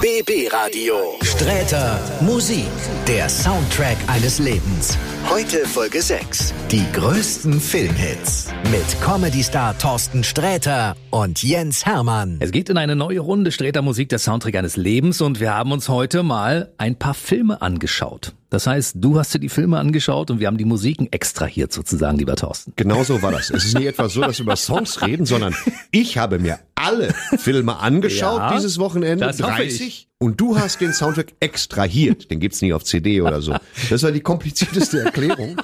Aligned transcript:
BB 0.00 0.48
Radio. 0.50 0.94
Sträter 1.20 2.00
Musik. 2.22 2.70
Der 3.06 3.28
Soundtrack 3.28 3.98
eines 4.06 4.38
Lebens. 4.38 4.96
Heute 5.28 5.64
Folge 5.66 6.02
6. 6.02 6.52
Die 6.70 6.84
größten 6.92 7.60
Filmhits. 7.60 8.48
Mit 8.70 9.00
Comedy-Star 9.00 9.78
Thorsten 9.78 10.24
Sträter 10.24 10.96
und 11.10 11.42
Jens 11.42 11.86
Hermann. 11.86 12.36
Es 12.40 12.50
geht 12.50 12.68
in 12.68 12.76
eine 12.76 12.96
neue 12.96 13.20
Runde 13.20 13.52
Sträter 13.52 13.82
Musik, 13.82 14.08
der 14.08 14.18
Soundtrack 14.18 14.56
eines 14.56 14.76
Lebens 14.76 15.20
und 15.20 15.38
wir 15.38 15.54
haben 15.54 15.70
uns 15.70 15.88
heute 15.88 16.22
mal 16.22 16.72
ein 16.78 16.96
paar 16.96 17.14
Filme 17.14 17.62
angeschaut. 17.62 18.34
Das 18.50 18.66
heißt, 18.66 18.96
du 18.98 19.18
hast 19.18 19.32
dir 19.32 19.38
die 19.38 19.48
Filme 19.48 19.78
angeschaut 19.78 20.30
und 20.30 20.40
wir 20.40 20.48
haben 20.48 20.58
die 20.58 20.64
Musiken 20.64 21.06
extrahiert 21.12 21.72
sozusagen, 21.72 22.18
lieber 22.18 22.34
Thorsten. 22.34 22.72
Genau 22.74 23.04
so 23.04 23.22
war 23.22 23.30
das. 23.30 23.50
Es 23.50 23.64
ist 23.66 23.74
nicht 23.76 23.86
etwa 23.86 24.08
so, 24.08 24.22
dass 24.22 24.38
wir 24.38 24.44
über 24.44 24.56
Songs 24.56 25.02
reden, 25.02 25.26
sondern 25.26 25.54
ich 25.92 26.18
habe 26.18 26.40
mir 26.40 26.58
alle 26.74 27.14
Filme 27.38 27.78
angeschaut 27.78 28.40
Ja, 28.40 28.54
dieses 28.56 28.78
Wochenende, 28.78 29.26
das 29.26 29.40
hoffe 29.40 29.52
30, 29.52 29.80
ich. 29.86 30.09
Und 30.22 30.40
du 30.40 30.58
hast 30.58 30.80
den 30.80 30.92
Soundtrack 30.92 31.32
extrahiert. 31.40 32.30
Den 32.30 32.40
gibt's 32.40 32.60
nie 32.60 32.72
auf 32.72 32.84
CD 32.84 33.22
oder 33.22 33.40
so. 33.40 33.56
Das 33.88 34.02
war 34.02 34.12
die 34.12 34.20
komplizierteste 34.20 35.00
Erklärung. 35.00 35.60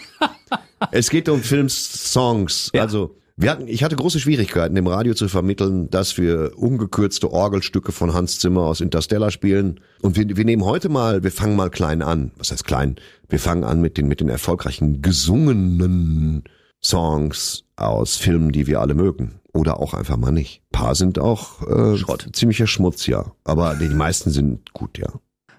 Es 0.90 1.10
geht 1.10 1.28
um 1.28 1.42
Filmsongs. 1.42 2.70
Ja. 2.74 2.82
Also 2.82 3.16
wir 3.36 3.50
hatten, 3.50 3.68
ich 3.68 3.84
hatte 3.84 3.96
große 3.96 4.18
Schwierigkeiten 4.18 4.74
im 4.76 4.86
Radio 4.86 5.12
zu 5.12 5.28
vermitteln, 5.28 5.90
dass 5.90 6.16
wir 6.16 6.52
ungekürzte 6.56 7.30
Orgelstücke 7.30 7.92
von 7.92 8.14
Hans 8.14 8.38
Zimmer 8.38 8.62
aus 8.62 8.80
Interstellar 8.80 9.30
spielen. 9.30 9.80
Und 10.00 10.16
wir, 10.16 10.36
wir 10.38 10.44
nehmen 10.46 10.64
heute 10.64 10.88
mal, 10.88 11.22
wir 11.22 11.32
fangen 11.32 11.54
mal 11.54 11.68
klein 11.68 12.00
an. 12.00 12.30
Was 12.38 12.50
heißt 12.50 12.64
klein? 12.64 12.96
Wir 13.28 13.38
fangen 13.38 13.64
an 13.64 13.82
mit 13.82 13.98
den, 13.98 14.08
mit 14.08 14.20
den 14.20 14.30
erfolgreichen 14.30 15.02
gesungenen 15.02 16.44
Songs 16.82 17.64
aus 17.76 18.16
Filmen, 18.16 18.52
die 18.52 18.66
wir 18.66 18.80
alle 18.80 18.94
mögen. 18.94 19.40
Oder 19.56 19.80
auch 19.80 19.94
einfach 19.94 20.16
mal 20.16 20.32
nicht. 20.32 20.60
Ein 20.68 20.72
paar 20.78 20.94
sind 20.94 21.18
auch 21.18 21.62
äh, 21.66 21.96
Schrott. 21.96 22.28
ziemlicher 22.32 22.66
Schmutz, 22.66 23.06
ja. 23.06 23.32
Aber 23.44 23.74
die 23.74 23.88
meisten 23.88 24.30
sind 24.30 24.72
gut, 24.72 24.98
ja. 24.98 25.08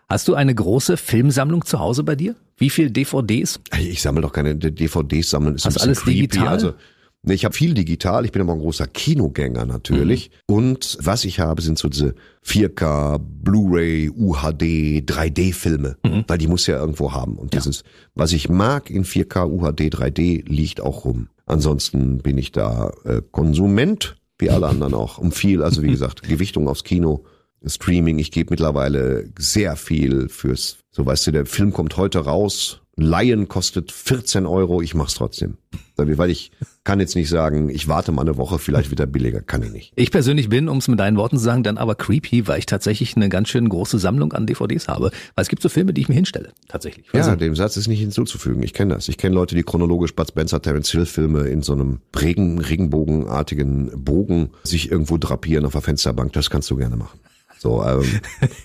Hast 0.10 0.28
du 0.28 0.36
eine 0.36 0.56
große 0.56 0.96
Filmsammlung 0.96 1.66
zu 1.66 1.80
Hause 1.80 2.04
bei 2.04 2.16
dir? 2.16 2.36
Wie 2.56 2.70
viel 2.70 2.90
DVDs? 2.92 3.60
Ich 3.80 4.02
sammle 4.02 4.22
doch 4.22 4.32
keine 4.32 4.56
DVDs 4.56 5.30
sammeln. 5.30 5.56
Ist 5.56 5.66
ein 5.66 5.74
bisschen 5.74 5.88
alles 5.90 6.00
creepy. 6.02 6.22
digital? 6.28 6.48
Also, 6.48 6.74
nee, 7.24 7.34
ich 7.34 7.44
habe 7.44 7.54
viel 7.54 7.74
digital. 7.74 8.24
Ich 8.24 8.32
bin 8.32 8.42
aber 8.42 8.54
ein 8.54 8.60
großer 8.60 8.88
Kinogänger 8.88 9.66
natürlich. 9.66 10.32
Mhm. 10.48 10.56
Und 10.56 10.98
was 11.02 11.26
ich 11.26 11.42
habe, 11.42 11.62
sind 11.62 11.78
so 11.78 11.90
diese 11.90 12.16
4K, 12.46 13.20
Blu-ray, 13.20 14.10
UHD, 14.10 15.02
3D-Filme, 15.06 15.98
Mhm. 16.06 16.24
weil 16.28 16.38
die 16.38 16.48
muss 16.48 16.68
ja 16.68 16.78
irgendwo 16.80 17.12
haben. 17.12 17.36
Und 17.38 17.54
dieses, 17.54 17.84
was 18.16 18.32
ich 18.32 18.48
mag 18.48 18.90
in 18.90 19.04
4K, 19.04 19.46
UHD, 19.46 19.90
3D, 19.94 20.44
liegt 20.48 20.80
auch 20.80 21.04
rum. 21.04 21.28
Ansonsten 21.48 22.20
bin 22.20 22.38
ich 22.38 22.52
da 22.52 22.92
äh, 23.06 23.22
Konsument, 23.32 24.18
wie 24.38 24.52
alle 24.52 24.68
anderen 24.68 24.94
auch, 24.94 25.18
um 25.18 25.32
viel. 25.32 25.64
Also 25.64 25.82
wie 25.82 25.90
gesagt, 25.90 26.22
Gewichtung 26.28 26.68
aufs 26.68 26.84
Kino. 26.84 27.26
Streaming, 27.66 28.20
ich 28.20 28.32
gebe 28.32 28.52
mittlerweile 28.52 29.30
sehr 29.40 29.76
viel 29.76 30.30
fürs, 30.30 30.78
so 30.92 31.06
weißt 31.06 31.26
du, 31.26 31.32
der 31.32 31.48
Film 31.48 31.74
kommt 31.74 31.98
heute 31.98 32.20
raus, 32.20 32.82
Lion 32.96 33.48
kostet 33.48 33.92
14 33.92 34.46
Euro, 34.46 34.82
ich 34.82 34.94
mach's 34.94 35.16
trotzdem. 35.16 35.58
Weil 35.96 36.30
ich 36.30 36.52
kann 36.88 37.02
jetzt 37.02 37.18
nicht 37.18 37.28
sagen, 37.28 37.68
ich 37.68 37.90
warte 37.90 38.14
mal 38.14 38.22
eine 38.22 38.38
Woche, 38.38 38.60
vielleicht 38.60 38.92
wird 38.92 39.02
er 39.02 39.08
billiger, 39.08 39.42
kann 39.42 39.62
ich 39.62 39.72
nicht. 39.72 39.92
Ich 39.98 40.10
persönlich 40.10 40.48
bin, 40.48 40.70
um 40.70 40.78
es 40.78 40.88
mit 40.88 40.98
deinen 40.98 41.18
Worten 41.18 41.36
zu 41.38 41.44
sagen, 41.44 41.62
dann 41.62 41.78
aber 41.78 41.96
creepy, 41.96 42.48
weil 42.48 42.60
ich 42.60 42.66
tatsächlich 42.66 43.18
eine 43.18 43.28
ganz 43.28 43.50
schön 43.50 43.68
große 43.68 44.00
Sammlung 44.00 44.32
an 44.32 44.48
DVDs 44.48 44.88
habe. 44.88 45.12
Weil 45.36 45.42
es 45.42 45.50
gibt 45.50 45.62
so 45.62 45.68
Filme, 45.68 45.92
die 45.92 46.00
ich 46.00 46.08
mir 46.08 46.16
hinstelle. 46.16 46.54
Tatsächlich. 46.70 47.06
Ja, 47.12 47.20
Also, 47.20 47.36
dem 47.36 47.58
Satz 47.58 47.76
ist 47.76 47.90
nicht 47.90 48.00
hinzuzufügen. 48.00 48.64
Ich 48.64 48.72
kenne 48.72 48.94
das. 48.94 49.10
Ich 49.10 49.18
kenne 49.18 49.36
Leute, 49.36 49.54
die 49.54 49.64
chronologisch 49.64 50.16
Bud 50.16 50.30
Spencer, 50.30 50.62
Terence 50.62 50.90
Hill 50.90 51.06
Filme 51.06 51.42
in 51.50 51.62
so 51.62 51.74
einem 51.74 52.00
Regen, 52.18 52.60
Regenbogenartigen 52.60 53.92
Bogen 54.06 54.52
sich 54.64 54.90
irgendwo 54.90 55.18
drapieren 55.18 55.66
auf 55.66 55.74
der 55.74 55.82
Fensterbank. 55.82 56.32
Das 56.32 56.50
kannst 56.50 56.72
du 56.72 56.78
gerne 56.78 56.96
machen. 56.96 57.20
So, 57.60 57.84
ähm, 57.84 58.06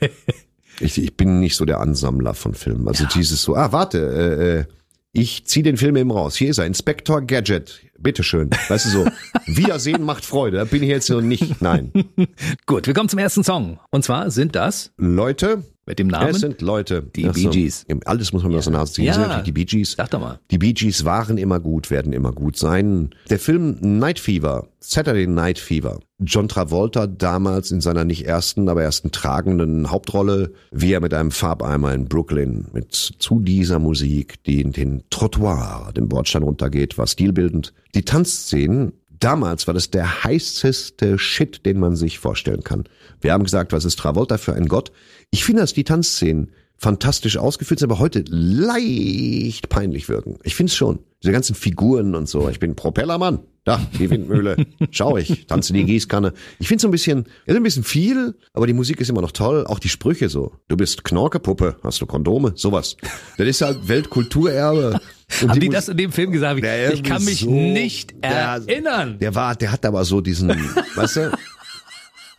ich, 0.78 0.96
ich 1.02 1.16
bin 1.16 1.40
nicht 1.40 1.56
so 1.56 1.64
der 1.64 1.80
Ansammler 1.80 2.34
von 2.34 2.54
Filmen. 2.54 2.86
Also 2.86 3.04
dieses 3.04 3.42
so, 3.42 3.56
ah, 3.56 3.72
warte, 3.72 3.98
äh, 3.98 4.60
äh, 4.60 4.64
ich 5.12 5.44
zieh 5.44 5.62
den 5.62 5.76
Film 5.76 5.96
eben 5.96 6.10
raus. 6.10 6.36
Hier 6.36 6.50
ist 6.50 6.58
er, 6.58 6.66
Inspector 6.66 7.20
Gadget. 7.22 7.80
Bitteschön. 7.98 8.50
Weißt 8.68 8.86
du 8.86 8.88
so, 8.88 9.06
Wiedersehen 9.46 10.02
macht 10.02 10.24
Freude. 10.24 10.56
Da 10.56 10.64
bin 10.64 10.82
ich 10.82 10.88
jetzt 10.88 11.06
so 11.06 11.20
nicht. 11.20 11.60
Nein. 11.60 11.92
Gut, 12.66 12.86
wir 12.86 12.94
kommen 12.94 13.08
zum 13.08 13.18
ersten 13.18 13.44
Song. 13.44 13.78
Und 13.90 14.04
zwar 14.04 14.30
sind 14.30 14.56
das 14.56 14.92
Leute, 14.96 15.64
mit 15.86 15.98
dem 15.98 16.06
Namen. 16.06 16.30
es 16.30 16.40
sind 16.40 16.60
Leute. 16.60 17.02
Die 17.16 17.28
Ach 17.28 17.34
so. 17.34 17.50
Bee 17.50 17.56
Gees. 17.56 17.84
Alles 18.04 18.32
muss 18.32 18.42
man 18.42 18.52
mir 18.52 18.58
aus 18.58 18.64
der 18.64 18.72
Nase 18.74 18.92
ziehen. 18.94 19.06
Ja. 19.06 19.42
die 19.42 19.52
Bee 19.52 19.64
Gees. 19.64 19.94
Sag 19.96 20.10
doch 20.10 20.20
mal. 20.20 20.38
Die 20.50 20.58
Bee 20.58 20.72
Gees 20.72 21.04
waren 21.04 21.38
immer 21.38 21.58
gut, 21.60 21.90
werden 21.90 22.12
immer 22.12 22.32
gut 22.32 22.56
sein. 22.56 23.10
Der 23.30 23.38
Film 23.38 23.78
Night 23.80 24.18
Fever, 24.18 24.68
Saturday 24.78 25.26
Night 25.26 25.58
Fever. 25.58 25.98
John 26.24 26.46
Travolta 26.46 27.08
damals 27.08 27.72
in 27.72 27.80
seiner 27.80 28.04
nicht 28.04 28.26
ersten, 28.26 28.68
aber 28.68 28.82
ersten 28.84 29.10
tragenden 29.10 29.90
Hauptrolle, 29.90 30.52
wie 30.70 30.92
er 30.92 31.00
mit 31.00 31.12
einem 31.14 31.32
Farbeimer 31.32 31.92
in 31.92 32.04
Brooklyn 32.04 32.66
mit 32.72 32.94
zu 32.94 33.40
dieser 33.40 33.80
Musik, 33.80 34.42
die 34.44 34.60
in 34.60 34.70
den 34.70 35.02
Trottoir, 35.10 35.90
den 35.96 36.08
Bordstein 36.08 36.44
runtergeht, 36.44 36.96
war 36.96 37.08
stilbildend. 37.08 37.74
Die 37.96 38.04
Tanzszenen, 38.04 38.92
damals 39.18 39.66
war 39.66 39.74
das 39.74 39.90
der 39.90 40.22
heißeste 40.22 41.18
Shit, 41.18 41.66
den 41.66 41.80
man 41.80 41.96
sich 41.96 42.20
vorstellen 42.20 42.62
kann. 42.62 42.84
Wir 43.20 43.32
haben 43.32 43.42
gesagt, 43.44 43.72
was 43.72 43.84
ist 43.84 43.98
Travolta 43.98 44.38
für 44.38 44.54
ein 44.54 44.68
Gott? 44.68 44.92
Ich 45.34 45.44
finde, 45.44 45.62
dass 45.62 45.72
die 45.72 45.82
Tanzszenen 45.84 46.52
fantastisch 46.76 47.36
ausgeführt 47.38 47.80
sind, 47.80 47.90
aber 47.90 47.98
heute 48.00 48.22
leicht 48.28 49.68
peinlich 49.68 50.08
wirken. 50.08 50.38
Ich 50.42 50.54
finde 50.54 50.70
es 50.70 50.76
schon. 50.76 50.98
Diese 51.22 51.32
ganzen 51.32 51.54
Figuren 51.54 52.14
und 52.14 52.28
so. 52.28 52.48
Ich 52.48 52.58
bin 52.60 52.74
Propellermann. 52.76 53.40
Da, 53.64 53.80
die 53.96 54.10
Windmühle. 54.10 54.56
Schau 54.90 55.16
ich. 55.16 55.46
Tanze 55.46 55.72
die 55.72 55.84
Gießkanne. 55.84 56.32
Ich 56.58 56.66
finde 56.66 56.82
so 56.82 56.88
ein 56.88 56.90
bisschen, 56.90 57.26
ja, 57.46 57.54
ein 57.54 57.62
bisschen 57.62 57.84
viel, 57.84 58.34
aber 58.52 58.66
die 58.66 58.72
Musik 58.72 59.00
ist 59.00 59.08
immer 59.08 59.20
noch 59.22 59.30
toll. 59.30 59.64
Auch 59.68 59.78
die 59.78 59.88
Sprüche 59.88 60.28
so. 60.28 60.54
Du 60.66 60.76
bist 60.76 61.04
Knorkepuppe. 61.04 61.76
Hast 61.84 62.00
du 62.02 62.06
Kondome? 62.06 62.54
Sowas. 62.56 62.96
Das 63.38 63.46
ist 63.46 63.60
halt 63.62 63.86
Weltkulturerbe. 63.86 64.98
Und 65.42 65.48
Haben 65.50 65.60
die 65.60 65.66
Mus- 65.68 65.74
das 65.76 65.88
in 65.90 65.96
dem 65.96 66.10
Film 66.10 66.32
gesagt? 66.32 66.56
Ich, 66.56 66.62
Der 66.62 66.92
ich 66.92 67.04
kann 67.04 67.24
mich 67.24 67.40
so- 67.42 67.50
nicht 67.52 68.14
der- 68.24 68.32
erinnern. 68.66 69.20
Der 69.20 69.36
war, 69.36 69.54
der 69.54 69.70
hat 69.70 69.86
aber 69.86 70.04
so 70.04 70.20
diesen, 70.20 70.48
weißt 70.96 71.16
du, 71.16 71.30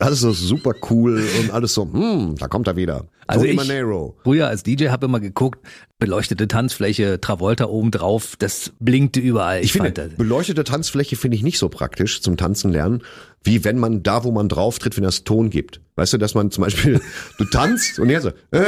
alles 0.03 0.19
so 0.19 0.31
super 0.34 0.74
cool 0.90 1.24
und 1.40 1.52
alles 1.52 1.74
so, 1.74 1.84
hm, 1.91 2.36
da 2.38 2.47
kommt 2.47 2.68
er 2.68 2.75
wieder. 2.75 3.08
Also 3.25 3.41
Tony 3.46 3.52
ich 3.52 3.56
Manero. 3.58 4.18
früher 4.24 4.47
als 4.47 4.64
DJ 4.64 4.90
habe 4.90 5.06
immer 5.06 5.19
geguckt, 5.19 5.59
beleuchtete 5.97 6.47
Tanzfläche, 6.47 7.22
Travolta 7.22 7.66
oben 7.66 7.91
drauf, 7.91 8.36
das 8.38 8.74
blinkte 8.80 9.19
überall. 9.19 9.59
Ich, 9.59 9.66
Ich 9.66 9.72
finde, 9.74 9.92
das, 9.92 10.09
beleuchtete 10.18 10.63
Tanzfläche 10.66 11.16
finde 11.16 11.38
ich 11.38 11.44
nicht 11.44 11.58
so 11.58 11.69
praktisch 11.69 12.22
zum 12.22 12.36
Tanzen 12.36 12.72
lernen, 12.72 13.02
wie 13.44 13.63
wenn 13.63 13.80
man 13.80 14.03
da, 14.03 14.24
wo 14.24 14.31
man 14.31 14.50
drauf 14.50 14.80
tritt, 14.80 14.97
wenn 14.97 15.03
das 15.03 15.24
Ton 15.24 15.50
gibt. 15.50 15.81
Weißt 15.96 16.13
du, 16.13 16.18
dass 16.18 16.36
man 16.36 16.52
zum 16.52 16.63
Beispiel, 16.66 17.00
du 17.38 17.46
tanzt 17.46 18.00
und 18.00 18.09
er 18.09 18.22
so, 18.22 18.30
äh, 18.52 18.59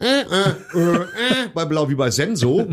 äh, 0.00 0.22
äh, 0.22 0.22
äh, 0.74 0.96
äh, 0.96 1.04
bei 1.54 1.64
Blau 1.64 1.88
wie 1.88 1.94
bei 1.94 2.10
Senso. 2.10 2.66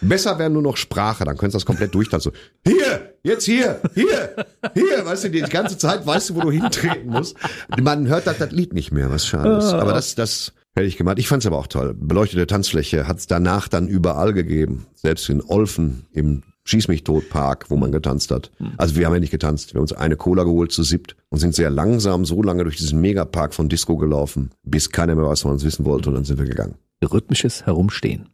Besser 0.00 0.38
wäre 0.38 0.50
nur 0.50 0.62
noch 0.62 0.76
Sprache, 0.76 1.24
dann 1.24 1.36
könntest 1.36 1.54
du 1.54 1.58
das 1.58 1.66
komplett 1.66 1.94
durchtanzen. 1.94 2.32
Hier, 2.66 3.14
jetzt 3.22 3.44
hier, 3.44 3.80
hier, 3.94 4.34
hier, 4.74 5.04
weißt 5.04 5.24
du, 5.24 5.30
die 5.30 5.40
ganze 5.40 5.78
Zeit 5.78 6.06
weißt 6.06 6.30
du, 6.30 6.34
wo 6.36 6.40
du 6.40 6.50
hintreten 6.50 7.10
musst. 7.10 7.36
Man 7.80 8.06
hört 8.08 8.26
das, 8.26 8.38
das 8.38 8.50
Lied 8.50 8.72
nicht 8.72 8.92
mehr, 8.92 9.10
was 9.10 9.26
schade 9.26 9.58
ist. 9.58 9.72
Aber 9.72 9.92
das, 9.92 10.14
das 10.14 10.52
hätte 10.74 10.86
ich 10.86 10.96
gemacht. 10.96 11.18
Ich 11.18 11.28
fand's 11.28 11.46
aber 11.46 11.58
auch 11.58 11.66
toll. 11.66 11.94
Beleuchtete 11.98 12.46
Tanzfläche 12.46 13.06
hat's 13.06 13.26
danach 13.26 13.68
dann 13.68 13.88
überall 13.88 14.32
gegeben. 14.32 14.86
Selbst 14.94 15.28
in 15.28 15.42
Olfen 15.42 16.06
im 16.12 16.42
Schieß 16.66 16.88
mich 16.88 17.04
tot 17.04 17.28
Park, 17.28 17.66
wo 17.68 17.76
man 17.76 17.92
getanzt 17.92 18.30
hat. 18.30 18.50
Also 18.78 18.96
wir 18.96 19.04
haben 19.04 19.12
ja 19.12 19.20
nicht 19.20 19.30
getanzt. 19.30 19.74
Wir 19.74 19.78
haben 19.78 19.82
uns 19.82 19.92
eine 19.92 20.16
Cola 20.16 20.44
geholt 20.44 20.72
zu 20.72 20.82
siebt 20.82 21.14
und 21.28 21.38
sind 21.38 21.54
sehr 21.54 21.68
langsam 21.68 22.24
so 22.24 22.42
lange 22.42 22.64
durch 22.64 22.76
diesen 22.76 23.02
Megapark 23.02 23.52
von 23.52 23.68
Disco 23.68 23.98
gelaufen, 23.98 24.50
bis 24.62 24.90
keiner 24.90 25.14
mehr 25.14 25.26
was 25.26 25.42
von 25.42 25.50
uns 25.50 25.62
wissen 25.62 25.84
wollte 25.84 26.08
und 26.08 26.14
dann 26.14 26.24
sind 26.24 26.38
wir 26.38 26.46
gegangen. 26.46 26.76
rhythmisches 27.02 27.66
Herumstehen. 27.66 28.30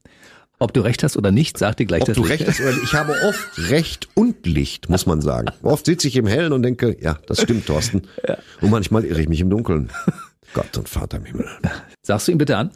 Ob 0.62 0.74
du 0.74 0.82
recht 0.82 1.02
hast 1.02 1.16
oder 1.16 1.32
nicht, 1.32 1.56
sag 1.56 1.78
dir 1.78 1.86
gleich 1.86 2.02
Ob 2.02 2.08
das 2.08 2.16
du 2.16 2.22
Licht. 2.22 2.32
recht 2.40 2.46
hast 2.48 2.60
oder 2.60 2.72
nicht. 2.72 2.82
Ich 2.84 2.92
habe 2.92 3.16
oft 3.26 3.58
Recht 3.70 4.08
und 4.14 4.44
Licht, 4.44 4.90
muss 4.90 5.06
man 5.06 5.22
sagen. 5.22 5.48
Oft 5.62 5.86
sitze 5.86 6.06
ich 6.06 6.16
im 6.16 6.26
Hellen 6.26 6.52
und 6.52 6.62
denke, 6.62 6.96
ja, 7.00 7.18
das 7.26 7.40
stimmt, 7.40 7.64
Thorsten. 7.66 8.02
Und 8.60 8.68
manchmal 8.70 9.06
irre 9.06 9.22
ich 9.22 9.28
mich 9.30 9.40
im 9.40 9.48
Dunkeln. 9.48 9.90
Gott 10.52 10.76
und 10.76 10.86
Vater 10.86 11.16
im 11.16 11.24
Himmel. 11.24 11.46
Sagst 12.02 12.28
du 12.28 12.32
ihn 12.32 12.38
bitte 12.38 12.58
an? 12.58 12.72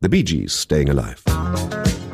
The 0.00 0.08
Bee 0.08 0.24
Gees, 0.24 0.62
Staying 0.62 0.90
Alive. 0.90 2.07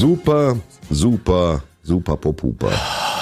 Super, 0.00 0.56
super, 0.88 1.62
super 1.82 2.16
Popuper. 2.16 2.72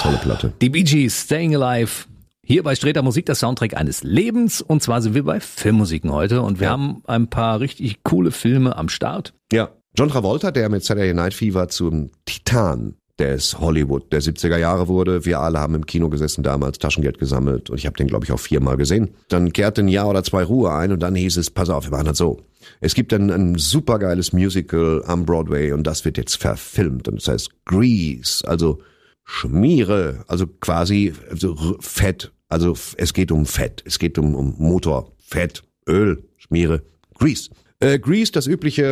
Tolle 0.01 0.15
Platte. 0.23 0.53
Die 0.61 0.69
Bee 0.69 0.83
Gees, 0.83 1.23
Staying 1.23 1.53
Alive. 1.61 2.05
Hier 2.41 2.63
bei 2.63 2.73
Streter 2.73 3.01
Musik, 3.01 3.25
das 3.25 3.41
Soundtrack 3.41 3.75
eines 3.75 4.01
Lebens. 4.03 4.61
Und 4.61 4.81
zwar 4.81 5.01
sind 5.01 5.13
wir 5.13 5.23
bei 5.25 5.41
Filmmusiken 5.41 6.09
heute 6.13 6.41
und 6.41 6.61
wir 6.61 6.67
Ja. 6.67 6.71
haben 6.71 7.03
ein 7.05 7.29
paar 7.29 7.59
richtig 7.59 8.01
coole 8.03 8.31
Filme 8.31 8.77
am 8.77 8.87
Start. 8.87 9.33
Ja. 9.51 9.71
John 9.97 10.07
Travolta, 10.07 10.51
der 10.51 10.69
mit 10.69 10.85
Saturday 10.85 11.13
Night 11.13 11.33
Fever 11.33 11.67
zum 11.67 12.11
Titan 12.23 12.95
des 13.19 13.59
Hollywood 13.59 14.13
der 14.13 14.21
70er 14.21 14.57
Jahre 14.57 14.87
wurde. 14.87 15.25
Wir 15.25 15.41
alle 15.41 15.59
haben 15.59 15.75
im 15.75 15.85
Kino 15.85 16.07
gesessen 16.07 16.43
damals, 16.43 16.77
Taschengeld 16.79 17.19
gesammelt 17.19 17.69
und 17.69 17.77
ich 17.77 17.87
habe 17.87 17.97
den, 17.97 18.07
glaube 18.07 18.23
ich, 18.23 18.31
auch 18.31 18.39
viermal 18.39 18.77
gesehen. 18.77 19.09
Dann 19.27 19.51
kehrte 19.51 19.81
ein 19.81 19.89
Jahr 19.89 20.07
oder 20.07 20.23
zwei 20.23 20.43
Ruhe 20.45 20.71
ein 20.71 20.93
und 20.93 21.01
dann 21.01 21.13
hieß 21.15 21.35
es, 21.35 21.49
pass 21.51 21.69
auf, 21.69 21.83
wir 21.83 21.91
machen 21.91 22.05
das 22.05 22.17
so. 22.17 22.39
Es 22.81 22.93
gibt 22.93 23.13
ein, 23.13 23.29
ein 23.29 23.55
supergeiles 23.55 24.31
Musical 24.31 25.03
am 25.05 25.25
Broadway 25.25 25.73
und 25.73 25.83
das 25.83 26.05
wird 26.05 26.17
jetzt 26.17 26.35
verfilmt 26.35 27.07
und 27.07 27.17
das 27.17 27.27
heißt 27.27 27.65
Grease, 27.65 28.47
also 28.47 28.79
Schmiere, 29.25 30.23
also 30.27 30.47
quasi 30.47 31.13
also 31.29 31.77
Fett. 31.79 32.31
Also 32.47 32.75
es 32.97 33.13
geht 33.13 33.31
um 33.31 33.45
Fett, 33.45 33.83
es 33.85 33.99
geht 33.99 34.17
um, 34.17 34.33
um 34.33 34.55
Motor, 34.57 35.11
Fett, 35.17 35.61
Öl, 35.87 36.23
Schmiere, 36.37 36.81
Grease. 37.13 37.49
Äh, 37.79 37.99
Grease, 37.99 38.31
das 38.31 38.47
übliche, 38.47 38.83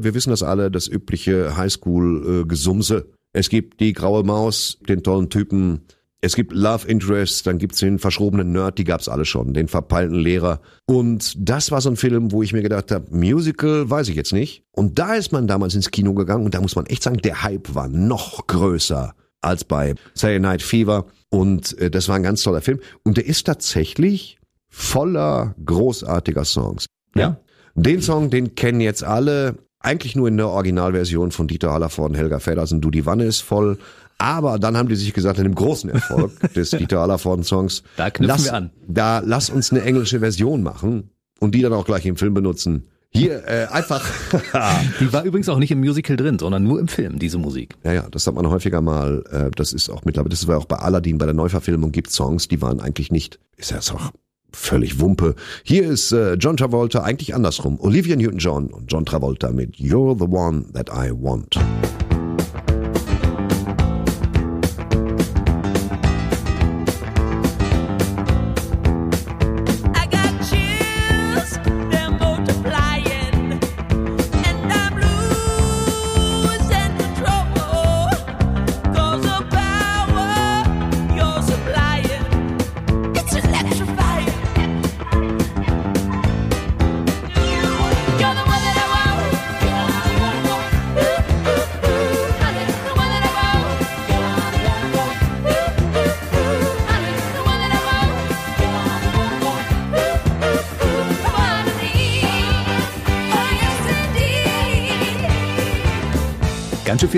äh, 0.00 0.04
wir 0.04 0.14
wissen 0.14 0.30
das 0.30 0.42
alle, 0.42 0.70
das 0.70 0.88
übliche 0.88 1.56
Highschool-Gesumse. 1.56 3.06
es 3.32 3.48
gibt 3.48 3.80
die 3.80 3.92
graue 3.92 4.24
Maus, 4.24 4.78
den 4.88 5.02
tollen 5.02 5.30
Typen. 5.30 5.82
Es 6.26 6.34
gibt 6.34 6.52
Love 6.52 6.88
Interest, 6.88 7.46
dann 7.46 7.58
gibt's 7.58 7.78
den 7.78 8.00
verschrobenen 8.00 8.50
Nerd, 8.50 8.78
die 8.78 8.84
gab's 8.84 9.08
alle 9.08 9.24
schon, 9.24 9.54
den 9.54 9.68
verpeilten 9.68 10.18
Lehrer. 10.18 10.60
Und 10.84 11.36
das 11.38 11.70
war 11.70 11.80
so 11.80 11.88
ein 11.88 11.94
Film, 11.94 12.32
wo 12.32 12.42
ich 12.42 12.52
mir 12.52 12.62
gedacht 12.62 12.90
habe, 12.90 13.06
Musical 13.16 13.88
weiß 13.88 14.08
ich 14.08 14.16
jetzt 14.16 14.32
nicht. 14.32 14.64
Und 14.72 14.98
da 14.98 15.14
ist 15.14 15.30
man 15.30 15.46
damals 15.46 15.76
ins 15.76 15.92
Kino 15.92 16.14
gegangen 16.14 16.44
und 16.44 16.52
da 16.52 16.60
muss 16.60 16.74
man 16.74 16.86
echt 16.86 17.04
sagen, 17.04 17.18
der 17.18 17.44
Hype 17.44 17.76
war 17.76 17.86
noch 17.86 18.48
größer 18.48 19.14
als 19.40 19.62
bei 19.62 19.94
Saturday 20.14 20.40
Night 20.40 20.62
Fever. 20.62 21.06
Und 21.30 21.78
äh, 21.78 21.92
das 21.92 22.08
war 22.08 22.16
ein 22.16 22.24
ganz 22.24 22.42
toller 22.42 22.60
Film. 22.60 22.80
Und 23.04 23.18
der 23.18 23.26
ist 23.26 23.44
tatsächlich 23.44 24.40
voller 24.68 25.54
großartiger 25.64 26.44
Songs. 26.44 26.86
Ja. 27.14 27.38
Den 27.76 28.02
Song, 28.02 28.30
den 28.30 28.56
kennen 28.56 28.80
jetzt 28.80 29.04
alle, 29.04 29.58
eigentlich 29.78 30.16
nur 30.16 30.26
in 30.26 30.36
der 30.36 30.48
Originalversion 30.48 31.30
von 31.30 31.46
Dieter 31.46 31.72
Hallervorden, 31.72 32.16
Helga 32.16 32.40
Feddersen, 32.40 32.80
Du 32.80 32.90
die 32.90 33.06
Wanne 33.06 33.26
ist 33.26 33.42
voll. 33.42 33.78
Aber 34.18 34.58
dann 34.58 34.76
haben 34.76 34.88
die 34.88 34.96
sich 34.96 35.12
gesagt, 35.12 35.38
in 35.38 35.44
dem 35.44 35.54
großen 35.54 35.90
Erfolg 35.90 36.32
des 36.54 36.70
Dieter 36.70 37.00
Hallervorden 37.00 37.44
Songs, 37.44 37.82
Da 37.96 38.10
knüpfen 38.10 38.26
lass, 38.26 38.44
wir 38.44 38.54
an. 38.54 38.70
Da 38.88 39.18
lass 39.24 39.50
uns 39.50 39.70
eine 39.70 39.82
englische 39.82 40.20
Version 40.20 40.62
machen 40.62 41.10
und 41.40 41.54
die 41.54 41.62
dann 41.62 41.72
auch 41.72 41.84
gleich 41.84 42.06
im 42.06 42.16
Film 42.16 42.34
benutzen. 42.34 42.86
Hier 43.10 43.46
äh, 43.46 43.66
einfach, 43.70 44.04
Die 45.00 45.12
war 45.12 45.24
übrigens 45.24 45.48
auch 45.48 45.58
nicht 45.58 45.70
im 45.70 45.80
Musical 45.80 46.16
drin, 46.16 46.38
sondern 46.38 46.64
nur 46.64 46.80
im 46.80 46.88
Film, 46.88 47.18
diese 47.18 47.38
Musik. 47.38 47.74
ja, 47.84 47.92
ja, 47.92 48.06
das 48.10 48.26
hat 48.26 48.34
man 48.34 48.48
häufiger 48.48 48.80
mal, 48.80 49.24
äh, 49.30 49.50
das 49.54 49.72
ist 49.72 49.88
auch 49.88 50.04
mittlerweile, 50.04 50.30
das 50.30 50.46
war 50.48 50.58
auch 50.58 50.66
bei 50.66 50.76
Aladdin, 50.76 51.16
bei 51.18 51.24
der 51.24 51.34
Neuverfilmung 51.34 51.92
gibt 51.92 52.10
Songs, 52.10 52.48
die 52.48 52.60
waren 52.60 52.80
eigentlich 52.80 53.10
nicht, 53.10 53.38
ist 53.56 53.70
ja 53.70 53.76
jetzt 53.76 53.92
auch 53.92 54.10
völlig 54.52 55.00
Wumpe. 55.00 55.34
Hier 55.62 55.84
ist 55.84 56.12
äh, 56.12 56.34
John 56.34 56.56
Travolta, 56.56 57.02
eigentlich 57.02 57.34
andersrum, 57.34 57.78
Olivia 57.80 58.16
Newton-John 58.16 58.68
und 58.68 58.92
John 58.92 59.06
Travolta 59.06 59.50
mit 59.50 59.76
You're 59.76 60.18
the 60.18 60.26
One 60.30 60.64
That 60.72 60.90
I 60.90 61.12
Want. 61.12 61.58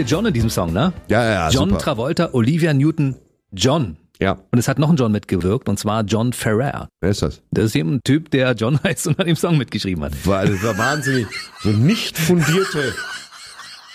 John 0.08 0.24
in 0.26 0.32
diesem 0.32 0.48
Song, 0.50 0.72
ne? 0.72 0.92
Ja, 1.08 1.22
ja, 1.22 1.30
ja, 1.32 1.50
John 1.50 1.68
super. 1.68 1.82
Travolta, 1.82 2.30
Olivia 2.32 2.72
Newton, 2.72 3.16
John. 3.52 3.96
Ja, 4.20 4.38
Und 4.50 4.58
es 4.58 4.66
hat 4.66 4.78
noch 4.80 4.90
ein 4.90 4.96
John 4.96 5.12
mitgewirkt, 5.12 5.68
und 5.68 5.78
zwar 5.78 6.02
John 6.02 6.32
Ferrer. 6.32 6.88
wer 7.00 7.10
ist 7.10 7.22
das? 7.22 7.40
Das 7.52 7.66
ist 7.66 7.76
eben 7.76 7.96
ein 7.96 8.00
Typ, 8.02 8.30
der 8.30 8.52
John 8.54 8.80
heißt 8.84 9.06
und 9.06 9.20
an 9.20 9.26
dem 9.26 9.36
Song 9.36 9.58
mitgeschrieben 9.58 10.02
hat. 10.02 10.12
Weil 10.24 10.48
das 10.48 10.62
war 10.64 10.76
wahnsinnig, 10.76 11.26
so 11.60 11.68
nicht 11.68 12.18
fundierte. 12.18 12.94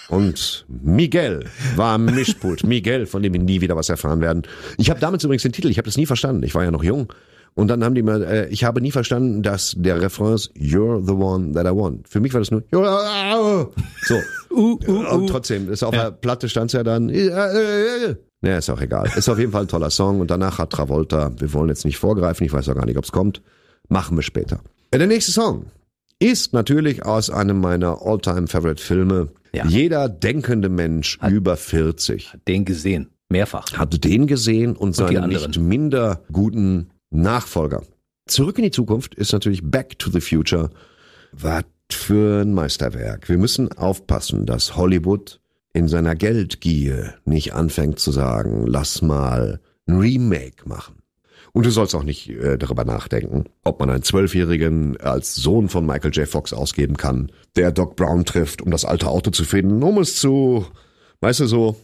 Und 0.09 0.65
Miguel 0.69 1.45
war 1.75 1.95
am 1.95 2.05
Mischpult. 2.05 2.63
Miguel, 2.63 3.05
von 3.07 3.23
dem 3.23 3.33
wir 3.33 3.39
nie 3.41 3.61
wieder 3.61 3.75
was 3.75 3.89
erfahren 3.89 4.21
werden. 4.21 4.43
Ich 4.77 4.89
habe 4.89 4.99
damals 4.99 5.23
übrigens 5.23 5.41
den 5.43 5.51
Titel, 5.53 5.69
ich 5.69 5.77
habe 5.77 5.87
das 5.87 5.97
nie 5.97 6.05
verstanden. 6.05 6.43
Ich 6.43 6.53
war 6.53 6.63
ja 6.63 6.71
noch 6.71 6.83
jung. 6.83 7.11
Und 7.55 7.67
dann 7.67 7.83
haben 7.83 7.93
die 7.95 8.01
mal, 8.01 8.23
äh, 8.23 8.47
ich 8.49 8.63
habe 8.63 8.81
nie 8.81 8.91
verstanden, 8.91 9.43
dass 9.43 9.75
der 9.77 10.01
Refrain 10.01 10.33
ist 10.33 10.51
You're 10.55 11.05
the 11.05 11.13
one 11.13 11.53
that 11.53 11.65
I 11.65 11.69
want. 11.69 12.07
Für 12.07 12.19
mich 12.19 12.33
war 12.33 12.41
das 12.41 12.51
nur 12.51 12.63
so. 12.71 14.15
Uh, 14.55 14.77
uh, 14.87 14.97
Und 15.15 15.23
uh. 15.23 15.25
trotzdem, 15.25 15.71
ist 15.71 15.81
auf 15.81 15.95
der 15.95 16.11
Platte 16.11 16.47
stand 16.47 16.73
ja 16.73 16.83
dann. 16.83 17.09
Ja, 17.09 18.57
ist 18.57 18.69
auch 18.69 18.81
egal. 18.81 19.09
Ist 19.15 19.27
auf 19.29 19.39
jeden 19.39 19.51
Fall 19.51 19.61
ein 19.63 19.67
toller 19.67 19.89
Song. 19.89 20.19
Und 20.19 20.29
danach 20.29 20.59
hat 20.59 20.69
Travolta, 20.71 21.31
wir 21.39 21.53
wollen 21.53 21.69
jetzt 21.69 21.85
nicht 21.85 21.97
vorgreifen, 21.97 22.45
ich 22.45 22.53
weiß 22.53 22.69
auch 22.69 22.75
gar 22.75 22.85
nicht, 22.85 22.97
ob 22.97 23.03
es 23.05 23.11
kommt. 23.11 23.41
Machen 23.89 24.15
wir 24.17 24.21
später. 24.21 24.59
Äh, 24.91 24.99
Der 24.99 25.07
nächste 25.07 25.31
Song 25.31 25.65
ist 26.19 26.53
natürlich 26.53 27.03
aus 27.05 27.29
einem 27.31 27.59
meiner 27.59 28.01
All-Time-Favorite-Filme. 28.05 29.29
Ja. 29.53 29.65
Jeder 29.65 30.07
denkende 30.09 30.69
Mensch 30.69 31.17
über 31.27 31.57
40 31.57 32.33
Den 32.47 32.65
gesehen. 32.65 33.09
Mehrfach. 33.29 33.65
hat 33.73 34.03
den 34.03 34.27
gesehen 34.27 34.75
und 34.75 34.95
seinen 34.95 35.17
anderen. 35.23 35.47
nicht 35.49 35.59
minder 35.59 36.21
guten 36.31 36.89
Nachfolger. 37.13 37.83
Zurück 38.25 38.57
in 38.57 38.63
die 38.63 38.71
Zukunft 38.71 39.15
ist 39.15 39.33
natürlich 39.33 39.61
Back 39.63 39.99
to 39.99 40.09
the 40.09 40.21
Future. 40.21 40.69
Was 41.31 41.65
für 41.91 42.41
ein 42.41 42.53
Meisterwerk. 42.53 43.29
Wir 43.29 43.37
müssen 43.37 43.71
aufpassen, 43.71 44.45
dass 44.45 44.75
Hollywood 44.75 45.39
in 45.73 45.87
seiner 45.87 46.15
Geldgier 46.15 47.15
nicht 47.25 47.53
anfängt 47.53 47.99
zu 47.99 48.11
sagen, 48.11 48.65
lass 48.67 49.01
mal 49.01 49.59
ein 49.87 49.97
Remake 49.97 50.67
machen. 50.67 50.95
Und 51.51 51.65
du 51.65 51.69
sollst 51.69 51.93
auch 51.93 52.03
nicht 52.03 52.29
äh, 52.29 52.57
darüber 52.57 52.83
nachdenken, 52.83 53.45
ob 53.63 53.79
man 53.79 53.89
einen 53.89 54.03
Zwölfjährigen 54.03 54.97
als 54.97 55.35
Sohn 55.35 55.69
von 55.69 55.85
Michael 55.85 56.11
J. 56.11 56.27
Fox 56.27 56.51
ausgeben 56.51 56.97
kann, 56.97 57.31
der 57.55 57.71
Doc 57.71 57.95
Brown 57.95 58.25
trifft, 58.25 58.61
um 58.61 58.71
das 58.71 58.85
alte 58.85 59.07
Auto 59.07 59.29
zu 59.29 59.43
finden, 59.43 59.83
um 59.83 59.99
es 59.99 60.15
zu, 60.15 60.65
weißt 61.21 61.41
du 61.41 61.45
so. 61.45 61.77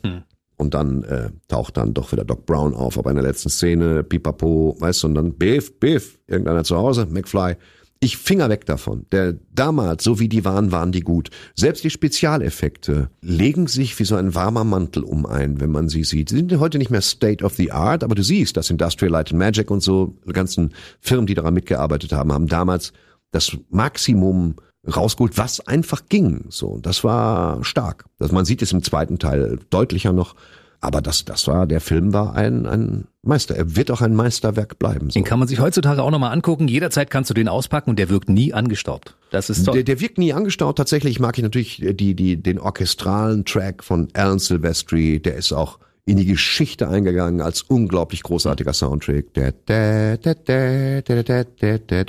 Und 0.59 0.73
dann 0.73 1.03
äh, 1.03 1.29
taucht 1.47 1.77
dann 1.77 1.93
doch 1.93 2.11
wieder 2.11 2.25
Doc 2.25 2.45
Brown 2.45 2.73
auf, 2.73 2.97
auf 2.97 3.07
einer 3.07 3.21
letzten 3.21 3.47
Szene, 3.49 4.03
pipapo, 4.03 4.75
weißt 4.77 5.03
du, 5.03 5.07
und 5.07 5.15
dann 5.15 5.33
Biff, 5.35 5.79
Biff, 5.79 6.19
irgendeiner 6.27 6.65
zu 6.65 6.75
Hause, 6.75 7.07
McFly. 7.09 7.55
Ich 8.01 8.17
finger 8.17 8.49
weg 8.49 8.65
davon. 8.65 9.05
Der 9.13 9.35
damals, 9.53 10.03
so 10.03 10.19
wie 10.19 10.27
die 10.27 10.43
waren, 10.43 10.73
waren 10.73 10.91
die 10.91 10.99
gut. 10.99 11.29
Selbst 11.55 11.85
die 11.85 11.89
Spezialeffekte 11.89 13.09
legen 13.21 13.67
sich 13.67 13.97
wie 13.99 14.03
so 14.03 14.15
ein 14.15 14.35
warmer 14.35 14.65
Mantel 14.65 15.03
um 15.03 15.25
ein, 15.25 15.61
wenn 15.61 15.71
man 15.71 15.87
sie 15.87 16.03
sieht. 16.03 16.27
Sie 16.27 16.35
sind 16.35 16.59
heute 16.59 16.77
nicht 16.77 16.91
mehr 16.91 17.01
State 17.01 17.43
of 17.43 17.55
the 17.55 17.71
Art, 17.71 18.03
aber 18.03 18.15
du 18.15 18.23
siehst, 18.23 18.57
dass 18.57 18.69
Industrial 18.69 19.11
Light 19.11 19.31
and 19.31 19.39
Magic 19.39 19.71
und 19.71 19.79
so, 19.79 20.17
ganzen 20.27 20.73
Firmen, 20.99 21.25
die 21.25 21.35
daran 21.35 21.53
mitgearbeitet 21.53 22.11
haben, 22.11 22.33
haben 22.33 22.47
damals 22.47 22.91
das 23.31 23.55
Maximum 23.69 24.55
rausgeholt, 24.89 25.37
was 25.37 25.65
einfach 25.67 26.03
ging. 26.09 26.45
So, 26.49 26.67
und 26.67 26.85
das 26.85 27.03
war 27.03 27.63
stark. 27.63 28.05
Das, 28.17 28.31
man 28.31 28.45
sieht 28.45 28.61
es 28.61 28.71
im 28.71 28.83
zweiten 28.83 29.19
Teil 29.19 29.59
deutlicher 29.69 30.13
noch. 30.13 30.35
Aber 30.81 31.01
das, 31.01 31.25
das 31.25 31.45
war, 31.47 31.67
der 31.67 31.81
Film 31.81 32.13
war 32.13 32.35
ein, 32.35 32.65
ein 32.65 33.07
Meister. 33.21 33.53
Er 33.55 33.75
wird 33.75 33.91
auch 33.91 34.01
ein 34.01 34.15
Meisterwerk 34.15 34.79
bleiben. 34.79 35.09
So. 35.09 35.19
Den 35.19 35.25
kann 35.25 35.37
man 35.37 35.47
sich 35.47 35.59
heutzutage 35.59 36.01
auch 36.01 36.11
nochmal 36.11 36.31
angucken. 36.31 36.69
Jederzeit 36.69 37.09
kannst 37.09 37.29
du 37.29 37.33
den 37.33 37.49
auspacken 37.49 37.89
und 37.89 37.99
der 37.99 38.09
wirkt 38.09 38.29
nie 38.29 38.53
angestaubt. 38.53 39.15
Das 39.31 39.49
ist 39.49 39.65
toll. 39.65 39.73
Der, 39.73 39.83
der 39.83 39.99
wirkt 39.99 40.17
nie 40.17 40.31
angestaut. 40.31 40.77
Tatsächlich 40.77 41.19
mag 41.19 41.37
ich 41.37 41.43
natürlich 41.43 41.83
die, 41.91 42.15
die, 42.15 42.41
den 42.41 42.59
orchestralen 42.59 43.43
Track 43.43 43.83
von 43.83 44.07
Alan 44.13 44.39
Silvestri. 44.39 45.19
Der 45.19 45.35
ist 45.35 45.51
auch 45.51 45.79
in 46.05 46.17
die 46.17 46.25
Geschichte 46.25 46.87
eingegangen 46.89 47.41
als 47.41 47.61
unglaublich 47.61 48.23
großartiger 48.23 48.73
Soundtrack. 48.73 49.25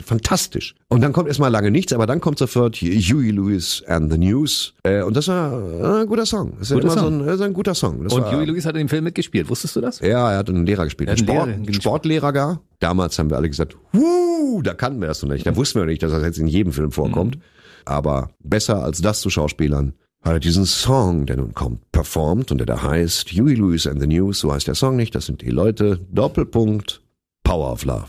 Fantastisch. 0.05 0.75
Und 0.89 1.03
dann 1.03 1.13
kommt 1.13 1.29
erstmal 1.29 1.51
lange 1.51 1.71
nichts, 1.71 1.93
aber 1.93 2.07
dann 2.07 2.21
kommt 2.21 2.39
sofort 2.39 2.77
Huey 2.77 3.31
Lewis 3.31 3.85
and 3.87 4.11
the 4.11 4.19
News. 4.19 4.75
Äh, 4.83 5.03
und 5.03 5.17
das 5.17 5.29
war 5.29 5.53
äh, 5.53 6.01
ein 6.01 6.07
guter 6.07 6.27
Song. 6.27 6.55
Das 6.59 6.71
ist 6.71 6.75
Guter 6.75 6.85
immer 6.85 6.95
Song. 6.95 7.03
So 7.03 7.21
ein, 7.21 7.27
das 7.27 7.35
ist 7.37 7.43
ein 7.43 7.53
guter 7.53 7.75
Song. 7.75 8.05
Das 8.05 8.13
und 8.13 8.23
war, 8.23 8.33
Huey 8.33 8.47
Lewis 8.47 8.65
hat 8.65 8.75
in 8.75 8.81
dem 8.81 8.89
Film 8.89 9.05
mitgespielt. 9.05 9.49
Wusstest 9.49 9.77
du 9.77 9.81
das? 9.81 10.01
ja, 10.01 10.33
er 10.33 10.39
hat 10.39 10.49
einen 10.49 10.67
Lehrer 10.67 10.85
gespielt. 10.85 11.11
Einen 11.11 11.19
Sport, 11.19 11.49
Lehrer. 11.49 11.73
Sportlehrer 11.75 12.33
gar. 12.33 12.61
Damals 12.79 13.19
haben 13.19 13.29
wir 13.31 13.37
alle 13.37 13.51
gesagt, 13.51 13.77
Wuh, 13.93 14.63
da 14.63 14.75
kannten 14.75 15.01
wir 15.01 15.09
das 15.09 15.23
noch 15.23 15.31
nicht. 15.31 15.47
Da 15.47 15.55
wussten 15.55 15.79
wir 15.79 15.87
nicht, 15.87 16.03
dass 16.03 16.11
das 16.13 16.23
jetzt 16.23 16.39
in 16.39 16.47
jedem 16.47 16.73
Film 16.73 16.91
vorkommt. 16.91 17.37
Mhm. 17.37 17.43
Aber 17.85 18.31
besser 18.43 18.83
als 18.83 19.01
das 19.01 19.21
zu 19.21 19.31
Schauspielern 19.31 19.95
hat 20.23 20.33
er 20.33 20.41
diesen 20.41 20.67
Song, 20.67 21.27
der 21.27 21.37
nun 21.37 21.55
kommt, 21.55 21.91
performt 21.93 22.53
und 22.53 22.59
der 22.59 22.67
da 22.67 22.83
heißt 22.83 23.31
Huey 23.33 23.55
Lewis 23.55 23.87
and 23.87 24.01
the 24.01 24.07
News, 24.07 24.41
so 24.41 24.53
heißt 24.53 24.67
der 24.67 24.75
Song 24.75 24.97
nicht, 24.97 25.15
das 25.15 25.27
sind 25.27 25.43
die 25.43 25.51
Leute, 25.51 26.01
Doppelpunkt, 26.11 27.01
Power 27.43 27.73
of 27.73 27.85
Love. 27.85 28.09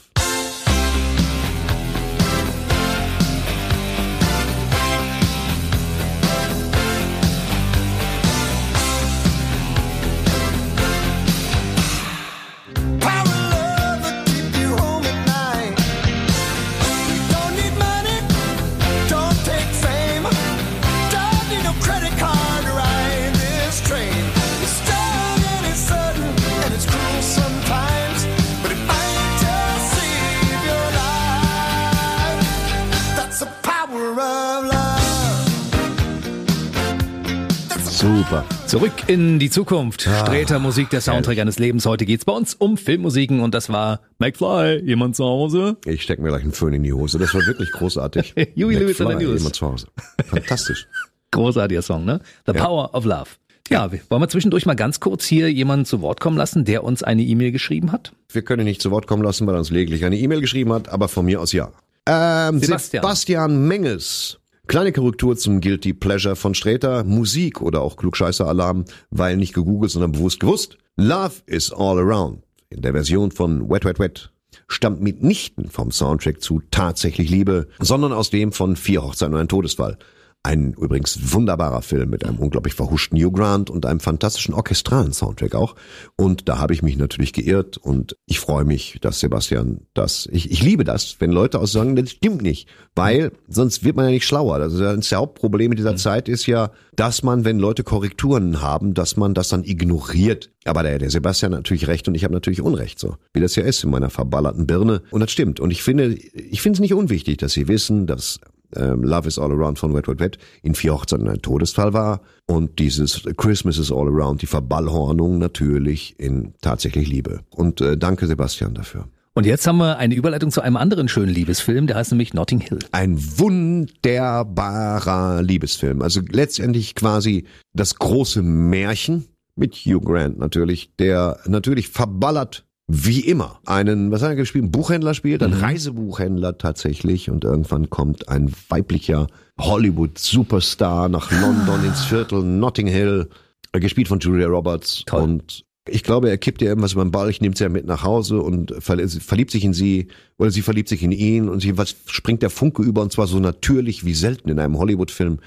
Zurück 38.72 38.94
in 39.08 39.38
die 39.38 39.50
Zukunft. 39.50 40.04
Sträter 40.04 40.58
Musik, 40.58 40.90
der 40.92 41.02
Soundtrack 41.02 41.38
eines 41.40 41.60
Lebens. 41.60 41.86
Heute 41.86 42.06
geht's 42.06 42.24
bei 42.24 42.32
uns 42.32 42.54
um 42.54 42.78
Filmmusiken 42.78 43.42
und 43.42 43.54
das 43.54 43.68
war 43.70 44.00
McFly. 44.18 44.82
Jemand 44.86 45.18
zu 45.18 45.26
Hause? 45.26 45.76
Ich 45.84 46.04
steck 46.04 46.22
mir 46.22 46.30
gleich 46.30 46.44
einen 46.44 46.54
Föhn 46.54 46.74
in 46.74 46.82
die 46.84 46.94
Hose. 46.94 47.20
Das 47.20 47.34
war 47.34 47.46
wirklich 47.46 47.70
großartig. 47.74 48.34
Huey 48.56 48.78
Lewis 48.78 48.98
McFly, 49.00 49.26
News. 49.26 49.40
jemand 49.40 49.56
zu 49.58 49.68
Hause. 49.68 49.88
Fantastisch. 50.26 50.88
Großartiger 51.32 51.82
Song, 51.82 52.06
ne? 52.06 52.22
The 52.46 52.54
Ja. 52.54 52.64
Power 52.66 52.96
of 52.96 53.04
Love. 53.04 53.28
Ja, 53.70 53.92
wollen 53.92 54.22
wir 54.22 54.30
zwischendurch 54.30 54.66
mal 54.66 54.76
ganz 54.78 55.02
kurz 55.02 55.26
hier 55.26 55.52
jemanden 55.52 55.84
zu 55.84 56.00
Wort 56.02 56.22
kommen 56.22 56.38
lassen, 56.38 56.64
der 56.64 56.86
uns 56.86 57.04
eine 57.04 57.24
E-Mail 57.24 57.52
geschrieben 57.52 57.92
hat? 57.92 58.14
Wir 58.32 58.42
können 58.42 58.62
ihn 58.62 58.70
nicht 58.70 58.82
zu 58.82 58.90
Wort 58.90 59.06
kommen 59.06 59.22
lassen, 59.22 59.48
weil 59.48 59.56
er 59.56 59.60
uns 59.60 59.70
lediglich 59.70 60.06
eine 60.06 60.18
E-Mail 60.18 60.40
geschrieben 60.40 60.72
hat, 60.72 60.88
aber 60.88 61.10
von 61.10 61.26
mir 61.26 61.42
aus 61.42 61.52
ja. 61.52 61.74
Ähm, 62.06 62.60
Sebastian. 62.62 63.04
Sebastian 63.04 63.68
Menges. 63.68 64.38
Kleine 64.72 64.94
Korrektur 64.94 65.36
zum 65.36 65.60
Guilty 65.60 65.92
Pleasure 65.92 66.38
von 66.38 66.54
Sträter. 66.56 67.04
Musik 67.04 67.60
oder 67.60 67.82
auch 67.82 67.98
Klugscheißer-Alarm, 67.98 68.86
weil 69.10 69.36
nicht 69.36 69.54
gegoogelt, 69.54 69.92
sondern 69.92 70.14
bewusst 70.14 70.40
gewusst. 70.40 70.78
Love 70.96 71.42
is 71.46 71.74
all 71.74 72.00
around. 72.00 72.44
In 72.70 72.82
der 72.82 72.94
Version 72.94 73.32
von 73.32 73.70
Wet 73.70 73.84
Wet 73.84 74.00
Wet 74.00 74.32
stammt 74.70 75.02
mitnichten 75.02 75.70
vom 75.70 75.92
Soundtrack 75.92 76.42
zu 76.42 76.62
Tatsächlich 76.72 77.30
Liebe, 77.30 77.68
sondern 77.80 78.14
aus 78.14 78.30
dem 78.30 78.54
von 78.54 78.78
Vier 78.78 79.04
Hochzeiten 79.04 79.34
und 79.34 79.42
ein 79.42 79.50
Todesfall. 79.50 79.98
Ein 80.44 80.74
übrigens 80.74 81.34
wunderbarer 81.34 81.84
Film 81.84 82.10
mit 82.10 82.26
einem 82.26 82.40
unglaublich 82.40 82.74
verhuschten 82.74 83.20
Grant 83.32 83.70
und 83.70 83.86
einem 83.86 84.00
fantastischen 84.00 84.56
orchestralen 84.56 85.14
Soundtrack 85.14 85.54
auch. 85.54 85.76
Und 86.16 86.50
da 86.50 86.58
habe 86.58 86.74
ich 86.74 86.82
mich 86.82 86.98
natürlich 86.98 87.32
geirrt 87.32 87.78
und 87.78 88.18
ich 88.26 88.40
freue 88.40 88.66
mich, 88.66 88.98
dass 89.02 89.20
Sebastian 89.20 89.82
das, 89.94 90.28
ich, 90.32 90.50
ich 90.50 90.64
liebe 90.64 90.84
das, 90.84 91.18
wenn 91.20 91.32
Leute 91.32 91.60
auch 91.60 91.68
sagen, 91.68 91.96
das 91.96 92.10
stimmt 92.10 92.42
nicht, 92.42 92.68
weil 92.96 93.34
sonst 93.48 93.84
wird 93.84 93.96
man 93.96 94.06
ja 94.06 94.12
nicht 94.12 94.26
schlauer. 94.26 94.58
Das 94.58 94.74
ist 94.74 94.80
ja 94.80 94.96
das 94.96 95.12
Hauptproblem 95.12 95.74
in 95.74 95.78
dieser 95.78 95.96
Zeit 95.96 96.28
ist 96.28 96.48
ja, 96.48 96.72
dass 96.96 97.22
man, 97.22 97.46
wenn 97.46 97.60
Leute 97.60 97.84
Korrekturen 97.84 98.62
haben, 98.62 98.96
dass 98.96 99.18
man 99.18 99.36
das 99.36 99.50
dann 99.50 99.64
ignoriert. 99.64 100.52
Aber 100.66 100.82
der, 100.82 100.98
der 100.98 101.12
Sebastian 101.12 101.54
hat 101.54 101.60
natürlich 101.60 101.88
recht 101.88 102.08
und 102.08 102.16
ich 102.16 102.24
habe 102.24 102.34
natürlich 102.34 102.62
Unrecht, 102.62 102.98
so 102.98 103.16
wie 103.34 103.42
das 103.42 103.56
ja 103.56 103.64
ist 103.64 103.84
in 103.84 103.92
meiner 103.92 104.10
verballerten 104.10 104.66
Birne. 104.66 105.04
Und 105.12 105.20
das 105.20 105.32
stimmt. 105.32 105.60
Und 105.60 105.70
ich 105.70 105.84
finde, 105.84 106.16
ich 106.16 106.62
finde 106.62 106.78
es 106.78 106.82
nicht 106.82 106.94
unwichtig, 106.96 107.38
dass 107.38 107.54
Sie 107.54 107.68
wissen, 107.68 108.08
dass 108.08 108.40
ähm, 108.76 109.04
Love 109.04 109.28
is 109.28 109.40
All 109.40 109.52
Around 109.52 109.80
von 109.80 109.94
Wet 109.94 110.08
Wet 110.08 110.20
Wet 110.20 110.38
in 110.64 110.76
vier 110.76 110.94
Hochzeiten 110.94 111.28
ein 111.28 111.42
Todesfall 111.42 111.94
war 111.94 112.22
und 112.48 112.80
dieses 112.80 113.24
Christmas 113.38 113.78
is 113.78 113.92
All 113.92 114.08
Around, 114.08 114.42
die 114.42 114.48
Verballhornung 114.48 115.38
natürlich 115.38 116.20
in 116.20 116.54
tatsächlich 116.62 117.08
Liebe. 117.08 117.42
Und 117.50 117.82
äh, 117.82 117.98
danke 117.98 118.28
Sebastian 118.28 118.74
dafür. 118.74 119.08
Und 119.34 119.46
jetzt 119.46 119.66
haben 119.66 119.78
wir 119.78 119.98
eine 119.98 120.14
Überleitung 120.14 120.52
zu 120.52 120.60
einem 120.60 120.76
anderen 120.76 121.08
schönen 121.08 121.34
Liebesfilm, 121.34 121.88
der 121.88 121.96
heißt 121.96 122.12
nämlich 122.12 122.34
Notting 122.34 122.60
Hill. 122.60 122.80
Ein 122.92 123.18
wunderbarer 123.40 125.42
Liebesfilm. 125.42 126.02
Also 126.02 126.20
letztendlich 126.30 126.96
quasi 126.96 127.46
das 127.74 127.96
große 127.96 128.42
Märchen 128.42 129.28
mit 129.56 129.76
Hugh 129.76 130.02
Grant 130.02 130.38
natürlich, 130.38 130.98
der 130.98 131.40
natürlich 131.46 131.88
verballert 131.88 132.66
wie 132.94 133.22
immer 133.22 133.60
einen, 133.66 134.12
was 134.12 134.22
hat 134.22 134.30
er 134.30 134.36
gespielt, 134.36 134.64
einen 134.64 134.72
Buchhändler 134.72 135.14
spielt, 135.14 135.44
ein 135.44 135.54
Reisebuchhändler 135.54 136.58
tatsächlich 136.58 137.30
und 137.30 137.44
irgendwann 137.44 137.90
kommt 137.90 138.28
ein 138.28 138.52
weiblicher 138.70 139.28
Hollywood-Superstar 139.60 141.10
nach 141.10 141.32
London 141.32 141.86
ins 141.86 142.04
Viertel 142.04 142.44
Notting 142.44 142.88
Hill, 142.88 143.30
äh, 143.72 143.80
gespielt 143.80 144.08
von 144.08 144.20
Julia 144.20 144.48
Roberts 144.48 145.04
Toll. 145.06 145.22
und 145.22 145.64
ich 145.90 146.04
glaube, 146.04 146.30
er 146.30 146.38
kippt 146.38 146.62
ihr 146.62 146.70
irgendwas 146.70 146.94
über 146.94 147.04
den 147.04 147.12
Ball, 147.12 147.30
ich 147.30 147.42
nimmt 147.42 147.58
sie 147.58 147.64
ja 147.64 147.70
mit 147.70 147.86
nach 147.86 148.04
Hause 148.04 148.42
und 148.42 148.72
verl- 148.74 149.20
verliebt 149.20 149.52
sich 149.52 149.64
in 149.64 149.74
sie 149.74 150.08
oder 150.38 150.52
sie 150.52 150.62
verliebt 150.62 150.90
sich 150.90 151.02
in 151.02 151.12
ihn 151.12 151.50
und 151.50 151.60
sie 151.60 151.78
was 151.78 151.96
springt 152.06 152.42
der 152.44 152.50
Funke 152.52 152.84
über 152.84 153.02
und 153.02 153.12
zwar 153.12 153.28
so 153.28 153.40
natürlich 153.40 154.06
wie 154.06 154.14
selten 154.14 154.50
in 154.50 154.60
einem 154.60 154.78
Hollywood-Film. 154.78 155.40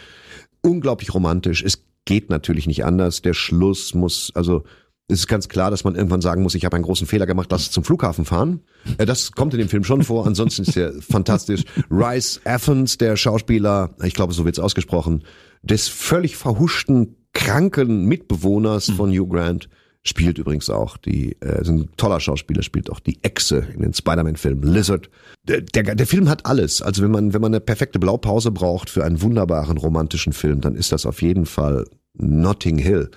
Unglaublich 0.61 1.15
romantisch. 1.15 1.63
Es 1.63 1.85
geht 2.05 2.31
natürlich 2.31 2.67
nicht 2.67 2.85
anders. 2.85 3.23
Der 3.23 3.35
Schluss 3.35 3.95
muss, 3.95 4.33
also 4.35 4.65
es 5.09 5.21
ist 5.21 5.27
ganz 5.29 5.49
klar, 5.49 5.71
dass 5.71 5.85
man 5.85 5.95
irgendwann 5.95 6.23
sagen 6.23 6.43
muss, 6.43 6.55
ich 6.55 6.65
habe 6.65 6.77
einen 6.77 6.85
großen 6.85 7.07
Fehler 7.07 7.27
gemacht, 7.27 7.49
lass 7.51 7.63
es 7.63 7.71
zum 7.71 7.85
Flughafen 7.85 8.25
fahren. 8.25 8.61
Äh, 8.99 9.07
Das 9.07 9.33
kommt 9.33 9.53
in 9.55 9.59
dem 9.61 9.69
Film 9.69 9.85
schon 9.85 10.03
vor. 10.03 10.27
Ansonsten 10.27 10.63
ist 10.63 10.77
er 10.77 10.93
fantastisch. 11.01 11.65
Rice 11.91 12.41
Athens, 12.45 12.97
der 12.99 13.17
Schauspieler, 13.17 13.95
ich 14.03 14.15
glaube, 14.15 14.33
so 14.33 14.45
wird's 14.45 14.59
ausgesprochen, 14.59 15.25
des 15.63 15.89
völlig 15.89 16.37
verhuschten, 16.37 17.17
kranken 17.33 18.05
Mitbewohners 18.07 18.91
von 18.91 19.11
Hugh 19.11 19.27
Grant, 19.29 19.69
spielt 20.07 20.39
übrigens 20.39 20.69
auch 20.71 20.97
die, 20.97 21.37
äh, 21.41 21.61
ist 21.63 21.69
ein 21.69 21.89
toller 21.97 22.21
Schauspieler, 22.21 22.63
spielt 22.63 22.91
auch 22.91 23.01
die 23.01 23.19
Echse 23.23 23.67
in 23.75 23.81
den 23.83 23.93
Spider-Man-Filmen 23.95 24.63
Lizard. 24.63 25.11
Der, 25.45 25.61
der, 25.63 25.95
der 25.95 26.07
Film 26.07 26.29
hat 26.29 26.47
alles. 26.47 26.81
Also 26.83 27.03
wenn 27.03 27.11
man, 27.11 27.33
wenn 27.35 27.41
man 27.41 27.53
eine 27.53 27.61
perfekte 27.61 27.99
Blaupause 27.99 28.51
braucht 28.51 28.89
für 28.91 29.05
einen 29.05 29.21
wunderbaren 29.23 29.77
romantischen 29.79 30.33
Film, 30.33 30.61
dann 30.61 30.77
ist 30.77 30.93
das 30.93 31.07
auf 31.07 31.23
jeden 31.23 31.47
Fall 31.47 31.87
Notting 32.15 32.79
Hill. 32.79 33.11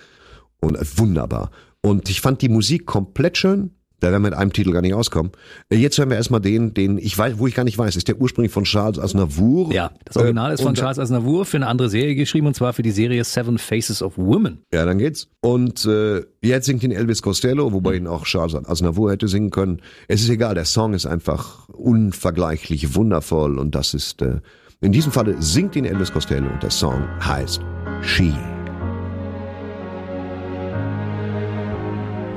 Und 0.60 0.76
äh, 0.76 0.86
wunderbar. 0.98 1.52
Und 1.88 2.10
ich 2.10 2.22
fand 2.22 2.42
die 2.42 2.50
Musik 2.50 2.86
komplett 2.86 3.38
schön. 3.38 3.72
Da 4.00 4.12
werden 4.12 4.22
wir 4.22 4.30
mit 4.30 4.38
einem 4.38 4.54
Titel 4.54 4.74
gar 4.74 4.82
nicht 4.84 4.94
auskommen. 4.94 5.32
Äh, 5.70 5.78
Jetzt 5.78 5.98
hören 5.98 6.10
wir 6.12 6.18
erstmal 6.18 6.40
den, 6.40 6.76
den 6.76 7.00
ich 7.00 7.18
weiß, 7.18 7.40
wo 7.40 7.48
ich 7.48 7.56
gar 7.56 7.64
nicht 7.64 7.80
weiß, 7.80 7.96
ist 7.96 8.08
der 8.08 8.22
ursprünglich 8.22 8.52
von 8.52 8.64
Charles 8.64 9.00
Aznavour. 9.00 9.74
Ja, 9.74 9.90
das 10.06 10.18
Original 10.18 10.52
Äh, 10.52 10.54
ist 10.54 10.62
von 10.62 10.76
Charles 10.76 11.00
Aznavour 11.00 11.46
für 11.46 11.58
eine 11.58 11.66
andere 11.66 11.90
Serie 11.90 12.14
geschrieben 12.14 12.46
und 12.46 12.54
zwar 12.56 12.74
für 12.74 12.84
die 12.84 12.92
Serie 12.92 13.24
Seven 13.24 13.58
Faces 13.58 14.04
of 14.04 14.16
Women. 14.16 14.60
Ja, 14.72 14.86
dann 14.86 15.00
geht's. 15.00 15.30
Und 15.42 15.84
äh, 15.86 16.22
jetzt 16.44 16.68
singt 16.68 16.84
ihn 16.84 16.92
Elvis 16.92 17.24
Costello, 17.24 17.74
wobei 17.74 17.96
ihn 17.96 18.06
auch 18.06 18.26
Charles 18.26 18.54
Aznavour 18.54 19.12
hätte 19.12 19.28
singen 19.28 19.50
können. 19.50 19.82
Es 20.08 20.22
ist 20.22 20.30
egal, 20.30 20.54
der 20.54 20.66
Song 20.66 20.94
ist 20.94 21.08
einfach 21.08 21.68
unvergleichlich 21.70 22.94
wundervoll 22.94 23.58
und 23.58 23.74
das 23.74 23.96
ist, 23.96 24.22
äh, 24.22 24.42
in 24.80 24.92
diesem 24.92 25.12
Falle 25.12 25.42
singt 25.42 25.76
ihn 25.76 25.86
Elvis 25.86 26.12
Costello 26.14 26.48
und 26.54 26.62
der 26.62 26.70
Song 26.70 27.02
heißt 27.26 27.62
She. 28.04 28.32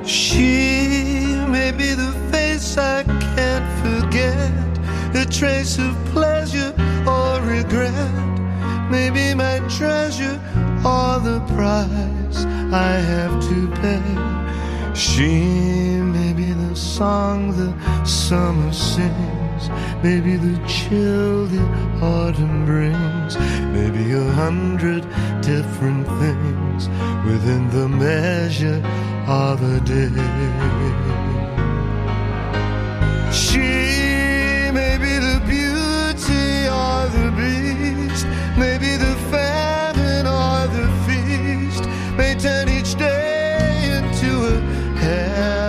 She 0.05 1.35
may 1.47 1.71
be 1.71 1.93
the 1.93 2.13
face 2.31 2.77
I 2.77 3.03
can't 3.03 3.69
forget, 3.83 4.51
a 5.15 5.25
trace 5.29 5.77
of 5.77 5.95
pleasure 6.05 6.73
or 7.07 7.41
regret. 7.41 8.31
Maybe 8.89 9.33
my 9.35 9.59
treasure 9.69 10.39
or 10.83 11.19
the 11.19 11.39
price 11.55 12.45
I 12.73 12.93
have 13.11 13.41
to 13.49 13.67
pay. 13.81 14.93
She 14.95 16.01
may 16.01 16.20
be 16.33 16.53
the 16.53 16.75
song 16.75 17.51
the 17.55 18.05
summer 18.05 18.71
sings, 18.71 19.69
maybe 20.03 20.35
the 20.35 20.57
chill 20.67 21.45
the 21.45 21.63
autumn 22.01 22.65
brings, 22.65 23.37
maybe 23.75 24.13
a 24.13 24.31
hundred 24.31 25.01
different 25.41 26.07
things 26.21 26.87
within 27.25 27.69
the 27.69 27.87
measure 27.87 28.81
of 29.27 29.61
a 29.61 29.79
day. 29.81 30.09
She 33.31 33.69
may 34.71 34.97
be 34.97 35.13
the 35.27 35.39
beauty 35.45 36.67
or 36.81 37.07
the 37.17 37.29
beast, 37.39 38.25
maybe 38.57 38.95
the 38.97 39.15
famine 39.31 40.27
or 40.27 40.67
the 40.77 40.87
feast, 41.05 41.83
may 42.17 42.35
turn 42.35 42.69
each 42.69 42.95
day 42.95 43.97
into 43.97 44.31
a 44.47 44.59
heaven 44.97 45.60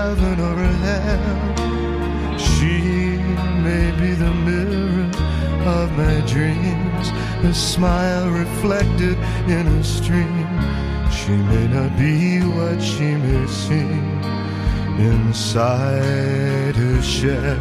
my 5.96 6.20
dreams, 6.32 7.12
a 7.44 7.52
smile 7.52 8.28
reflected 8.30 9.16
in 9.48 9.66
a 9.66 9.82
stream. 9.84 10.46
She 11.10 11.32
may 11.32 11.66
not 11.68 11.96
be 11.96 12.40
what 12.56 12.80
she 12.82 13.14
may 13.16 13.46
seem 13.46 14.20
inside 14.98 16.74
her 16.76 17.02
shell. 17.02 17.56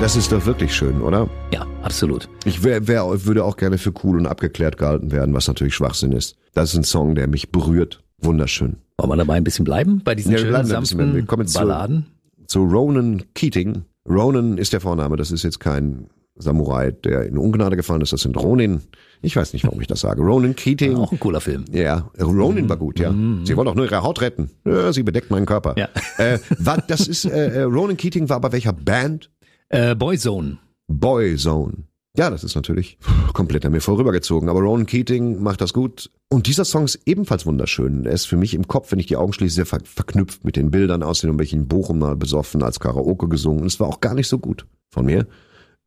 Das 0.00 0.14
ist 0.14 0.30
doch 0.30 0.44
wirklich 0.46 0.74
schön, 0.74 1.00
oder? 1.02 1.28
Ja, 1.52 1.66
absolut. 1.82 2.28
Ich 2.44 2.62
wär, 2.62 2.86
wär, 2.86 3.24
würde 3.26 3.44
auch 3.44 3.56
gerne 3.56 3.78
für 3.78 3.92
cool 4.04 4.18
und 4.18 4.26
abgeklärt 4.26 4.76
gehalten 4.78 5.10
werden, 5.10 5.34
was 5.34 5.48
natürlich 5.48 5.74
Schwachsinn 5.74 6.12
ist. 6.12 6.36
Das 6.54 6.70
ist 6.70 6.76
ein 6.76 6.84
Song, 6.84 7.14
der 7.16 7.26
mich 7.26 7.50
berührt. 7.50 8.00
Wunderschön. 8.20 8.76
Wollen 8.98 9.10
wir 9.10 9.16
dabei 9.16 9.34
ein 9.36 9.44
bisschen 9.44 9.64
bleiben 9.64 10.02
bei 10.04 10.14
diesen 10.14 10.32
Ja, 10.32 10.38
schönen, 10.38 10.50
bleiben 10.50 10.68
da 10.68 10.76
ein 10.76 10.80
bisschen. 10.82 10.98
sanften 10.98 11.16
Wir 11.16 11.24
kommen 11.26 11.42
jetzt 11.42 11.52
zu- 11.54 11.58
Balladen? 11.60 12.06
zu 12.46 12.64
Ronan 12.64 13.22
Keating. 13.34 13.82
Ronan 14.08 14.56
ist 14.56 14.72
der 14.72 14.80
Vorname, 14.80 15.16
das 15.16 15.30
ist 15.32 15.42
jetzt 15.42 15.58
kein 15.60 16.06
Samurai, 16.38 16.92
der 16.92 17.26
in 17.26 17.38
Ungnade 17.38 17.76
gefallen 17.76 18.00
ist, 18.00 18.12
das 18.12 18.20
sind 18.20 18.36
Ronin. 18.36 18.82
Ich 19.20 19.34
weiß 19.34 19.52
nicht, 19.52 19.64
warum 19.64 19.80
ich 19.80 19.86
das 19.86 20.00
sage. 20.00 20.22
Ronan 20.22 20.54
Keating. 20.54 20.96
Auch 20.96 21.10
ein 21.10 21.18
cooler 21.18 21.40
Film. 21.40 21.64
Ja, 21.72 22.10
Ronin 22.20 22.68
war 22.68 22.76
gut, 22.76 23.00
ja. 23.00 23.12
Sie 23.44 23.56
wollen 23.56 23.66
doch 23.66 23.74
nur 23.74 23.86
ihre 23.86 24.02
Haut 24.02 24.20
retten. 24.20 24.50
Ja, 24.64 24.92
sie 24.92 25.02
bedeckt 25.02 25.30
meinen 25.30 25.46
Körper. 25.46 25.74
Ja. 25.76 25.88
Äh, 26.18 26.38
war, 26.58 26.78
das 26.86 27.08
ist, 27.08 27.24
äh, 27.24 27.60
äh, 27.60 27.62
Ronan 27.62 27.96
Keating 27.96 28.28
war 28.28 28.40
bei 28.40 28.52
welcher 28.52 28.72
Band? 28.72 29.30
Äh, 29.68 29.94
Boyzone. 29.94 30.58
Boyzone. 30.86 31.88
Ja, 32.16 32.30
das 32.30 32.42
ist 32.42 32.56
natürlich 32.56 32.98
komplett 33.32 33.64
an 33.64 33.72
mir 33.72 33.80
vorübergezogen. 33.80 34.48
Aber 34.48 34.60
Ronan 34.60 34.86
Keating 34.86 35.42
macht 35.42 35.60
das 35.60 35.72
gut. 35.72 36.10
Und 36.28 36.46
dieser 36.46 36.64
Song 36.64 36.84
ist 36.84 37.00
ebenfalls 37.06 37.46
wunderschön. 37.46 38.06
Er 38.06 38.12
ist 38.12 38.26
für 38.26 38.36
mich 38.36 38.54
im 38.54 38.66
Kopf, 38.66 38.90
wenn 38.90 38.98
ich 38.98 39.06
die 39.06 39.16
Augen 39.16 39.32
schließe, 39.32 39.54
sehr 39.54 39.66
ver 39.66 39.80
verknüpft 39.84 40.44
mit 40.44 40.56
den 40.56 40.70
Bildern 40.70 41.02
aus 41.02 41.20
den 41.20 41.28
irgendwelchen 41.28 41.68
Bochum 41.68 42.00
mal 42.00 42.16
besoffen 42.16 42.62
als 42.62 42.80
Karaoke 42.80 43.28
gesungen. 43.28 43.60
Und 43.60 43.66
es 43.66 43.78
war 43.78 43.88
auch 43.88 44.00
gar 44.00 44.14
nicht 44.14 44.28
so 44.28 44.38
gut 44.38 44.66
von 44.90 45.06
mir. 45.06 45.26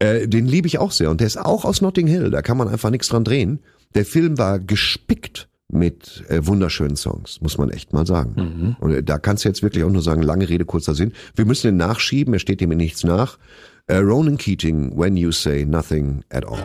Äh, 0.01 0.27
den 0.27 0.48
liebe 0.48 0.67
ich 0.67 0.79
auch 0.79 0.91
sehr. 0.91 1.12
Und 1.12 1.20
der 1.20 1.27
ist 1.27 1.38
auch 1.38 1.63
aus 1.63 1.81
Notting 1.81 2.08
Hill. 2.08 2.31
Da 2.31 2.41
kann 2.41 2.58
man 2.58 2.67
einfach 2.67 2.89
nichts 2.89 3.10
dran 3.10 3.24
drehen. 3.24 3.60
Der 3.93 4.03
Film 4.03 4.39
war 4.39 4.58
gespickt 4.58 5.48
mit 5.72 6.24
äh, 6.27 6.46
wunderschönen 6.46 6.96
Songs, 6.96 7.39
muss 7.39 7.60
man 7.60 7.70
echt 7.70 7.93
mal 7.93 8.08
sagen. 8.08 8.75
Und 8.79 8.93
äh, 8.93 9.03
da 9.03 9.20
kannst 9.20 9.46
du 9.46 9.50
jetzt 9.50 9.62
wirklich 9.62 9.84
auch 9.84 9.91
nur 9.91 10.01
sagen, 10.01 10.24
lange 10.24 10.50
Rede, 10.50 10.65
kurzer 10.65 10.96
Sinn. 10.96 11.13
Wir 11.36 11.46
müssen 11.46 11.67
den 11.67 11.77
nachschieben, 11.77 12.34
er 12.34 12.39
steht 12.39 12.62
dem 12.62 12.72
in 12.72 12.79
nichts 12.79 13.03
nach. 13.03 13.38
Äh, 13.86 13.98
Ronan 13.98 14.38
Keating, 14.38 14.98
When 14.98 15.17
You 15.17 15.31
Say 15.31 15.65
Nothing 15.65 16.24
at 16.31 16.48
All. 16.48 16.58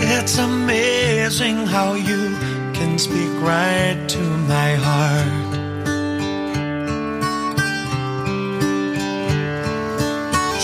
It's 0.00 0.38
amazing 0.38 1.66
how 1.66 1.96
you 1.96 2.36
can 2.72 2.98
speak 2.98 3.30
right 3.42 3.98
to 4.08 4.20
my 4.46 4.76
heart. 4.76 5.47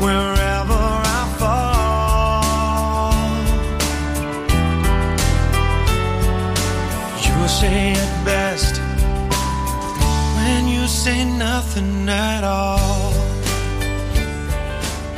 wherever 0.00 1.02
I 1.04 1.26
fall. 1.38 2.42
You 7.22 7.48
say 7.48 7.92
it 7.92 8.24
best 8.24 8.80
when 10.36 10.68
you 10.68 10.86
say 10.86 11.24
nothing 11.24 12.08
at 12.08 12.44
all. 12.44 13.12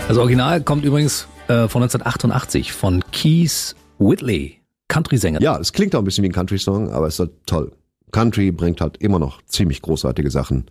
Das 0.08 0.16
Original 0.16 0.62
kommt 0.62 0.84
übrigens 0.84 1.28
äh, 1.48 1.68
von 1.68 1.82
1988 1.82 2.72
von 2.72 3.02
Keith 3.12 3.74
Whitley, 3.98 4.58
Country-Sänger. 4.88 5.42
Ja, 5.42 5.58
es 5.58 5.72
klingt 5.72 5.94
auch 5.94 6.00
ein 6.00 6.04
bisschen 6.04 6.24
wie 6.24 6.28
ein 6.28 6.32
Country-Song, 6.32 6.92
aber 6.92 7.06
es 7.08 7.14
ist 7.14 7.20
halt 7.20 7.32
toll. 7.46 7.72
Country 8.10 8.50
bringt 8.52 8.80
halt 8.80 8.96
immer 8.98 9.18
noch 9.18 9.42
ziemlich 9.42 9.82
großartige 9.82 10.30
Sachen 10.30 10.66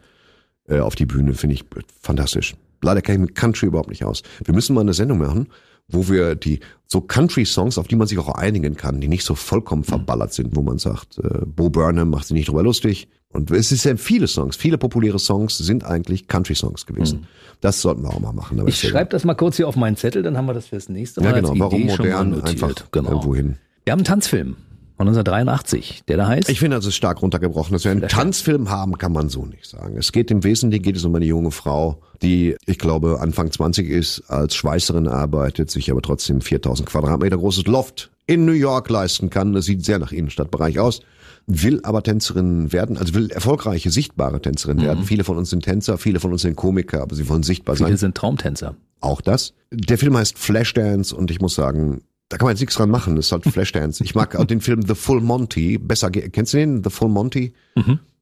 äh, 0.68 0.80
auf 0.80 0.96
die 0.96 1.06
Bühne, 1.06 1.34
finde 1.34 1.56
ich 1.56 1.66
fantastisch. 2.02 2.56
Leider 2.82 3.02
kenne 3.02 3.18
ich 3.18 3.30
mit 3.30 3.36
Country 3.36 3.68
überhaupt 3.68 3.90
nicht 3.90 4.04
aus. 4.04 4.24
Wir 4.44 4.54
müssen 4.54 4.74
mal 4.74 4.82
eine 4.82 4.94
Sendung 4.94 5.20
machen, 5.20 5.48
wo 5.88 6.10
wir 6.10 6.36
die 6.36 6.60
so 6.86 7.02
Country-Songs, 7.02 7.78
auf 7.78 7.88
die 7.88 7.96
man 7.96 8.08
sich 8.08 8.18
auch 8.18 8.30
einigen 8.30 8.76
kann, 8.76 9.02
die 9.02 9.08
nicht 9.08 9.24
so 9.24 9.36
vollkommen 9.36 9.84
verballert 9.84 10.34
sind, 10.34 10.56
wo 10.56 10.62
man 10.62 10.78
sagt, 10.78 11.18
äh, 11.20 11.46
Bo 11.46 11.70
Burnham 11.70 12.10
macht 12.10 12.28
sich 12.28 12.36
nicht 12.36 12.50
drüber 12.50 12.64
lustig. 12.64 13.08
Und 13.30 13.52
es 13.52 13.72
ist 13.72 13.84
ja 13.84 13.96
viele 13.98 14.28
Songs, 14.28 14.56
viele 14.56 14.78
populäre 14.78 15.20
Songs 15.20 15.58
sind 15.58 15.86
eigentlich 15.86 16.28
Country-Songs 16.28 16.86
gewesen. 16.86 17.28
Das 17.62 17.82
sollten 17.82 18.04
wir 18.04 18.10
auch 18.10 18.20
mal 18.20 18.34
machen. 18.34 18.62
Ich 18.68 18.80
schreibe 18.80 19.10
das 19.10 19.26
mal 19.26 19.34
kurz 19.36 19.58
hier 19.58 19.68
auf 19.68 19.76
meinen 19.76 19.98
Zettel, 19.98 20.24
dann 20.24 20.38
haben 20.38 20.46
wir 20.46 20.54
das 20.54 20.68
fürs 20.68 20.90
nächste 20.90 21.22
Mal 21.22 21.30
Ja, 21.30 21.36
genau. 21.36 21.54
Warum 21.58 21.86
modern 21.86 22.42
einfach 22.42 22.74
genau. 22.92 23.10
irgendwo 23.10 23.36
hin? 23.36 23.58
Wir 23.84 23.92
haben 23.92 24.00
einen 24.00 24.06
Tanzfilm 24.06 24.56
von 24.98 25.08
1983, 25.08 26.04
der 26.08 26.18
da 26.18 26.28
heißt 26.28 26.50
Ich 26.50 26.60
finde, 26.60 26.76
das 26.76 26.88
ist 26.88 26.96
stark 26.96 27.22
runtergebrochen. 27.22 27.72
Dass 27.74 27.84
wir 27.84 27.92
einen 27.92 28.08
Tanzfilm 28.08 28.70
haben, 28.72 28.98
kann 28.98 29.14
man 29.14 29.30
so 29.30 29.46
nicht 29.46 29.68
sagen. 29.68 29.96
Es 29.96 30.12
geht 30.12 30.32
im 30.32 30.44
Wesentlichen 30.44 30.84
geht 30.84 30.98
es 30.98 31.06
um 31.06 31.14
eine 31.14 31.26
junge 31.26 31.52
Frau, 31.52 32.02
die, 32.24 32.56
ich 32.66 32.80
glaube, 32.80 33.20
Anfang 33.22 33.52
20 33.52 33.88
ist, 33.90 34.24
als 34.28 34.56
Schweißerin 34.56 35.08
arbeitet, 35.08 35.70
sich 35.70 35.92
aber 35.92 36.02
trotzdem 36.02 36.42
4000 36.42 36.90
Quadratmeter 36.90 37.38
großes 37.38 37.68
Loft 37.68 38.10
in 38.26 38.46
New 38.46 38.54
York 38.54 38.90
leisten 38.90 39.30
kann. 39.30 39.54
Das 39.54 39.66
sieht 39.66 39.86
sehr 39.86 40.00
nach 40.00 40.12
Innenstadtbereich 40.12 40.80
aus. 40.80 41.02
Will 41.46 41.80
aber 41.84 42.04
Tänzerin 42.04 42.74
werden, 42.74 42.98
also 42.98 43.14
will 43.14 43.30
erfolgreiche, 43.32 43.90
sichtbare 43.92 44.42
Tänzerin 44.42 44.82
werden. 44.82 45.06
Viele 45.06 45.24
von 45.24 45.38
uns 45.38 45.52
sind 45.52 45.64
Tänzer, 45.64 45.98
viele 45.98 46.20
von 46.20 46.34
uns 46.34 46.42
sind 46.42 46.58
Komiker, 46.58 47.02
aber 47.02 47.16
sie 47.16 47.30
wollen 47.30 47.44
sichtbar 47.44 47.78
sein. 47.78 47.88
Viele 47.88 47.98
sind 47.98 48.16
Traumtänzer. 48.16 48.76
Auch 49.00 49.22
das. 49.22 49.54
Der 49.72 49.98
Film 49.98 50.18
heißt 50.18 50.38
Flashdance 50.38 51.16
und 51.16 51.32
ich 51.32 51.40
muss 51.40 51.56
sagen, 51.56 52.02
da 52.30 52.38
kann 52.38 52.46
man 52.46 52.54
jetzt 52.54 52.62
nichts 52.62 52.76
dran 52.76 52.90
machen. 52.90 53.16
Das 53.16 53.28
ist 53.28 53.32
halt 53.32 53.46
Flashdance. 53.46 54.04
Ich 54.04 54.16
mag 54.16 54.36
auch 54.36 54.46
den 54.46 54.62
Film 54.62 54.82
The 54.86 54.96
Full 54.96 55.22
Monty 55.22 55.78
besser. 55.78 56.12
Kennst 56.12 56.54
du 56.54 56.58
den? 56.58 56.84
The 56.84 56.90
Full 56.90 57.10
Monty? 57.10 57.54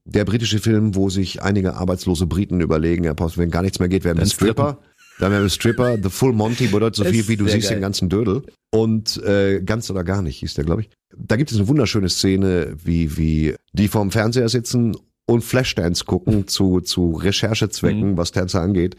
Der 0.05 0.25
britische 0.25 0.59
Film, 0.59 0.93
wo 0.95 1.09
sich 1.09 1.41
einige 1.41 1.75
arbeitslose 1.75 2.27
Briten 2.27 2.61
überlegen, 2.61 3.03
ja, 3.03 3.13
pass, 3.15 3.37
wenn 3.37 3.49
gar 3.49 3.63
nichts 3.63 3.79
mehr 3.79 3.89
geht, 3.89 4.03
werden 4.03 4.19
wir 4.19 4.25
Stripper. 4.27 4.77
Dann 5.19 5.31
werden 5.31 5.43
wir 5.43 5.49
Stripper. 5.49 5.97
The 6.03 6.09
Full 6.09 6.33
Monty 6.33 6.67
bedeutet 6.67 6.95
so 6.97 7.03
Das 7.03 7.11
viel 7.11 7.27
wie 7.27 7.37
du 7.37 7.47
siehst 7.47 7.69
geil. 7.69 7.77
den 7.77 7.81
ganzen 7.81 8.09
Dödel. 8.09 8.43
Und 8.71 9.17
äh, 9.23 9.61
ganz 9.63 9.89
oder 9.89 10.03
gar 10.03 10.21
nicht 10.21 10.37
hieß 10.37 10.53
der, 10.53 10.65
glaube 10.65 10.81
ich. 10.81 10.89
Da 11.17 11.37
gibt 11.37 11.51
es 11.51 11.57
eine 11.57 11.67
wunderschöne 11.67 12.09
Szene, 12.09 12.75
wie, 12.83 13.17
wie 13.17 13.55
die 13.73 13.87
vorm 13.87 14.11
Fernseher 14.11 14.49
sitzen 14.49 14.95
und 15.25 15.43
Flashdance 15.43 16.03
gucken 16.05 16.47
zu, 16.47 16.81
zu 16.81 17.13
Recherchezwecken, 17.13 18.17
was 18.17 18.31
Tänzer 18.31 18.61
angeht. 18.61 18.97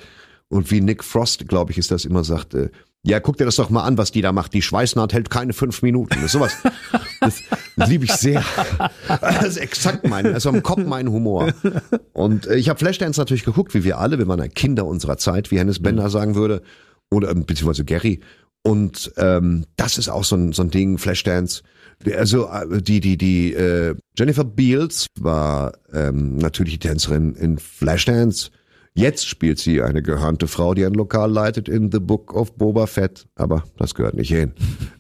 Und 0.49 0.71
wie 0.71 0.81
Nick 0.81 1.05
Frost, 1.05 1.47
glaube 1.49 1.73
ich, 1.73 1.79
ist 1.79 1.91
das 1.91 2.05
immer 2.05 2.25
sagt, 2.25 2.55
äh, 2.55 2.71
ja, 3.07 3.21
guck 3.21 3.37
dir 3.37 3.45
das 3.45 3.57
doch 3.57 3.71
mal 3.71 3.85
an, 3.85 3.99
was 3.99 4.11
die 4.11 4.21
da 4.21 4.33
macht. 4.33 4.53
Die 4.53 4.63
Schweißnaht 4.63 5.13
hält 5.13 5.31
keine 5.31 5.53
fünf 5.53 5.83
Minuten. 5.83 6.15
Das 6.17 6.25
ist 6.25 6.33
sowas. 6.33 6.57
Das, 7.21 7.43
das 7.77 7.89
liebe 7.89 8.05
ich 8.05 8.13
sehr. 8.13 8.45
Das 9.21 9.47
ist 9.47 9.57
exakt 9.59 10.09
mein, 10.09 10.27
also 10.27 10.51
im 10.51 10.63
Kopf 10.63 10.85
mein 10.85 11.09
Humor. 11.11 11.53
Und 12.13 12.47
äh, 12.47 12.57
ich 12.57 12.69
habe 12.69 12.79
Flashdance 12.79 13.21
natürlich 13.21 13.45
geguckt, 13.45 13.75
wie 13.75 13.85
wir 13.85 13.99
alle. 13.99 14.19
Wir 14.19 14.27
waren 14.27 14.41
ja 14.41 14.49
Kinder 14.49 14.87
unserer 14.87 15.19
Zeit, 15.19 15.51
wie 15.51 15.59
Hennes 15.59 15.81
Bender 15.81 16.11
sagen 16.11 16.35
würde. 16.35 16.63
Oder 17.11 17.31
ähm, 17.31 17.47
beziehungsweise 17.47 17.85
Gary. 17.85 18.21
Und 18.63 19.13
ähm, 19.17 19.65
das 19.77 19.99
ist 19.99 20.09
auch 20.09 20.25
so 20.25 20.35
ein, 20.35 20.53
so 20.53 20.63
ein 20.63 20.71
Ding, 20.71 20.99
Flashdance. 20.99 21.63
Also 22.17 22.49
äh, 22.49 22.83
die, 22.83 23.01
die, 23.01 23.17
die 23.17 23.53
äh, 23.55 23.95
Jennifer 24.19 24.45
Beals 24.45 25.07
war 25.21 25.75
ähm, 25.93 26.37
natürlich 26.37 26.81
die 26.81 26.89
Tänzerin 26.89 27.37
in 27.37 27.59
Flashdance. 27.59 28.51
Jetzt 28.99 29.29
spielt 29.29 29.59
sie 29.59 29.83
eine 29.83 30.01
gehörnte 30.01 30.49
Frau, 30.49 30.73
die 30.73 30.87
ein 30.87 30.95
Lokal 30.95 31.31
leitet 31.31 31.69
in 31.69 31.93
The 31.93 32.01
Book 32.01 32.33
of 32.33 32.55
Boba 32.55 32.87
Fett. 32.87 33.27
Aber 33.35 33.63
das 33.77 33.95
gehört 33.95 34.15
nicht 34.15 34.31
hin. 34.31 34.53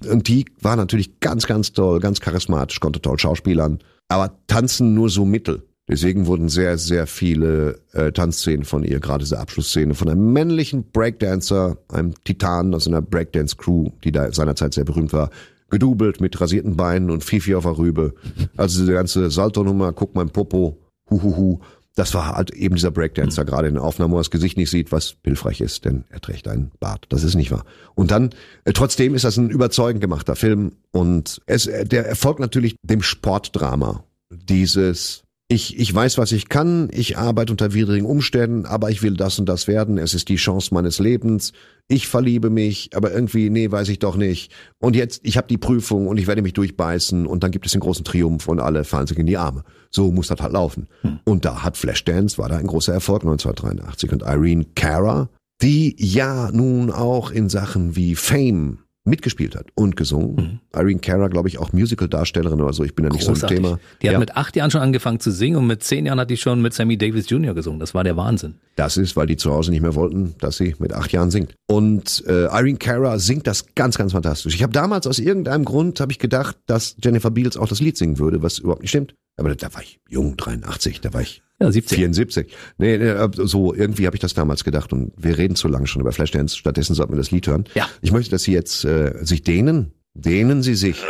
Und 0.07 0.29
die 0.29 0.45
war 0.61 0.77
natürlich 0.77 1.19
ganz, 1.21 1.47
ganz 1.47 1.73
toll, 1.73 1.99
ganz 2.01 2.21
charismatisch, 2.21 2.79
konnte 2.81 3.01
toll 3.01 3.19
schauspielern. 3.19 3.79
Aber 4.09 4.37
tanzen 4.49 4.93
nur 4.93 5.09
so 5.09 5.25
mittel. 5.25 5.63
Deswegen 5.89 6.27
wurden 6.27 6.51
sehr, 6.51 6.77
sehr 6.77 7.07
viele 7.07 7.79
äh, 7.93 8.13
Tanzszenen 8.13 8.67
von 8.67 8.85
ihr, 8.85 9.01
gerade 9.01 9.25
diese 9.25 9.39
Abschlussszene, 9.39 9.95
von 9.95 10.11
einem 10.11 10.31
männlichen 10.31 10.91
Breakdancer, 10.91 11.79
einem 11.89 12.13
Titan 12.25 12.75
aus 12.75 12.87
einer 12.87 13.01
Breakdance-Crew, 13.01 13.93
die 14.05 14.13
da 14.13 14.31
seinerzeit 14.31 14.75
sehr 14.75 14.85
berühmt 14.85 15.15
war, 15.15 15.31
gedoubelt 15.71 16.21
mit 16.21 16.39
rasierten 16.39 16.77
Beinen 16.77 17.09
und 17.09 17.25
Fifi 17.25 17.55
auf 17.55 17.65
der 17.65 17.79
Rübe. 17.79 18.15
Also 18.59 18.81
diese 18.81 18.93
ganze 18.93 19.31
Salto-Nummer, 19.31 19.95
guck 19.95 20.15
mein 20.15 20.29
Popo, 20.29 20.77
huhuhu. 21.09 21.61
Das 21.97 22.13
war 22.13 22.37
halt 22.37 22.51
eben 22.51 22.75
dieser 22.75 22.91
Breakdancer, 22.91 23.47
gerade 23.47 23.69
in 23.69 23.75
der 23.75 23.83
Aufnahme, 23.83 24.13
wo 24.13 24.19
er 24.19 24.21
das 24.21 24.31
Gesicht 24.31 24.59
nicht 24.59 24.71
sieht, 24.71 24.93
was 24.93 25.17
hilfreich 25.25 25.63
ist, 25.63 25.87
denn 25.87 26.05
er 26.11 26.21
trägt 26.21 26.47
einen 26.47 26.71
Bart. 26.79 27.07
Das 27.09 27.25
ist 27.25 27.35
nicht 27.35 27.51
wahr. 27.51 27.65
Und 27.95 28.11
dann, 28.11 28.31
äh, 28.65 28.73
trotzdem 28.75 29.15
ist 29.15 29.25
das 29.25 29.39
ein 29.39 29.49
überzeugend 29.49 30.03
gemachter 30.03 30.37
Film 30.37 30.73
und 30.93 31.41
es, 31.47 31.67
äh, 31.67 31.87
der 31.87 32.07
erfolgt 32.07 32.39
natürlich 32.39 32.77
dem 32.83 33.03
Sportdrama. 33.03 34.05
Dieses, 34.31 35.25
ich, 35.49 35.79
ich 35.79 35.95
weiß, 35.95 36.19
was 36.19 36.33
ich 36.33 36.49
kann, 36.49 36.89
ich 36.93 37.19
arbeite 37.19 37.53
unter 37.53 37.73
widrigen 37.73 38.07
Umständen, 38.07 38.67
aber 38.67 38.91
ich 38.91 39.03
will 39.03 39.15
das 39.15 39.39
und 39.39 39.49
das 39.49 39.69
werden, 39.69 39.97
es 39.97 40.13
ist 40.13 40.29
die 40.29 40.37
Chance 40.37 40.75
meines 40.75 40.99
Lebens, 40.99 41.53
ich 41.87 42.09
verliebe 42.09 42.51
mich, 42.51 42.91
aber 42.97 43.13
irgendwie, 43.13 43.49
nee, 43.49 43.71
weiß 43.71 43.89
ich 43.91 44.01
doch 44.01 44.17
nicht. 44.17 44.53
Und 44.81 44.97
jetzt, 44.97 45.21
ich 45.23 45.37
habe 45.37 45.47
die 45.47 45.57
Prüfung 45.57 46.09
und 46.09 46.19
ich 46.19 46.27
werde 46.27 46.43
mich 46.43 46.53
durchbeißen 46.55 47.27
und 47.27 47.45
dann 47.45 47.53
gibt 47.53 47.65
es 47.65 47.73
den 47.73 47.81
großen 47.81 48.05
Triumph 48.05 48.49
und 48.49 48.59
alle 48.59 48.83
fallen 48.83 49.07
sich 49.07 49.19
in 49.19 49.27
die 49.27 49.37
Arme. 49.37 49.63
So 49.91 50.11
muss 50.11 50.27
das 50.27 50.41
halt 50.41 50.53
laufen. 50.53 50.89
Und 51.25 51.45
da 51.45 51.63
hat 51.63 51.77
Flashdance, 51.77 52.39
war 52.39 52.49
da 52.49 52.57
ein 52.57 52.67
großer 52.67 52.93
Erfolg 52.93 53.23
1983. 53.23 54.11
Und 54.11 54.23
Irene 54.23 54.67
Cara, 54.75 55.29
die 55.63 55.95
ja 55.97 56.51
nun 56.51 56.91
auch 56.91 57.31
in 57.31 57.49
Sachen 57.49 57.95
wie 57.95 58.17
Fame 58.17 58.79
mitgespielt 59.07 59.57
hat 59.57 59.66
und 59.75 59.97
gesungen. 59.97 60.61
Irene 60.75 61.01
Cara, 61.01 61.29
glaube 61.29 61.49
ich, 61.49 61.59
auch 61.59 61.73
Musical-Darstellerin 61.73 62.61
oder 62.61 62.73
so. 62.73 62.85
Ich 62.85 62.95
bin 62.95 63.05
da 63.05 63.11
nicht 63.11 63.23
so 63.25 63.33
Großartig. 63.33 63.59
im 63.59 63.62
Thema. 63.64 63.79
Die 64.03 64.09
hat 64.09 64.12
Ja. 64.14 64.19
mit 64.19 64.37
acht 64.37 64.57
Jahren 64.57 64.71
schon 64.71 64.81
angefangen 64.83 65.21
zu 65.21 65.31
singen 65.31 65.57
und 65.57 65.66
mit 65.66 65.83
zehn 65.83 66.07
Jahren 66.07 66.21
hat 66.21 66.31
die 66.31 66.37
schon 66.37 66.61
mit 66.62 66.75
Sammy 66.75 66.99
Davis 66.99 67.29
Jr. 67.31 67.55
gesungen. 67.55 67.81
Das 67.81 67.95
war 67.95 68.05
der 68.05 68.16
Wahnsinn. 68.16 68.55
Das 68.77 68.97
ist, 68.97 69.16
weil 69.16 69.27
die 69.27 69.37
zu 69.37 69.53
Hause 69.53 69.71
nicht 69.71 69.81
mehr 69.81 69.95
wollten, 69.95 70.35
dass 70.38 70.57
sie 70.59 70.75
mit 70.79 70.92
acht 70.92 71.12
Jahren 71.12 71.31
singt. 71.31 71.55
Und 71.66 72.25
äh, 72.27 72.45
Irene 72.47 72.79
Cara 72.79 73.19
singt 73.19 73.47
das 73.47 73.75
ganz, 73.75 73.97
ganz 73.97 74.12
fantastisch. 74.12 74.55
Ich 74.55 74.62
habe 74.62 74.73
damals 74.73 75.07
aus 75.07 75.19
irgendeinem 75.19 75.64
Grund 75.64 76.01
habe 76.01 76.12
ich 76.12 76.19
gedacht, 76.19 76.57
dass 76.66 76.97
Jennifer 77.03 77.31
Beals 77.31 77.57
auch 77.57 77.69
das 77.69 77.81
Lied 77.81 77.97
singen 77.97 78.19
würde, 78.19 78.42
was 78.42 78.59
überhaupt 78.59 78.83
nicht 78.83 78.90
stimmt. 78.90 79.14
Aber 79.38 79.55
da 79.55 79.73
war 79.75 79.83
ich 79.83 80.01
jung, 80.09 80.37
83, 80.37 81.01
da 81.03 81.12
war 81.12 81.21
ich 81.21 81.42
Ja, 81.61 81.73
17. 81.73 81.97
74. 81.97 82.55
Nee, 82.79 82.99
nee, 82.99 83.05
äh, 83.05 83.29
so 83.33 83.75
irgendwie 83.75 84.07
habe 84.07 84.14
ich 84.16 84.21
das 84.21 84.35
damals 84.35 84.62
gedacht 84.62 84.92
und 84.92 85.12
wir 85.16 85.38
reden 85.38 85.57
zu 85.57 85.69
lange 85.69 85.87
schon 85.87 86.03
über 86.03 86.12
Flashdance. 86.12 86.57
Stattdessen 86.57 86.95
sollten 86.95 87.12
wir 87.14 87.19
das 87.19 87.31
Lied 87.31 87.47
hören. 87.47 87.64
Ja. 87.75 87.88
Ich 88.03 88.12
möchte, 88.12 88.31
dass 88.31 88.42
Sie 88.42 88.53
jetzt 88.53 88.85
äh, 88.85 89.14
sich 89.25 89.42
dehnen. 89.42 89.92
Dehnen 90.14 90.62
Sie 90.62 90.75
sich. 90.75 91.03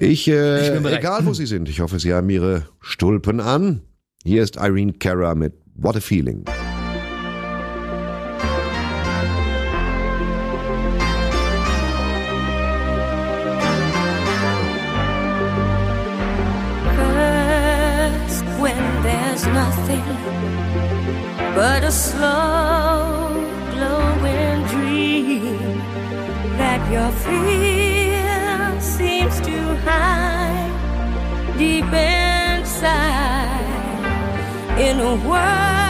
Ich, 0.00 0.28
äh, 0.28 0.78
Ich 0.78 0.86
egal 0.86 1.26
wo 1.26 1.34
Sie 1.34 1.46
sind, 1.46 1.68
ich 1.68 1.80
hoffe, 1.80 1.98
Sie 1.98 2.14
haben 2.14 2.30
Ihre 2.30 2.68
Stulpen 2.80 3.40
an. 3.40 3.82
Hier 4.24 4.42
ist 4.42 4.56
Irene 4.56 4.92
Cara 4.94 5.34
mit 5.34 5.54
What 5.74 5.96
a 5.96 6.00
Feeling. 6.00 6.44
Seems 28.80 29.40
to 29.40 29.76
hide 29.84 30.72
deep 31.58 31.92
inside. 31.92 33.64
In 34.78 35.00
a 35.00 35.14
world 35.28 35.87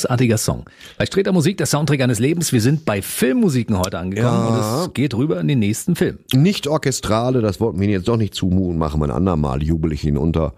Großartiger 0.00 0.38
Song. 0.38 0.64
Bei 0.96 1.04
Streter 1.04 1.32
Musik, 1.32 1.58
der 1.58 1.66
Soundtrack 1.66 2.00
eines 2.00 2.18
Lebens. 2.18 2.52
Wir 2.52 2.60
sind 2.60 2.84
bei 2.86 3.02
Filmmusiken 3.02 3.76
heute 3.78 3.98
angekommen 3.98 4.48
Ja. 4.48 4.48
und 4.80 4.86
es 4.88 4.94
geht 4.94 5.14
rüber 5.14 5.38
in 5.40 5.48
den 5.48 5.58
nächsten 5.58 5.94
Film. 5.94 6.18
Nicht 6.32 6.66
orchestrale, 6.66 7.42
das 7.42 7.60
wollten 7.60 7.78
wir 7.80 7.84
Ihnen 7.84 7.92
jetzt 7.98 8.08
doch 8.08 8.16
nicht 8.16 8.34
zumuten, 8.34 8.78
machen 8.78 9.00
wir 9.00 9.04
ein 9.06 9.10
andermal, 9.10 9.62
jubel 9.62 9.92
ich 9.92 10.04
Ihnen 10.04 10.16
unter. 10.16 10.54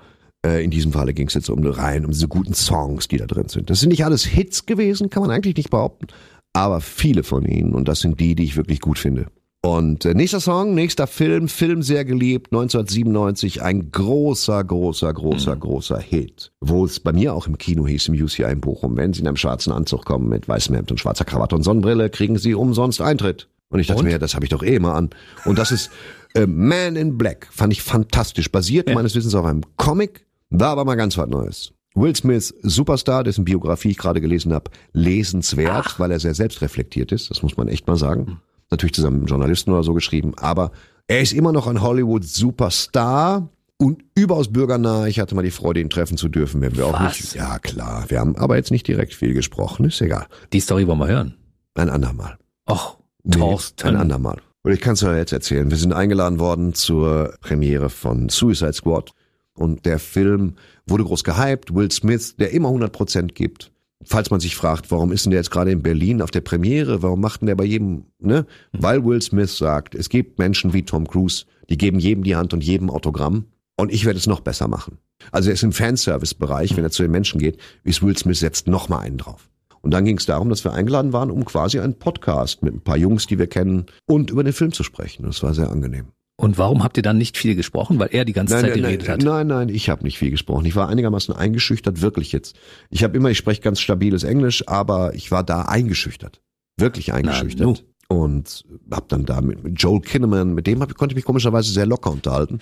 Äh, 0.47 0.63
in 0.65 0.71
diesem 0.71 0.93
Falle 0.93 1.13
ging 1.15 1.27
es 1.29 1.35
jetzt 1.35 1.51
um 1.51 1.65
rein, 1.65 2.05
um 2.05 2.13
diese 2.13 2.29
guten 2.29 2.55
Songs, 2.55 3.09
die 3.09 3.17
da 3.17 3.27
drin 3.27 3.49
sind. 3.49 3.69
Das 3.71 3.81
sind 3.81 3.89
nicht 3.91 4.05
alles 4.05 4.25
Hits 4.25 4.67
gewesen, 4.67 5.11
kann 5.11 5.23
man 5.23 5.31
eigentlich 5.31 5.57
nicht 5.57 5.71
behaupten, 5.71 6.07
aber 6.53 6.81
viele 6.81 7.23
von 7.25 7.45
ihnen 7.45 7.75
und 7.75 7.89
das 7.89 8.01
sind 8.01 8.21
die, 8.21 8.35
die 8.35 8.45
ich 8.45 8.57
wirklich 8.57 8.81
gut 8.81 8.99
finde. 8.99 9.27
Und 9.65 10.05
äh, 10.05 10.15
nächster 10.15 10.41
Song, 10.41 10.75
nächster 10.75 11.07
Film, 11.07 11.47
Film 11.47 11.83
sehr 11.83 12.05
geliebt, 12.05 12.49
1997, 12.53 13.63
ein 13.63 13.93
großer, 13.93 14.63
großer, 14.65 15.13
großer, 15.13 15.55
großer 15.55 16.01
Hit. 16.01 16.51
Wo 16.61 16.85
es 16.85 16.99
bei 16.99 17.13
mir 17.13 17.33
auch 17.33 17.47
im 17.47 17.57
Kino 17.59 17.87
hieß, 17.87 18.09
im 18.09 18.15
UCI 18.15 18.43
in 18.43 18.61
Bochum, 18.61 18.97
wenn 18.97 19.13
Sie 19.13 19.21
in 19.21 19.29
einem 19.29 19.37
schwarzen 19.37 19.73
Anzug 19.73 20.05
kommen 20.05 20.29
mit 20.29 20.49
weißem 20.49 20.75
Hemd 20.75 20.91
und 20.91 20.99
schwarzer 20.99 21.25
Krawatte 21.25 21.55
und 21.55 21.63
Sonnenbrille, 21.63 22.11
kriegen 22.11 22.39
Sie 22.39 22.55
umsonst 22.55 23.01
Eintritt. 23.01 23.49
Und 23.69 23.79
ich 23.79 23.87
dachte 23.87 24.01
Und? 24.01 24.07
mir, 24.07 24.19
das 24.19 24.35
habe 24.35 24.45
ich 24.45 24.51
doch 24.51 24.65
eh 24.65 24.75
immer 24.75 24.95
an. 24.95 25.11
Und 25.45 25.61
das 25.61 25.71
ist 25.71 25.91
äh, 26.35 26.45
Man 26.45 26.97
in 26.97 27.17
Black, 27.17 27.49
fand 27.53 27.73
ich 27.73 27.83
fantastisch. 27.83 28.51
Basiert 28.51 28.93
meines 28.93 29.15
Wissens 29.15 29.37
auf 29.37 29.47
einem 29.47 29.63
Comic, 29.77 30.27
war 30.51 30.71
aber 30.71 30.85
mal 30.85 30.97
ganz 30.97 31.17
was 31.17 31.29
Neues. 31.29 31.73
Will 31.95 32.17
Smith, 32.17 32.53
Superstar, 32.63 33.23
dessen 33.23 33.45
Biografie 33.45 33.91
ich 33.91 33.99
gerade 33.99 34.21
gelesen 34.21 34.53
habe, 34.53 34.73
lesenswert, 34.93 36.01
weil 36.01 36.11
er 36.11 36.19
sehr 36.19 36.35
selbstreflektiert 36.35 37.13
ist, 37.13 37.31
das 37.31 37.45
muss 37.45 37.57
man 37.57 37.69
echt 37.69 37.87
mal 37.87 37.97
sagen. 37.97 38.41
Natürlich 38.73 38.95
zusammen 38.95 39.21
mit 39.21 39.31
Journalisten 39.31 39.71
oder 39.71 39.83
so 39.85 39.95
geschrieben, 39.95 40.33
aber 40.37 40.73
er 41.07 41.21
ist 41.21 41.33
immer 41.33 41.53
noch 41.53 41.67
ein 41.67 41.83
Hollywood-Superstar 41.83 43.49
und 43.77 44.03
überaus 44.15 44.51
bürgernah. 44.51 45.07
Ich 45.07 45.21
hatte 45.21 45.35
mal 45.35 45.43
die 45.43 45.51
Freude, 45.51 45.81
ihn 45.81 45.91
treffen 45.91 46.17
zu 46.17 46.29
dürfen, 46.29 46.61
wenn 46.61 46.77
wir 46.77 46.87
auch 46.87 46.95
Was? 46.99 47.21
nicht. 47.21 47.35
Ja, 47.35 47.59
klar. 47.59 48.07
Wir 48.09 48.21
haben 48.21 48.37
aber 48.37 48.57
jetzt 48.57 48.71
nicht 48.71 48.89
direkt 48.89 49.13
viel 49.15 49.35
gesprochen, 49.35 49.85
ist 49.87 50.01
egal. 50.01 50.27
Die 50.53 50.61
Story 50.61 50.87
wollen 50.87 50.99
wir 51.01 51.09
hören. 51.09 51.35
Ein 51.75 51.91
andermal. 51.91 52.39
Och, 52.69 52.97
Nee, 53.25 53.37
Thorsten. 53.37 53.89
Ein 53.89 53.97
andermal. 53.97 54.41
Und 54.63 54.73
ich 54.73 54.81
kann 54.81 54.95
es 54.95 55.01
ja 55.01 55.15
jetzt 55.17 55.33
erzählen. 55.33 55.71
Wir 55.71 55.77
sind 55.77 55.93
eingeladen 55.93 56.39
worden 56.39 56.75
zur 56.75 57.35
Premiere 57.41 57.91
von 57.91 58.29
Suicide 58.29 58.73
Squad. 58.73 59.11
Und 59.55 59.85
der 59.85 59.99
Film 59.99 60.55
wurde 60.87 61.05
groß 61.05 61.25
gehypt. 61.25 61.75
Will 61.75 61.91
Smith, 61.91 62.37
der 62.37 62.53
immer 62.53 62.69
100% 62.71 63.33
gibt. 63.33 63.72
Falls 64.05 64.31
man 64.31 64.41
sich 64.41 64.57
fragt, 64.57 64.91
warum 64.91 65.13
ist 65.13 65.25
denn 65.25 65.31
der 65.31 65.41
jetzt 65.41 65.51
gerade 65.51 65.71
in 65.71 65.83
Berlin 65.83 66.23
auf 66.23 66.31
der 66.31 66.41
Premiere? 66.41 67.03
Warum 67.03 67.21
macht 67.21 67.41
denn 67.41 67.47
der 67.47 67.55
bei 67.55 67.65
jedem, 67.65 68.05
ne? 68.19 68.47
Weil 68.73 69.05
Will 69.05 69.23
Smith 69.23 69.57
sagt, 69.57 69.95
es 69.95 70.09
gibt 70.09 70.39
Menschen 70.39 70.73
wie 70.73 70.83
Tom 70.83 71.07
Cruise, 71.07 71.45
die 71.69 71.79
geben 71.79 71.99
jedem 71.99 72.25
die 72.25 72.37
Hand 72.37 72.53
und 72.53 72.65
jedem 72.65 72.91
Autogramm. 72.91 73.47
Und 73.77 73.93
ich 73.93 74.05
werde 74.05 74.19
es 74.19 74.27
noch 74.27 74.41
besser 74.41 74.69
machen. 74.69 74.99
Also 75.31 75.51
er 75.51 75.55
ist 75.55 75.63
im 75.63 75.73
Fanservice-Bereich, 75.73 76.77
wenn 76.77 76.85
er 76.85 76.91
zu 76.91 77.03
den 77.03 77.11
Menschen 77.11 77.41
geht, 77.41 77.59
ist 77.85 78.03
Will 78.03 78.17
Smith 78.17 78.41
setzt 78.41 78.67
noch 78.67 78.89
mal 78.89 78.99
einen 78.99 79.19
drauf. 79.19 79.49
Und 79.81 79.93
dann 79.93 80.05
ging 80.05 80.19
es 80.19 80.27
darum, 80.27 80.49
dass 80.49 80.65
wir 80.65 80.73
eingeladen 80.73 81.13
waren, 81.13 81.31
um 81.31 81.45
quasi 81.45 81.81
einen 81.81 81.99
Podcast 81.99 82.63
mit 82.63 82.75
ein 82.75 82.81
paar 82.81 82.97
Jungs, 82.97 83.27
die 83.27 83.39
wir 83.39 83.49
kennen, 83.49 83.87
und 84.07 84.31
über 84.31 84.45
den 84.45 84.53
Film 84.53 84.73
zu 84.73 84.85
sprechen. 84.85 85.25
Das 85.25 85.43
war 85.43 85.55
sehr 85.55 85.71
angenehm. 85.71 86.07
Und 86.43 86.59
warum 86.59 86.83
habt 86.83 86.97
ihr 86.97 87.05
dann 87.05 87.19
nicht 87.19 87.39
viel 87.39 87.55
gesprochen? 87.55 88.01
Weil 88.01 88.09
er 88.11 88.25
die 88.25 88.33
ganze 88.33 88.55
Zeit 88.55 88.63
nein, 88.65 88.83
geredet 88.83 89.07
nein, 89.07 89.13
hat. 89.13 89.23
nein, 89.23 89.47
nein, 89.47 89.69
ich 89.69 89.89
habe 89.89 90.03
nicht 90.03 90.19
viel 90.19 90.33
gesprochen. 90.33 90.65
Ich 90.67 90.75
war 90.75 90.89
einigermaßen 90.89 91.33
eingeschüchtert, 91.33 92.03
wirklich 92.03 92.33
jetzt. 92.33 92.57
Ich 92.91 93.05
habe 93.05 93.17
immer, 93.17 93.31
ich 93.31 93.39
spreche 93.39 93.61
ganz 93.61 93.79
stabiles 93.79 94.25
Englisch, 94.25 94.67
aber 94.67 95.15
ich 95.15 95.31
war 95.31 95.45
da 95.45 95.63
eingeschüchtert. 95.63 96.41
Wirklich 96.77 97.13
eingeschüchtert. 97.13 97.85
und 98.09 98.65
habe 98.91 99.07
dann 99.07 99.25
da 99.25 99.41
mit, 99.41 99.63
mit 99.63 99.81
Joel 99.81 100.01
Kinnaman, 100.01 100.53
mit 100.53 100.67
dem 100.67 100.81
hab, 100.81 100.93
konnte 100.97 101.13
ich 101.13 101.17
mich 101.17 101.25
komischerweise 101.25 101.71
sehr 101.71 101.87
locker 101.87 102.11
unterhalten, 102.11 102.59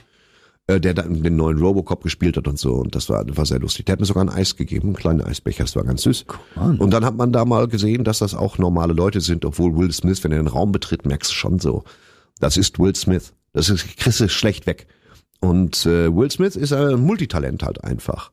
äh, 0.67 0.79
der 0.79 0.93
dann 0.93 1.23
den 1.23 1.37
neuen 1.37 1.57
Robocop 1.57 2.03
gespielt 2.03 2.37
hat 2.37 2.47
und 2.49 2.59
so. 2.59 2.75
Und 2.75 2.95
das 2.95 3.09
war, 3.09 3.25
das 3.25 3.39
war 3.39 3.47
sehr 3.47 3.61
lustig. 3.61 3.87
Der 3.87 3.95
hat 3.95 4.01
mir 4.01 4.05
sogar 4.05 4.23
ein 4.23 4.29
Eis 4.29 4.57
gegeben, 4.57 4.89
einen 4.89 4.97
kleinen 4.97 5.23
Eisbecher, 5.23 5.65
das 5.65 5.75
war 5.75 5.85
ganz 5.85 6.03
süß. 6.03 6.27
on. 6.57 6.77
Und 6.77 6.91
dann 6.91 7.07
hat 7.07 7.17
man 7.17 7.33
da 7.33 7.47
mal 7.47 7.67
gesehen, 7.67 8.05
dass 8.05 8.19
das 8.19 8.35
auch 8.35 8.59
normale 8.59 8.93
Leute 8.93 9.23
sind, 9.23 9.47
obwohl 9.47 9.75
Will 9.75 9.91
Smith, 9.91 10.23
wenn 10.23 10.33
er 10.33 10.39
den 10.39 10.49
Raum 10.49 10.71
betritt, 10.71 11.07
merkst 11.07 11.31
du 11.31 11.35
schon 11.35 11.59
so. 11.61 11.83
Das 12.41 12.59
ist 12.59 12.79
Will 12.79 12.95
Smith. 12.95 13.33
Das 13.53 13.69
ist, 13.69 13.97
kriegst 13.97 14.21
du 14.21 14.29
schlecht 14.29 14.67
weg. 14.67 14.87
Und 15.41 15.87
äh, 15.87 16.15
Will 16.15 16.31
Smith 16.31 16.57
ist 16.57 16.73
ein 16.73 17.01
Multitalent 17.01 17.63
halt 17.63 17.83
einfach. 17.83 18.31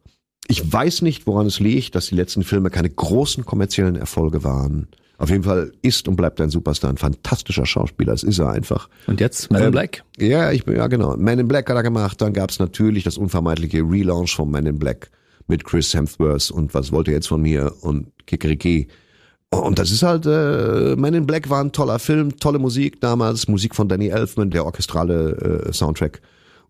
Ich 0.47 0.71
weiß 0.71 1.01
nicht, 1.01 1.27
woran 1.27 1.47
es 1.47 1.59
liegt, 1.59 1.95
dass 1.95 2.07
die 2.07 2.15
letzten 2.15 2.43
Filme 2.43 2.69
keine 2.69 2.89
großen 2.89 3.45
kommerziellen 3.45 3.95
Erfolge 3.95 4.43
waren. 4.43 4.87
Auf 5.17 5.29
jeden 5.29 5.43
Fall 5.43 5.71
ist 5.81 6.07
und 6.07 6.15
bleibt 6.15 6.39
ein 6.39 6.49
Superstar, 6.49 6.91
ein 6.91 6.97
fantastischer 6.97 7.65
Schauspieler. 7.65 8.11
Das 8.11 8.23
ist 8.23 8.37
er 8.39 8.51
einfach. 8.51 8.87
Und 9.07 9.19
jetzt 9.19 9.49
Man 9.49 9.61
in 9.61 9.67
Ähm, 9.67 9.71
Black? 9.71 10.03
Ja, 10.19 10.51
ich 10.51 10.63
bin, 10.63 10.75
ja 10.75 10.87
genau. 10.87 11.17
Man 11.17 11.39
in 11.39 11.47
Black 11.47 11.69
hat 11.69 11.75
er 11.75 11.83
gemacht. 11.83 12.21
Dann 12.21 12.33
gab's 12.33 12.59
natürlich 12.59 13.03
das 13.03 13.17
unvermeidliche 13.17 13.79
Relaunch 13.79 14.35
von 14.35 14.51
Man 14.51 14.67
in 14.67 14.77
Black 14.77 15.09
mit 15.47 15.63
Chris 15.63 15.93
Hemsworth 15.93 16.51
und 16.51 16.73
was 16.73 16.91
wollt 16.91 17.07
ihr 17.07 17.13
jetzt 17.15 17.27
von 17.27 17.41
mir 17.41 17.73
und 17.81 18.11
Kikeriki. 18.27 18.87
Und 19.49 19.79
das 19.79 19.91
ist 19.91 20.03
halt, 20.03 20.25
äh, 20.25 20.95
Man 20.97 21.13
in 21.13 21.25
Black 21.25 21.49
war 21.49 21.63
ein 21.63 21.71
toller 21.71 21.99
Film, 21.99 22.37
tolle 22.37 22.59
Musik 22.59 22.99
damals, 22.99 23.47
Musik 23.47 23.75
von 23.75 23.87
Danny 23.87 24.07
Elfman, 24.07 24.49
der 24.49 24.65
orchestrale 24.65 25.65
äh, 25.67 25.73
Soundtrack. 25.73 26.21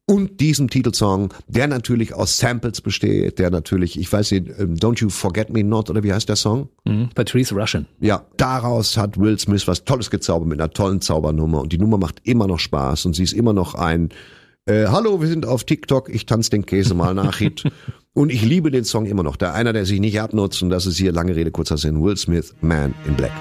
Und 0.10 0.40
diesem 0.40 0.70
Titelsong, 0.70 1.34
der 1.48 1.68
natürlich 1.68 2.14
aus 2.14 2.38
Samples 2.38 2.80
besteht, 2.80 3.40
der 3.40 3.50
natürlich, 3.50 4.00
ich 4.00 4.12
weiß 4.12 4.32
nicht, 4.32 4.48
ähm, 4.58 4.76
Don't 4.76 5.02
You 5.02 5.10
Forget 5.10 5.50
Me 5.50 5.66
Not, 5.66 5.90
oder 5.90 6.02
wie 6.02 6.14
heißt 6.14 6.30
der 6.30 6.38
Song? 6.38 6.70
Mhm. 6.86 7.10
Patrice 7.14 7.54
Russian. 7.54 7.88
Ja, 8.00 8.26
daraus 8.38 8.96
hat 8.96 9.20
Will 9.20 9.38
Smith 9.38 9.68
was 9.68 9.84
Tolles 9.84 10.10
gezaubert 10.10 10.48
mit 10.48 10.62
einer 10.62 10.72
tollen 10.72 11.02
Zaubernummer 11.02 11.60
und 11.60 11.74
die 11.74 11.78
Nummer 11.78 11.98
macht 11.98 12.22
immer 12.24 12.48
noch 12.48 12.60
Spaß 12.60 13.06
und 13.06 13.16
sie 13.16 13.24
ist 13.24 13.34
immer 13.34 13.52
noch 13.52 13.76
ein 13.76 14.10
äh, 14.68 14.88
Hallo, 14.88 15.22
wir 15.22 15.28
sind 15.28 15.46
auf 15.46 15.64
TikTok, 15.64 16.10
ich 16.14 16.26
tanze 16.26 16.52
den 16.52 16.66
Käse 16.66 16.94
mal 16.94 17.14
nach 17.14 17.38
Hit 17.38 17.64
und 18.14 18.32
ich 18.32 18.44
liebe 18.44 18.72
den 18.72 18.84
Song 18.84 19.06
immer 19.06 19.24
noch. 19.24 19.36
Der 19.36 19.54
einer, 19.54 19.74
der 19.74 19.86
sich 19.86 20.00
nicht 20.00 20.20
abnutzt 20.22 20.62
und 20.62 20.70
das 20.70 20.86
ist 20.86 20.98
hier 20.98 21.12
lange 21.12 21.36
Rede 21.36 21.52
kurzer 21.52 21.78
Sinn. 21.78 22.04
Will 22.04 22.18
Smith, 22.18 22.54
Man 22.62 22.94
in 23.06 23.16
Black. 23.16 23.32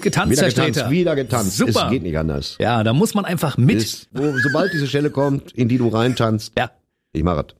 Gut 0.00 0.12
getanzt, 0.12 0.32
Wieder 0.32 0.42
Herr 0.42 0.48
getanzt, 0.50 0.70
Sträter. 0.78 0.90
wieder 0.90 1.16
getanzt. 1.16 1.56
Super. 1.56 1.84
Es 1.86 1.90
geht 1.90 2.02
nicht 2.02 2.18
anders. 2.18 2.56
Ja, 2.60 2.82
da 2.84 2.92
muss 2.92 3.14
man 3.14 3.24
einfach 3.24 3.56
mit. 3.56 3.76
Ist, 3.76 4.08
wo, 4.12 4.32
sobald 4.42 4.72
diese 4.72 4.86
Stelle 4.86 5.10
kommt, 5.10 5.52
in 5.52 5.68
die 5.68 5.78
du 5.78 5.88
reintanzt, 5.88 6.52
ja, 6.58 6.70
ich 7.12 7.22
mach 7.22 7.38
es. 7.38 7.54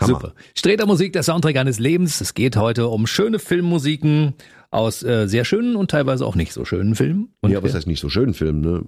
Hammer. 0.00 0.08
super. 0.20 0.34
Sträter 0.54 0.86
Musik, 0.86 1.12
der 1.12 1.22
Soundtrack 1.24 1.56
eines 1.56 1.78
Lebens. 1.80 2.20
Es 2.20 2.34
geht 2.34 2.56
heute 2.56 2.86
um 2.86 3.06
schöne 3.08 3.38
Filmmusiken 3.40 4.34
aus 4.70 5.02
äh, 5.02 5.26
sehr 5.26 5.44
schönen 5.44 5.74
und 5.76 5.90
teilweise 5.90 6.24
auch 6.24 6.36
nicht 6.36 6.52
so 6.52 6.64
schönen 6.64 6.94
Filmen. 6.94 7.30
Und 7.40 7.50
ja, 7.50 7.58
aber 7.58 7.66
es 7.68 7.74
ist 7.74 7.86
nicht 7.86 8.00
so 8.00 8.08
schön 8.08 8.32
Film, 8.34 8.60
ne? 8.60 8.84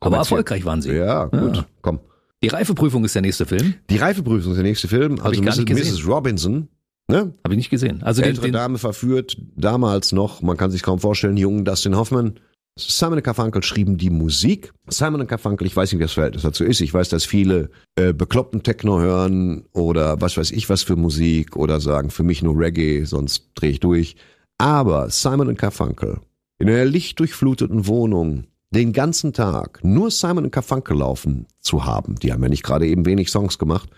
Aber 0.00 0.16
erfolgreich 0.18 0.64
waren 0.64 0.82
sie. 0.82 0.92
Ja, 0.92 1.24
gut, 1.26 1.56
Ja. 1.56 1.66
komm. 1.82 2.00
Die 2.42 2.48
Reifeprüfung 2.48 3.04
ist 3.04 3.14
der 3.14 3.22
nächste 3.22 3.46
Film. 3.46 3.74
Die 3.90 3.96
Reifeprüfung 3.98 4.52
ist 4.52 4.56
der 4.56 4.64
nächste 4.64 4.88
Film. 4.88 5.14
ich 5.14 5.22
Also 5.22 5.42
Mrs. 5.42 5.58
Mrs. 5.68 6.06
Robinson, 6.06 6.68
ne? 7.10 7.34
Habe 7.44 7.54
ich 7.54 7.58
nicht 7.58 7.70
gesehen. 7.70 8.02
Also 8.02 8.22
den, 8.22 8.30
Ältere 8.30 8.46
den, 8.46 8.52
Dame 8.54 8.78
verführt, 8.78 9.36
damals 9.56 10.12
noch, 10.12 10.42
man 10.42 10.56
kann 10.56 10.70
sich 10.70 10.82
kaum 10.82 10.98
vorstellen, 10.98 11.36
jungen 11.36 11.64
Dustin 11.64 11.96
Hoffman. 11.96 12.40
Simon 12.78 13.22
Garfunkel 13.22 13.62
schrieben 13.62 13.98
die 13.98 14.10
Musik. 14.10 14.72
Simon 14.88 15.26
Garfunkel, 15.26 15.66
ich 15.66 15.76
weiß 15.76 15.92
nicht, 15.92 15.98
wie 15.98 16.04
das 16.04 16.12
Verhältnis 16.12 16.42
dazu 16.42 16.64
ist. 16.64 16.80
Ich 16.80 16.94
weiß, 16.94 17.08
dass 17.08 17.24
viele 17.24 17.70
äh, 17.96 18.12
bekloppten 18.12 18.62
Techno 18.62 19.00
hören 19.00 19.64
oder 19.72 20.20
was 20.20 20.36
weiß 20.36 20.52
ich 20.52 20.70
was 20.70 20.82
für 20.82 20.96
Musik 20.96 21.56
oder 21.56 21.80
sagen, 21.80 22.10
für 22.10 22.22
mich 22.22 22.42
nur 22.42 22.58
Reggae, 22.58 23.04
sonst 23.04 23.50
drehe 23.54 23.70
ich 23.70 23.80
durch. 23.80 24.16
Aber 24.58 25.10
Simon 25.10 25.54
Garfunkel 25.56 26.20
in 26.58 26.68
einer 26.68 26.84
lichtdurchfluteten 26.84 27.86
Wohnung 27.86 28.44
den 28.70 28.92
ganzen 28.92 29.32
Tag 29.32 29.80
nur 29.82 30.10
Simon 30.10 30.50
Garfunkel 30.50 30.98
laufen 30.98 31.46
zu 31.58 31.84
haben, 31.84 32.16
die 32.16 32.32
haben 32.32 32.42
ja 32.42 32.48
nicht 32.48 32.62
gerade 32.62 32.86
eben 32.86 33.04
wenig 33.04 33.30
Songs 33.30 33.58
gemacht, 33.58 33.90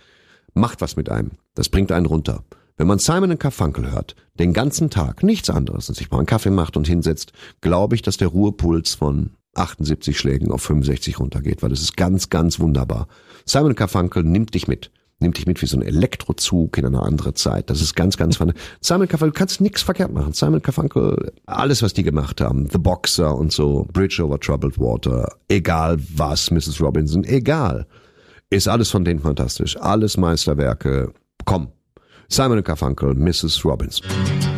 macht 0.55 0.81
was 0.81 0.97
mit 0.97 1.11
einem. 1.11 1.33
Das 1.55 1.69
bringt 1.69 1.93
einen 1.93 2.07
runter. 2.07 2.45
Wenn 2.77 2.87
man 2.87 2.99
Simon 2.99 3.39
Garfunkel 3.39 3.91
hört, 3.91 4.17
den 4.39 4.53
ganzen 4.53 4.91
Tag, 4.91 5.23
nichts 5.23 5.51
anderes, 5.51 5.89
und 5.89 5.95
sich 5.95 6.11
mal 6.11 6.19
einen 6.19 6.27
Kaffee 6.27 6.51
macht 6.51 6.77
und 6.77 6.87
hinsetzt, 6.87 7.33
glaube 7.61 7.95
ich, 7.95 8.03
dass 8.03 8.17
der 8.17 8.29
Ruhepuls 8.29 8.95
von 8.95 9.31
78 9.55 10.19
Schlägen 10.19 10.51
auf 10.51 10.63
65 10.63 11.19
runtergeht, 11.21 11.63
weil 11.63 11.71
das 11.71 11.83
ist 11.83 11.97
ganz, 11.97 12.31
ganz 12.31 12.59
wunderbar. 12.59 13.09
Simon 13.45 13.75
Garfunkel 13.75 14.23
nimmt 14.23 14.55
dich 14.55 14.69
mit. 14.69 14.91
Nimmt 15.21 15.39
dich 15.39 15.47
mit 15.47 15.63
wie 15.63 15.67
so 15.67 15.77
ein 15.77 15.83
Elektrozug 15.83 16.77
in 16.79 16.87
eine 16.87 17.01
andere 17.01 17.33
Zeit. 17.35 17.71
Das 17.71 17.81
ist 17.81 17.95
ganz, 17.95 18.17
ganz 18.17 18.35
spannend. 18.35 18.57
Simon 18.81 19.07
Garfunkel, 19.07 19.33
du 19.33 19.39
kannst 19.39 19.61
nichts 19.61 19.83
verkehrt 19.83 20.13
machen. 20.13 20.33
Simon 20.33 20.63
Garfunkel, 20.63 21.33
alles, 21.47 21.83
was 21.83 21.93
die 21.93 22.03
gemacht 22.03 22.41
haben, 22.41 22.69
The 22.71 22.79
Boxer 22.79 23.37
und 23.37 23.53
so, 23.53 23.87
Bridge 23.93 24.25
over 24.25 24.41
Troubled 24.41 24.79
Water, 24.79 25.37
egal 25.49 25.99
was, 26.17 26.51
Mrs. 26.51 26.81
Robinson, 26.81 27.23
egal. 27.25 27.87
Ist 28.51 28.69
alles 28.69 28.91
von 28.91 29.05
denen 29.05 29.21
fantastisch. 29.21 29.77
Alles 29.81 30.17
Meisterwerke. 30.17 31.13
Komm. 31.45 31.69
Simon 32.33 32.57
and 32.57 32.65
Garfunkel, 32.65 33.13
Mrs. 33.13 33.63
Robinson. 33.63 34.52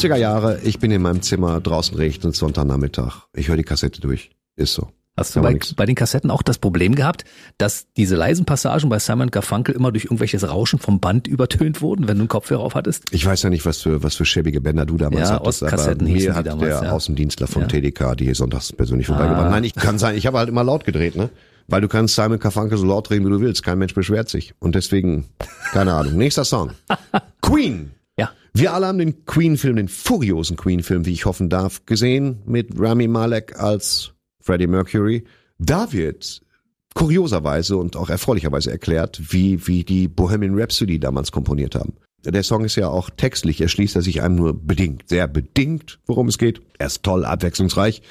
70er 0.00 0.16
Jahre, 0.16 0.60
ich 0.62 0.78
bin 0.78 0.90
in 0.90 1.02
meinem 1.02 1.22
Zimmer, 1.22 1.60
draußen 1.60 1.96
regnet 1.96 2.32
es 2.32 2.38
Sonntagnachmittag. 2.38 3.26
Ich 3.34 3.48
höre 3.48 3.56
die 3.56 3.62
Kassette 3.62 4.00
durch. 4.00 4.30
Ist 4.56 4.74
so. 4.74 4.88
Hast 5.16 5.36
du 5.36 5.40
Aber 5.40 5.52
bei, 5.52 5.58
bei 5.76 5.86
den 5.86 5.96
Kassetten 5.96 6.30
auch 6.30 6.42
das 6.42 6.58
Problem 6.58 6.94
gehabt, 6.94 7.24
dass 7.58 7.86
diese 7.96 8.16
leisen 8.16 8.46
Passagen 8.46 8.88
bei 8.88 8.98
Simon 8.98 9.30
Garfunkel 9.30 9.74
immer 9.74 9.92
durch 9.92 10.04
irgendwelches 10.04 10.48
Rauschen 10.48 10.78
vom 10.78 11.00
Band 11.00 11.26
übertönt 11.26 11.82
wurden, 11.82 12.08
wenn 12.08 12.16
du 12.16 12.22
einen 12.22 12.28
Kopfhörer 12.28 12.60
auf 12.60 12.74
hattest? 12.74 13.04
Ich 13.10 13.26
weiß 13.26 13.42
ja 13.42 13.50
nicht, 13.50 13.66
was 13.66 13.78
für, 13.78 14.02
was 14.02 14.14
für 14.14 14.24
schäbige 14.24 14.60
Bänder 14.60 14.86
du 14.86 14.96
damals 14.96 15.28
Ja, 15.28 15.34
hattest, 15.34 15.62
aber 15.62 15.72
Ostkassetten 15.72 16.06
hießen 16.06 16.30
mir 16.30 16.34
hat 16.36 16.46
damals, 16.46 16.78
der 16.78 16.88
ja. 16.88 16.92
Außendienstler 16.92 17.48
von 17.48 17.62
Ja. 17.62 17.68
TDK 17.68 18.16
die 18.16 18.24
hier 18.24 18.34
sonntags 18.34 18.72
persönlich 18.72 19.08
vorbeigebracht. 19.08 19.46
Ah. 19.46 19.50
Nein, 19.50 19.64
ich 19.64 19.74
kann 19.74 19.98
sein, 19.98 20.16
ich 20.16 20.26
habe 20.26 20.38
halt 20.38 20.48
immer 20.48 20.64
laut 20.64 20.84
gedreht, 20.84 21.16
ne? 21.16 21.28
Weil 21.66 21.82
du 21.82 21.88
kannst 21.88 22.14
Simon 22.14 22.38
Garfunkel 22.38 22.78
so 22.78 22.86
laut 22.86 23.10
drehen, 23.10 23.24
wie 23.26 23.30
du 23.30 23.40
willst. 23.40 23.62
Kein 23.62 23.78
Mensch 23.78 23.94
beschwert 23.94 24.28
sich. 24.28 24.54
Und 24.58 24.74
deswegen, 24.74 25.26
keine 25.72 25.92
Ahnung. 25.92 26.16
Nächster 26.16 26.44
Song. 26.44 26.70
Queen. 27.42 27.90
Ja. 28.20 28.30
Wir 28.52 28.74
alle 28.74 28.86
haben 28.86 28.98
den 28.98 29.24
Queen-Film, 29.24 29.76
den 29.76 29.88
furiosen 29.88 30.58
Queen-Film, 30.58 31.06
wie 31.06 31.12
ich 31.12 31.24
hoffen 31.24 31.48
darf, 31.48 31.86
gesehen 31.86 32.42
mit 32.44 32.68
Rami 32.78 33.08
Malek 33.08 33.58
als 33.58 34.12
Freddie 34.42 34.66
Mercury. 34.66 35.24
Da 35.58 35.90
wird 35.92 36.42
kurioserweise 36.94 37.78
und 37.78 37.96
auch 37.96 38.10
erfreulicherweise 38.10 38.70
erklärt, 38.70 39.32
wie, 39.32 39.66
wie 39.66 39.84
die 39.84 40.06
Bohemian 40.06 40.58
Rhapsody 40.58 41.00
damals 41.00 41.32
komponiert 41.32 41.74
haben. 41.74 41.94
Der 42.22 42.42
Song 42.42 42.64
ist 42.64 42.76
ja 42.76 42.88
auch 42.88 43.08
textlich, 43.08 43.62
erschließt 43.62 43.96
er 43.96 44.02
sich 44.02 44.20
einem 44.20 44.34
nur 44.34 44.52
bedingt, 44.52 45.08
sehr 45.08 45.26
bedingt, 45.26 45.98
worum 46.06 46.28
es 46.28 46.36
geht. 46.36 46.60
Er 46.78 46.88
ist 46.88 47.02
toll, 47.02 47.24
abwechslungsreich 47.24 48.02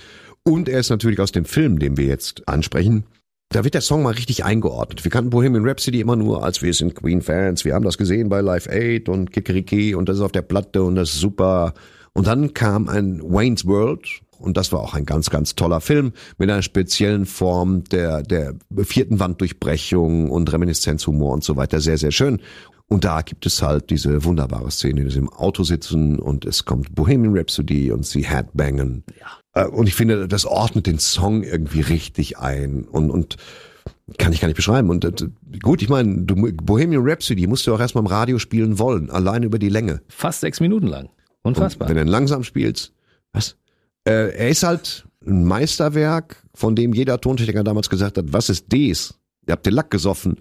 und 0.44 0.68
er 0.68 0.80
ist 0.80 0.90
natürlich 0.90 1.20
aus 1.20 1.32
dem 1.32 1.46
Film, 1.46 1.78
den 1.78 1.98
wir 1.98 2.06
jetzt 2.06 2.48
ansprechen. 2.48 3.04
Da 3.52 3.64
wird 3.64 3.74
der 3.74 3.82
Song 3.82 4.04
mal 4.04 4.14
richtig 4.14 4.46
eingeordnet. 4.46 5.04
Wir 5.04 5.10
kannten 5.10 5.32
Bohemian 5.32 5.68
Rhapsody 5.68 6.02
immer 6.02 6.16
nur 6.16 6.44
als 6.44 6.62
wir 6.62 6.72
sind 6.72 6.94
Queen-Fans, 6.94 7.66
wir 7.66 7.74
haben 7.74 7.84
das 7.84 7.98
gesehen 7.98 8.30
bei 8.30 8.42
Live 8.42 8.68
8 8.68 9.10
und 9.10 9.32
Kikeriki 9.32 9.96
und 9.96 10.08
das 10.08 10.18
ist 10.18 10.22
auf 10.22 10.32
der 10.32 10.44
Platte 10.44 10.84
und 10.84 10.94
das 10.94 11.10
ist 11.10 11.20
super. 11.20 11.74
Und 12.14 12.28
dann 12.28 12.54
kam 12.54 12.88
ein 12.88 13.20
Wayne's 13.24 13.66
World 13.66 14.22
und 14.38 14.56
das 14.56 14.72
war 14.72 14.82
auch 14.82 14.94
ein 14.94 15.06
ganz, 15.06 15.32
ganz 15.32 15.56
toller 15.56 15.82
Film 15.82 16.14
mit 16.38 16.48
einer 16.48 16.62
speziellen 16.62 17.26
Form 17.26 17.84
der, 17.86 18.22
der 18.22 18.54
vierten 18.84 19.20
Wanddurchbrechung 19.20 20.30
und 20.30 20.54
Reminiszenzhumor 20.54 21.34
und 21.34 21.44
so 21.44 21.56
weiter. 21.56 21.82
Sehr, 21.82 21.98
sehr 21.98 22.12
schön. 22.12 22.42
Und 22.88 23.04
da 23.04 23.24
gibt 23.24 23.48
es 23.48 23.64
halt 23.64 23.90
diese 23.90 24.26
wunderbare 24.26 24.70
Szene, 24.70 25.06
dass 25.06 25.14
sie 25.14 25.20
im 25.20 25.30
Auto 25.30 25.64
sitzen 25.64 26.20
und 26.20 26.46
es 26.46 26.66
kommt 26.66 26.94
Bohemian 26.94 27.36
Rhapsody 27.36 27.92
und 27.92 28.06
sie 28.06 28.26
Headbangen. 28.26 29.04
Äh, 29.08 29.24
Und 29.68 29.88
ich 29.88 29.96
finde, 29.96 30.28
das 30.28 30.46
ordnet 30.46 30.88
den 30.88 31.00
Song 31.00 31.44
irgendwie 31.44 31.82
richtig 31.82 32.38
ein 32.38 32.84
und, 32.84 33.10
und 33.10 33.38
kann 34.18 34.34
ich 34.34 34.42
gar 34.42 34.48
nicht 34.48 34.56
beschreiben. 34.56 34.90
Und 34.90 35.06
äh, 35.06 35.12
gut, 35.62 35.82
ich 35.82 35.90
meine, 35.90 36.24
du, 36.24 36.36
Bohemian 36.36 37.04
Rhapsody 37.06 37.48
musst 37.48 37.68
du 37.68 37.74
auch 37.74 37.80
erstmal 37.80 38.04
im 38.04 38.08
Radio 38.08 38.40
spielen 38.40 38.80
wollen, 38.80 39.10
allein 39.10 39.44
über 39.44 39.60
die 39.60 39.70
Länge. 39.70 40.02
Fast 40.08 40.42
sechs 40.42 40.60
Minuten 40.60 40.88
lang. 40.88 41.10
Und 41.42 41.58
Unfassbar. 41.58 41.88
wenn 41.88 41.96
du 41.96 42.02
ihn 42.02 42.08
langsam 42.08 42.44
spielst, 42.44 42.94
was? 43.34 43.56
Äh, 44.06 44.36
er 44.36 44.50
ist 44.50 44.64
halt 44.64 45.06
ein 45.26 45.46
Meisterwerk, 45.46 46.44
von 46.54 46.76
dem 46.76 46.94
jeder 46.94 47.20
Tontechniker 47.20 47.64
damals 47.64 47.90
gesagt 47.90 48.18
hat, 48.18 48.26
was 48.30 48.50
ist 48.50 48.72
dies? 48.72 49.16
Ihr 49.48 49.54
habt 49.54 49.66
den 49.66 49.74
Lack 49.74 49.92
gesoffen. 49.92 50.38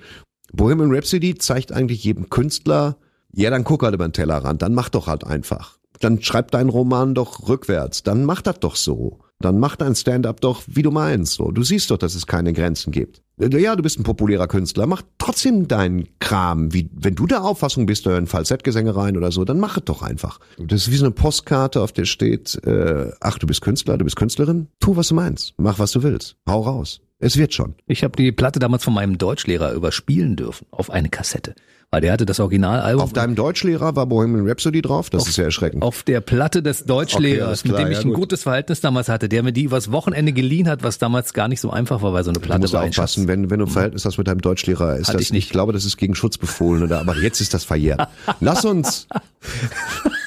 Bohemian 0.52 0.94
Rhapsody 0.94 1.35
zeigt 1.37 1.72
eigentlich 1.72 2.04
jedem 2.04 2.31
Künstler, 2.31 2.96
ja, 3.33 3.50
dann 3.50 3.64
guck 3.64 3.83
halt 3.83 3.94
über 3.94 4.09
den 4.09 4.12
Tellerrand, 4.12 4.62
dann 4.62 4.74
mach 4.74 4.88
doch 4.88 5.07
halt 5.07 5.24
einfach. 5.24 5.77
Dann 6.00 6.22
schreib 6.22 6.50
deinen 6.50 6.70
Roman 6.70 7.14
doch 7.14 7.48
rückwärts, 7.48 8.02
dann 8.02 8.24
mach 8.24 8.42
das 8.42 8.61
doch 8.61 8.76
so. 8.76 9.18
Dann 9.40 9.61
mach 9.61 9.76
dein 9.76 9.94
Stand-up 9.94 10.40
doch, 10.40 10.62
wie 10.66 10.82
du 10.82 10.90
meinst. 10.90 11.34
So, 11.34 11.52
du 11.52 11.62
siehst 11.62 11.90
doch, 11.92 11.98
dass 11.98 12.16
es 12.16 12.26
keine 12.26 12.52
Grenzen 12.52 12.90
gibt. 12.90 13.22
Ja, 13.38 13.76
du 13.76 13.84
bist 13.84 14.00
ein 14.00 14.02
populärer 14.02 14.48
Künstler, 14.48 14.87
mach 14.87 15.02
trotzdem 15.18 15.68
deinen 15.68 16.08
Kram. 16.18 16.74
Wie, 16.74 16.90
wenn 16.92 17.14
du 17.14 17.28
der 17.28 17.44
Auffassung 17.44 17.87
bist, 17.87 18.04
da 18.04 18.11
hören 18.11 18.26
Falsettgesänge 18.26 18.96
rein 18.96 19.16
oder 19.16 19.30
so, 19.30 19.44
dann 19.44 19.61
mach 19.61 19.76
es 19.76 19.84
doch 19.84 20.02
einfach. 20.02 20.40
Das 20.58 20.82
ist 20.82 20.90
wie 20.90 20.96
so 20.96 21.04
eine 21.04 21.14
Postkarte, 21.14 21.80
auf 21.80 21.92
der 21.92 22.04
steht, 22.04 22.56
äh, 22.64 23.12
ach, 23.20 23.38
du 23.38 23.46
bist 23.46 23.61
Künstler, 23.61 23.96
du 23.96 24.04
bist 24.04 24.16
Künstlerin, 24.16 24.66
tu, 24.80 24.96
was 24.96 25.08
du 25.08 25.14
meinst, 25.14 25.54
mach, 25.56 25.78
was 25.78 25.92
du 25.92 26.02
willst, 26.02 26.37
hau 26.48 26.62
raus. 26.62 27.00
Es 27.20 27.37
wird 27.37 27.52
schon. 27.54 27.74
Ich 27.87 28.04
habe 28.04 28.16
die 28.16 28.30
Platte 28.32 28.61
damals 28.61 28.84
von 28.84 28.94
meinem 28.94 29.18
Deutschlehrer 29.18 29.72
überspielen 29.72 30.37
dürfen 30.37 30.66
auf 30.70 30.90
eine 30.90 31.08
Kassette. 31.08 31.54
Weil 31.90 32.03
der 32.03 32.12
hatte 32.12 32.27
das 32.27 32.38
Originalalbum. 32.38 33.03
Auf 33.03 33.14
deinem 33.14 33.35
Deutschlehrer 33.35 33.96
war 33.96 34.05
Bohemian 34.05 34.46
Rhapsody 34.46 34.83
drauf? 34.83 35.09
Das 35.09 35.27
ist 35.27 35.38
ja 35.38 35.44
erschreckend. 35.44 35.83
auf 35.83 36.03
der 36.03 36.20
Platte 36.20 36.62
des 36.62 36.85
Deutschlehrers, 36.85 37.38
Okay, 37.38 37.46
alles 37.48 37.64
mit 37.64 37.72
klar, 37.72 37.85
dem 37.87 37.92
ich 37.92 37.98
ja, 37.98 38.05
ein 38.05 38.09
gut. 38.09 38.16
gutes 38.16 38.42
Verhältnis 38.42 38.83
damals 38.83 39.09
hatte, 39.09 39.31
der 39.31 39.42
mir 39.42 39.53
die 39.55 39.62
übers 39.62 39.90
Wochenende 39.90 40.35
geliehen 40.35 40.68
hat, 40.68 40.83
was 40.83 40.98
damals 40.98 41.33
gar 41.33 41.48
nicht 41.48 41.62
so 41.62 41.70
einfach 41.70 42.03
war, 42.03 42.12
weil 42.12 42.24
so 42.24 42.31
eine 42.31 42.40
Du 42.40 42.44
Platte 42.44 42.61
musst 42.61 42.74
war 42.74 42.83
aufpassen, 42.85 43.27
wenn, 43.27 43.48
wenn 43.48 43.59
du 43.61 43.64
ein 43.64 43.70
Verhältnis 43.70 44.05
hast 44.05 44.18
mit 44.18 44.29
deinem 44.29 44.42
Deutschlehrer, 44.42 44.96
ist 44.98 45.09
Hatte 45.09 45.16
das, 45.16 45.27
ich 45.29 45.33
nicht. 45.33 45.44
ich 45.46 45.51
glaube, 45.51 45.72
das 45.72 45.87
ist 45.87 45.96
gegen 45.96 46.14
Schutz 46.14 46.37
befohlen, 46.37 46.83
oder? 46.83 47.01
Aber 47.01 47.16
jetzt 47.16 47.40
ist 47.40 47.55
das 47.55 47.64
verjährt. 47.64 48.07
Lass 48.40 48.66
uns, 48.66 49.07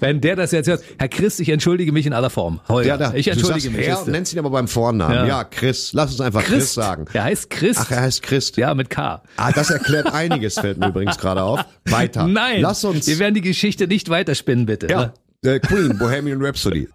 Wenn 0.00 0.20
der 0.20 0.36
das 0.36 0.52
jetzt 0.52 0.66
hört, 0.68 0.82
Herr 0.98 1.08
Christ, 1.08 1.40
ich 1.40 1.48
entschuldige 1.48 1.92
mich 1.92 2.06
in 2.06 2.12
aller 2.12 2.30
Form. 2.30 2.60
Holger, 2.68 2.88
ja, 2.88 2.96
da, 2.96 3.14
ich 3.14 3.28
entschuldige 3.28 3.70
mich. 3.70 3.86
Herr, 3.86 3.96
Christe. 3.96 4.10
nennst 4.10 4.32
ihn 4.32 4.38
aber 4.38 4.50
beim 4.50 4.68
Vornamen. 4.68 5.14
Ja. 5.14 5.26
Ja, 5.26 5.44
Chris. 5.44 5.92
Lass 5.92 6.10
uns 6.10 6.20
einfach 6.20 6.44
Chris, 6.44 6.74
sagen. 6.74 7.06
Er 7.12 7.24
heißt 7.24 7.50
Christ. 7.50 7.80
Ach, 7.82 7.90
er 7.90 8.02
heißt 8.02 8.22
Christ. 8.22 8.56
ja, 8.56 8.74
mit 8.74 8.90
K. 8.90 9.22
Ah, 9.36 9.52
das 9.52 9.70
erklärt 9.70 10.12
einiges, 10.12 10.54
fällt 10.54 10.78
mir 10.78 10.88
übrigens 10.88 11.18
gerade 11.18 11.42
auf. 11.42 11.64
Weiter. 11.86 12.26
Nein, 12.26 12.60
Lass 12.60 12.84
uns. 12.84 13.06
wir 13.06 13.18
werden 13.18 13.34
die 13.34 13.40
Geschichte 13.40 13.86
nicht 13.86 14.08
weiterspinnen, 14.08 14.66
bitte. 14.66 14.88
ja, 14.88 15.12
äh, 15.44 15.58
Queen, 15.60 15.98
Bohemian 15.98 16.44
Rhapsody. 16.44 16.88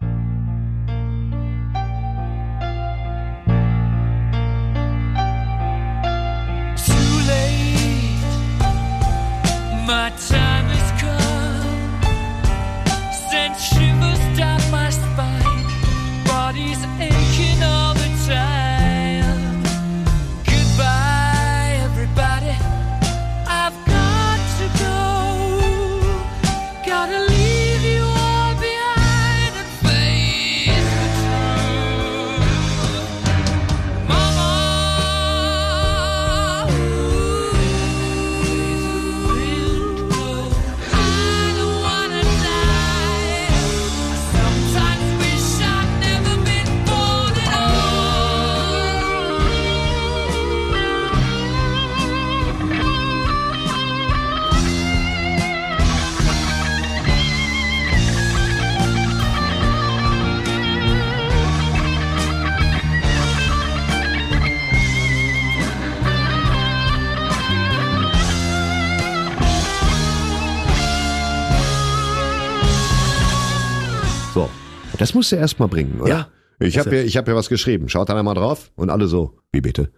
Das 74.97 75.13
musst 75.13 75.31
du 75.31 75.35
erst 75.35 75.59
mal 75.59 75.67
bringen, 75.67 76.01
oder? 76.01 76.09
Ja. 76.09 76.27
Ich 76.59 76.77
habe 76.79 76.95
ja, 76.95 77.03
ich 77.03 77.17
hab 77.17 77.27
ja 77.27 77.35
was 77.35 77.49
geschrieben. 77.49 77.87
Schaut 77.87 78.09
da 78.09 78.21
mal 78.23 78.33
drauf 78.33 78.71
und 78.75 78.89
alle 78.89 79.07
so. 79.07 79.37
Wie 79.51 79.61
bitte? 79.61 79.91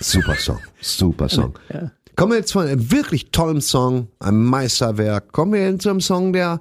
Super 0.00 0.34
Song. 0.34 0.58
Super 0.80 1.28
Song. 1.28 1.58
Ja. 1.72 1.92
Kommen 2.16 2.32
wir 2.32 2.38
jetzt 2.38 2.52
von 2.52 2.66
einem 2.66 2.90
wirklich 2.90 3.30
tollen 3.30 3.60
Song, 3.60 4.08
einem 4.18 4.44
Meisterwerk, 4.44 5.32
kommen 5.32 5.52
wir 5.52 5.78
zu 5.78 5.90
einem 5.90 6.00
Song, 6.00 6.32
der 6.32 6.60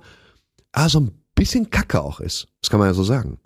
ah, 0.71 0.89
so 0.89 1.01
ein 1.01 1.11
bisschen 1.35 1.69
kacke 1.69 2.01
auch 2.01 2.19
ist. 2.19 2.47
Das 2.61 2.69
kann 2.69 2.79
man 2.79 2.89
ja 2.89 2.93
so 2.93 3.03
sagen. 3.03 3.39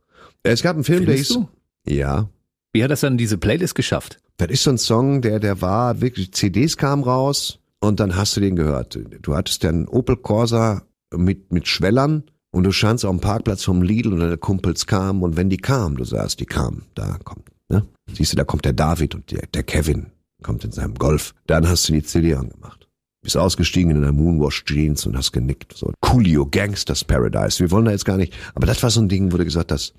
Es 0.44 0.62
gab 0.62 0.76
einen 0.76 0.84
Film, 0.84 1.06
Findest 1.06 1.32
der 1.32 1.42
hieß. 1.42 1.48
Ja. 1.88 2.30
Wie 2.74 2.84
hat 2.84 2.92
das 2.92 3.02
dann 3.02 3.18
diese 3.18 3.38
Playlist 3.38 3.76
geschafft? 3.76 4.20
Das 4.38 4.50
ist 4.50 4.64
so 4.64 4.72
ein 4.72 4.78
Song, 4.78 5.22
der, 5.22 5.40
der 5.40 5.62
war 5.62 6.02
wirklich, 6.02 6.34
CDs 6.34 6.76
kamen 6.78 7.04
raus 7.04 7.60
und 7.80 8.00
dann 8.00 8.16
hast 8.16 8.36
du 8.36 8.42
den 8.42 8.56
gehört. 8.56 9.00
Du 9.22 9.36
hattest 9.36 9.64
ja 9.64 9.70
einen 9.70 9.88
Opel 9.88 10.18
Corsa 10.18 10.84
mit, 11.16 11.52
mit 11.52 11.68
Schwellern 11.68 12.24
und 12.54 12.64
du 12.64 12.72
standst 12.72 13.04
auf 13.04 13.12
dem 13.12 13.20
Parkplatz 13.20 13.64
vom 13.64 13.82
Lidl 13.82 14.14
und 14.14 14.20
deine 14.20 14.38
Kumpels 14.38 14.86
kamen 14.86 15.24
und 15.24 15.36
wenn 15.36 15.50
die 15.50 15.58
kamen, 15.58 15.98
du 15.98 16.06
sahst, 16.06 16.40
die 16.40 16.46
kamen, 16.46 16.84
da 16.94 17.18
kommt, 17.24 17.50
ne? 17.68 17.84
Siehst 18.14 18.32
du, 18.32 18.38
da 18.38 18.44
kommt 18.44 18.64
der 18.64 18.74
David 18.74 19.16
und 19.16 19.32
der, 19.32 19.48
der 19.48 19.64
Kevin 19.64 20.08
kommt 20.44 20.64
in 20.64 20.72
seinem 20.72 20.94
Golf. 20.96 21.34
Dann 21.48 21.68
hast 21.68 21.90
du 21.90 21.94
die 21.94 22.04
CD 22.04 22.36
angemacht. 22.36 22.88
Bist 23.24 23.38
ausgestiegen 23.38 23.92
in 23.92 24.02
deiner 24.02 24.14
Moonwash 24.14 24.66
Jeans 24.66 25.06
und 25.08 25.18
hast 25.18 25.32
genickt. 25.32 25.76
So, 25.76 25.94
Coolio, 26.02 26.46
Gangsters 26.46 27.04
Paradise. 27.04 27.60
Wir 27.60 27.72
wollen 27.72 27.86
da 27.86 27.92
jetzt 27.92 28.06
gar 28.06 28.18
nicht, 28.18 28.34
aber 28.54 28.68
das 28.68 28.84
war 28.84 28.92
so 28.92 29.02
ein 29.02 29.10
Ding, 29.10 29.32
wo 29.32 29.38
du 29.38 29.46
gesagt 29.46 29.72
hast, 29.72 29.96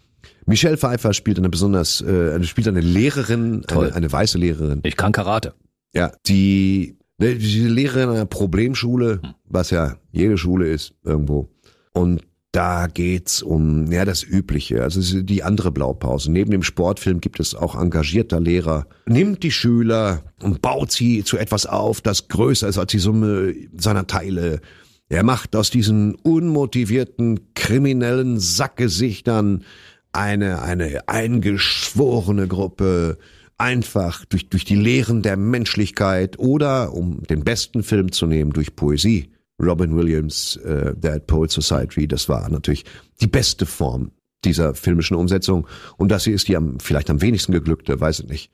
Michelle 0.46 0.76
Pfeiffer 0.76 1.12
spielt 1.12 1.38
eine 1.38 1.48
besonders, 1.48 2.02
äh, 2.02 2.42
spielt 2.44 2.68
eine 2.68 2.80
Lehrerin, 2.80 3.64
eine, 3.66 3.94
eine 3.94 4.12
weiße 4.12 4.38
Lehrerin. 4.38 4.80
Ich 4.84 4.96
kann 4.96 5.10
Karate. 5.10 5.54
Ja, 5.92 6.12
die, 6.26 6.98
ne, 7.18 7.34
die 7.34 7.66
Lehrerin 7.66 8.10
einer 8.10 8.26
Problemschule, 8.26 9.20
was 9.44 9.70
ja 9.70 9.96
jede 10.12 10.38
Schule 10.38 10.68
ist 10.68 10.94
irgendwo. 11.02 11.48
Und 11.92 12.22
da 12.54 12.86
geht's 12.86 13.42
um, 13.42 13.90
ja, 13.90 14.04
das 14.04 14.22
Übliche. 14.22 14.82
Also 14.82 15.22
die 15.22 15.42
andere 15.42 15.72
Blaupause. 15.72 16.30
Neben 16.30 16.52
dem 16.52 16.62
Sportfilm 16.62 17.20
gibt 17.20 17.40
es 17.40 17.54
auch 17.54 17.74
engagierter 17.74 18.40
Lehrer. 18.40 18.86
Nimmt 19.06 19.42
die 19.42 19.50
Schüler 19.50 20.22
und 20.40 20.62
baut 20.62 20.92
sie 20.92 21.24
zu 21.24 21.36
etwas 21.36 21.66
auf, 21.66 22.00
das 22.00 22.28
größer 22.28 22.68
ist 22.68 22.78
als 22.78 22.92
die 22.92 22.98
Summe 22.98 23.54
seiner 23.76 24.06
Teile. 24.06 24.60
Er 25.08 25.24
macht 25.24 25.56
aus 25.56 25.70
diesen 25.70 26.14
unmotivierten, 26.14 27.54
kriminellen 27.54 28.38
Sackgesichtern 28.38 29.64
eine, 30.12 30.62
eine 30.62 31.08
eingeschworene 31.08 32.46
Gruppe, 32.46 33.18
einfach 33.58 34.24
durch, 34.26 34.48
durch 34.48 34.64
die 34.64 34.76
Lehren 34.76 35.22
der 35.22 35.36
Menschlichkeit 35.36 36.38
oder, 36.38 36.92
um 36.94 37.22
den 37.24 37.42
besten 37.42 37.82
Film 37.82 38.12
zu 38.12 38.26
nehmen, 38.26 38.52
durch 38.52 38.76
Poesie. 38.76 39.33
Robin 39.62 39.96
Williams, 39.96 40.56
äh, 40.56 40.94
Dead 40.96 41.26
Poet 41.26 41.50
Society, 41.50 42.08
das 42.08 42.28
war 42.28 42.48
natürlich 42.48 42.84
die 43.20 43.26
beste 43.26 43.66
Form 43.66 44.10
dieser 44.44 44.74
filmischen 44.74 45.16
Umsetzung. 45.16 45.66
Und 45.96 46.10
das 46.10 46.24
hier 46.24 46.34
ist 46.34 46.48
die 46.48 46.56
am, 46.56 46.78
vielleicht 46.80 47.10
am 47.10 47.22
wenigsten 47.22 47.52
geglückte, 47.52 48.00
weiß 48.00 48.20
ich 48.20 48.28
nicht. 48.28 48.50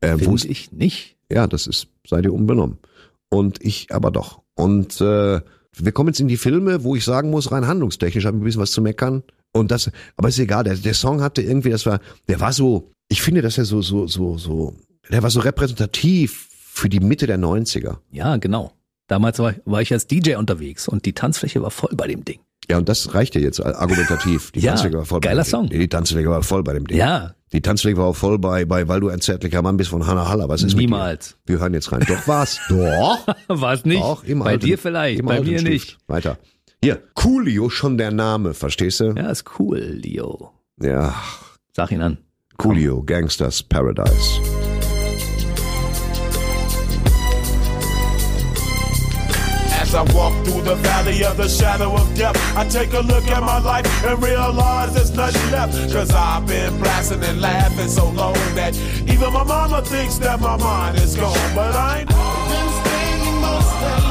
Äh, 0.00 0.18
Finde 0.18 0.48
ich 0.48 0.72
nicht. 0.72 1.16
ja, 1.30 1.46
das 1.46 1.66
ist, 1.66 1.88
sei 2.06 2.22
dir 2.22 2.32
unbenommen. 2.32 2.78
Und 3.28 3.62
ich 3.64 3.94
aber 3.94 4.10
doch. 4.10 4.42
Und 4.54 5.00
äh, 5.00 5.40
wir 5.76 5.92
kommen 5.92 6.08
jetzt 6.08 6.20
in 6.20 6.28
die 6.28 6.36
Filme, 6.36 6.84
wo 6.84 6.96
ich 6.96 7.04
sagen 7.04 7.30
muss, 7.30 7.52
rein 7.52 7.66
handlungstechnisch 7.66 8.24
habe 8.24 8.36
ich 8.36 8.42
ein 8.42 8.44
bisschen 8.44 8.60
was 8.60 8.72
zu 8.72 8.82
meckern. 8.82 9.22
Und 9.52 9.70
das, 9.70 9.90
aber 10.16 10.28
ist 10.28 10.38
egal, 10.38 10.64
der, 10.64 10.76
der 10.76 10.94
Song 10.94 11.22
hatte 11.22 11.42
irgendwie, 11.42 11.70
das 11.70 11.86
war, 11.86 12.00
der 12.28 12.40
war 12.40 12.52
so, 12.52 12.90
ich 13.08 13.22
finde, 13.22 13.42
dass 13.42 13.58
er 13.58 13.64
so, 13.64 13.82
so, 13.82 14.06
so, 14.06 14.38
so, 14.38 14.74
der 15.10 15.22
war 15.22 15.30
so 15.30 15.40
repräsentativ 15.40 16.48
für 16.50 16.88
die 16.88 17.00
Mitte 17.00 17.26
der 17.26 17.38
90er. 17.38 17.98
Ja, 18.10 18.36
genau. 18.36 18.72
Damals 19.10 19.40
war, 19.40 19.54
war 19.64 19.82
ich 19.82 19.92
als 19.92 20.06
DJ 20.06 20.36
unterwegs 20.36 20.86
und 20.86 21.04
die 21.04 21.12
Tanzfläche 21.14 21.60
war 21.60 21.72
voll 21.72 21.90
bei 21.96 22.06
dem 22.06 22.24
Ding. 22.24 22.38
Ja, 22.70 22.78
und 22.78 22.88
das 22.88 23.12
reicht 23.12 23.34
ja 23.34 23.40
jetzt 23.40 23.58
argumentativ. 23.60 24.52
Die 24.52 24.60
Ja, 24.60 24.70
Tanzfläche 24.70 24.98
war 24.98 25.04
voll 25.04 25.18
bei 25.18 25.28
geiler 25.30 25.42
dem 25.42 25.48
Song. 25.48 25.68
Ding. 25.68 25.80
Die 25.80 25.88
Tanzfläche 25.88 26.30
war 26.30 26.42
voll 26.44 26.62
bei 26.62 26.74
dem 26.74 26.86
Ding. 26.86 26.96
Ja, 26.96 27.34
Die 27.52 27.60
Tanzfläche 27.60 27.96
war 27.96 28.04
auch 28.04 28.14
voll 28.14 28.38
bei, 28.38 28.64
bei, 28.64 28.86
weil 28.86 29.00
du 29.00 29.08
ein 29.08 29.20
zärtlicher 29.20 29.62
Mann 29.62 29.76
bist 29.76 29.90
von 29.90 30.06
Hannah 30.06 30.28
Haller. 30.28 30.48
Was 30.48 30.62
ist 30.62 30.76
Niemals. 30.76 31.30
mit 31.40 31.48
dir? 31.48 31.52
Wir 31.54 31.60
hören 31.60 31.74
jetzt 31.74 31.90
rein. 31.90 32.04
Doch 32.06 32.28
was? 32.28 32.60
Doch. 32.68 33.26
war 33.48 33.72
es 33.72 33.84
nicht. 33.84 34.00
Auch 34.00 34.22
im 34.22 34.38
bei 34.38 34.50
alten, 34.50 34.66
dir 34.66 34.78
vielleicht, 34.78 35.24
bei 35.24 35.40
mir 35.40 35.58
Stift. 35.58 35.64
nicht. 35.72 35.98
Weiter. 36.06 36.38
Hier, 36.80 37.02
Coolio, 37.14 37.68
schon 37.68 37.98
der 37.98 38.12
Name, 38.12 38.54
verstehst 38.54 39.00
du? 39.00 39.12
Ja, 39.16 39.28
ist 39.30 39.44
cool, 39.58 39.80
Leo. 39.80 40.52
Ja, 40.80 41.16
Sag 41.74 41.90
ihn 41.90 42.00
an. 42.00 42.18
Coolio, 42.58 43.02
Gangsters 43.02 43.60
Paradise. 43.64 44.40
As 49.90 49.96
I 49.96 50.14
walk 50.14 50.32
through 50.44 50.62
the 50.62 50.76
valley 50.76 51.24
of 51.24 51.36
the 51.36 51.48
shadow 51.48 51.92
of 51.96 52.14
death, 52.14 52.36
I 52.56 52.64
take 52.68 52.92
a 52.92 53.00
look 53.00 53.26
at 53.26 53.42
my 53.42 53.58
life 53.58 53.84
and 54.04 54.22
realize 54.22 54.94
there's 54.94 55.10
nothing 55.10 55.50
left. 55.50 55.72
Cause 55.92 56.12
I've 56.12 56.46
been 56.46 56.78
blasting 56.78 57.24
and 57.24 57.40
laughing 57.40 57.88
so 57.88 58.08
long 58.10 58.34
that 58.54 58.76
even 59.08 59.32
my 59.32 59.42
mama 59.42 59.82
thinks 59.82 60.16
that 60.18 60.38
my 60.38 60.56
mind 60.56 60.96
is 60.98 61.16
gone. 61.16 61.34
But 61.56 61.74
I 61.74 62.00
ain't 62.02 62.08
been 62.08 62.68
spending 62.86 63.40
most 63.40 63.82
of 63.82 64.09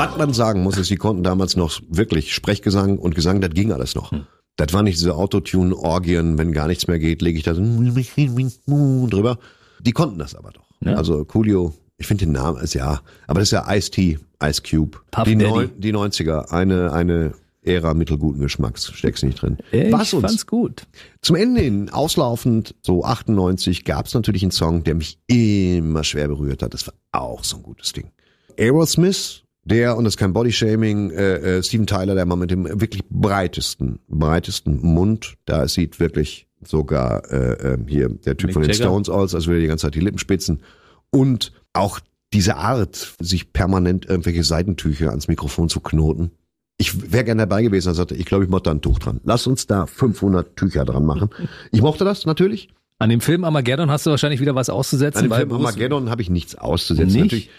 Was 0.00 0.16
man 0.16 0.32
sagen 0.32 0.62
muss, 0.62 0.78
ist, 0.78 0.88
sie 0.88 0.96
konnten 0.96 1.22
damals 1.22 1.56
noch 1.56 1.78
wirklich 1.90 2.32
Sprechgesang 2.34 2.96
und 2.96 3.14
Gesang, 3.14 3.42
das 3.42 3.50
ging 3.50 3.70
alles 3.70 3.94
noch. 3.94 4.14
Das 4.56 4.72
war 4.72 4.82
nicht 4.82 4.98
diese 4.98 5.14
Autotune-Orgien, 5.14 6.38
wenn 6.38 6.52
gar 6.52 6.68
nichts 6.68 6.86
mehr 6.88 6.98
geht, 6.98 7.20
lege 7.20 7.36
ich 7.36 7.44
da 7.44 7.54
so 7.54 7.60
drüber. 9.10 9.38
Die 9.82 9.92
konnten 9.92 10.18
das 10.18 10.34
aber 10.34 10.52
doch. 10.52 10.64
Ja. 10.82 10.94
Also 10.94 11.22
Coolio, 11.26 11.74
ich 11.98 12.06
finde 12.06 12.24
den 12.24 12.32
Namen, 12.32 12.62
ist 12.62 12.72
ja, 12.72 13.02
aber 13.26 13.40
das 13.40 13.48
ist 13.48 13.52
ja 13.52 13.70
Ice-T, 13.70 14.18
Ice 14.42 14.62
Cube. 14.62 14.98
Puff 15.10 15.24
die, 15.24 15.36
Daddy. 15.36 15.68
Die 15.76 15.92
90er, 15.92 16.50
eine, 16.50 16.92
eine 16.92 17.34
Ära 17.62 17.92
mittelguten 17.92 18.40
Geschmacks, 18.40 18.90
steckst 18.94 19.22
nicht 19.22 19.42
drin. 19.42 19.58
Ich 19.70 19.92
Was 19.92 20.14
uns 20.14 20.24
fand's 20.24 20.46
gut. 20.46 20.86
zum 21.20 21.36
Ende 21.36 21.60
hin, 21.60 21.90
auslaufend, 21.90 22.74
so 22.80 23.04
98, 23.04 23.84
gab 23.84 24.06
es 24.06 24.14
natürlich 24.14 24.42
einen 24.44 24.50
Song, 24.50 24.82
der 24.82 24.94
mich 24.94 25.18
immer 25.26 26.04
schwer 26.04 26.28
berührt 26.28 26.62
hat. 26.62 26.72
Das 26.72 26.86
war 26.86 26.94
auch 27.12 27.44
so 27.44 27.58
ein 27.58 27.62
gutes 27.62 27.92
Ding. 27.92 28.10
Aerosmith, 28.58 29.42
der, 29.64 29.96
und 29.96 30.04
das 30.04 30.14
ist 30.14 30.18
kein 30.18 30.32
Bodyshaming, 30.32 31.10
äh, 31.10 31.58
äh, 31.58 31.62
Steven 31.62 31.86
Tyler, 31.86 32.14
der 32.14 32.26
Mann 32.26 32.38
mit 32.38 32.50
dem 32.50 32.64
wirklich 32.80 33.02
breitesten, 33.08 34.00
breitesten 34.08 34.80
Mund, 34.80 35.34
da 35.44 35.68
sieht 35.68 36.00
wirklich 36.00 36.48
sogar 36.64 37.30
äh, 37.30 37.74
äh, 37.74 37.78
hier 37.86 38.08
der 38.08 38.36
Typ 38.36 38.48
Mick 38.48 38.54
von 38.54 38.62
den 38.62 38.70
Jagger. 38.70 38.84
Stones 38.84 39.08
aus, 39.08 39.34
als 39.34 39.46
würde 39.46 39.60
er 39.60 39.62
die 39.62 39.68
ganze 39.68 39.86
Zeit 39.86 39.94
die 39.94 40.00
Lippen 40.00 40.18
spitzen. 40.18 40.62
Und 41.10 41.52
auch 41.72 42.00
diese 42.32 42.56
Art, 42.56 43.16
sich 43.18 43.52
permanent 43.52 44.06
irgendwelche 44.06 44.44
Seitentücher 44.44 45.10
ans 45.10 45.28
Mikrofon 45.28 45.68
zu 45.68 45.80
knoten. 45.80 46.30
Ich 46.76 47.12
wäre 47.12 47.24
gerne 47.24 47.42
dabei 47.42 47.62
gewesen 47.62 47.88
und 47.88 47.94
sagte, 47.94 48.14
ich 48.14 48.24
glaube, 48.24 48.44
ich 48.44 48.50
mache 48.50 48.62
da 48.62 48.70
ein 48.70 48.80
Tuch 48.80 48.98
dran. 48.98 49.20
Lass 49.24 49.46
uns 49.46 49.66
da 49.66 49.86
500 49.86 50.56
Tücher 50.56 50.84
dran 50.84 51.04
machen. 51.04 51.30
Ich 51.72 51.82
mochte 51.82 52.04
das 52.04 52.24
natürlich. 52.24 52.68
An 52.98 53.08
dem 53.08 53.20
Film 53.20 53.44
Armageddon 53.44 53.90
hast 53.90 54.06
du 54.06 54.10
wahrscheinlich 54.10 54.40
wieder 54.40 54.54
was 54.54 54.70
auszusetzen. 54.70 55.24
An 55.24 55.30
dem 55.30 55.36
Film 55.36 55.52
Armageddon 55.52 56.10
habe 56.10 56.22
ich 56.22 56.30
nichts 56.30 56.54
auszusetzen. 56.54 57.12
Nicht? 57.12 57.24
Natürlich. 57.24 57.50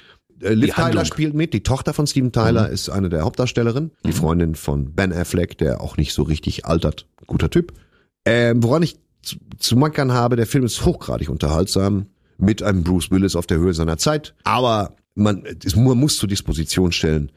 Äh, 0.41 0.53
Liv 0.53 0.75
Handlung. 0.77 0.91
Tyler 0.91 1.05
spielt 1.05 1.33
mit. 1.33 1.53
Die 1.53 1.63
Tochter 1.63 1.93
von 1.93 2.07
Steven 2.07 2.31
Tyler 2.31 2.67
Mhm. 2.67 2.73
ist 2.73 2.89
eine 2.89 3.09
der 3.09 3.21
Hauptdarstellerinnen. 3.23 3.91
Die 4.05 4.11
Freundin 4.13 4.55
von 4.55 4.93
Ben 4.93 5.13
Affleck, 5.13 5.57
der 5.57 5.81
auch 5.81 5.97
nicht 5.97 6.13
so 6.13 6.23
richtig 6.23 6.65
altert. 6.65 7.07
Guter 7.27 7.49
Typ. 7.49 7.73
Ähm, 8.25 8.63
woran 8.63 8.83
ich 8.83 8.97
zu, 9.21 9.37
zu 9.59 9.75
meckern 9.75 10.11
habe, 10.11 10.35
der 10.35 10.47
Film 10.47 10.65
ist 10.65 10.85
hochgradig 10.85 11.29
unterhaltsam. 11.29 12.07
Mit 12.37 12.63
einem 12.63 12.83
Bruce 12.83 13.11
Willis 13.11 13.35
auf 13.35 13.45
der 13.45 13.59
Höhe 13.59 13.73
seiner 13.73 13.97
Zeit. 13.97 14.33
Aber 14.43 14.95
man, 15.13 15.43
es, 15.63 15.75
man 15.75 15.97
muss 15.97 16.17
zur 16.17 16.27
Disposition 16.27 16.91
stellen, 16.91 17.31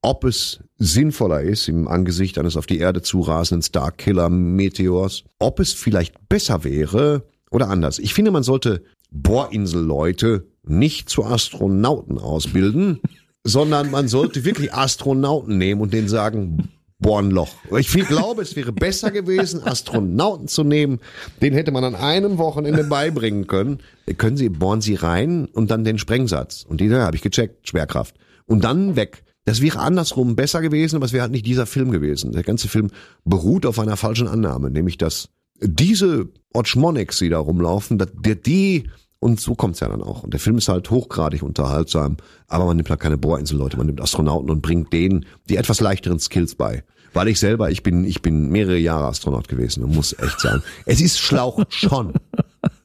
ob 0.00 0.22
es 0.24 0.60
sinnvoller 0.78 1.40
ist 1.40 1.68
im 1.68 1.88
Angesicht 1.88 2.38
eines 2.38 2.56
auf 2.56 2.66
die 2.66 2.78
Erde 2.78 3.02
zurasenden 3.02 3.62
Starkiller-Meteors, 3.62 5.24
ob 5.38 5.58
es 5.60 5.72
vielleicht 5.72 6.28
besser 6.28 6.62
wäre 6.62 7.24
oder 7.50 7.68
anders. 7.68 7.98
Ich 7.98 8.14
finde, 8.14 8.30
man 8.30 8.42
sollte 8.42 8.84
Bohrinselleute 9.10 10.46
nicht 10.66 11.08
zu 11.08 11.24
Astronauten 11.24 12.18
ausbilden, 12.18 13.00
sondern 13.44 13.90
man 13.90 14.08
sollte 14.08 14.44
wirklich 14.44 14.72
Astronauten 14.72 15.58
nehmen 15.58 15.80
und 15.80 15.92
denen 15.92 16.08
sagen, 16.08 16.70
bohr 16.98 17.20
ein 17.20 17.30
Loch. 17.30 17.54
Ich 17.78 17.90
viel 17.90 18.04
glaube, 18.04 18.42
es 18.42 18.56
wäre 18.56 18.72
besser 18.72 19.10
gewesen, 19.10 19.62
Astronauten 19.62 20.48
zu 20.48 20.64
nehmen. 20.64 21.00
Den 21.42 21.52
hätte 21.52 21.70
man 21.70 21.84
an 21.84 21.94
einem 21.94 22.38
Wochenende 22.38 22.84
beibringen 22.84 23.46
können. 23.46 23.80
Können 24.16 24.36
Sie, 24.36 24.48
bohren 24.48 24.80
Sie 24.80 24.94
rein 24.94 25.46
und 25.46 25.70
dann 25.70 25.84
den 25.84 25.98
Sprengsatz. 25.98 26.64
Und 26.66 26.80
die, 26.80 26.86
ja, 26.86 27.04
habe 27.04 27.16
ich 27.16 27.22
gecheckt, 27.22 27.68
Schwerkraft. 27.68 28.14
Und 28.46 28.64
dann 28.64 28.96
weg. 28.96 29.22
Das 29.44 29.60
wäre 29.60 29.80
andersrum 29.80 30.36
besser 30.36 30.62
gewesen, 30.62 30.96
aber 30.96 31.04
es 31.04 31.12
wäre 31.12 31.22
halt 31.22 31.32
nicht 31.32 31.44
dieser 31.44 31.66
Film 31.66 31.90
gewesen. 31.90 32.32
Der 32.32 32.42
ganze 32.42 32.68
Film 32.68 32.90
beruht 33.24 33.66
auf 33.66 33.78
einer 33.78 33.98
falschen 33.98 34.26
Annahme, 34.26 34.70
nämlich 34.70 34.96
dass 34.96 35.28
diese 35.60 36.28
Otschmonics, 36.54 37.18
die 37.18 37.28
da 37.28 37.38
rumlaufen, 37.38 37.98
dass 37.98 38.08
die 38.46 38.88
und 39.24 39.40
so 39.40 39.54
kommt's 39.54 39.80
ja 39.80 39.88
dann 39.88 40.02
auch. 40.02 40.22
Und 40.22 40.34
der 40.34 40.40
Film 40.40 40.58
ist 40.58 40.68
halt 40.68 40.90
hochgradig 40.90 41.42
unterhaltsam, 41.42 42.18
aber 42.46 42.66
man 42.66 42.76
nimmt 42.76 42.90
halt 42.90 43.00
keine 43.00 43.16
Bohrinselleute, 43.16 43.78
man 43.78 43.86
nimmt 43.86 44.02
Astronauten 44.02 44.50
und 44.50 44.60
bringt 44.60 44.92
denen 44.92 45.24
die 45.48 45.56
etwas 45.56 45.80
leichteren 45.80 46.20
Skills 46.20 46.54
bei. 46.56 46.84
Weil 47.14 47.28
ich 47.28 47.40
selber, 47.40 47.70
ich 47.70 47.82
bin, 47.82 48.04
ich 48.04 48.20
bin 48.20 48.50
mehrere 48.50 48.76
Jahre 48.76 49.06
Astronaut 49.06 49.48
gewesen 49.48 49.82
und 49.82 49.94
muss 49.94 50.12
echt 50.12 50.40
sagen, 50.40 50.62
es 50.84 51.00
ist 51.00 51.18
Schlauch 51.18 51.64
schon. 51.70 52.12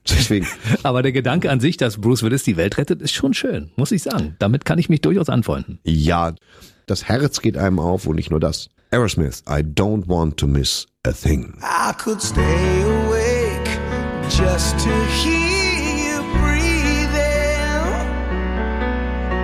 Deswegen, 0.07 0.47
Aber 0.81 1.03
der 1.03 1.11
Gedanke 1.11 1.51
an 1.51 1.59
sich, 1.59 1.75
dass 1.75 1.97
Bruce 1.97 2.23
Willis 2.23 2.43
die 2.43 2.55
Welt 2.55 2.77
rettet, 2.77 3.01
ist 3.01 3.11
schon 3.11 3.33
schön, 3.33 3.71
muss 3.75 3.91
ich 3.91 4.01
sagen. 4.01 4.37
Damit 4.39 4.63
kann 4.63 4.79
ich 4.79 4.87
mich 4.87 5.01
durchaus 5.01 5.27
anfreunden. 5.27 5.79
ja, 5.83 6.35
das 6.85 7.03
Herz 7.03 7.41
geht 7.41 7.57
einem 7.57 7.79
auf 7.79 8.07
und 8.07 8.15
nicht 8.15 8.31
nur 8.31 8.39
das. 8.39 8.69
Aerosmith, 8.91 9.43
I 9.45 9.61
don't 9.61 10.07
want 10.07 10.37
to 10.37 10.47
miss 10.47 10.87
a 11.05 11.11
thing. 11.11 11.59
I 11.61 11.91
could 11.93 12.21
stay 12.21 12.83
awake 12.83 13.69
just 14.29 14.79
to 14.79 14.89
hear 15.21 15.48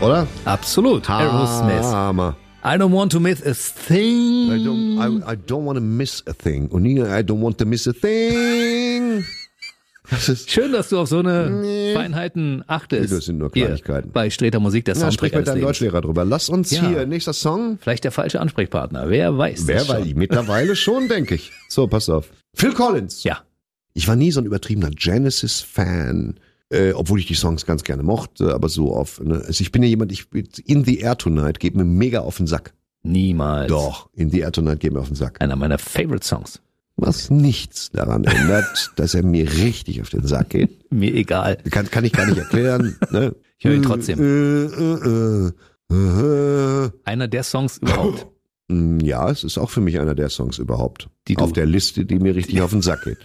oder? 0.00 0.26
Absolut. 0.44 1.08
Aerosmith. 1.08 1.84
Hammer. 1.84 2.36
I 2.64 2.76
don't 2.76 2.92
want 2.92 3.12
to 3.12 3.20
miss 3.20 3.40
a 3.46 3.54
thing. 3.54 4.50
I 4.52 4.58
don't, 4.64 4.98
I, 4.98 5.32
I 5.32 5.36
don't 5.36 5.64
want 5.64 5.76
to 5.78 5.80
miss 5.82 6.22
a 6.26 6.32
thing. 6.32 6.68
Und 6.68 6.82
nie, 6.82 6.98
I 7.00 7.22
don't 7.22 7.40
want 7.40 7.58
to 7.58 7.64
miss 7.66 7.86
a 7.88 7.92
thing. 7.92 9.24
Das 10.10 10.46
Schön, 10.48 10.72
dass 10.72 10.88
du 10.88 10.98
auf 10.98 11.06
so 11.10 11.18
eine 11.18 11.92
Feinheiten 11.94 12.64
achtest. 12.66 13.12
Das 13.12 13.26
sind 13.26 13.36
nur 13.36 13.50
Hier 13.52 13.66
Kleinigkeiten. 13.66 14.10
bei 14.10 14.30
Streter 14.30 14.58
Musik, 14.58 14.86
der 14.86 14.94
Soundtrack 14.94 15.12
sprich 15.12 15.34
mit 15.34 15.46
deinem. 15.46 15.60
Deutschlehrer 15.60 16.00
drüber. 16.00 16.24
Lass 16.24 16.48
uns 16.48 16.70
Ja. 16.70 16.80
hier, 16.88 17.06
nächster 17.06 17.34
Song. 17.34 17.76
Vielleicht 17.78 18.04
der 18.04 18.10
falsche 18.10 18.40
Ansprechpartner. 18.40 19.10
Wer 19.10 19.36
weiß. 19.36 19.66
Wer 19.66 19.74
das 19.80 19.86
schon. 19.88 19.96
weiß, 19.96 20.14
mittlerweile 20.14 20.76
schon, 20.76 21.08
denke 21.08 21.34
ich. 21.34 21.52
So, 21.68 21.86
pass 21.88 22.08
auf. 22.08 22.30
Phil 22.54 22.72
Collins. 22.72 23.22
Ja. 23.24 23.40
Ich 23.92 24.08
war 24.08 24.16
nie 24.16 24.30
so 24.30 24.40
ein 24.40 24.46
übertriebener 24.46 24.88
Genesis-Fan, 24.88 26.40
äh, 26.70 26.92
obwohl 26.92 27.18
ich 27.18 27.26
die 27.26 27.34
Songs 27.34 27.64
ganz 27.66 27.84
gerne 27.84 28.02
mochte, 28.02 28.54
aber 28.54 28.68
so 28.68 28.94
auf, 28.94 29.20
ne? 29.20 29.42
also 29.46 29.60
ich 29.62 29.72
bin 29.72 29.82
ja 29.82 29.88
jemand, 29.88 30.12
ich 30.12 30.26
In 30.66 30.84
the 30.84 30.98
Air 30.98 31.16
Tonight 31.16 31.60
geht 31.60 31.74
mir 31.74 31.84
mega 31.84 32.20
auf 32.20 32.36
den 32.36 32.46
Sack. 32.46 32.74
Niemals. 33.02 33.68
Doch, 33.68 34.10
In 34.14 34.30
the 34.30 34.40
Air 34.40 34.52
Tonight 34.52 34.80
geht 34.80 34.92
mir 34.92 35.00
auf 35.00 35.06
den 35.08 35.16
Sack. 35.16 35.40
Einer 35.40 35.56
meiner 35.56 35.78
Favorite 35.78 36.26
Songs. 36.26 36.60
Was 36.96 37.30
nichts 37.30 37.90
daran 37.92 38.24
ändert, 38.24 38.92
dass 38.96 39.14
er 39.14 39.22
mir 39.24 39.50
richtig 39.52 40.02
auf 40.02 40.10
den 40.10 40.26
Sack 40.26 40.50
geht. 40.50 40.70
Mir 40.90 41.14
egal. 41.14 41.58
Kann, 41.70 41.88
kann 41.90 42.04
ich 42.04 42.12
gar 42.12 42.26
nicht 42.26 42.38
erklären. 42.38 42.96
Ne? 43.10 43.34
Ich 43.58 43.66
höre 43.66 43.74
ihn 43.74 43.82
trotzdem. 43.82 44.18
Äh, 44.18 44.64
äh, 44.64 45.52
äh, 45.90 46.84
äh. 46.86 46.90
Einer 47.04 47.28
der 47.28 47.42
Songs 47.44 47.78
überhaupt. 47.78 48.26
Mm, 48.68 48.98
Ja, 49.00 49.30
es 49.30 49.44
ist 49.44 49.58
auch 49.58 49.70
für 49.70 49.80
mich 49.80 49.98
einer 49.98 50.14
der 50.14 50.28
Songs 50.30 50.58
überhaupt. 50.58 51.08
Die 51.28 51.36
auf 51.36 51.52
der 51.52 51.66
Liste, 51.66 52.04
die 52.04 52.18
mir 52.18 52.34
richtig 52.34 52.60
auf 52.62 52.70
den 52.70 52.82
Sack 52.82 53.04
geht. 53.04 53.18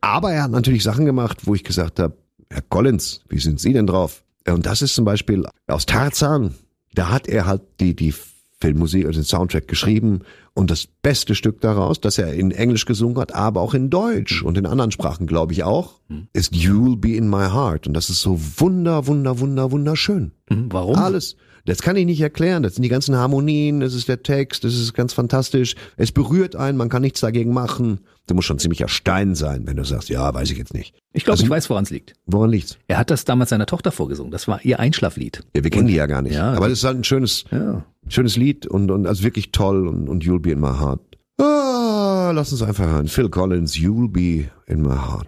Aber 0.00 0.32
er 0.32 0.42
hat 0.44 0.50
natürlich 0.50 0.82
Sachen 0.82 1.04
gemacht, 1.04 1.46
wo 1.46 1.54
ich 1.54 1.62
gesagt 1.64 2.00
habe, 2.00 2.16
Herr 2.52 2.62
Collins, 2.68 3.22
wie 3.28 3.38
sind 3.38 3.60
Sie 3.60 3.72
denn 3.72 3.86
drauf? 3.86 4.24
Und 4.46 4.66
das 4.66 4.82
ist 4.82 4.94
zum 4.94 5.04
Beispiel 5.04 5.46
aus 5.66 5.86
Tarzan. 5.86 6.54
Da 6.94 7.10
hat 7.10 7.26
er 7.26 7.46
halt 7.46 7.62
die, 7.80 7.96
die 7.96 8.14
Filmmusik, 8.60 9.06
also 9.06 9.20
den 9.20 9.24
Soundtrack 9.24 9.66
geschrieben 9.66 10.20
und 10.54 10.70
das 10.70 10.86
beste 10.86 11.34
Stück 11.34 11.60
daraus, 11.60 12.00
dass 12.00 12.18
er 12.18 12.34
in 12.34 12.50
Englisch 12.50 12.84
gesungen 12.84 13.18
hat, 13.18 13.34
aber 13.34 13.60
auch 13.60 13.74
in 13.74 13.88
Deutsch 13.90 14.42
und 14.42 14.58
in 14.58 14.66
anderen 14.66 14.92
Sprachen, 14.92 15.26
glaube 15.26 15.52
ich 15.52 15.64
auch, 15.64 16.00
ist 16.32 16.52
You'll 16.52 16.96
Be 16.96 17.16
in 17.16 17.28
My 17.30 17.48
Heart. 17.50 17.86
Und 17.86 17.94
das 17.94 18.10
ist 18.10 18.20
so 18.20 18.38
wunder, 18.58 19.06
wunder, 19.06 19.40
wunder, 19.40 19.70
wunderschön. 19.72 20.32
Hm, 20.48 20.66
Warum? 20.70 20.96
Alles. 20.96 21.36
Das 21.64 21.80
kann 21.80 21.96
ich 21.96 22.06
nicht 22.06 22.20
erklären. 22.20 22.62
Das 22.62 22.74
sind 22.74 22.82
die 22.82 22.88
ganzen 22.88 23.16
Harmonien, 23.16 23.80
das 23.80 23.94
ist 23.94 24.08
der 24.08 24.22
Text, 24.22 24.64
das 24.64 24.74
ist 24.74 24.94
ganz 24.94 25.12
fantastisch. 25.12 25.74
Es 25.96 26.12
berührt 26.12 26.56
einen, 26.56 26.76
man 26.76 26.88
kann 26.88 27.02
nichts 27.02 27.20
dagegen 27.20 27.52
machen. 27.52 28.00
Du 28.28 28.34
musst 28.34 28.46
schon 28.46 28.58
ziemlicher 28.60 28.86
Stein 28.88 29.34
sein, 29.34 29.66
wenn 29.66 29.76
du 29.76 29.84
sagst, 29.84 30.08
ja, 30.08 30.32
weiß 30.32 30.50
ich 30.50 30.58
jetzt 30.58 30.74
nicht. 30.74 30.94
Ich 31.12 31.24
glaube, 31.24 31.34
Also- 31.34 31.44
ich 31.44 31.50
weiß, 31.50 31.68
woran 31.70 31.82
es 31.84 31.90
liegt. 31.90 32.14
Woran 32.26 32.50
liegt's? 32.50 32.78
Er 32.86 32.98
hat 32.98 33.10
das 33.10 33.24
damals 33.24 33.50
seiner 33.50 33.66
Tochter 33.66 33.90
vorgesungen. 33.90 34.30
Das 34.30 34.46
war 34.46 34.64
ihr 34.64 34.78
Einschlaflied. 34.78 35.42
Ja, 35.56 35.64
wir 35.64 35.70
kennen 35.70 35.88
die 35.88 35.94
ja 35.94 36.06
gar 36.06 36.22
nicht. 36.22 36.34
Ja, 36.34 36.52
Aber 36.52 36.68
das 36.68 36.78
ist 36.78 36.84
halt 36.84 36.98
ein 36.98 37.04
schönes, 37.04 37.44
Ja. 37.50 37.84
schönes 38.08 38.36
Lied 38.36 38.66
und, 38.66 38.90
und 38.92 39.06
also 39.06 39.24
wirklich 39.24 39.50
toll 39.50 39.88
und, 39.88 40.08
und 40.08 40.24
You'll 40.24 40.40
Be 40.40 40.52
in 40.52 40.60
My 40.60 40.68
Heart. 40.78 41.00
Ah, 41.40 42.30
lass 42.32 42.52
uns 42.52 42.62
einfach 42.62 42.86
hören. 42.86 43.08
Phil 43.08 43.28
Collins, 43.28 43.74
You'll 43.74 44.08
Be 44.10 44.50
in 44.66 44.82
My 44.82 44.94
Heart. 44.96 45.26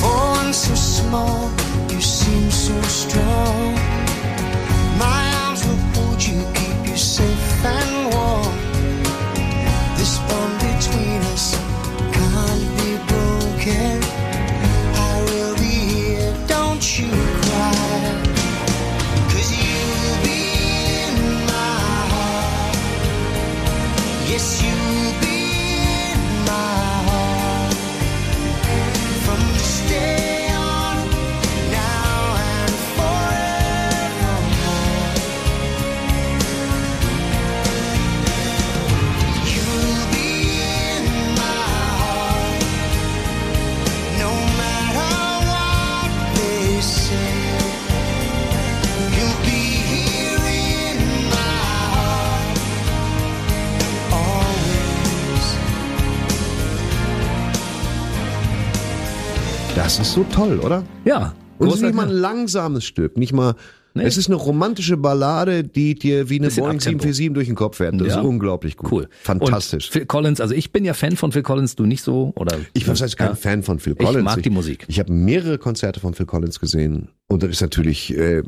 For 0.00 0.10
one 0.40 0.52
so 0.52 0.74
small, 0.74 1.50
you 1.90 2.00
seem 2.00 2.50
so 2.50 2.80
strong. 2.82 3.71
Das 59.98 60.08
ist 60.08 60.12
so 60.14 60.24
toll, 60.32 60.58
oder? 60.60 60.84
Ja. 61.04 61.34
Und 61.58 61.68
es 61.68 61.74
ist 61.76 61.82
nicht 61.82 61.94
mal 61.94 62.06
ein 62.08 62.12
langsames 62.14 62.84
Stück, 62.84 63.16
nicht 63.18 63.32
mal. 63.32 63.54
Nee. 63.94 64.04
Es 64.04 64.16
ist 64.16 64.28
eine 64.28 64.36
romantische 64.36 64.96
Ballade, 64.96 65.64
die 65.64 65.94
dir 65.94 66.30
wie 66.30 66.38
eine 66.40 66.48
Boeing 66.48 66.76
Abtempo. 66.76 67.02
747 67.02 67.34
durch 67.34 67.46
den 67.48 67.54
Kopf 67.56 67.76
fährt. 67.76 68.00
Das 68.00 68.08
Ja. 68.08 68.20
ist 68.20 68.24
unglaublich 68.26 68.78
gut. 68.78 68.90
Cool. 68.90 69.08
Fantastisch. 69.22 69.88
Und 69.88 69.92
Phil 69.92 70.06
Collins, 70.06 70.40
also 70.40 70.54
ich 70.54 70.72
bin 70.72 70.86
ja 70.86 70.94
Fan 70.94 71.14
von 71.14 71.30
Phil 71.30 71.42
Collins, 71.42 71.76
du 71.76 71.84
nicht 71.84 72.02
so, 72.02 72.32
oder? 72.36 72.56
Ich 72.72 72.88
war 72.88 72.94
heißt 72.94 73.18
kein 73.18 73.28
Ja. 73.28 73.34
Fan 73.34 73.62
von 73.62 73.78
Phil 73.80 73.92
Ich 73.98 74.04
Collins. 74.06 74.24
mag 74.24 74.42
die 74.42 74.48
Musik. 74.48 74.86
Ich 74.88 74.98
habe 74.98 75.12
mehrere 75.12 75.58
Konzerte 75.58 76.00
von 76.00 76.14
Phil 76.14 76.24
Collins 76.24 76.58
gesehen 76.58 77.10
und 77.28 77.42
das 77.42 77.50
ist 77.50 77.60
natürlich 77.60 78.16
äh, 78.16 78.42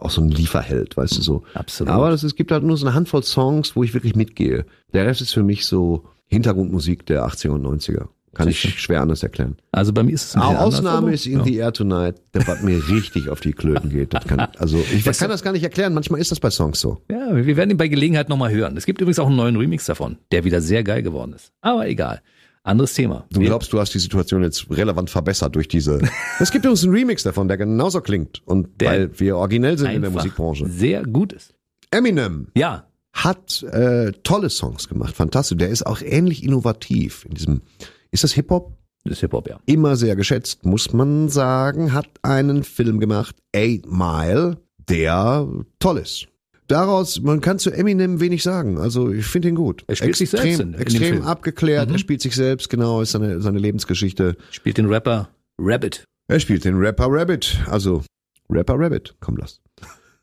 auch 0.00 0.10
so 0.10 0.20
ein 0.20 0.30
Lieferheld, 0.30 0.96
weißt 0.96 1.16
du 1.16 1.22
so. 1.22 1.42
Absolut. 1.54 1.92
Aber 1.92 2.10
das, 2.10 2.24
es 2.24 2.34
gibt 2.34 2.50
halt 2.50 2.64
nur 2.64 2.76
so 2.76 2.84
eine 2.86 2.94
Handvoll 2.96 3.22
Songs, 3.22 3.76
wo 3.76 3.84
ich 3.84 3.94
wirklich 3.94 4.16
mitgehe. 4.16 4.66
Der 4.92 5.06
Rest 5.06 5.20
ist 5.20 5.32
für 5.32 5.44
mich 5.44 5.64
so 5.64 6.06
Hintergrundmusik 6.26 7.06
der 7.06 7.24
80er 7.24 7.50
und 7.50 7.62
90er. 7.64 8.08
Kann 8.38 8.48
ich 8.48 8.80
schwer 8.80 9.02
anders 9.02 9.22
erklären. 9.22 9.56
Also 9.72 9.92
bei 9.92 10.02
mir 10.02 10.12
ist 10.12 10.24
es 10.26 10.34
ein 10.36 10.40
bisschen 10.40 10.56
Ausnahme 10.56 10.98
anders, 11.08 11.14
ist 11.20 11.26
In 11.26 11.36
aber- 11.40 11.44
the 11.48 11.56
Air 11.56 11.72
Tonight, 11.72 12.22
der 12.34 12.46
was 12.46 12.62
mir 12.62 12.88
richtig 12.88 13.28
auf 13.28 13.40
die 13.40 13.52
Klöten 13.52 13.90
geht. 13.90 14.14
Das 14.14 14.24
kann, 14.26 14.40
also 14.58 14.78
ich 14.94 15.04
kann 15.04 15.28
das 15.28 15.42
gar 15.42 15.52
nicht 15.52 15.64
erklären. 15.64 15.92
Manchmal 15.92 16.20
ist 16.20 16.30
das 16.30 16.40
bei 16.40 16.50
Songs 16.50 16.80
so. 16.80 17.02
Ja, 17.10 17.34
wir 17.36 17.56
werden 17.56 17.70
ihn 17.70 17.76
bei 17.76 17.88
Gelegenheit 17.88 18.28
nochmal 18.28 18.50
hören. 18.52 18.76
Es 18.76 18.86
gibt 18.86 19.00
übrigens 19.00 19.18
auch 19.18 19.26
einen 19.26 19.36
neuen 19.36 19.56
Remix 19.56 19.84
davon, 19.86 20.16
der 20.32 20.44
wieder 20.44 20.60
sehr 20.60 20.82
geil 20.84 21.02
geworden 21.02 21.32
ist. 21.34 21.52
Aber 21.60 21.86
egal. 21.88 22.22
Anderes 22.64 22.92
Thema. 22.94 23.24
Du 23.30 23.40
glaubst, 23.40 23.72
du 23.72 23.80
hast 23.80 23.94
die 23.94 23.98
Situation 23.98 24.42
jetzt 24.42 24.66
relevant 24.70 25.08
verbessert 25.10 25.54
durch 25.54 25.68
diese. 25.68 26.00
Es 26.38 26.50
gibt 26.50 26.64
übrigens 26.64 26.84
einen 26.84 26.92
Remix 26.92 27.22
davon, 27.22 27.48
der 27.48 27.56
genauso 27.56 28.00
klingt. 28.02 28.42
Und 28.46 28.80
Der 28.80 28.90
weil 28.90 29.18
wir 29.20 29.36
originell 29.36 29.78
sind 29.78 29.90
in 29.90 30.02
der 30.02 30.10
Musikbranche. 30.10 30.66
sehr 30.68 31.02
gut 31.04 31.32
ist. 31.32 31.54
Eminem 31.90 32.48
Ja, 32.54 32.84
hat 33.14 33.62
äh, 33.62 34.12
tolle 34.22 34.50
Songs 34.50 34.88
gemacht, 34.88 35.16
fantastisch. 35.16 35.56
Der 35.58 35.70
ist 35.70 35.86
auch 35.86 36.02
ähnlich 36.02 36.44
innovativ 36.44 37.24
in 37.24 37.34
diesem. 37.34 37.62
Ist 38.10 38.24
das 38.24 38.32
Hip 38.32 38.50
Hop? 38.50 38.72
das 39.04 39.12
ist 39.18 39.20
Hip-Hop, 39.20 39.48
ja. 39.48 39.58
Immer 39.64 39.96
sehr 39.96 40.16
geschätzt, 40.16 40.66
muss 40.66 40.92
man 40.92 41.28
sagen. 41.30 41.92
Hat 41.94 42.08
einen 42.22 42.62
Film 42.62 43.00
gemacht, 43.00 43.36
Eight 43.54 43.86
Mile, 43.90 44.58
der 44.88 45.48
toll 45.78 45.98
ist. 45.98 46.26
Daraus, 46.66 47.22
man 47.22 47.40
kann 47.40 47.58
zu 47.58 47.70
Eminem 47.70 48.20
wenig 48.20 48.42
sagen. 48.42 48.76
Also 48.78 49.10
ich 49.10 49.24
finde 49.24 49.48
ihn 49.48 49.54
gut. 49.54 49.84
Er 49.86 49.96
spielt 49.96 50.16
sich 50.16 50.28
selbst 50.28 50.44
in- 50.60 50.60
in 50.68 50.72
dem 50.72 50.80
extrem. 50.82 51.14
Mhm. 51.20 51.22
abgeklärt. 51.22 51.90
Er 51.90 51.98
spielt 51.98 52.20
sich 52.20 52.34
selbst, 52.34 52.68
genau, 52.68 53.00
ist 53.00 53.12
seine, 53.12 53.40
seine 53.40 53.58
Lebensgeschichte. 53.58 54.36
Spielt 54.50 54.76
den 54.76 54.86
Rapper 54.86 55.30
Rabbit. 55.58 56.04
Er 56.26 56.40
spielt 56.40 56.66
den 56.66 56.76
Rapper 56.76 57.06
Rabbit. 57.08 57.60
Also 57.70 58.02
Rapper 58.50 58.74
Rabbit, 58.76 59.14
komm 59.20 59.38
lass. 59.38 59.60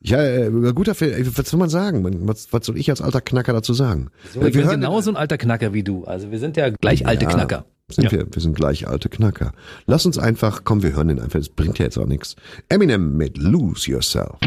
Ja, 0.02 0.22
äh, 0.24 0.52
guter 0.76 0.94
Film. 0.94 1.16
Was 1.36 1.50
soll 1.50 1.60
man 1.60 1.70
sagen? 1.70 2.04
Was, 2.28 2.54
was 2.54 2.64
soll 2.68 2.78
ich 2.78 2.92
als 2.92 3.02
alter 3.02 3.22
Knacker 3.22 3.54
dazu 3.54 3.74
sagen? 3.74 4.10
So, 4.32 4.44
ich 4.44 4.54
bin 4.54 4.68
genauso 4.70 5.10
ein 5.10 5.16
alter 5.18 5.40
Knacker 5.40 5.74
wie 5.74 5.82
du. 5.82 6.04
Also 6.04 6.30
wir 6.30 6.38
sind 6.38 6.58
ja 6.58 6.70
gleich 6.70 7.08
alte 7.08 7.24
Ja, 7.26 7.32
Knacker. 7.32 7.66
Sind 7.92 8.06
Ja. 8.06 8.12
wir, 8.12 8.26
wir 8.34 8.42
sind 8.42 8.56
gleich 8.56 8.88
alte 8.88 9.10
Knacker. 9.10 9.52
Lass 9.86 10.08
uns 10.08 10.18
einfach, 10.18 10.64
komm, 10.64 10.82
wir 10.82 10.94
hören 10.96 11.10
den 11.10 11.20
einfach, 11.20 11.38
das 11.40 11.50
bringt 11.50 11.78
ja 11.78 11.86
jetzt 11.86 11.98
auch 12.00 12.08
nichts. 12.08 12.36
Eminem 12.68 13.16
mit 13.16 13.38
Lose 13.38 13.90
Yourself. 13.92 14.38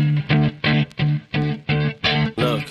Look, 2.37 2.65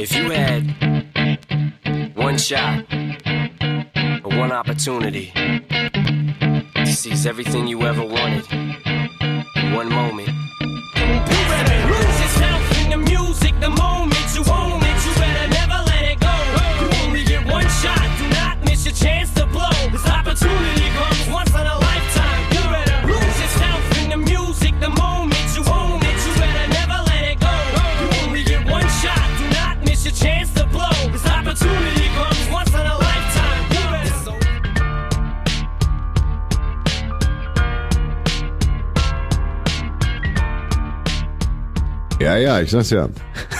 if 0.00 0.14
you 0.14 0.30
had 0.30 0.62
one 2.16 2.38
shot 2.38 2.84
or 4.22 4.30
one 4.38 4.52
opportunity 4.52 5.32
to 6.76 6.86
seize 6.86 7.26
everything 7.28 7.66
you 7.66 7.80
ever 7.82 8.02
wanted 8.04 8.44
in 8.52 9.74
one 9.74 9.90
moment, 9.90 10.28
Ja, 42.20 42.36
ja, 42.36 42.60
ich 42.60 42.70
sag's 42.70 42.90
ja. 42.90 43.08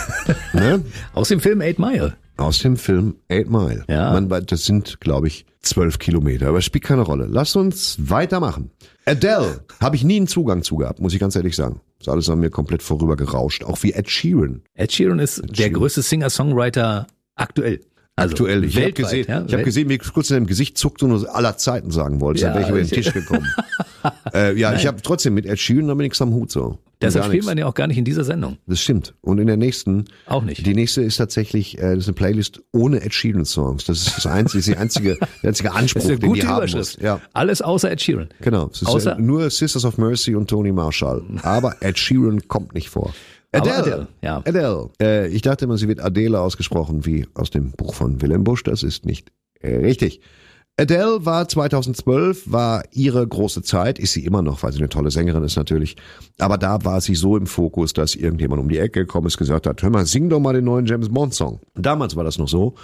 ne? 0.52 0.84
Aus 1.14 1.28
dem 1.28 1.40
Film 1.40 1.62
Eight 1.62 1.78
Mile. 1.78 2.14
Aus 2.36 2.58
dem 2.58 2.76
Film 2.76 3.16
Eight 3.30 3.48
Mile. 3.48 3.84
Ja. 3.88 4.12
Man, 4.12 4.28
das 4.46 4.66
sind, 4.66 5.00
glaube 5.00 5.28
ich, 5.28 5.46
zwölf 5.62 5.98
Kilometer, 5.98 6.48
aber 6.48 6.58
es 6.58 6.66
spielt 6.66 6.84
keine 6.84 7.00
Rolle. 7.00 7.26
Lass 7.26 7.56
uns 7.56 7.96
weitermachen. 7.98 8.70
Adele 9.06 9.64
habe 9.80 9.96
ich 9.96 10.04
nie 10.04 10.16
einen 10.16 10.26
Zugang 10.26 10.62
zu 10.62 10.76
gehabt, 10.76 11.00
muss 11.00 11.14
ich 11.14 11.20
ganz 11.20 11.36
ehrlich 11.36 11.56
sagen. 11.56 11.80
Ist 12.00 12.08
alles 12.10 12.28
an 12.28 12.40
mir 12.40 12.50
komplett 12.50 12.82
vorübergerauscht. 12.82 13.64
Auch 13.64 13.82
wie 13.82 13.92
Ed 13.92 14.10
Sheeran. 14.10 14.62
Ed 14.74 14.92
Sheeran 14.92 15.20
ist 15.20 15.42
der 15.42 15.54
Sheeran. 15.54 15.72
größte 15.72 16.02
Singer-Songwriter 16.02 17.06
aktuell. 17.36 17.80
Also 18.16 18.34
Aktuell. 18.34 18.64
Ich 18.64 18.76
habe 18.76 18.92
gesehen, 18.92 19.26
ja, 19.26 19.44
ich 19.46 19.54
hab 19.54 19.64
gesehen, 19.64 19.88
wie 19.88 19.96
kurz 19.96 20.28
in 20.28 20.36
deinem 20.36 20.46
Gesicht 20.46 20.76
zuckt 20.76 21.02
und 21.02 21.10
nur 21.10 21.34
aller 21.34 21.56
Zeiten 21.56 21.90
sagen 21.90 22.20
wolltest. 22.20 22.42
Ja, 22.42 22.50
dann 22.52 22.58
wäre 22.58 22.64
ich 22.64 22.88
über 22.88 22.96
den 22.96 23.02
Tisch 23.02 23.12
gekommen. 23.14 23.46
äh, 24.34 24.54
ja, 24.58 24.74
ich 24.74 24.86
habe 24.86 25.00
trotzdem 25.00 25.32
mit 25.32 25.46
Ed 25.46 25.58
Sheeran 25.58 25.88
da 25.88 25.94
bin 25.94 26.04
nichts 26.04 26.20
am 26.20 26.32
Hut 26.32 26.50
so. 26.52 26.78
Deshalb 27.02 27.32
wir 27.32 27.40
den 27.42 27.58
ja 27.58 27.66
auch 27.66 27.74
gar 27.74 27.86
nicht 27.86 27.96
in 27.98 28.04
dieser 28.04 28.24
Sendung. 28.24 28.58
Das 28.66 28.80
stimmt. 28.80 29.14
Und 29.22 29.38
in 29.38 29.46
der 29.46 29.56
nächsten, 29.56 30.04
Auch 30.26 30.42
nicht. 30.42 30.66
die 30.66 30.74
nächste 30.74 31.02
ist 31.02 31.16
tatsächlich, 31.16 31.78
äh, 31.78 31.94
das 31.94 31.98
ist 32.00 32.08
eine 32.08 32.14
Playlist 32.14 32.60
ohne 32.72 33.00
Ed 33.02 33.14
Sheeran 33.14 33.44
Songs. 33.44 33.84
Das 33.86 34.06
ist 34.06 34.16
das 34.16 34.26
einzige, 34.26 34.58
das 34.58 34.66
ist 34.68 34.74
die 34.74 34.76
einzige, 34.76 35.16
der 35.42 35.48
einzige 35.48 35.72
Anspruch, 35.72 36.02
Das 36.02 36.04
ist 36.04 36.10
eine 36.10 36.18
den 36.18 36.28
gute 36.28 36.40
die 36.42 36.46
haben 36.46 36.58
Überschrift. 36.58 36.96
muss. 36.98 37.02
Ja. 37.04 37.20
Alles 37.32 37.62
außer 37.62 37.90
Ed 37.90 38.02
Sheeran. 38.02 38.28
Genau. 38.40 38.66
Ist 38.68 38.84
Außer- 38.86 39.16
äh, 39.16 39.20
nur 39.20 39.48
Sisters 39.50 39.84
of 39.84 39.96
Mercy 39.98 40.34
und 40.34 40.48
Tony 40.50 40.72
Marshall. 40.72 41.22
Aber 41.42 41.76
Ed 41.80 41.98
Sheeran 41.98 42.46
kommt 42.48 42.74
nicht 42.74 42.90
vor. 42.90 43.14
Adele. 43.52 43.74
Adele, 43.74 44.08
ja. 44.22 44.36
Adele. 44.44 44.90
Äh, 45.02 45.28
ich 45.28 45.42
dachte 45.42 45.64
immer, 45.64 45.76
sie 45.76 45.88
wird 45.88 46.00
Adele 46.00 46.38
ausgesprochen, 46.40 47.04
wie 47.06 47.26
aus 47.34 47.50
dem 47.50 47.72
Buch 47.72 47.94
von 47.94 48.20
Willem 48.22 48.44
Busch. 48.44 48.62
Das 48.62 48.82
ist 48.82 49.04
nicht 49.06 49.32
äh, 49.60 49.74
richtig. 49.76 50.20
Adele 50.76 51.26
war 51.26 51.46
2012, 51.46 52.50
war 52.50 52.84
ihre 52.92 53.26
große 53.26 53.62
Zeit, 53.62 53.98
ist 53.98 54.12
sie 54.14 54.24
immer 54.24 54.40
noch, 54.40 54.62
weil 54.62 54.72
sie 54.72 54.78
eine 54.78 54.88
tolle 54.88 55.10
Sängerin 55.10 55.42
ist 55.42 55.56
natürlich. 55.56 55.96
Aber 56.38 56.56
da 56.56 56.84
war 56.84 57.02
sie 57.02 57.14
so 57.14 57.36
im 57.36 57.46
Fokus, 57.46 57.92
dass 57.92 58.14
irgendjemand 58.14 58.62
um 58.62 58.68
die 58.68 58.78
Ecke 58.78 59.00
gekommen 59.00 59.26
ist, 59.26 59.36
gesagt 59.36 59.66
hat, 59.66 59.82
hör 59.82 59.90
mal, 59.90 60.06
sing 60.06 60.30
doch 60.30 60.40
mal 60.40 60.54
den 60.54 60.64
neuen 60.64 60.86
James 60.86 61.10
Bond 61.10 61.34
Song. 61.34 61.60
Damals 61.74 62.16
war 62.16 62.24
das 62.24 62.38
noch 62.38 62.48
so, 62.48 62.76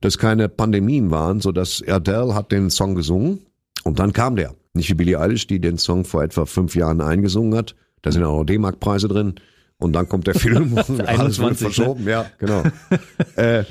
dass 0.00 0.18
keine 0.18 0.48
Pandemien 0.48 1.10
waren, 1.10 1.40
so 1.40 1.50
dass 1.50 1.82
Adele 1.86 2.34
hat 2.34 2.52
den 2.52 2.68
Song 2.68 2.94
gesungen 2.94 3.46
und 3.84 3.98
dann 3.98 4.12
kam 4.12 4.36
der. 4.36 4.54
Nicht 4.74 4.90
wie 4.90 4.94
Billie 4.94 5.18
Eilish, 5.18 5.46
die 5.46 5.60
den 5.60 5.78
Song 5.78 6.04
vor 6.04 6.22
etwa 6.22 6.44
fünf 6.44 6.76
Jahren 6.76 7.00
eingesungen 7.00 7.56
hat. 7.56 7.74
Da 8.02 8.12
sind 8.12 8.22
auch 8.24 8.38
noch 8.38 8.44
D-Mark-Preise 8.44 9.08
drin. 9.08 9.34
Und 9.78 9.92
dann 9.94 10.08
kommt 10.08 10.26
der 10.26 10.34
Film 10.38 10.74
und 10.74 11.00
alles 11.08 11.38
wird 11.38 11.50
21, 11.50 11.60
ne? 11.60 11.72
verschoben. 11.72 12.06
Ja, 12.06 12.26
genau. 12.38 12.62
äh, 13.36 13.64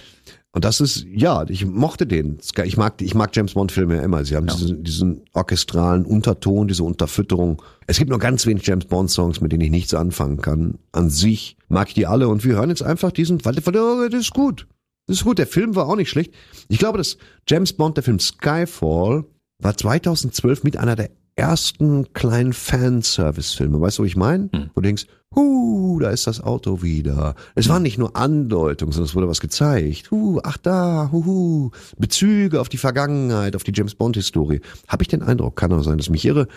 und 0.58 0.66
das 0.66 0.82
ist, 0.82 1.06
ja, 1.14 1.46
ich 1.50 1.68
mochte 1.68 2.08
den. 2.08 2.40
Ich 2.66 2.78
mag, 2.78 3.00
ich 3.00 3.14
mag 3.14 3.36
James 3.36 3.54
Bond 3.54 3.72
Filme 3.72 3.98
ja 3.98 4.02
immer. 4.02 4.26
Sie 4.26 4.36
haben 4.36 4.48
diesen, 4.48 4.84
diesen 4.84 5.22
orchestralen 5.34 6.04
Unterton, 6.04 6.68
diese 6.68 6.84
Unterfütterung. 6.84 7.62
Es 7.86 8.00
gibt 8.00 8.10
nur 8.10 8.18
ganz 8.18 8.48
wenig 8.48 8.66
James 8.66 8.86
Bond 8.86 9.12
Songs, 9.12 9.40
mit 9.40 9.52
denen 9.52 9.62
ich 9.62 9.70
nichts 9.70 9.94
anfangen 9.94 10.42
kann. 10.42 10.80
An 10.94 11.12
sich 11.12 11.58
mag 11.68 11.90
ich 11.90 11.94
die 11.94 12.08
alle 12.08 12.28
und 12.28 12.44
wir 12.44 12.56
hören 12.56 12.70
jetzt 12.70 12.82
einfach 12.82 13.12
diesen, 13.12 13.46
weil, 13.46 13.56
weil 13.68 14.10
das 14.10 14.20
ist 14.20 14.34
gut. 14.34 14.66
Das 15.06 15.18
ist 15.18 15.26
gut. 15.26 15.38
Der 15.38 15.46
Film 15.46 15.76
war 15.76 15.88
auch 15.88 15.96
nicht 15.96 16.10
schlecht. 16.10 16.34
Ich 16.70 16.80
glaube, 16.80 16.98
dass 16.98 17.20
James 17.48 17.74
Bond, 17.74 17.98
der 17.98 18.04
Film 18.04 18.20
Skyfall, 18.20 19.26
war 19.60 19.78
2012 19.78 20.64
mit 20.64 20.76
einer 20.78 20.96
der 20.96 21.12
ersten 21.38 22.12
kleinen 22.14 22.52
Fanservice-Filme. 22.52 23.80
Weißt 23.80 24.00
du, 24.00 24.04
was 24.04 24.10
ich 24.10 24.16
meine? 24.18 24.50
Wo 24.74 24.82
du 24.82 24.88
denkst, 24.88 25.06
huh, 25.36 26.00
da 26.00 26.10
ist 26.10 26.28
das 26.28 26.42
Auto 26.42 26.82
wieder. 26.82 27.36
Es 27.56 27.70
waren 27.70 27.84
nicht 27.84 27.98
nur 27.98 28.16
Andeutungen, 28.16 28.92
sondern 28.92 29.08
es 29.08 29.16
wurde 29.16 29.30
was 29.30 29.40
gezeigt. 29.40 30.12
Huh, 30.12 30.40
ach 30.44 30.58
da, 30.58 31.10
huhu. 31.12 31.72
Bezüge 31.98 32.60
auf 32.60 32.70
die 32.70 32.78
Vergangenheit, 32.78 33.56
auf 33.56 33.64
die 33.64 33.72
James 33.74 33.96
Bond-Historie. 33.96 34.62
Habe 34.88 35.04
ich 35.04 35.08
den 35.08 35.22
Eindruck, 35.22 35.56
kann 35.56 35.72
auch 35.72 35.84
sein, 35.84 35.98
dass 35.98 36.10
mich 36.10 36.26
irre. 36.26 36.48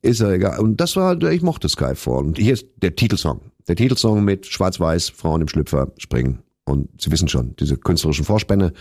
Ist 0.00 0.20
ja 0.20 0.30
egal. 0.30 0.60
Und 0.60 0.80
das 0.80 0.94
war, 0.94 1.20
ich 1.20 1.42
mochte 1.42 1.68
Skyfall. 1.68 2.24
Und 2.24 2.38
hier 2.38 2.52
ist 2.52 2.66
der 2.76 2.94
Titelsong. 2.94 3.40
Der 3.66 3.74
Titelsong 3.76 4.24
mit 4.24 4.46
Schwarz-Weiß, 4.46 5.10
Frauen 5.10 5.42
im 5.42 5.48
Schlüpfer 5.48 5.88
springen. 5.98 6.38
Und 6.64 6.88
Sie 7.00 7.10
wissen 7.10 7.28
schon, 7.28 7.56
diese 7.56 7.76
künstlerischen 7.76 8.24
Vorspänne. 8.24 8.72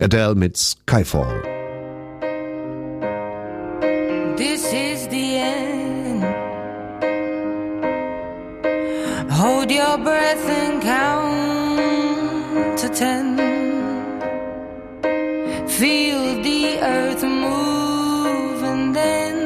Adele 0.00 0.34
mit 0.34 0.56
Skyfall. 0.56 1.53
Hold 9.44 9.70
your 9.70 9.98
breath 9.98 10.48
and 10.48 10.82
count 10.82 12.78
to 12.78 12.88
ten. 12.88 13.36
Feel 15.68 16.42
the 16.42 16.78
earth 16.80 17.22
move 17.22 18.62
and 18.62 18.96
then 18.96 19.36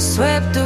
swept 0.00 0.56
away. 0.56 0.65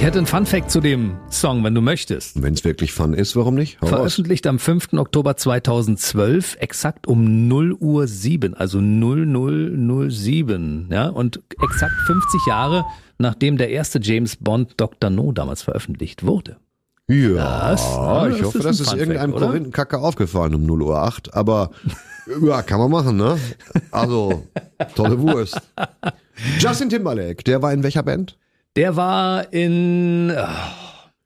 Ich 0.00 0.06
hätte 0.06 0.16
einen 0.16 0.26
Funfact 0.26 0.70
zu 0.70 0.80
dem 0.80 1.18
Song, 1.28 1.62
wenn 1.62 1.74
du 1.74 1.82
möchtest. 1.82 2.42
Wenn 2.42 2.54
es 2.54 2.64
wirklich 2.64 2.94
Fun 2.94 3.12
ist, 3.12 3.36
warum 3.36 3.54
nicht? 3.54 3.78
Hau. 3.82 3.86
Veröffentlicht 3.88 4.46
am 4.46 4.58
5. 4.58 4.94
Oktober 4.94 5.36
2012, 5.36 6.56
exakt 6.58 7.06
um 7.06 7.48
0 7.48 7.74
Uhr 7.74 8.06
7, 8.08 8.54
also 8.54 8.80
0007, 8.80 10.88
ja, 10.90 11.08
und 11.10 11.42
exakt 11.62 11.92
50 12.06 12.46
Jahre, 12.46 12.86
nachdem 13.18 13.58
der 13.58 13.68
erste 13.68 14.00
James 14.00 14.36
Bond 14.36 14.72
Dr. 14.78 15.10
No 15.10 15.32
damals 15.32 15.60
veröffentlicht 15.60 16.24
wurde. 16.24 16.56
Ja, 17.06 17.72
Das- 17.72 17.84
ja, 17.84 18.28
ich 18.28 18.38
das 18.38 18.46
hoffe, 18.46 18.58
das 18.60 18.80
ein 18.80 18.84
ist 18.84 18.94
irgendeinem 18.94 19.34
oder? 19.34 19.48
Korinthenkacke 19.48 19.98
aufgefallen 19.98 20.54
um 20.54 20.64
0 20.64 20.80
Uhr 20.80 20.96
8, 21.02 21.34
aber 21.34 21.72
ja, 22.42 22.62
kann 22.62 22.80
man 22.80 22.90
machen, 22.90 23.18
ne? 23.18 23.36
Also, 23.90 24.46
tolle 24.96 25.20
Wurst. 25.20 25.60
Justin 26.58 26.88
Timberlake, 26.88 27.44
der 27.44 27.60
war 27.60 27.74
in 27.74 27.82
welcher 27.82 28.02
Band? 28.02 28.38
Der 28.76 28.96
war 28.96 29.52
in, 29.52 30.30
äh, 30.30 30.46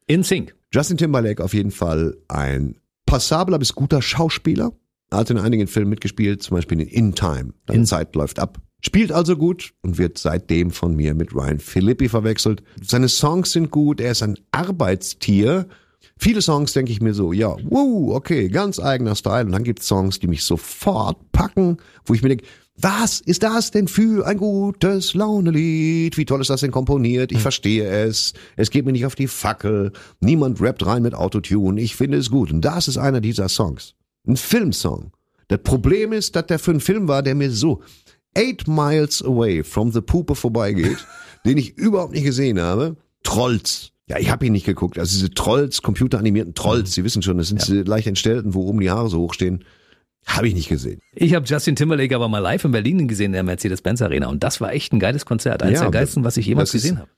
in 0.06 0.22
Sync. 0.22 0.54
Justin 0.72 0.96
Timberlake 0.96 1.42
auf 1.42 1.54
jeden 1.54 1.70
Fall 1.70 2.16
ein 2.28 2.76
passabler 3.06 3.58
bis 3.58 3.74
guter 3.74 4.02
Schauspieler. 4.02 4.72
Er 5.10 5.18
hat 5.18 5.30
in 5.30 5.38
einigen 5.38 5.66
Filmen 5.66 5.90
mitgespielt, 5.90 6.42
zum 6.42 6.56
Beispiel 6.56 6.80
in 6.80 6.88
In 6.88 7.14
Time. 7.14 7.52
Deine 7.66 7.80
In- 7.80 7.86
Zeit 7.86 8.14
läuft 8.16 8.38
ab. 8.38 8.58
Spielt 8.80 9.12
also 9.12 9.36
gut 9.36 9.72
und 9.82 9.96
wird 9.96 10.18
seitdem 10.18 10.70
von 10.70 10.94
mir 10.94 11.14
mit 11.14 11.34
Ryan 11.34 11.58
Philippi 11.58 12.08
verwechselt. 12.08 12.62
Seine 12.82 13.08
Songs 13.08 13.52
sind 13.52 13.70
gut, 13.70 13.98
er 14.00 14.10
ist 14.12 14.22
ein 14.22 14.36
Arbeitstier. 14.52 15.66
Viele 16.18 16.42
Songs 16.42 16.74
denke 16.74 16.92
ich 16.92 17.00
mir 17.00 17.14
so, 17.14 17.32
ja, 17.32 17.56
wow, 17.70 18.14
okay, 18.14 18.48
ganz 18.48 18.78
eigener 18.78 19.14
Style. 19.14 19.46
Und 19.46 19.52
dann 19.52 19.64
gibt 19.64 19.80
es 19.80 19.86
Songs, 19.86 20.18
die 20.18 20.26
mich 20.26 20.44
sofort 20.44 21.16
packen, 21.32 21.78
wo 22.04 22.12
ich 22.12 22.22
mir 22.22 22.28
denke, 22.28 22.44
was 22.76 23.20
ist 23.20 23.44
das 23.44 23.70
denn 23.70 23.86
für 23.86 24.26
ein 24.26 24.36
gutes 24.36 25.14
Launelied? 25.14 26.16
Wie 26.16 26.24
toll 26.24 26.40
ist 26.40 26.50
das 26.50 26.60
denn 26.60 26.72
komponiert? 26.72 27.30
Ich 27.30 27.38
verstehe 27.38 27.88
es. 27.88 28.32
Es 28.56 28.70
geht 28.70 28.84
mir 28.84 28.92
nicht 28.92 29.06
auf 29.06 29.14
die 29.14 29.28
Fackel. 29.28 29.92
Niemand 30.20 30.60
rappt 30.60 30.84
rein 30.84 31.02
mit 31.02 31.14
Autotune. 31.14 31.80
Ich 31.80 31.94
finde 31.94 32.18
es 32.18 32.30
gut. 32.30 32.50
Und 32.50 32.62
das 32.62 32.88
ist 32.88 32.98
einer 32.98 33.20
dieser 33.20 33.48
Songs. 33.48 33.94
Ein 34.26 34.36
Filmsong. 34.36 35.12
Das 35.48 35.60
Problem 35.62 36.12
ist, 36.12 36.34
dass 36.34 36.46
der 36.46 36.58
für 36.58 36.72
einen 36.72 36.80
Film 36.80 37.06
war, 37.06 37.22
der 37.22 37.36
mir 37.36 37.52
so 37.52 37.80
eight 38.36 38.66
miles 38.66 39.22
away 39.22 39.62
from 39.62 39.92
the 39.92 40.00
Puppe 40.00 40.34
vorbeigeht, 40.34 41.06
den 41.46 41.58
ich 41.58 41.78
überhaupt 41.78 42.12
nicht 42.12 42.24
gesehen 42.24 42.60
habe. 42.60 42.96
Trolls. 43.22 43.92
Ja, 44.08 44.18
ich 44.18 44.30
habe 44.30 44.46
ihn 44.46 44.52
nicht 44.52 44.66
geguckt. 44.66 44.98
Also 44.98 45.14
diese 45.14 45.30
Trolls, 45.30 45.80
computeranimierten 45.80 46.54
Trolls, 46.54 46.92
Sie 46.92 47.04
wissen 47.04 47.22
schon, 47.22 47.38
das 47.38 47.48
sind 47.48 47.66
diese 47.66 47.82
leicht 47.82 48.08
entstellten, 48.08 48.52
wo 48.52 48.62
oben 48.62 48.80
die 48.80 48.90
Haare 48.90 49.08
so 49.08 49.20
hochstehen. 49.20 49.64
Habe 50.26 50.48
ich 50.48 50.54
nicht 50.54 50.68
gesehen. 50.68 51.00
Ich 51.14 51.34
habe 51.34 51.46
Justin 51.46 51.76
Timberlake 51.76 52.14
aber 52.14 52.28
mal 52.28 52.38
live 52.38 52.64
in 52.64 52.72
Berlin 52.72 53.08
gesehen 53.08 53.26
in 53.26 53.32
der 53.32 53.42
Mercedes-Benz 53.42 54.02
Arena 54.02 54.28
und 54.28 54.42
das 54.42 54.60
war 54.60 54.72
echt 54.72 54.92
ein 54.92 54.98
geiles 54.98 55.26
Konzert. 55.26 55.62
Eines 55.62 55.80
Ja, 55.80 55.82
der 55.82 55.90
geilsten, 55.90 56.24
was 56.24 56.36
ich 56.36 56.46
jemals 56.46 56.72
gesehen 56.72 56.98
habe. 56.98 57.10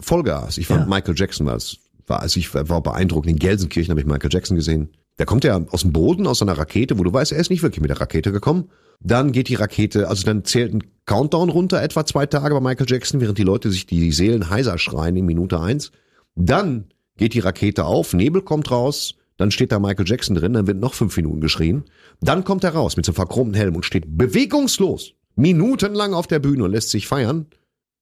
Vollgas. 0.00 0.58
Ich 0.58 0.66
fand 0.66 0.82
Ja. 0.82 0.86
Michael 0.86 1.14
Jackson 1.16 1.46
war 1.46 1.56
es. 1.56 1.78
War, 2.06 2.20
also 2.20 2.38
ich 2.38 2.54
war 2.54 2.80
beeindruckt. 2.82 3.26
In 3.26 3.36
Gelsenkirchen 3.36 3.90
habe 3.90 4.00
ich 4.00 4.06
Michael 4.06 4.30
Jackson 4.32 4.56
gesehen. 4.56 4.90
Der 5.18 5.26
kommt 5.26 5.44
ja 5.44 5.60
aus 5.70 5.82
dem 5.82 5.92
Boden, 5.92 6.26
aus 6.26 6.40
einer 6.40 6.56
Rakete, 6.56 6.98
wo 6.98 7.04
du 7.04 7.12
weißt, 7.12 7.32
er 7.32 7.38
ist 7.38 7.50
nicht 7.50 7.62
wirklich 7.62 7.80
mit 7.80 7.90
der 7.90 8.00
Rakete 8.00 8.32
gekommen. 8.32 8.70
Dann 9.00 9.32
geht 9.32 9.48
die 9.48 9.54
Rakete, 9.54 10.08
also 10.08 10.24
dann 10.24 10.44
zählt 10.44 10.72
ein 10.72 10.84
Countdown 11.04 11.50
runter, 11.50 11.82
etwa 11.82 12.06
zwei 12.06 12.26
Tage 12.26 12.54
bei 12.54 12.60
Michael 12.60 12.86
Jackson, 12.88 13.20
während 13.20 13.38
die 13.38 13.42
Leute 13.42 13.70
sich 13.70 13.86
die 13.86 14.12
Seelen 14.12 14.50
heiser 14.50 14.78
schreien 14.78 15.16
in 15.16 15.26
Minute 15.26 15.60
eins. 15.60 15.90
Dann 16.34 16.86
geht 17.16 17.34
die 17.34 17.40
Rakete 17.40 17.84
auf, 17.84 18.14
Nebel 18.14 18.42
kommt 18.42 18.70
raus, 18.70 19.14
dann 19.36 19.50
steht 19.50 19.72
da 19.72 19.78
Michael 19.78 20.08
Jackson 20.08 20.34
drin, 20.34 20.54
dann 20.54 20.66
wird 20.66 20.78
noch 20.78 20.94
fünf 20.94 21.16
Minuten 21.16 21.40
geschrien. 21.40 21.84
Dann 22.20 22.44
kommt 22.44 22.64
er 22.64 22.74
raus 22.74 22.96
mit 22.96 23.04
so 23.04 23.10
einem 23.10 23.16
verchromten 23.16 23.54
Helm 23.54 23.76
und 23.76 23.84
steht 23.84 24.04
bewegungslos, 24.06 25.12
minutenlang 25.34 26.14
auf 26.14 26.26
der 26.26 26.38
Bühne 26.38 26.64
und 26.64 26.72
lässt 26.72 26.90
sich 26.90 27.06
feiern. 27.06 27.46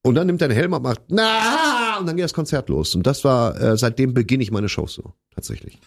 Und 0.07 0.17
dann 0.17 0.27
nimmt 0.27 0.43
er 0.43 0.49
den 0.49 0.57
Helm 0.57 0.75
ab, 0.75 0.83
macht 0.83 1.01
na 1.09 1.99
und 1.99 2.07
dann 2.07 2.17
geht 2.17 2.25
das 2.25 2.35
Konzert 2.35 2.69
los. 2.69 2.95
Und 2.95 3.07
das 3.07 3.25
war, 3.25 3.59
äh, 3.59 3.77
seitdem 3.77 4.13
beginne 4.13 4.43
ich 4.43 4.51
meine 4.51 4.69
Shows 4.69 4.95
so, 4.95 5.15
tatsächlich. 5.35 5.79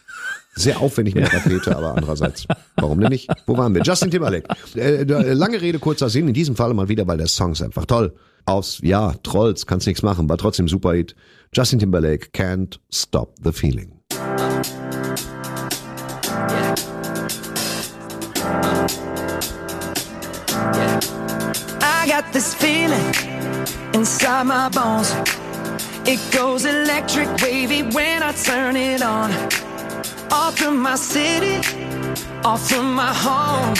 Sehr 0.55 0.81
aufwendig 0.81 1.13
mit 1.13 1.31
der 1.31 1.33
Rakete, 1.35 1.77
aber 1.77 1.93
andererseits, 1.93 2.47
warum 2.77 2.99
denn 2.99 3.09
nicht? 3.09 3.29
Wo 3.45 3.55
waren 3.57 3.75
wir? 3.75 3.83
Justin 3.83 4.09
Timberlake. 4.09 4.47
Äh, 4.75 5.03
äh, 5.03 5.33
lange 5.33 5.61
Rede, 5.61 5.77
kurzer 5.77 6.09
Sinn, 6.09 6.27
in 6.27 6.33
diesem 6.33 6.55
Fall 6.55 6.73
mal 6.73 6.89
wieder, 6.89 7.05
weil 7.07 7.17
der 7.17 7.27
Song 7.27 7.51
ist 7.51 7.61
einfach 7.61 7.85
toll. 7.85 8.15
Aus, 8.45 8.79
ja, 8.81 9.13
Trolls, 9.21 9.67
kannst 9.67 9.85
nichts 9.85 10.01
machen, 10.01 10.27
war 10.27 10.37
trotzdem 10.37 10.67
super 10.67 10.93
Hit. 10.93 11.15
Justin 11.53 11.77
Timberlake, 11.79 12.29
Can't 12.33 12.79
Stop 12.91 13.35
the 13.43 13.51
Feeling. 13.51 13.99
Got 22.21 22.33
this 22.33 22.55
feeling 22.55 23.07
inside 23.93 24.45
my 24.47 24.69
bones. 24.69 25.11
It 26.07 26.19
goes 26.31 26.65
electric 26.65 27.29
wavy 27.43 27.83
when 27.83 28.23
I 28.23 28.31
turn 28.31 28.75
it 28.75 29.03
on. 29.03 29.29
Off 30.31 30.57
from 30.57 30.79
my 30.79 30.95
city, 30.95 31.57
off 32.43 32.67
from 32.69 32.95
my 32.95 33.13
home. 33.13 33.75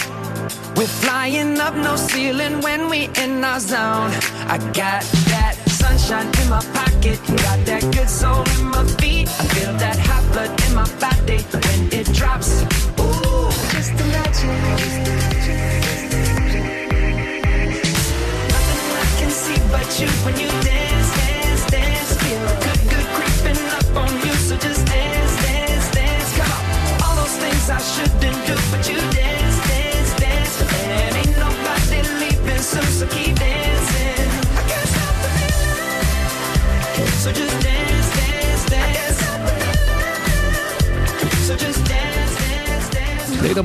We're 0.76 0.94
flying 1.02 1.58
up 1.58 1.74
no 1.74 1.96
ceiling 1.96 2.60
when 2.60 2.88
we 2.88 3.08
in 3.22 3.42
our 3.42 3.58
zone. 3.58 4.12
I 4.54 4.58
got 4.72 5.02
that 5.32 5.56
sunshine 5.66 6.28
in 6.40 6.48
my 6.48 6.62
pocket, 6.78 7.18
got 7.44 7.58
that 7.66 7.82
good 7.94 8.08
soul 8.08 8.44
in 8.54 8.66
my 8.66 8.84
feet. 9.00 9.28
I 9.40 9.44
feel 9.54 9.72
that 9.84 9.98
hot 9.98 10.24
blood 10.32 10.52
in 10.64 10.74
my 10.76 10.88
body 11.00 11.38
when 11.62 11.92
it 11.92 12.06
drops. 12.14 12.77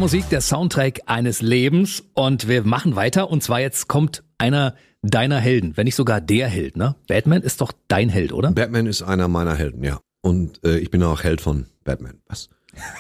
Musik, 0.04 0.28
der 0.30 0.42
Soundtrack 0.42 1.00
eines 1.06 1.42
Lebens. 1.42 2.04
Und 2.14 2.50
wir 2.50 2.64
machen 2.64 2.98
weiter. 2.98 3.32
Und 3.32 3.42
zwar 3.42 3.62
jetzt 3.62 3.88
kommt 3.88 4.22
einer 4.38 4.76
deiner 5.04 5.40
Helden, 5.40 5.74
wenn 5.76 5.86
nicht 5.86 5.96
sogar 5.96 6.22
der 6.22 6.48
Held, 6.48 6.78
ne? 6.78 6.96
Batman 7.08 7.42
ist 7.44 7.62
doch 7.62 7.72
dein 7.88 8.10
Held, 8.10 8.34
oder? 8.34 8.52
Batman 8.52 8.88
ist 8.88 9.04
einer 9.04 9.28
meiner 9.28 9.56
Helden, 9.56 9.84
ja. 9.84 10.00
Und 10.22 10.64
äh, 10.64 10.80
ich 10.80 10.90
bin 10.90 11.04
auch 11.04 11.24
Held 11.24 11.42
von 11.42 11.68
Batman. 11.84 12.16
Was? 12.28 12.50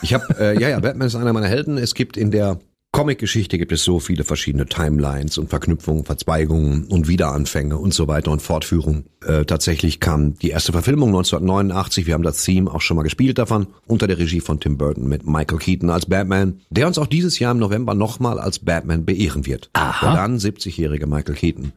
Ich 0.02 0.14
habe, 0.14 0.36
äh, 0.40 0.62
ja, 0.62 0.70
ja, 0.70 0.80
Batman 0.80 1.08
ist 1.08 1.16
einer 1.16 1.34
meiner 1.34 1.48
Helden. 1.48 1.78
Es 1.78 1.96
gibt 1.96 2.18
in 2.18 2.30
der 2.30 2.60
Comic-Geschichte 2.94 3.58
gibt 3.58 3.72
es 3.72 3.84
so 3.84 4.00
viele 4.00 4.24
verschiedene 4.24 4.68
Timelines 4.68 5.40
und 5.40 5.50
Verknüpfungen, 5.50 6.06
Verzweigungen 6.06 6.84
und 6.84 7.08
Wiederanfänge 7.08 7.76
und 7.76 7.92
so 7.92 8.08
weiter 8.08 8.30
und 8.30 8.44
Fortführungen. 8.44 9.06
Äh, 9.26 9.46
tatsächlich 9.46 10.00
kam 10.00 10.38
die 10.38 10.52
erste 10.52 10.74
Verfilmung 10.74 11.10
1989, 11.10 12.06
wir 12.06 12.14
haben 12.14 12.22
das 12.22 12.44
Theme 12.44 12.72
auch 12.72 12.82
schon 12.82 12.96
mal 12.96 13.02
gespielt 13.02 13.40
davon, 13.40 13.66
unter 13.88 14.06
der 14.06 14.20
Regie 14.20 14.42
von 14.42 14.60
Tim 14.60 14.78
Burton 14.78 15.10
mit 15.10 15.26
Michael 15.26 15.58
Keaton 15.58 15.90
als 15.90 16.06
Batman, 16.06 16.60
der 16.70 16.86
uns 16.86 17.00
auch 17.00 17.08
dieses 17.08 17.40
Jahr 17.40 17.54
im 17.54 17.58
November 17.58 17.96
nochmal 17.96 18.40
als 18.40 18.60
Batman 18.60 19.06
beehren 19.06 19.48
wird. 19.48 19.72
Aha. 19.74 20.06
Der 20.06 20.16
dann 20.16 20.38
70-jährige 20.38 21.08
Michael 21.08 21.34
Keaton 21.34 21.72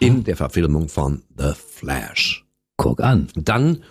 in 0.00 0.24
der 0.24 0.36
Verfilmung 0.36 0.88
von 0.88 1.22
The 1.36 1.52
Flash. 1.54 2.44
Guck 2.76 3.00
an. 3.00 3.28
Dann 3.34 3.82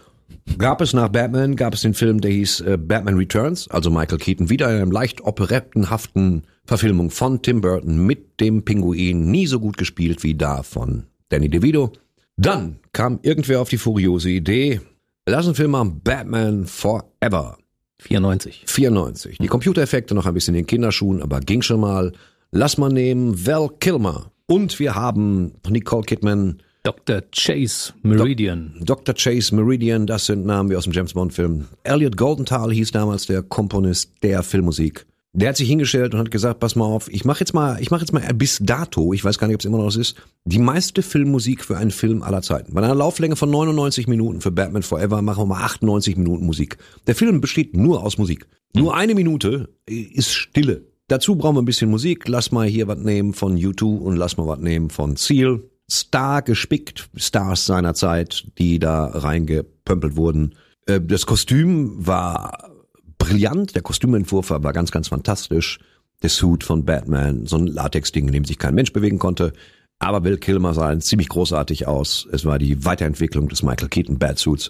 gab 0.57 0.81
es 0.81 0.93
nach 0.93 1.09
Batman, 1.09 1.55
gab 1.55 1.73
es 1.73 1.81
den 1.81 1.93
Film, 1.93 2.21
der 2.21 2.31
hieß 2.31 2.61
äh, 2.61 2.77
Batman 2.77 3.17
Returns, 3.17 3.67
also 3.69 3.89
Michael 3.89 4.17
Keaton, 4.17 4.49
wieder 4.49 4.69
in 4.69 4.81
einem 4.81 4.91
leicht 4.91 5.21
operettenhaften 5.21 6.43
Verfilmung 6.65 7.09
von 7.09 7.41
Tim 7.41 7.61
Burton 7.61 8.05
mit 8.05 8.39
dem 8.39 8.63
Pinguin, 8.63 9.31
nie 9.31 9.47
so 9.47 9.59
gut 9.59 9.77
gespielt 9.77 10.23
wie 10.23 10.35
da 10.35 10.63
von 10.63 11.03
Danny 11.29 11.49
DeVito. 11.49 11.93
Dann 12.37 12.79
kam 12.93 13.19
irgendwer 13.21 13.61
auf 13.61 13.69
die 13.69 13.77
furiose 13.77 14.29
Idee, 14.29 14.81
lass 15.27 15.45
einen 15.45 15.55
Film 15.55 15.71
machen, 15.71 16.01
Batman 16.03 16.65
Forever. 16.65 17.57
94. 17.99 18.63
94. 18.65 19.37
Die 19.39 19.47
Computereffekte 19.47 20.15
noch 20.15 20.25
ein 20.25 20.33
bisschen 20.33 20.55
in 20.55 20.61
den 20.61 20.67
Kinderschuhen, 20.67 21.21
aber 21.21 21.41
ging 21.41 21.61
schon 21.61 21.81
mal. 21.81 22.13
Lass 22.51 22.77
mal 22.77 22.89
nehmen 22.89 23.45
Val 23.45 23.69
Kilmer. 23.79 24.31
Und 24.49 24.79
wir 24.79 24.95
haben 24.95 25.51
Nicole 25.69 26.01
Kidman, 26.01 26.63
Dr. 26.81 27.21
Chase 27.31 27.93
Meridian. 28.01 28.73
Dr. 28.81 29.13
Chase 29.13 29.53
Meridian, 29.53 30.07
das 30.07 30.25
sind 30.25 30.43
Namen 30.43 30.71
wie 30.71 30.75
aus 30.75 30.85
dem 30.85 30.93
James 30.93 31.13
Bond 31.13 31.33
Film. 31.33 31.65
Elliot 31.83 32.17
Goldenthal 32.17 32.73
hieß 32.73 32.91
damals 32.91 33.27
der 33.27 33.43
Komponist 33.43 34.11
der 34.23 34.41
Filmmusik. 34.41 35.05
Der 35.33 35.49
hat 35.49 35.57
sich 35.57 35.69
hingestellt 35.69 36.15
und 36.15 36.19
hat 36.19 36.31
gesagt, 36.31 36.59
pass 36.59 36.75
mal 36.75 36.85
auf, 36.85 37.13
ich 37.13 37.25
mache 37.25 37.41
jetzt 37.41 37.53
mal, 37.53 37.79
ich 37.79 37.91
mache 37.91 38.01
jetzt 38.01 38.11
mal 38.11 38.23
bis 38.33 38.57
dato, 38.59 39.13
ich 39.13 39.23
weiß 39.23 39.37
gar 39.37 39.45
nicht, 39.45 39.53
ob 39.53 39.61
es 39.61 39.65
immer 39.65 39.77
noch 39.77 39.91
so 39.91 39.99
ist, 39.99 40.15
die 40.45 40.57
meiste 40.57 41.03
Filmmusik 41.03 41.63
für 41.63 41.77
einen 41.77 41.91
Film 41.91 42.23
aller 42.23 42.41
Zeiten. 42.41 42.73
Bei 42.73 42.81
einer 42.81 42.95
Lauflänge 42.95 43.35
von 43.35 43.51
99 43.51 44.07
Minuten 44.07 44.41
für 44.41 44.49
Batman 44.49 44.81
Forever 44.81 45.21
machen 45.21 45.41
wir 45.41 45.45
mal 45.45 45.63
98 45.63 46.17
Minuten 46.17 46.47
Musik. 46.47 46.79
Der 47.05 47.13
Film 47.13 47.39
besteht 47.39 47.77
nur 47.77 48.03
aus 48.03 48.17
Musik. 48.17 48.47
Nur 48.73 48.95
eine 48.95 49.13
Minute 49.13 49.69
ist 49.85 50.33
Stille. 50.33 50.88
Dazu 51.09 51.35
brauchen 51.35 51.55
wir 51.55 51.61
ein 51.63 51.65
bisschen 51.65 51.89
Musik. 51.89 52.27
Lass 52.27 52.51
mal 52.51 52.67
hier 52.67 52.87
was 52.87 52.99
nehmen 52.99 53.33
von 53.33 53.57
U2 53.57 53.97
und 53.97 54.15
lass 54.15 54.37
mal 54.37 54.47
was 54.47 54.59
nehmen 54.59 54.89
von 54.91 55.15
Seal. 55.15 55.61
Star 55.89 56.43
gespickt, 56.43 57.09
Stars 57.15 57.65
seiner 57.65 57.95
Zeit, 57.95 58.45
die 58.59 58.77
da 58.77 59.05
reingepömpelt 59.05 60.15
wurden. 60.15 60.53
Äh, 60.85 61.01
Das 61.01 61.25
Kostüm 61.25 62.05
war 62.05 62.69
brillant, 63.17 63.75
der 63.75 63.81
Kostümentwurf 63.81 64.51
war 64.51 64.71
ganz, 64.73 64.91
ganz 64.91 65.07
fantastisch. 65.07 65.79
Der 66.21 66.29
Suit 66.29 66.63
von 66.63 66.85
Batman, 66.85 67.47
so 67.47 67.57
ein 67.57 67.65
Latex-Ding, 67.65 68.27
in 68.27 68.33
dem 68.33 68.45
sich 68.45 68.59
kein 68.59 68.75
Mensch 68.75 68.93
bewegen 68.93 69.17
konnte. 69.17 69.53
Aber 69.97 70.21
Bill 70.21 70.37
Kilmer 70.37 70.75
sah 70.75 70.97
ziemlich 70.99 71.29
großartig 71.29 71.87
aus. 71.87 72.27
Es 72.31 72.45
war 72.45 72.59
die 72.59 72.85
Weiterentwicklung 72.85 73.49
des 73.49 73.63
Michael 73.63 73.89
Keaton 73.89 74.19
Batsuits. 74.19 74.69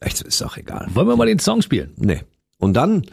Echt, 0.00 0.20
ist 0.20 0.42
auch 0.42 0.56
egal. 0.58 0.88
Wollen 0.92 1.08
wir 1.08 1.16
mal 1.16 1.26
den 1.26 1.38
Song 1.38 1.62
spielen? 1.62 1.92
Nee. 1.96 2.20
Und 2.58 2.74
dann 2.74 3.06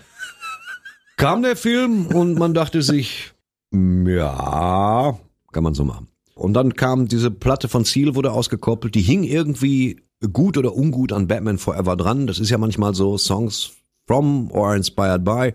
kam 1.18 1.42
der 1.42 1.56
Film 1.56 2.08
und 2.08 2.38
man 2.38 2.54
dachte 2.54 2.82
sich, 2.82 3.34
ja, 3.72 5.18
kann 5.52 5.64
man 5.64 5.74
so 5.74 5.84
machen. 5.84 6.08
Und 6.36 6.54
dann 6.54 6.74
kam 6.74 7.08
diese 7.08 7.32
Platte 7.32 7.70
von 7.70 7.86
Seal, 7.86 8.16
wurde 8.16 8.32
ausgekoppelt, 8.32 8.94
die 8.96 9.02
hing 9.02 9.24
irgendwie 9.24 10.02
gut 10.34 10.58
oder 10.58 10.76
ungut 10.76 11.14
an 11.14 11.28
Batman 11.28 11.58
Forever 11.58 11.96
dran. 11.96 12.28
Das 12.28 12.40
ist 12.40 12.50
ja 12.50 12.58
manchmal 12.58 12.94
so 12.94 13.18
Songs 13.18 13.72
from 14.06 14.52
or 14.52 14.76
inspired 14.76 15.24
by. 15.24 15.54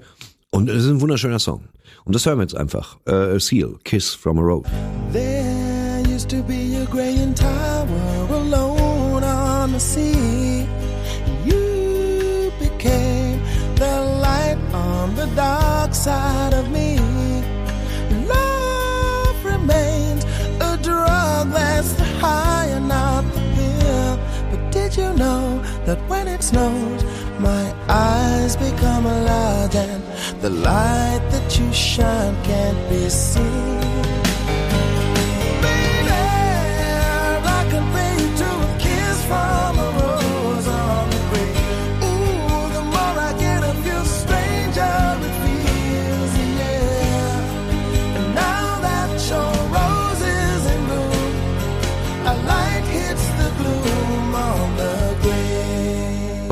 Und 0.50 0.68
es 0.68 0.84
ist 0.84 0.90
ein 0.90 1.00
wunderschöner 1.00 1.38
Song. 1.38 1.64
Und 2.04 2.14
das 2.14 2.26
hören 2.26 2.38
wir 2.38 2.42
jetzt 2.42 2.56
einfach. 2.56 2.98
Äh, 3.06 3.38
Seal, 3.38 3.76
Kiss 3.84 4.14
from 4.14 4.38
a 4.38 4.42
Road. 4.42 4.66
There 5.12 6.02
used 6.08 6.30
to 6.30 6.42
be 6.42 6.76
a 6.76 6.86
graying 6.86 7.34
tower 7.34 7.86
alone 8.30 9.22
on 9.22 9.72
the 9.72 9.80
sea. 9.80 10.09
Dark 16.04 16.52
side 16.52 16.54
of 16.54 16.70
me. 16.70 16.98
Love 18.26 19.44
remains 19.44 20.24
a 20.60 20.78
drug 20.82 21.50
that's 21.50 21.92
the 21.94 22.04
high 22.20 22.66
and 22.66 22.88
not 22.88 23.22
the 23.34 23.40
pill. 23.54 24.18
But 24.50 24.72
did 24.72 24.96
you 24.96 25.12
know 25.14 25.62
that 25.86 25.98
when 26.08 26.28
it 26.28 26.42
snows, 26.42 27.04
my 27.38 27.74
eyes 27.88 28.56
become 28.56 29.04
large 29.04 29.74
and 29.74 30.02
the 30.40 30.50
light 30.50 31.22
that 31.30 31.58
you 31.58 31.72
shine 31.72 32.36
can't 32.44 32.88
be 32.88 33.08
seen? 33.08 33.99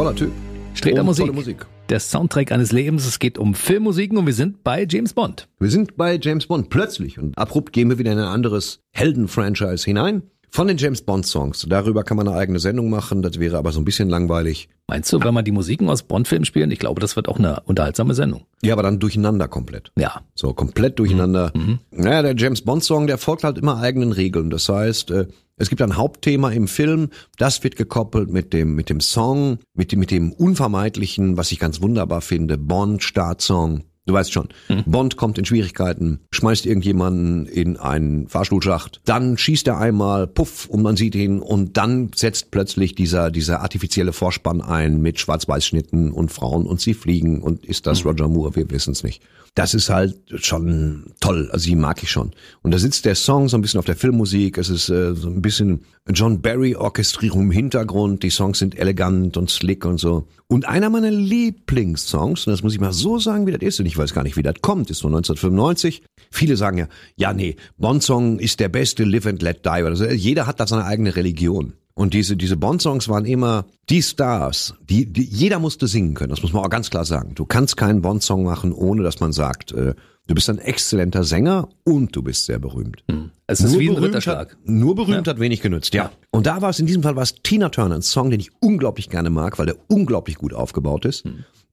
Toller 0.09 0.17
Typ. 0.17 0.33
Sträter 0.73 1.01
Und 1.01 1.07
Musik. 1.07 1.27
tolle 1.27 1.37
Musik. 1.37 1.67
Der 1.91 2.01
Soundtrack 2.01 2.51
eines 2.51 2.73
Lebens. 2.73 3.05
Es 3.05 3.19
geht 3.19 3.37
um 3.37 3.55
Filmmusiken 3.55 4.17
und 4.17 4.25
wir 4.25 4.33
sind 4.33 4.65
bei 4.65 4.87
James 4.89 5.13
Bond. 5.13 5.49
Wir 5.61 5.71
sind 5.71 5.99
bei 5.99 6.19
James 6.19 6.47
Bond 6.47 6.71
plötzlich 6.71 7.19
und 7.19 7.37
abrupt 7.37 7.75
gehen 7.75 7.91
wir 7.91 7.99
wieder 7.99 8.13
in 8.13 8.19
ein 8.19 8.25
anderes 8.25 8.81
Helden-Franchise 8.93 9.85
hinein. 9.85 10.23
Von 10.51 10.67
den 10.67 10.79
James 10.79 11.03
Bond-Songs. 11.03 11.67
Darüber 11.69 12.05
kann 12.05 12.17
man 12.17 12.29
eine 12.29 12.37
eigene 12.37 12.59
Sendung 12.59 12.91
machen, 12.91 13.23
das 13.23 13.39
wäre 13.39 13.59
aber 13.59 13.73
so 13.73 13.81
ein 13.81 13.85
bisschen 13.85 14.09
langweilig. 14.09 14.69
Meinst 14.87 15.13
du, 15.13 15.23
wenn 15.23 15.35
man 15.35 15.45
die 15.45 15.53
Musiken 15.53 15.89
aus 15.89 16.03
Bond-Filmen 16.03 16.47
spielen? 16.47 16.71
Ich 16.71 16.79
glaube, 16.79 17.01
das 17.01 17.17
wird 17.17 17.29
auch 17.29 17.39
eine 17.39 17.61
unterhaltsame 17.67 18.15
Sendung. 18.15 18.47
Ja, 18.63 18.73
aber 18.73 18.83
dann 18.83 18.99
durcheinander 18.99 19.47
komplett. 19.47 19.93
Ja. 19.99 20.23
So, 20.35 20.55
komplett 20.55 20.99
durcheinander. 20.99 21.53
Naja, 21.91 22.23
der 22.23 22.35
James 22.37 22.63
Bond-Song, 22.63 23.07
der 23.07 23.19
folgt 23.19 23.45
halt 23.45 23.59
immer 23.59 23.79
eigenen 23.79 24.13
Regeln. 24.13 24.49
Das 24.49 24.69
heißt, 24.69 25.11
äh, 25.11 25.27
es 25.57 25.69
gibt 25.69 25.83
ein 25.83 25.97
Hauptthema 25.97 26.51
im 26.51 26.69
Film, 26.69 27.11
das 27.37 27.63
wird 27.65 27.77
gekoppelt 27.77 28.31
mit 28.31 28.53
dem, 28.53 28.75
mit 28.75 28.89
dem 28.89 29.01
Song, 29.01 29.59
mit 29.75 29.93
dem, 29.93 29.99
mit 29.99 30.11
dem 30.11 30.33
Unvermeidlichen, 30.33 31.37
was 31.37 31.53
ich 31.53 31.59
ganz 31.59 31.83
wunderbar 31.83 32.21
finde, 32.21 32.57
Bond-Startsong. 32.57 33.83
Du 34.09 34.15
weißt 34.15 34.33
schon, 34.33 34.49
Bond 34.87 35.19
kommt 35.19 35.37
in 35.37 35.45
Schwierigkeiten, 35.45 36.21
schmeißt 36.31 36.65
irgendjemanden 36.65 37.45
in 37.45 37.77
einen 37.77 38.27
Fahrstuhlschacht, 38.27 39.03
dann 39.05 39.37
schießt 39.37 39.67
er 39.69 39.77
einmal, 39.77 40.27
puff, 40.27 40.65
und 40.65 40.81
man 40.81 40.97
sieht 40.97 41.15
ihn, 41.15 41.41
und 41.41 41.77
dann 41.77 42.11
setzt 42.15 42.51
plötzlich 42.51 42.95
dieser, 42.95 43.31
dieser 43.31 43.61
artifizielle 43.61 44.15
Vorspann 44.15 44.63
ein 44.63 45.03
mit 45.03 45.21
Schwarz-Weiß-Schnitten 45.21 46.11
und 46.11 46.33
Frauen 46.33 46.65
und 46.65 46.81
sie 46.81 46.95
fliegen 46.95 47.43
und 47.43 47.67
ist 47.67 47.87
das 47.87 48.07
Roger 48.07 48.29
Moore, 48.29 48.57
wir 48.57 48.71
wissen 48.71 48.93
es 48.93 49.05
nicht. 49.05 49.23
Das 49.59 49.75
ist 49.75 49.91
halt 49.91 50.15
schon 50.37 51.15
toll, 51.19 51.51
also 51.51 51.69
die 51.69 51.75
mag 51.75 52.01
ich 52.05 52.13
schon. 52.13 52.31
Und 52.63 52.71
da 52.71 52.79
sitzt 52.79 53.05
der 53.07 53.17
Song 53.17 53.49
so 53.49 53.59
ein 53.59 53.61
bisschen 53.61 53.81
auf 53.81 53.87
der 53.87 53.97
Filmmusik, 53.97 54.57
es 54.57 54.69
ist 54.69 54.89
äh, 54.89 55.17
so 55.17 55.27
ein 55.27 55.43
bisschen 55.43 55.81
John 56.15 56.41
Barry 56.41 56.77
Orchestrierung 56.77 57.47
im 57.47 57.51
Hintergrund, 57.51 58.23
die 58.23 58.31
Songs 58.31 58.61
sind 58.61 58.79
elegant 58.79 59.37
und 59.37 59.51
slick 59.51 59.85
und 59.85 59.99
so. 59.99 60.29
Und 60.47 60.69
einer 60.69 60.91
meiner 60.91 61.11
Lieblingssongs, 61.11 62.47
und 62.47 62.53
das 62.53 62.63
muss 62.63 62.73
ich 62.73 62.79
mal 62.79 62.93
so 62.93 63.19
sagen, 63.19 63.49
wie 63.49 63.51
das 63.51 63.63
ist, 63.63 63.81
und 63.81 63.87
ich 63.87 63.99
weiß 63.99 64.15
gar 64.15 64.23
nicht, 64.23 64.37
wie 64.37 64.45
das 64.45 64.55
kommt, 64.63 64.91
ist 64.91 65.01
von 65.01 65.13
1995. 65.13 66.05
Viele 66.31 66.57
sagen 66.57 66.79
ja, 66.79 66.89
ja 67.17 67.33
nee, 67.33 67.57
Bond-Song 67.79 68.39
ist 68.39 68.61
der 68.61 68.69
beste 68.69 69.03
Live 69.03 69.27
and 69.27 69.43
Let 69.43 69.67
Die. 69.67 69.71
Also 69.71 70.05
jeder 70.05 70.47
hat 70.47 70.61
da 70.61 70.69
seine 70.69 70.85
eigene 70.85 71.17
Religion. 71.17 71.73
Und 71.99 72.15
diese, 72.15 72.37
diese 72.37 72.57
Bond-Songs 72.57 73.09
waren 73.09 73.25
immer 73.25 73.67
die 73.91 74.03
Stars, 74.03 74.75
die, 74.89 75.05
die, 75.05 75.25
jeder 75.25 75.59
musste 75.59 75.89
singen 75.89 76.15
können, 76.15 76.31
das 76.31 76.43
muss 76.43 76.53
man 76.53 76.65
auch 76.65 76.71
ganz 76.71 76.91
klar 76.91 77.05
sagen. 77.05 77.35
Du 77.35 77.45
kannst 77.45 77.77
keinen 77.77 78.03
Bond-Song 78.03 78.45
machen, 78.45 78.73
ohne 78.73 79.03
dass 79.03 79.19
man 79.19 79.33
sagt, 79.33 79.73
äh, 79.73 79.95
du 80.29 80.35
bist 80.37 80.49
ein 80.49 80.59
exzellenter 80.59 81.25
Sänger 81.25 81.69
und 81.83 82.15
du 82.15 82.23
bist 82.23 82.47
sehr 82.47 82.61
berühmt. 82.61 83.03
Es 83.49 83.63
ist 83.63 83.77
wie 83.81 83.91
ein 83.91 83.97
Ritterschlag. 83.97 84.53
Hat, 84.53 84.59
nur 84.65 84.95
berühmt 84.95 85.27
hat 85.27 85.41
wenig 85.41 85.61
genützt, 85.61 85.93
ja. 85.93 86.13
Und 86.31 86.47
da 86.47 86.63
war 86.63 86.71
es 86.71 86.79
in 86.79 86.87
diesem 86.87 87.03
Fall 87.03 87.17
war 87.17 87.25
es 87.25 87.35
Tina 87.43 87.69
Turner, 87.69 87.97
ein 87.97 88.03
Song, 88.03 88.31
den 88.31 88.39
ich 88.39 88.53
unglaublich 88.61 89.11
gerne 89.11 89.31
mag, 89.31 89.59
weil 89.59 89.67
der 89.67 89.77
unglaublich 89.89 90.37
gut 90.37 90.55
aufgebaut 90.55 91.05
ist. 91.05 91.25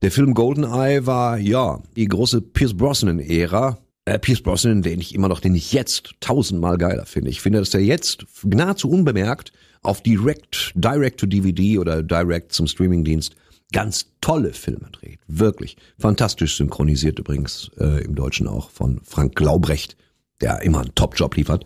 Der 0.02 0.10
Film 0.10 0.34
Goldeneye 0.34 1.06
war, 1.06 1.38
ja, 1.38 1.84
die 1.96 2.08
große 2.08 2.42
Pierce 2.42 2.76
Brosnan-Ära. 2.76 3.78
Äh, 4.06 4.18
Pierce 4.18 4.42
Brosnan, 4.42 4.82
den 4.82 5.00
ich 5.02 5.14
immer 5.14 5.28
noch, 5.28 5.40
den 5.40 5.54
ich 5.54 5.72
jetzt 5.72 6.16
tausendmal 6.20 6.80
geiler 6.80 7.06
finde. 7.06 7.30
Ich 7.30 7.42
finde, 7.42 7.60
dass 7.60 7.70
der 7.70 7.84
jetzt 7.84 8.26
nahezu 8.44 8.90
unbemerkt 8.90 9.52
auf 9.86 10.02
Direct, 10.02 10.72
Direct 10.76 11.20
to 11.20 11.26
DVD 11.26 11.80
oder 11.80 12.04
Direct 12.04 12.52
zum 12.54 12.68
Streamingdienst 12.68 13.36
ganz 13.72 14.12
tolle 14.22 14.54
Filme 14.54 14.90
dreht. 14.92 15.20
Wirklich. 15.28 15.78
Fantastisch 15.98 16.58
synchronisiert 16.58 17.20
übrigens 17.20 17.72
äh, 17.80 18.04
im 18.04 18.16
Deutschen 18.16 18.48
auch 18.48 18.70
von 18.70 19.02
Frank 19.04 19.36
Glaubrecht, 19.36 19.98
der 20.42 20.62
immer 20.62 20.82
einen 20.82 20.96
Top-Job 20.96 21.36
liefert. 21.36 21.66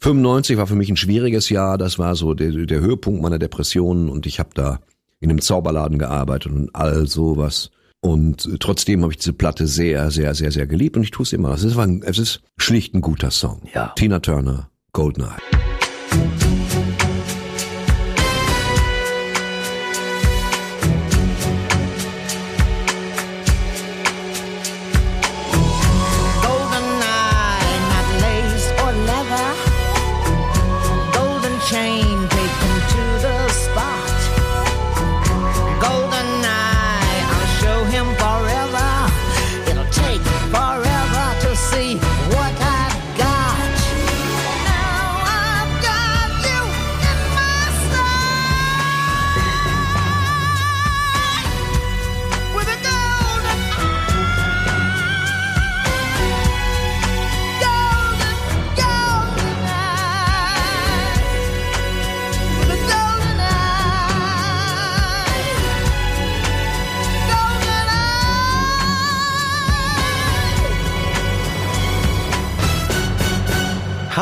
95 0.00 0.56
war 0.56 0.66
für 0.66 0.74
mich 0.74 0.90
ein 0.90 0.96
schwieriges 0.96 1.48
Jahr. 1.48 1.78
Das 1.78 1.98
war 1.98 2.14
so 2.14 2.34
der, 2.34 2.50
der 2.50 2.80
Höhepunkt 2.80 3.22
meiner 3.22 3.38
Depressionen 3.38 4.08
und 4.08 4.26
ich 4.26 4.38
habe 4.38 4.50
da 4.54 4.80
in 5.20 5.30
einem 5.30 5.40
Zauberladen 5.40 5.98
gearbeitet 5.98 6.52
und 6.52 6.74
all 6.74 7.06
sowas. 7.06 7.70
Und 8.00 8.46
äh, 8.46 8.58
trotzdem 8.58 9.02
habe 9.02 9.12
ich 9.12 9.18
diese 9.18 9.32
Platte 9.32 9.66
sehr, 9.66 10.10
sehr, 10.10 10.34
sehr, 10.34 10.52
sehr 10.52 10.66
geliebt 10.66 10.96
und 10.96 11.02
ich 11.02 11.10
tue 11.10 11.24
es 11.24 11.32
immer. 11.32 11.50
Es 11.54 11.64
ist, 11.64 11.78
ein, 11.78 12.02
es 12.04 12.18
ist 12.18 12.42
schlicht 12.58 12.94
ein 12.94 13.00
guter 13.00 13.30
Song. 13.30 13.62
Ja. 13.74 13.92
Tina 13.96 14.20
Turner, 14.20 14.68
Goldeneye. 14.92 15.73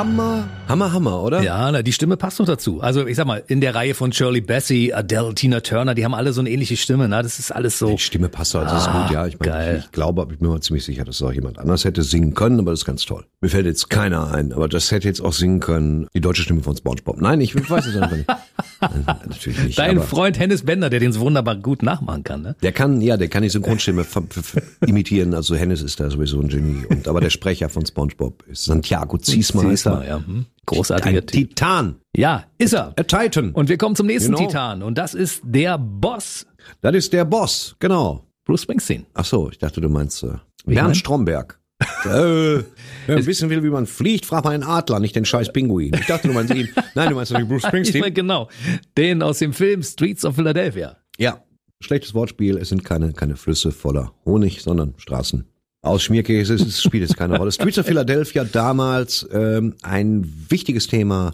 Hammer, 0.03 0.52
Hammer, 0.73 0.93
Hammer, 0.95 1.23
oder? 1.23 1.43
Ja, 1.43 1.71
na, 1.71 1.83
die 1.83 1.93
Stimme 1.93 2.17
passt 2.17 2.41
doch 2.41 2.47
dazu. 2.47 2.81
Also 2.81 3.07
ich 3.07 3.17
sag 3.17 3.27
mal, 3.27 3.45
in 3.47 3.61
der 3.61 3.75
Reihe 3.75 3.93
von 3.93 4.11
Shirley 4.11 4.41
Bassey, 4.41 4.95
Adele, 4.95 5.35
Tina 5.35 5.61
Turner, 5.61 5.95
die 5.95 6.03
haben 6.03 6.15
alle 6.15 6.33
so 6.33 6.41
eine 6.41 6.49
ähnliche 6.49 6.79
Stimme. 6.79 7.09
Ne? 7.09 7.23
Das 7.23 7.39
ist 7.39 7.51
alles 7.51 7.79
so. 7.79 7.91
Die 7.91 7.99
Stimme 7.99 8.31
passt 8.31 8.57
also 8.57 8.75
ist 8.75 8.89
Ah, 8.89 9.03
gut, 9.03 9.13
ja. 9.13 9.27
Ich, 9.27 9.39
meine, 9.39 9.77
ich, 9.77 9.85
ich 9.85 9.93
glaube, 9.93 10.27
ich 10.33 10.39
bin 10.39 10.49
mir 10.49 10.61
ziemlich 10.61 10.83
sicher, 10.83 11.05
dass 11.05 11.17
es 11.17 11.23
auch 11.23 11.33
jemand 11.33 11.59
anders 11.59 11.85
hätte 11.85 12.03
singen 12.03 12.33
können, 12.33 12.59
aber 12.59 12.71
das 12.71 12.81
ist 12.81 12.87
ganz 12.87 13.05
toll. 13.05 13.27
Mir 13.43 13.51
fällt 13.51 13.67
jetzt 13.67 13.91
keiner 13.91 14.33
ein, 14.33 14.55
aber 14.55 14.67
das 14.67 14.91
hätte 14.91 15.09
jetzt 15.09 15.21
auch 15.21 15.35
singen 15.35 15.61
können, 15.61 16.07
die 16.15 16.23
deutsche 16.23 16.43
Stimme 16.43 16.63
von 16.63 16.75
SpongeBob. 16.75 17.21
Nein, 17.21 17.43
ich 17.43 17.55
weiß 17.55 17.85
es 17.85 17.97
einfach 17.97 18.17
nicht. 18.17 18.29
Natürlich 19.29 19.63
nicht. 19.65 19.79
Dein 19.79 20.01
Freund 20.01 20.39
Hennes 20.39 20.63
Bender, 20.63 20.89
der 20.89 21.01
den 21.01 21.13
so 21.13 21.21
wunderbar 21.21 21.57
gut 21.57 21.83
nachmachen 21.83 22.25
kann. 22.25 22.41
Ne? 22.41 22.57
der 22.63 22.73
kann, 22.73 23.03
ja, 23.03 23.19
der 23.19 23.29
kann 23.29 23.43
die 23.43 23.51
Synchronstimme 23.51 24.07
imitieren. 24.87 25.35
Also 25.35 25.55
Hennes 25.55 25.83
ist 25.83 26.01
da 26.01 26.09
sowieso 26.09 26.41
ein 26.41 26.49
Genie. 26.49 26.87
Und 26.89 27.09
aber 27.09 27.21
der 27.21 27.31
Sprecher 27.31 27.69
von 27.69 27.85
SpongeBob 27.85 28.43
ist 28.47 28.65
Santiago 28.65 29.19
Ziesma. 29.19 29.63
Ziesma, 29.63 30.03
ja. 30.05 30.17
Hm. 30.17 30.47
Großartiger 30.67 31.21
Ein 31.21 31.27
Typ. 31.27 31.51
Titan. 31.51 31.97
Ja, 32.17 32.45
ist 32.59 32.73
er. 32.73 32.95
A 32.99 33.03
Titan. 33.03 33.51
Und 33.53 33.69
wir 33.69 33.79
kommen 33.79 33.97
zum 33.97 34.07
nächsten 34.07 34.33
Genau. 34.35 34.47
Titan. 34.47 34.83
Und 34.83 34.97
das 34.99 35.15
ist 35.15 35.43
der 35.45 35.77
Boss, 35.79 36.47
das 36.81 36.95
ist 36.95 37.13
der 37.13 37.25
Boss, 37.25 37.75
genau. 37.81 38.27
Bruce 38.45 38.63
Springsteen. 38.63 39.07
Ach 39.15 39.25
so, 39.25 39.51
ich 39.51 39.59
dachte, 39.59 39.81
du 39.81 39.89
meinst 39.89 40.23
äh, 40.23 40.29
Bernd 40.65 40.89
mein? 40.89 40.95
Stromberg. 40.95 41.59
äh, 42.05 42.63
wer 43.07 43.27
wissen 43.27 43.51
will, 43.51 43.65
wie 43.65 43.71
man 43.71 43.87
fliegt, 43.87 44.25
fragt 44.27 44.45
mal 44.45 44.53
einen 44.55 44.63
Adler, 44.63 45.01
nicht 45.01 45.17
den 45.17 45.25
scheiß 45.25 45.53
Pinguin. 45.53 45.95
Ich 45.95 46.07
dachte, 46.07 46.29
du 46.29 46.35
meinst 46.35 46.55
ihn. 46.55 46.69
Nein, 46.95 47.09
du 47.11 47.17
meinst 47.17 47.33
den 47.33 47.49
Bruce 47.49 47.65
Ich 47.65 47.73
meine, 47.73 47.85
Springsteen. 47.85 48.15
genau. 48.15 48.49
Den 48.97 49.21
aus 49.23 49.39
dem 49.41 49.53
Film 49.53 49.83
Streets 49.83 50.25
of 50.25 50.37
Philadelphia. 50.37 50.97
Ja, 51.19 51.43
schlechtes 51.81 52.15
Wortspiel. 52.15 52.57
Es 52.57 52.69
sind 52.69 52.85
keine, 52.85 53.13
keine 53.13 53.35
Flüsse 53.35 53.73
voller 53.73 54.15
Honig, 54.25 54.63
sondern 54.63 54.95
Straßen. 54.97 55.45
Aus 55.83 56.05
Schmierkäse, 56.05 56.55
es 56.55 56.81
spielt 56.81 57.03
jetzt 57.03 57.17
keine 57.17 57.37
Rolle. 57.39 57.51
Streets 57.51 57.79
of 57.79 57.87
Philadelphia 57.87 58.45
damals 58.45 59.27
ähm, 59.33 59.75
ein 59.83 60.33
wichtiges 60.49 60.87
Thema, 60.87 61.33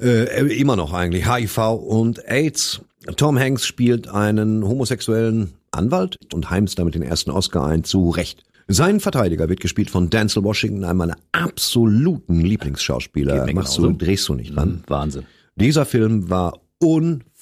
äh, 0.00 0.52
immer 0.58 0.74
noch 0.74 0.92
eigentlich, 0.92 1.32
HIV 1.32 1.58
und 1.74 2.28
AIDS. 2.28 2.80
Tom 3.16 3.38
Hanks 3.38 3.64
spielt 3.66 4.08
einen 4.08 4.66
homosexuellen 4.66 5.52
Anwalt 5.70 6.18
und 6.32 6.50
heimst 6.50 6.78
damit 6.78 6.96
den 6.96 7.02
ersten 7.02 7.30
Oscar 7.30 7.66
ein, 7.66 7.84
zu 7.84 8.10
Recht. 8.10 8.42
Sein 8.66 8.98
Verteidiger 8.98 9.48
wird 9.48 9.60
gespielt 9.60 9.90
von 9.90 10.10
Denzel 10.10 10.42
Washington, 10.42 10.84
einem 10.84 10.98
meiner 10.98 11.16
absoluten 11.32 12.40
Lieblingsschauspieler. 12.40 13.52
Machst 13.52 13.78
du, 13.78 13.92
drehst 13.92 14.28
du 14.28 14.34
nicht 14.34 14.56
dran. 14.56 14.68
Hm, 14.68 14.82
Wahnsinn. 14.88 15.26
Dieser 15.54 15.84
Film 15.84 16.30
war 16.30 16.58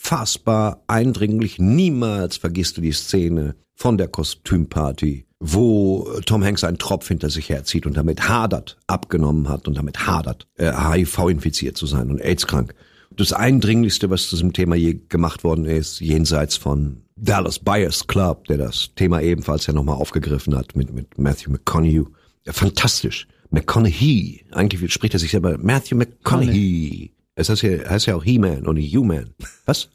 unfassbar 0.02 0.82
eindringlich. 0.86 1.58
Niemals 1.58 2.36
vergisst 2.36 2.76
du 2.76 2.80
die 2.80 2.92
Szene 2.92 3.54
von 3.74 3.98
der 3.98 4.08
Kostümparty, 4.08 5.26
wo 5.40 6.08
Tom 6.26 6.44
Hanks 6.44 6.64
einen 6.64 6.78
Tropf 6.78 7.08
hinter 7.08 7.30
sich 7.30 7.48
herzieht 7.48 7.86
und 7.86 7.96
damit 7.96 8.28
hadert, 8.28 8.78
abgenommen 8.86 9.48
hat 9.48 9.68
und 9.68 9.76
damit 9.76 10.06
hadert, 10.06 10.46
äh, 10.56 10.72
HIV-infiziert 10.72 11.76
zu 11.76 11.86
sein 11.86 12.10
und 12.10 12.20
AIDS-krank. 12.20 12.74
Das 13.16 13.32
Eindringlichste, 13.32 14.10
was 14.10 14.28
zu 14.28 14.36
diesem 14.36 14.52
Thema 14.52 14.74
je 14.74 15.00
gemacht 15.08 15.44
worden 15.44 15.66
ist, 15.66 16.00
jenseits 16.00 16.56
von 16.56 17.02
Dallas 17.16 17.58
Buyers 17.58 18.06
Club, 18.06 18.46
der 18.46 18.58
das 18.58 18.90
Thema 18.96 19.20
ebenfalls 19.20 19.66
ja 19.66 19.74
nochmal 19.74 19.96
aufgegriffen 19.96 20.56
hat 20.56 20.74
mit, 20.74 20.92
mit 20.92 21.18
Matthew 21.18 21.50
McConaughey. 21.50 22.04
Ja, 22.46 22.52
fantastisch. 22.52 23.28
McConaughey. 23.50 24.46
Eigentlich 24.50 24.92
spricht 24.92 25.14
er 25.14 25.20
sich 25.20 25.30
selber 25.30 25.58
Matthew 25.58 25.96
McConaughey. 25.96 27.11
Es 27.34 27.48
heißt 27.48 27.62
ja, 27.62 27.88
heißt 27.88 28.06
ja 28.06 28.16
auch 28.16 28.24
He-Man 28.24 28.66
und 28.66 28.76
nicht 28.76 28.94
Human. 28.94 29.34
Was? 29.64 29.88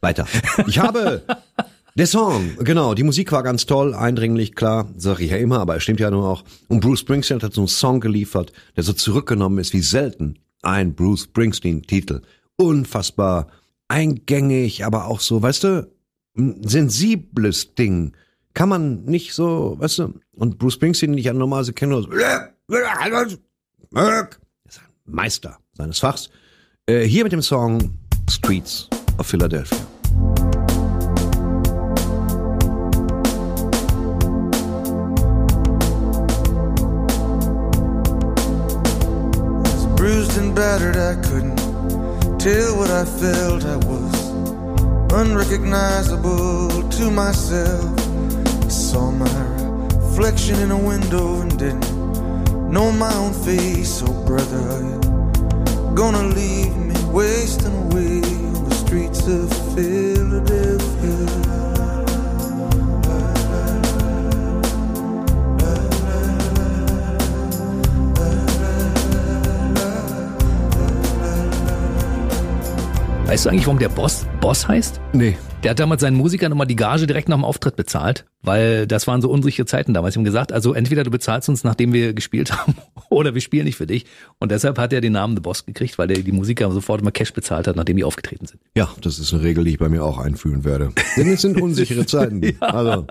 Weiter. 0.00 0.26
Ich 0.66 0.78
habe 0.78 1.22
der 1.96 2.06
Song, 2.06 2.56
genau, 2.60 2.94
die 2.94 3.02
Musik 3.02 3.32
war 3.32 3.42
ganz 3.42 3.66
toll, 3.66 3.94
eindringlich, 3.94 4.54
klar, 4.54 4.88
sag 4.96 5.20
ich 5.20 5.32
ja 5.32 5.36
immer, 5.36 5.58
aber 5.58 5.76
es 5.76 5.82
stimmt 5.82 6.00
ja 6.00 6.10
nur 6.10 6.26
auch. 6.28 6.44
Und 6.68 6.80
Bruce 6.80 7.00
Springsteen 7.00 7.42
hat 7.42 7.52
so 7.52 7.62
einen 7.62 7.68
Song 7.68 8.00
geliefert, 8.00 8.52
der 8.76 8.84
so 8.84 8.92
zurückgenommen 8.92 9.58
ist 9.58 9.72
wie 9.72 9.82
selten 9.82 10.38
ein 10.62 10.94
Bruce 10.94 11.24
Springsteen-Titel. 11.24 12.22
Unfassbar 12.56 13.48
eingängig, 13.88 14.84
aber 14.84 15.06
auch 15.06 15.20
so, 15.20 15.42
weißt 15.42 15.64
du, 15.64 15.90
ein 16.36 16.66
sensibles 16.66 17.74
Ding. 17.74 18.12
Kann 18.54 18.68
man 18.68 19.04
nicht 19.04 19.34
so, 19.34 19.76
weißt 19.78 19.98
du, 19.98 20.14
und 20.32 20.58
Bruce 20.58 20.74
Springsteen 20.74 21.10
nicht 21.10 21.28
an 21.28 21.38
normalerweise 21.38 21.72
kennen, 21.72 22.02
so, 22.02 22.10
ist 24.64 24.78
ein 24.78 24.86
Meister 25.04 25.58
seines 25.72 25.98
Fachs. 25.98 26.30
Äh, 26.90 27.06
hier 27.06 27.22
mit 27.22 27.32
dem 27.32 27.40
Song 27.40 27.88
Streets 28.28 28.88
of 29.16 29.24
Philadelphia. 29.24 29.78
bruised 39.94 40.36
and 40.38 40.52
battered, 40.52 40.96
I 40.96 41.14
couldn't 41.28 41.58
tell 42.40 42.76
what 42.76 42.90
I 42.90 43.04
felt. 43.04 43.64
I 43.64 43.76
was 43.86 44.32
unrecognizable 45.12 46.88
to 46.88 47.10
myself. 47.12 47.84
I 48.64 48.68
saw 48.68 49.12
my 49.12 49.28
reflection 49.94 50.58
in 50.58 50.72
a 50.72 50.78
window 50.78 51.42
and 51.42 51.56
didn't 51.56 51.88
know 52.68 52.90
my 52.90 53.14
own 53.14 53.32
face. 53.32 54.02
Oh, 54.04 54.24
brother, 54.26 55.09
gonna 55.94 56.22
leave 56.22 56.76
me 56.76 56.94
wasting 57.12 57.74
away 57.84 58.22
on 58.22 58.68
the 58.68 58.74
streets 58.74 59.26
of 59.26 59.48
Philadelphia? 59.74 60.80
Weißt 73.26 73.44
du 73.44 73.50
eigentlich, 73.50 73.66
warum 73.66 73.78
der 73.78 73.88
Boss 73.88 74.26
Boss 74.40 74.66
heißt? 74.66 75.00
Nee. 75.12 75.36
Der 75.62 75.72
hat 75.72 75.78
damals 75.78 76.00
seinen 76.00 76.16
Musikern 76.16 76.52
immer 76.52 76.64
die 76.64 76.74
Gage 76.74 77.06
direkt 77.06 77.28
nach 77.28 77.36
dem 77.36 77.44
Auftritt 77.44 77.76
bezahlt, 77.76 78.24
weil 78.42 78.86
das 78.86 79.06
waren 79.06 79.20
so 79.20 79.28
unsichere 79.28 79.66
Zeiten 79.66 79.92
damals. 79.92 80.14
Sie 80.14 80.18
haben 80.18 80.24
gesagt, 80.24 80.52
also 80.54 80.72
entweder 80.72 81.04
du 81.04 81.10
bezahlst 81.10 81.50
uns, 81.50 81.64
nachdem 81.64 81.92
wir 81.92 82.14
gespielt 82.14 82.50
haben, 82.56 82.76
oder 83.10 83.34
wir 83.34 83.42
spielen 83.42 83.66
nicht 83.66 83.76
für 83.76 83.86
dich. 83.86 84.06
Und 84.38 84.52
deshalb 84.52 84.78
hat 84.78 84.94
er 84.94 85.02
den 85.02 85.12
Namen 85.12 85.36
The 85.36 85.42
Boss 85.42 85.66
gekriegt, 85.66 85.98
weil 85.98 86.10
er 86.12 86.22
die 86.22 86.32
Musiker 86.32 86.70
sofort 86.72 87.02
immer 87.02 87.10
Cash 87.10 87.34
bezahlt 87.34 87.66
hat, 87.66 87.76
nachdem 87.76 87.98
die 87.98 88.04
aufgetreten 88.04 88.46
sind. 88.46 88.62
Ja, 88.74 88.88
das 89.02 89.18
ist 89.18 89.34
eine 89.34 89.42
Regel, 89.42 89.64
die 89.64 89.72
ich 89.72 89.78
bei 89.78 89.90
mir 89.90 90.02
auch 90.02 90.16
einführen 90.16 90.64
werde. 90.64 90.92
Denn 91.18 91.28
es 91.28 91.42
sind 91.42 91.60
unsichere 91.60 92.06
Zeiten. 92.06 92.40
Also, 92.60 93.06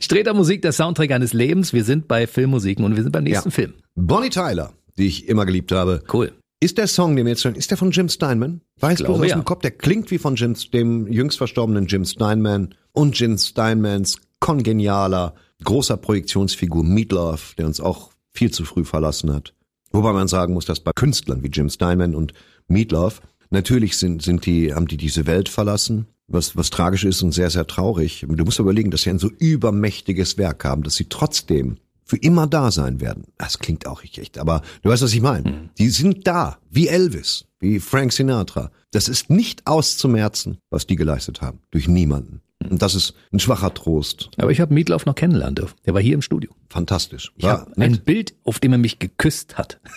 Streter 0.00 0.32
Musik, 0.32 0.62
der 0.62 0.70
Soundtrack 0.70 1.10
eines 1.10 1.32
Lebens. 1.32 1.72
Wir 1.72 1.82
sind 1.82 2.06
bei 2.06 2.28
Filmmusiken 2.28 2.84
und 2.84 2.94
wir 2.94 3.02
sind 3.02 3.10
beim 3.10 3.24
nächsten 3.24 3.48
Ja. 3.48 3.54
Film. 3.54 3.74
Bonnie 3.96 4.30
Tyler, 4.30 4.72
die 4.96 5.08
ich 5.08 5.28
immer 5.28 5.44
geliebt 5.44 5.72
habe. 5.72 6.04
Cool. 6.12 6.30
Ist 6.64 6.78
der 6.78 6.86
Song, 6.86 7.14
den 7.14 7.26
wir 7.26 7.32
jetzt 7.32 7.44
hören, 7.44 7.56
ist 7.56 7.70
der 7.70 7.76
von 7.76 7.90
Jim 7.90 8.08
Steinman? 8.08 8.62
Weiß 8.80 9.02
bloß 9.02 9.20
aus 9.20 9.26
ja. 9.26 9.36
dem 9.36 9.44
Kopf, 9.44 9.60
der 9.60 9.70
klingt 9.70 10.10
wie 10.10 10.16
von 10.16 10.34
Jim, 10.34 10.54
dem 10.72 11.06
jüngst 11.12 11.36
verstorbenen 11.36 11.84
Jim 11.88 12.06
Steinman. 12.06 12.74
und 12.92 13.20
Jim 13.20 13.36
Steinmans 13.36 14.16
kongenialer, 14.40 15.34
großer 15.62 15.98
Projektionsfigur 15.98 16.82
Meatloaf, 16.82 17.54
der 17.58 17.66
uns 17.66 17.80
auch 17.80 18.12
viel 18.30 18.50
zu 18.50 18.64
früh 18.64 18.82
verlassen 18.82 19.30
hat. 19.30 19.52
Wobei 19.92 20.14
man 20.14 20.26
sagen 20.26 20.54
muss, 20.54 20.64
dass 20.64 20.80
bei 20.80 20.92
Künstlern 20.94 21.42
wie 21.42 21.48
Jim 21.48 21.68
Steinman 21.68 22.14
und 22.14 22.32
Meatloaf 22.66 23.20
natürlich 23.50 23.98
sind, 23.98 24.22
sind 24.22 24.46
die, 24.46 24.72
haben 24.72 24.88
die 24.88 24.96
diese 24.96 25.26
Welt 25.26 25.50
verlassen, 25.50 26.06
was, 26.28 26.56
was 26.56 26.70
tragisch 26.70 27.04
ist 27.04 27.22
und 27.22 27.32
sehr, 27.32 27.50
sehr 27.50 27.66
traurig. 27.66 28.24
Du 28.26 28.42
musst 28.42 28.58
überlegen, 28.58 28.90
dass 28.90 29.02
sie 29.02 29.10
ein 29.10 29.18
so 29.18 29.28
übermächtiges 29.28 30.38
Werk 30.38 30.64
haben, 30.64 30.82
dass 30.82 30.94
sie 30.94 31.10
trotzdem 31.10 31.76
für 32.04 32.16
immer 32.16 32.46
da 32.46 32.70
sein 32.70 33.00
werden. 33.00 33.24
Das 33.38 33.58
klingt 33.58 33.86
auch 33.86 34.02
nicht 34.02 34.18
echt, 34.18 34.38
aber 34.38 34.62
du 34.82 34.90
weißt, 34.90 35.02
was 35.02 35.12
ich 35.12 35.20
meine. 35.20 35.70
Die 35.78 35.88
sind 35.88 36.26
da, 36.26 36.58
wie 36.70 36.88
Elvis, 36.88 37.46
wie 37.60 37.80
Frank 37.80 38.12
Sinatra. 38.12 38.70
Das 38.92 39.08
ist 39.08 39.30
nicht 39.30 39.66
auszumerzen, 39.66 40.58
was 40.70 40.86
die 40.86 40.96
geleistet 40.96 41.40
haben, 41.40 41.60
durch 41.70 41.88
niemanden. 41.88 42.42
Und 42.70 42.80
das 42.80 42.94
ist 42.94 43.14
ein 43.32 43.40
schwacher 43.40 43.74
Trost. 43.74 44.30
Aber 44.38 44.50
ich 44.50 44.60
habe 44.60 44.72
Meatloaf 44.72 45.06
noch 45.06 45.14
kennenlernen 45.14 45.54
dürfen. 45.56 45.74
Der 45.84 45.94
war 45.94 46.00
hier 46.00 46.14
im 46.14 46.22
Studio. 46.22 46.50
Fantastisch. 46.68 47.32
Ich 47.36 47.44
habe 47.44 47.66
ein 47.76 47.92
nett. 47.92 48.04
Bild, 48.04 48.34
auf 48.44 48.60
dem 48.60 48.72
er 48.72 48.78
mich 48.78 48.98
geküsst 48.98 49.58
hat. 49.58 49.80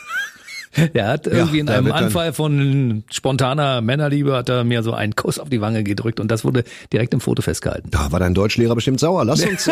Er 0.93 1.07
hat 1.07 1.25
irgendwie 1.25 1.59
in 1.59 1.65
da 1.65 1.77
einem 1.77 1.91
Anfall 1.91 2.33
von 2.33 3.03
spontaner 3.09 3.81
Männerliebe 3.81 4.35
hat 4.35 4.49
er 4.49 4.63
mir 4.63 4.83
so 4.83 4.93
einen 4.93 5.15
Kuss 5.15 5.39
auf 5.39 5.49
die 5.49 5.59
Wange 5.59 5.83
gedrückt 5.83 6.19
und 6.19 6.29
das 6.29 6.43
wurde 6.43 6.65
direkt 6.93 7.15
im 7.15 7.21
Foto 7.21 7.41
festgehalten. 7.41 7.89
Da 7.89 8.11
war 8.11 8.19
dein 8.19 8.35
Deutschlehrer 8.35 8.75
bestimmt 8.75 8.99
sauer. 8.99 9.25
Lass 9.25 9.43
uns. 9.45 9.71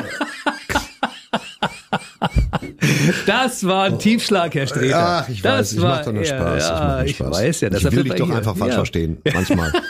Das 3.25 3.65
war 3.65 3.83
ein 3.85 3.99
Tiefschlag, 3.99 4.53
Herr 4.55 4.67
Streter. 4.67 5.23
Ach, 5.23 5.29
ich 5.29 5.41
das 5.41 5.59
weiß, 5.59 5.73
ich 5.73 5.81
war 5.81 5.97
mach 5.97 6.05
doch 6.05 6.13
nur 6.13 6.25
Spaß. 6.25 6.63
ich, 6.63 6.69
Ja, 6.69 7.03
ich 7.03 7.15
Spaß. 7.17 7.31
weiß 7.31 7.61
ja. 7.61 7.67
Ich 7.69 7.73
deshalb 7.75 7.95
will 7.95 8.03
dich 8.03 8.15
doch 8.15 8.29
einfach 8.29 8.55
falsch 8.57 8.71
ja. 8.71 8.75
verstehen, 8.77 9.17
manchmal. 9.33 9.71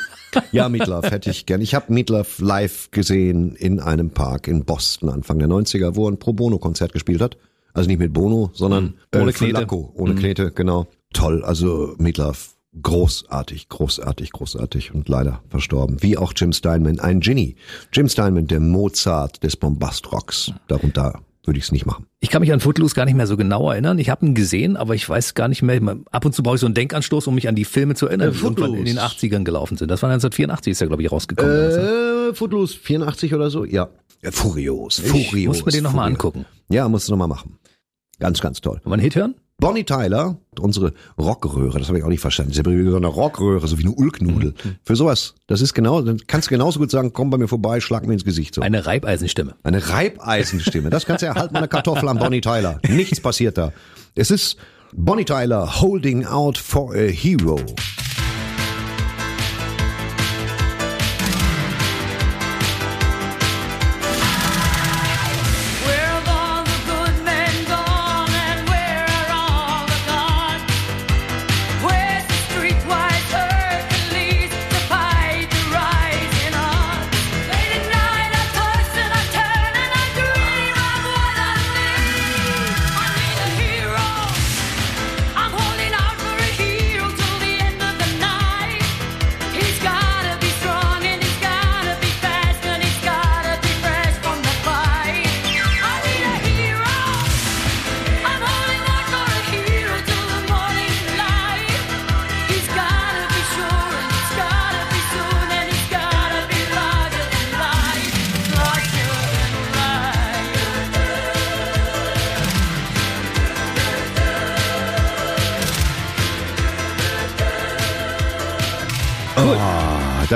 Ja, 0.52 0.68
Meatloaf 0.68 1.10
hätte 1.12 1.30
ich 1.30 1.46
gern. 1.46 1.62
Ich 1.62 1.74
habe 1.76 1.94
Meatloaf 1.94 2.40
live 2.40 2.92
gesehen 2.92 3.56
in 3.56 3.80
einem 3.80 4.10
Park 4.10 4.50
in 4.50 4.66
Boston 4.66 5.08
Anfang 5.08 5.40
der 5.40 5.48
90er, 5.48 5.96
wo 5.96 6.08
er 6.08 6.12
ein 6.12 6.20
Pro 6.20 6.34
Bono 6.34 6.58
Konzert 6.60 6.92
gespielt 6.92 7.22
hat. 7.22 7.38
Also 7.74 7.88
nicht 7.88 8.00
mit 8.00 8.12
Bono, 8.12 8.50
sondern 8.54 8.84
Mhm. 9.14 9.22
Ohne 9.22 9.30
äh, 9.30 9.34
Knete. 9.34 9.54
Lacko, 9.54 9.94
ohne 9.96 10.14
Knete, 10.16 10.52
genau. 10.52 10.88
Toll, 11.14 11.42
also 11.46 11.96
Meatloaf 12.00 12.50
großartig, 12.82 13.70
großartig, 13.70 14.32
großartig 14.34 14.94
und 14.94 15.08
leider 15.08 15.42
verstorben. 15.50 16.02
Wie 16.04 16.18
auch 16.18 16.34
Jim 16.36 16.52
Steinman, 16.52 17.00
ein 17.00 17.22
Genie. 17.22 17.56
Jim 17.94 18.10
Steinman, 18.10 18.48
der 18.48 18.60
Mozart 18.60 19.42
des 19.44 19.56
Bombast-Rocks. 19.56 20.52
Darunter 20.68 21.22
würde 21.48 21.58
ich 21.60 21.66
es 21.66 21.72
nicht 21.72 21.86
machen. 21.86 22.06
Ich 22.20 22.30
kann 22.30 22.42
mich 22.42 22.52
an 22.52 22.60
Footloose 22.60 22.96
gar 22.96 23.06
nicht 23.06 23.16
mehr 23.16 23.28
so 23.28 23.38
genau 23.38 23.70
erinnern. 23.72 24.00
Ich 24.00 24.10
habe 24.10 24.26
ihn 24.26 24.36
gesehen, 24.36 24.78
aber 24.78 24.96
ich 24.96 25.08
weiß 25.08 25.34
gar 25.34 25.48
nicht 25.48 25.62
mehr. 25.62 25.80
Ab 26.12 26.26
und 26.26 26.34
zu 26.34 26.44
brauche 26.44 26.56
ich 26.56 26.62
so 26.62 26.68
einen 26.68 26.76
Denkanstoß, 26.76 27.28
um 27.28 27.36
mich 27.36 27.48
an 27.48 27.56
die 27.56 27.66
Filme 27.66 27.96
zu 27.96 28.08
erinnern, 28.08 28.30
Äh, 28.30 28.32
die 28.34 28.40
irgendwann 28.40 28.74
in 28.74 28.86
den 28.86 29.00
80ern 29.00 29.44
gelaufen 29.44 29.78
sind. 29.78 29.90
Das 29.92 30.02
war 30.02 30.10
1984, 30.10 30.72
ist 30.72 30.82
ja, 30.82 30.88
glaube 30.88 31.04
ich, 31.04 31.12
rausgekommen. 31.12 31.52
Äh, 31.52 32.34
Footloose 32.34 32.78
84 32.78 33.34
oder 33.34 33.50
so? 33.50 33.66
Ja. 33.66 33.90
ja 34.22 34.32
furios, 34.32 35.00
furios. 35.00 35.34
ich 35.34 35.48
muss 35.48 35.66
mir 35.66 35.72
den 35.72 35.84
nochmal 35.84 36.08
angucken. 36.08 36.46
Ja, 36.70 36.88
musst 36.90 37.08
du 37.08 37.12
nochmal 37.12 37.28
machen. 37.28 37.58
Ganz, 38.20 38.42
ganz 38.42 38.62
toll. 38.62 38.80
Wollen 38.84 38.92
wir 38.92 38.94
einen 38.94 39.02
Hit 39.04 39.16
hören? 39.16 39.36
Bonnie 39.58 39.86
Tyler, 39.86 40.38
unsere 40.60 40.94
Rockröhre, 41.18 41.80
das 41.80 41.88
habe 41.88 41.98
ich 41.98 42.04
auch 42.04 42.10
nicht 42.10 42.20
verstanden. 42.20 42.52
Das 42.52 42.60
ist 42.60 42.66
ja 42.66 42.92
so 42.92 42.98
eine 42.98 43.08
Rockröhre, 43.08 43.66
so 43.68 43.78
wie 43.80 43.84
eine 43.84 43.94
Ulknudel. 43.94 44.52
Mhm. 44.52 44.76
Für 44.84 44.96
sowas, 44.96 45.36
das 45.48 45.62
ist 45.62 45.74
genau, 45.74 46.02
dann 46.02 46.20
kannst 46.28 46.48
du 46.48 46.50
genauso 46.50 46.80
gut 46.80 46.92
sagen, 46.92 47.14
komm 47.14 47.30
bei 47.30 47.38
mir 47.38 47.48
vorbei, 47.48 47.80
schlag 47.80 48.06
mir 48.06 48.14
ins 48.14 48.26
Gesicht. 48.26 48.56
So. 48.56 48.62
Eine 48.62 48.86
Reibeisenstimme. 48.86 49.56
Eine 49.64 49.90
Reibeisenstimme. 49.90 50.90
Das 50.90 51.06
kannst 51.06 51.22
du 51.22 51.28
ja 51.28 51.36
halt 51.36 51.54
mal 51.54 51.60
eine 51.60 51.68
Kartoffel 51.70 52.10
an 52.10 52.20
Bonnie 52.20 52.42
Tyler. 52.42 52.80
Nichts 52.88 53.22
passiert 53.22 53.58
da. 53.58 53.72
Es 54.14 54.30
ist 54.30 54.58
Bonnie 54.94 55.26
Tyler 55.26 55.82
holding 55.82 56.26
out 56.26 56.58
for 56.58 56.94
a 56.94 57.08
hero. 57.08 57.60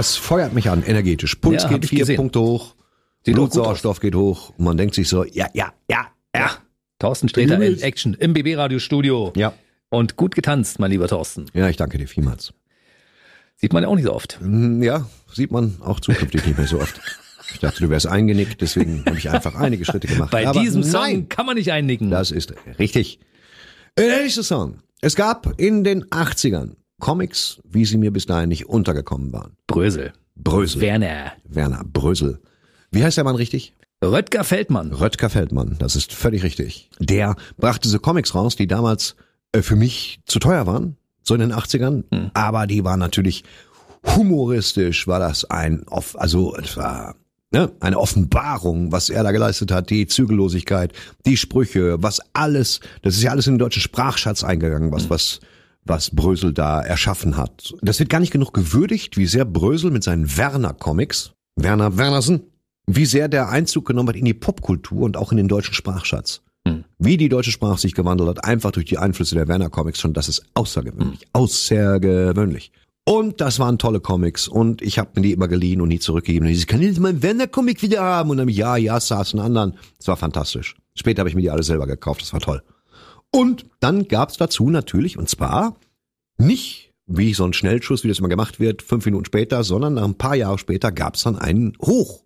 Das 0.09 0.17
feuert 0.17 0.53
mich 0.53 0.69
an, 0.69 0.83
energetisch. 0.83 1.35
Puls 1.35 1.63
Ja, 1.63 1.69
geht 1.69 1.85
vier 1.85 1.99
gesehen. 1.99 2.17
Punkte 2.17 2.39
hoch, 2.39 2.75
Sieht 3.25 3.35
Blutsauerstoff 3.35 3.99
geht 3.99 4.15
hoch 4.15 4.51
und 4.57 4.65
man 4.65 4.77
denkt 4.77 4.95
sich 4.95 5.07
so, 5.09 5.23
ja, 5.25 5.47
ja, 5.53 5.73
ja, 5.89 6.07
ja. 6.35 6.51
Thorsten 6.99 7.29
Sträter 7.29 7.61
in 7.61 7.79
Action 7.81 8.13
im 8.13 8.33
BB-Radio-Studio. 8.33 9.33
Ja, 9.35 9.53
Und 9.89 10.15
gut 10.17 10.35
getanzt, 10.35 10.79
mein 10.79 10.91
lieber 10.91 11.07
Thorsten. 11.07 11.45
ja, 11.53 11.69
ich 11.69 11.77
danke 11.77 11.97
dir 11.97 12.07
vielmals. 12.07 12.53
Sieht 13.57 13.73
man 13.73 13.83
ja 13.83 13.89
auch 13.89 13.95
nicht 13.95 14.05
so 14.05 14.13
oft. 14.13 14.39
Hm, 14.39 14.81
Ja, 14.83 15.07
sieht 15.33 15.51
man 15.51 15.75
auch 15.81 15.99
zukünftig 15.99 16.45
nicht 16.45 16.57
mehr 16.57 16.67
so 16.67 16.79
oft. 16.79 16.99
Ich 17.53 17.59
dachte, 17.59 17.81
du 17.81 17.89
wärst 17.89 18.07
eingenickt, 18.07 18.61
deswegen 18.61 19.03
habe 19.05 19.17
ich 19.17 19.29
einfach 19.29 19.55
einige 19.55 19.83
Schritte 19.83 20.07
gemacht. 20.07 20.31
Bei 20.31 20.47
Aber 20.47 20.59
diesem 20.61 20.83
Song 20.83 21.01
nein, 21.01 21.29
kann 21.29 21.45
man 21.45 21.55
nicht 21.55 21.71
einnicken. 21.71 22.09
das 22.09 22.31
ist 22.31 22.53
richtig. 22.77 23.19
Der 23.97 24.21
nächste 24.21 24.43
Song. 24.43 24.79
Es 25.01 25.15
gab 25.15 25.59
in 25.59 25.83
den 25.83 26.05
80ern 26.05 26.75
Comics, 26.99 27.59
wie 27.63 27.85
sie 27.85 27.97
mir 27.97 28.11
bis 28.11 28.25
dahin 28.25 28.49
nicht 28.49 28.67
untergekommen 28.67 29.33
waren. 29.33 29.53
Brösel. 29.67 30.13
Brösel. 30.35 30.81
Werner. 30.81 31.33
Werner 31.43 31.83
Brösel. 31.83 32.39
Wie 32.91 33.03
heißt 33.03 33.17
der 33.17 33.23
Mann 33.23 33.35
richtig? 33.35 33.73
Röttger 34.03 34.43
Feldmann. 34.43 34.93
Röttger 34.93 35.29
Feldmann, 35.29 35.75
das 35.79 35.95
ist 35.95 36.13
völlig 36.13 36.43
richtig. 36.43 36.89
Der 36.99 37.35
brachte 37.57 37.81
diese 37.81 37.99
Comics 37.99 38.33
raus, 38.33 38.55
die 38.55 38.67
damals 38.67 39.15
äh, 39.51 39.61
für 39.61 39.75
mich 39.75 40.21
zu 40.25 40.39
teuer 40.39 40.65
waren, 40.65 40.95
so 41.21 41.33
in 41.33 41.41
den 41.41 41.53
80ern, 41.53 42.03
aber 42.33 42.65
die 42.65 42.83
waren 42.85 42.99
natürlich 42.99 43.43
humoristisch, 44.15 45.05
war 45.07 45.19
das 45.19 45.43
ein, 45.45 45.83
off, 45.87 46.17
also 46.17 46.55
es 46.55 46.77
war 46.77 47.15
ne, 47.51 47.71
eine 47.81 47.99
Offenbarung, 47.99 48.91
was 48.91 49.09
er 49.09 49.23
da 49.23 49.31
geleistet 49.31 49.71
hat, 49.71 49.89
die 49.89 50.07
Zügellosigkeit, 50.07 50.93
die 51.25 51.37
Sprüche, 51.37 52.01
was 52.01 52.21
alles, 52.33 52.79
das 53.01 53.15
ist 53.15 53.23
ja 53.23 53.31
alles 53.31 53.47
in 53.47 53.55
den 53.55 53.59
deutschen 53.59 53.81
Sprachschatz 53.81 54.43
eingegangen, 54.43 54.91
was, 54.91 55.09
was, 55.09 55.41
was 55.89 56.11
Brösel 56.11 56.53
da 56.53 56.81
erschaffen 56.81 57.35
hat. 57.35 57.73
Das 57.81 57.99
wird 57.99 58.09
gar 58.09 58.19
nicht 58.19 58.31
genug 58.31 58.53
gewürdigt, 58.53 59.17
wie 59.17 59.25
sehr 59.25 59.45
Brösel 59.45 59.91
mit 59.91 60.03
seinen 60.03 60.37
Werner-Comics, 60.37 61.33
Werner 61.55 61.97
Wernersen, 61.97 62.43
wie 62.87 63.05
sehr 63.05 63.27
der 63.27 63.49
Einzug 63.49 63.85
genommen 63.85 64.09
hat 64.09 64.15
in 64.15 64.25
die 64.25 64.33
Popkultur 64.33 65.01
und 65.01 65.17
auch 65.17 65.31
in 65.31 65.37
den 65.37 65.47
deutschen 65.47 65.73
Sprachschatz. 65.73 66.41
Wie 66.99 67.17
die 67.17 67.29
deutsche 67.29 67.51
Sprache 67.51 67.79
sich 67.79 67.95
gewandelt 67.95 68.29
hat, 68.29 68.45
einfach 68.45 68.71
durch 68.71 68.85
die 68.85 68.97
Einflüsse 68.97 69.35
der 69.35 69.47
Werner 69.47 69.69
Comics 69.69 69.99
schon, 69.99 70.13
das 70.13 70.29
ist 70.29 70.43
außergewöhnlich, 70.53 71.27
außergewöhnlich. 71.33 72.71
Und 73.05 73.41
das 73.41 73.57
waren 73.57 73.79
tolle 73.79 74.01
Comics 74.01 74.47
und 74.47 74.81
ich 74.81 74.99
habe 74.99 75.09
mir 75.15 75.21
die 75.23 75.31
immer 75.31 75.47
geliehen 75.47 75.81
und 75.81 75.87
nie 75.87 75.99
zurückgegeben. 75.99 76.47
Und 76.47 76.53
ich 76.53 76.67
kann 76.67 76.81
jetzt 76.81 76.99
meinen 76.99 77.23
Werner 77.23 77.47
Comic 77.47 77.81
wieder 77.81 78.03
haben 78.03 78.29
und 78.29 78.37
dann 78.37 78.49
ja, 78.49 78.77
ja, 78.77 78.99
saß 78.99 79.33
einen 79.33 79.43
anderen. 79.43 79.77
Das 79.97 80.09
war 80.09 80.17
fantastisch. 80.17 80.75
Später 80.93 81.21
habe 81.21 81.29
ich 81.29 81.35
mir 81.35 81.41
die 81.41 81.49
alle 81.49 81.63
selber 81.63 81.87
gekauft, 81.87 82.21
das 82.21 82.33
war 82.33 82.39
toll. 82.39 82.61
Und 83.31 83.65
dann 83.79 84.07
gab's 84.07 84.37
dazu 84.37 84.69
natürlich, 84.69 85.17
und 85.17 85.29
zwar 85.29 85.75
nicht 86.37 86.93
wie 87.05 87.33
so 87.33 87.43
ein 87.43 87.53
Schnellschuss, 87.53 88.03
wie 88.03 88.07
das 88.07 88.19
immer 88.19 88.29
gemacht 88.29 88.59
wird, 88.59 88.81
fünf 88.81 89.05
Minuten 89.05 89.25
später, 89.25 89.63
sondern 89.63 89.95
nach 89.95 90.05
ein 90.05 90.15
paar 90.15 90.35
Jahre 90.35 90.57
später 90.57 90.91
gab's 90.91 91.23
dann 91.23 91.37
einen 91.37 91.73
hoch, 91.81 92.23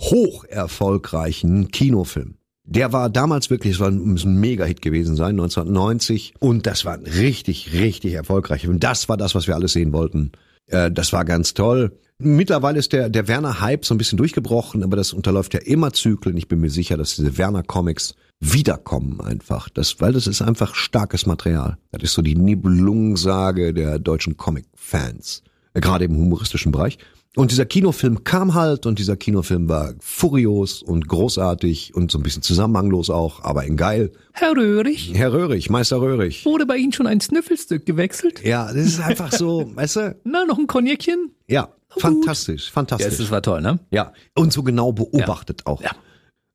hoch 0.00 0.44
erfolgreichen 0.44 1.70
Kinofilm. 1.70 2.36
Der 2.64 2.92
war 2.92 3.10
damals 3.10 3.50
wirklich, 3.50 3.74
es 3.74 3.80
war 3.80 3.88
ein, 3.88 4.14
ein 4.14 4.40
Mega-Hit 4.40 4.82
gewesen 4.82 5.16
sein, 5.16 5.30
1990. 5.30 6.34
Und 6.38 6.66
das 6.66 6.84
war 6.84 6.94
ein 6.94 7.06
richtig, 7.06 7.72
richtig 7.72 8.14
erfolgreicher 8.14 8.68
Film. 8.68 8.80
Das 8.80 9.08
war 9.08 9.16
das, 9.16 9.34
was 9.34 9.46
wir 9.46 9.54
alles 9.54 9.72
sehen 9.72 9.92
wollten. 9.92 10.32
Äh, 10.66 10.90
das 10.90 11.12
war 11.12 11.24
ganz 11.24 11.54
toll. 11.54 11.98
Mittlerweile 12.18 12.78
ist 12.78 12.92
der, 12.92 13.08
der 13.08 13.26
Werner-Hype 13.26 13.84
so 13.84 13.94
ein 13.94 13.98
bisschen 13.98 14.16
durchgebrochen, 14.16 14.84
aber 14.84 14.96
das 14.96 15.12
unterläuft 15.12 15.54
ja 15.54 15.60
immer 15.60 15.92
Zyklen. 15.92 16.36
Ich 16.36 16.46
bin 16.46 16.60
mir 16.60 16.70
sicher, 16.70 16.96
dass 16.96 17.16
diese 17.16 17.36
Werner-Comics 17.36 18.14
wiederkommen 18.44 19.20
einfach. 19.20 19.68
Das, 19.68 20.00
weil 20.00 20.12
das 20.12 20.26
ist 20.26 20.42
einfach 20.42 20.74
starkes 20.74 21.26
Material. 21.26 21.78
Das 21.92 22.02
ist 22.02 22.12
so 22.14 22.22
die 22.22 22.34
Nibelungensage 22.34 23.72
der 23.72 23.98
deutschen 24.00 24.36
Comic-Fans. 24.36 25.42
Äh, 25.74 25.80
Gerade 25.80 26.04
im 26.06 26.16
humoristischen 26.16 26.72
Bereich. 26.72 26.98
Und 27.34 27.50
dieser 27.50 27.64
Kinofilm 27.64 28.24
kam 28.24 28.52
halt 28.52 28.84
und 28.84 28.98
dieser 28.98 29.16
Kinofilm 29.16 29.66
war 29.68 29.94
furios 30.00 30.82
und 30.82 31.08
großartig 31.08 31.94
und 31.94 32.10
so 32.10 32.18
ein 32.18 32.22
bisschen 32.22 32.42
zusammenhanglos 32.42 33.08
auch, 33.08 33.42
aber 33.42 33.64
in 33.64 33.78
geil. 33.78 34.12
Herr 34.34 34.54
Röhrig, 34.54 35.12
Herr 35.14 35.32
Röhrig, 35.32 35.70
Meister 35.70 35.98
Röhrig. 36.02 36.44
wurde 36.44 36.66
bei 36.66 36.76
Ihnen 36.76 36.92
schon 36.92 37.06
ein 37.06 37.20
Sniffelstück 37.22 37.86
gewechselt? 37.86 38.44
Ja, 38.44 38.66
das 38.66 38.84
ist 38.84 39.00
einfach 39.00 39.32
so, 39.32 39.70
weißt 39.74 39.96
du? 39.96 40.16
Na, 40.24 40.44
noch 40.44 40.58
ein 40.58 40.66
Cognacchen? 40.66 41.30
Ja, 41.48 41.70
fantastisch, 41.96 42.66
Ja, 42.66 42.72
fantastisch. 42.72 43.16
das 43.16 43.30
war 43.30 43.40
toll, 43.40 43.62
ne? 43.62 43.78
Ja, 43.90 44.12
und 44.34 44.52
so 44.52 44.62
genau 44.62 44.92
beobachtet 44.92 45.64
auch. 45.66 45.80
Ja. 45.82 45.92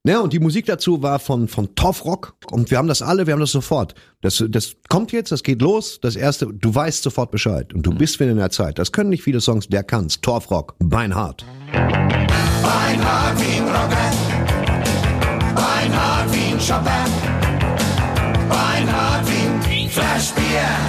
Ja, 0.07 0.21
und 0.21 0.31
die 0.31 0.39
Musik 0.39 0.65
dazu 0.67 1.03
war 1.03 1.19
von, 1.19 1.49
von 1.49 1.75
Tough 1.75 2.05
Rock. 2.05 2.35
Und 2.49 2.71
wir 2.71 2.77
haben 2.77 2.87
das 2.87 3.01
alle, 3.01 3.27
wir 3.27 3.33
haben 3.33 3.41
das 3.41 3.51
sofort. 3.51 3.93
Das, 4.21 4.41
das 4.47 4.77
kommt 4.87 5.11
jetzt, 5.11 5.33
das 5.33 5.43
geht 5.43 5.61
los. 5.61 5.99
Das 6.01 6.15
erste, 6.15 6.45
du 6.45 6.73
weißt 6.73 7.03
sofort 7.03 7.29
Bescheid. 7.29 7.73
Und 7.73 7.85
du 7.85 7.93
bist 7.93 8.17
wieder 8.21 8.31
in 8.31 8.37
der 8.37 8.49
Zeit. 8.49 8.79
Das 8.79 8.93
können 8.93 9.09
nicht 9.09 9.21
viele 9.21 9.41
Songs, 9.41 9.67
der 9.67 9.83
kann's. 9.83 10.21
Torf 10.21 10.49
Rock, 10.49 10.75
Beinhard. 10.79 11.43
Beinhard 11.73 13.37
wie 13.37 13.57
ein 13.57 13.63
Rocker, 13.63 14.11
Beinhard 15.53 16.33
wie 16.33 16.53
ein 16.53 16.57
Chopper, 16.57 17.05
Beinhard 18.47 19.27
wie 19.27 19.83
ein 19.83 19.89
Flaschbier, 19.89 20.86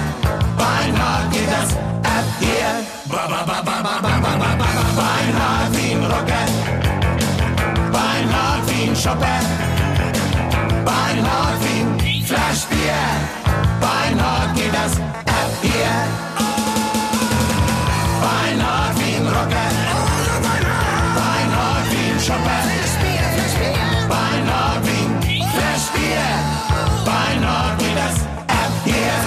shoppen. 8.99 9.45
Beim 10.83 11.23
Hartwin 11.31 11.87
Flaschbier. 12.25 12.77
Bier. 12.77 13.01
Beim 13.79 14.21
Hart 14.21 14.55
geht 14.55 14.73
das 14.73 14.99
ab 14.99 15.51
hier. 15.61 15.95
Beim 18.21 18.59
Hartwin 18.67 19.25
Rocker. 19.25 19.71
Beim 21.15 21.49
Hartwin 21.59 22.19
shoppen. 22.19 22.65
Beim 24.09 24.45
Hartwin 24.53 25.09
Flash 25.53 25.87
Bier. 25.93 26.29
Beim 27.05 27.41
Hart 27.47 27.79
geht 27.79 27.97
das 27.97 28.15
ab 28.47 28.73
hier. 28.83 29.17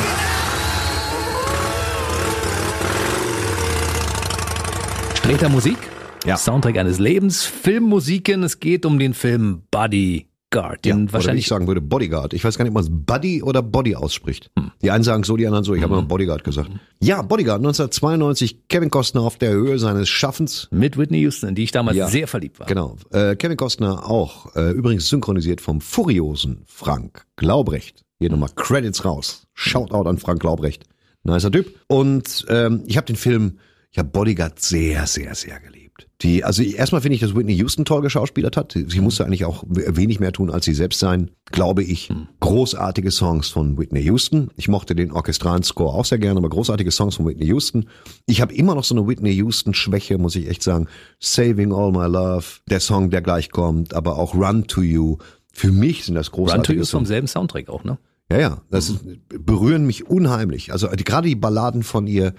Streter 5.15 5.49
Musik 5.49 5.92
ja. 6.27 6.37
Soundtrack 6.37 6.77
eines 6.79 6.99
Lebens, 6.99 7.45
Filmmusiken. 7.45 8.43
Es 8.45 8.61
geht 8.61 8.87
um 8.87 8.99
den 8.99 9.13
Film 9.15 9.63
Bodyguard, 9.73 10.87
Ja, 10.87 10.93
den 10.93 10.93
oder 10.93 11.01
wie 11.03 11.07
ich 11.07 11.13
wahrscheinlich 11.13 11.47
sagen 11.49 11.67
würde, 11.67 11.81
Bodyguard. 11.81 12.33
Ich 12.35 12.45
weiß 12.45 12.57
gar 12.59 12.65
nicht, 12.65 12.71
ob 12.71 12.75
man 12.75 12.85
es 12.85 12.91
Buddy 12.93 13.43
oder 13.43 13.61
Body 13.63 13.97
ausspricht. 13.97 14.51
Die 14.83 14.91
einen 14.91 15.03
sagen 15.05 15.25
so, 15.25 15.37
die 15.37 15.47
anderen 15.47 15.65
so. 15.65 15.75
Ich 15.75 15.83
habe 15.83 15.95
immer 15.95 16.03
Bodyguard 16.03 16.45
gesagt. 16.45 16.71
Ja, 17.01 17.23
Bodyguard, 17.23 17.59
1992, 17.61 18.69
Kevin 18.69 18.91
Costner 18.91 19.23
auf 19.23 19.37
der 19.39 19.51
Höhe 19.53 19.79
seines 19.79 20.09
Schaffens. 20.09 20.69
mit 20.71 20.97
Whitney 20.97 21.19
Houston, 21.21 21.49
in 21.51 21.55
die 21.57 21.65
ich 21.65 21.73
damals 21.73 21.97
Ja. 21.97 22.07
sehr 22.09 22.29
verliebt 22.29 22.61
war. 22.61 22.67
Genau. 22.67 22.97
Äh, 23.11 23.35
Kevin 23.37 23.57
Costner 23.57 24.09
auch, 24.09 24.55
äh, 24.55 24.71
übrigens 24.71 25.09
synchronisiert 25.09 25.61
vom 25.61 25.81
furiosen 25.81 26.63
Frank 26.67 27.25
Glaubrecht. 27.37 28.05
Hier 28.21 28.31
nochmal 28.31 28.51
Credits 28.55 29.05
raus. 29.05 29.47
Shoutout 29.55 30.09
an 30.09 30.19
Frank 30.19 30.41
Glaubrecht. 30.41 30.85
Nicer 31.25 31.51
Typ. 31.51 31.75
Und 31.89 32.45
ähm, 32.49 32.83
ich 32.87 32.97
habe 32.97 33.07
den 33.07 33.17
Film, 33.17 33.59
ich 33.91 33.99
habe 33.99 34.09
Bodyguard 34.09 34.61
sehr, 34.61 35.07
sehr, 35.07 35.35
sehr 35.35 35.59
geliebt. 35.61 35.82
Die, 36.21 36.45
also 36.45 36.63
erstmal 36.63 37.01
finde 37.01 37.17
ich, 37.17 37.21
dass 37.21 37.35
Whitney 37.35 37.55
Houston 37.55 37.85
toll 37.85 38.03
geschauspielert 38.03 38.57
hat. 38.57 38.77
Sie 38.87 39.01
musste 39.01 39.25
eigentlich 39.25 39.45
auch 39.45 39.65
wenig 39.67 40.21
mehr 40.21 40.33
tun, 40.33 40.51
als 40.51 40.65
sie 40.65 40.75
selbst 40.75 41.01
sein, 41.01 41.31
glaube 41.47 41.83
ich. 41.83 42.11
Großartige 42.41 43.11
Songs 43.11 43.49
von 43.49 43.79
Whitney 43.79 44.01
Houston. 44.03 44.51
Ich 44.57 44.69
mochte 44.69 44.95
den 44.95 45.13
orchestralen 45.13 45.63
Score 45.63 45.95
auch 45.95 46.05
sehr 46.05 46.19
gerne, 46.19 46.39
aber 46.39 46.49
großartige 46.49 46.91
Songs 46.91 47.17
von 47.17 47.27
Whitney 47.27 47.47
Houston. 47.47 47.89
Ich 48.27 48.41
habe 48.41 48.55
immer 48.55 48.75
noch 48.75 48.85
so 48.85 48.95
eine 48.95 49.07
Whitney 49.07 49.33
Houston-Schwäche, 49.33 50.19
muss 50.19 50.37
ich 50.37 50.49
echt 50.49 50.63
sagen. 50.63 50.87
Saving 51.21 51.73
All 51.73 51.93
My 51.93 52.07
Love, 52.07 52.45
der 52.69 52.81
Song, 52.81 53.11
der 53.11 53.23
gleich 53.23 53.51
kommt, 53.51 53.95
aber 53.95 54.19
auch 54.19 54.35
Run 54.35 54.67
to 54.67 54.83
You. 54.83 55.19
Für 55.53 55.73
mich 55.73 56.05
sind 56.05 56.15
das 56.15 56.29
Run 56.29 56.33
to 56.33 56.37
großartige 56.43 56.77
You 56.79 56.83
ist 56.83 56.91
vom 56.91 57.07
selben 57.07 57.27
Soundtrack 57.27 57.69
auch, 57.69 57.85
ne? 57.85 57.99
Ja, 58.33 58.39
ja, 58.39 58.63
das 58.71 58.89
ist, 58.89 59.05
berühren 59.29 59.87
mich 59.87 60.09
unheimlich. 60.09 60.73
Also 60.73 60.89
die, 60.89 61.05
gerade 61.05 61.29
die 61.29 61.35
Balladen 61.35 61.83
von 61.83 62.07
ihr, 62.07 62.33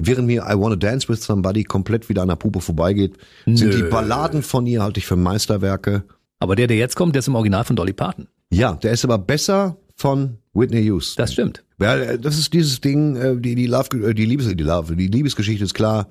während 0.00 0.26
mir 0.26 0.42
I 0.42 0.54
Wanna 0.54 0.76
Dance 0.76 1.08
with 1.08 1.22
Somebody 1.22 1.64
komplett 1.64 2.08
wieder 2.08 2.22
an 2.22 2.28
der 2.28 2.36
Puppe 2.36 2.60
vorbeigeht, 2.60 3.16
sind 3.46 3.70
Nö. 3.70 3.76
die 3.76 3.82
Balladen 3.82 4.42
von 4.42 4.66
ihr 4.66 4.82
halte 4.82 4.98
ich 4.98 5.06
für 5.06 5.16
Meisterwerke. 5.16 6.04
Aber 6.38 6.56
der, 6.56 6.66
der 6.66 6.76
jetzt 6.76 6.96
kommt, 6.96 7.14
der 7.14 7.20
ist 7.20 7.28
im 7.28 7.34
Original 7.34 7.64
von 7.64 7.76
Dolly 7.76 7.92
Parton. 7.92 8.26
Ja, 8.50 8.74
der 8.74 8.92
ist 8.92 9.04
aber 9.04 9.18
besser 9.18 9.76
von 9.96 10.38
Whitney 10.54 10.82
Houston. 10.82 11.22
Das 11.22 11.32
stimmt. 11.32 11.62
Ja, 11.80 11.96
äh, 11.96 12.18
das 12.18 12.38
ist 12.38 12.52
dieses 12.52 12.80
Ding, 12.80 13.16
äh, 13.16 13.36
die, 13.36 13.54
die 13.54 13.66
Love, 13.66 14.08
äh, 14.08 14.14
die 14.14 14.24
Liebes, 14.24 14.48
die 14.48 14.62
Love, 14.62 14.96
die 14.96 15.08
Liebesgeschichte 15.08 15.64
ist 15.64 15.74
klar. 15.74 16.08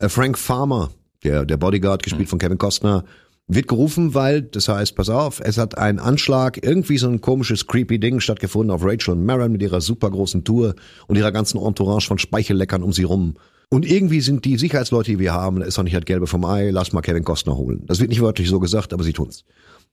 Frank 0.00 0.36
Farmer, 0.36 0.90
der, 1.22 1.44
der 1.44 1.56
Bodyguard, 1.56 2.02
gespielt 2.02 2.28
von 2.28 2.38
Kevin 2.38 2.58
Costner, 2.58 3.04
wird 3.46 3.68
gerufen, 3.68 4.14
weil, 4.14 4.42
das 4.42 4.68
heißt, 4.68 4.96
pass 4.96 5.10
auf, 5.10 5.40
es 5.40 5.58
hat 5.58 5.76
ein 5.76 5.98
Anschlag, 5.98 6.64
irgendwie 6.64 6.98
so 6.98 7.08
ein 7.08 7.20
komisches, 7.20 7.66
creepy 7.66 8.00
Ding 8.00 8.20
stattgefunden 8.20 8.70
auf 8.70 8.84
Rachel 8.84 9.12
und 9.12 9.24
Maron 9.24 9.52
mit 9.52 9.62
ihrer 9.62 9.80
super 9.80 10.10
großen 10.10 10.44
Tour 10.44 10.74
und 11.06 11.16
ihrer 11.16 11.32
ganzen 11.32 11.60
Entourage 11.60 12.06
von 12.06 12.18
Speichelleckern 12.18 12.82
um 12.82 12.92
sie 12.92 13.04
rum. 13.04 13.34
Und 13.70 13.84
irgendwie 13.84 14.20
sind 14.20 14.44
die 14.44 14.56
Sicherheitsleute, 14.56 15.12
die 15.12 15.18
wir 15.18 15.34
haben, 15.34 15.60
ist 15.60 15.76
doch 15.76 15.82
nicht 15.82 15.96
das 15.96 16.04
Gelbe 16.04 16.26
vom 16.26 16.44
Ei, 16.44 16.70
lass 16.70 16.92
mal 16.92 17.02
Kevin 17.02 17.24
Costner 17.24 17.56
holen. 17.56 17.82
Das 17.86 18.00
wird 18.00 18.10
nicht 18.10 18.20
wörtlich 18.20 18.48
so 18.48 18.60
gesagt, 18.60 18.92
aber 18.92 19.04
sie 19.04 19.12
tun's. 19.12 19.44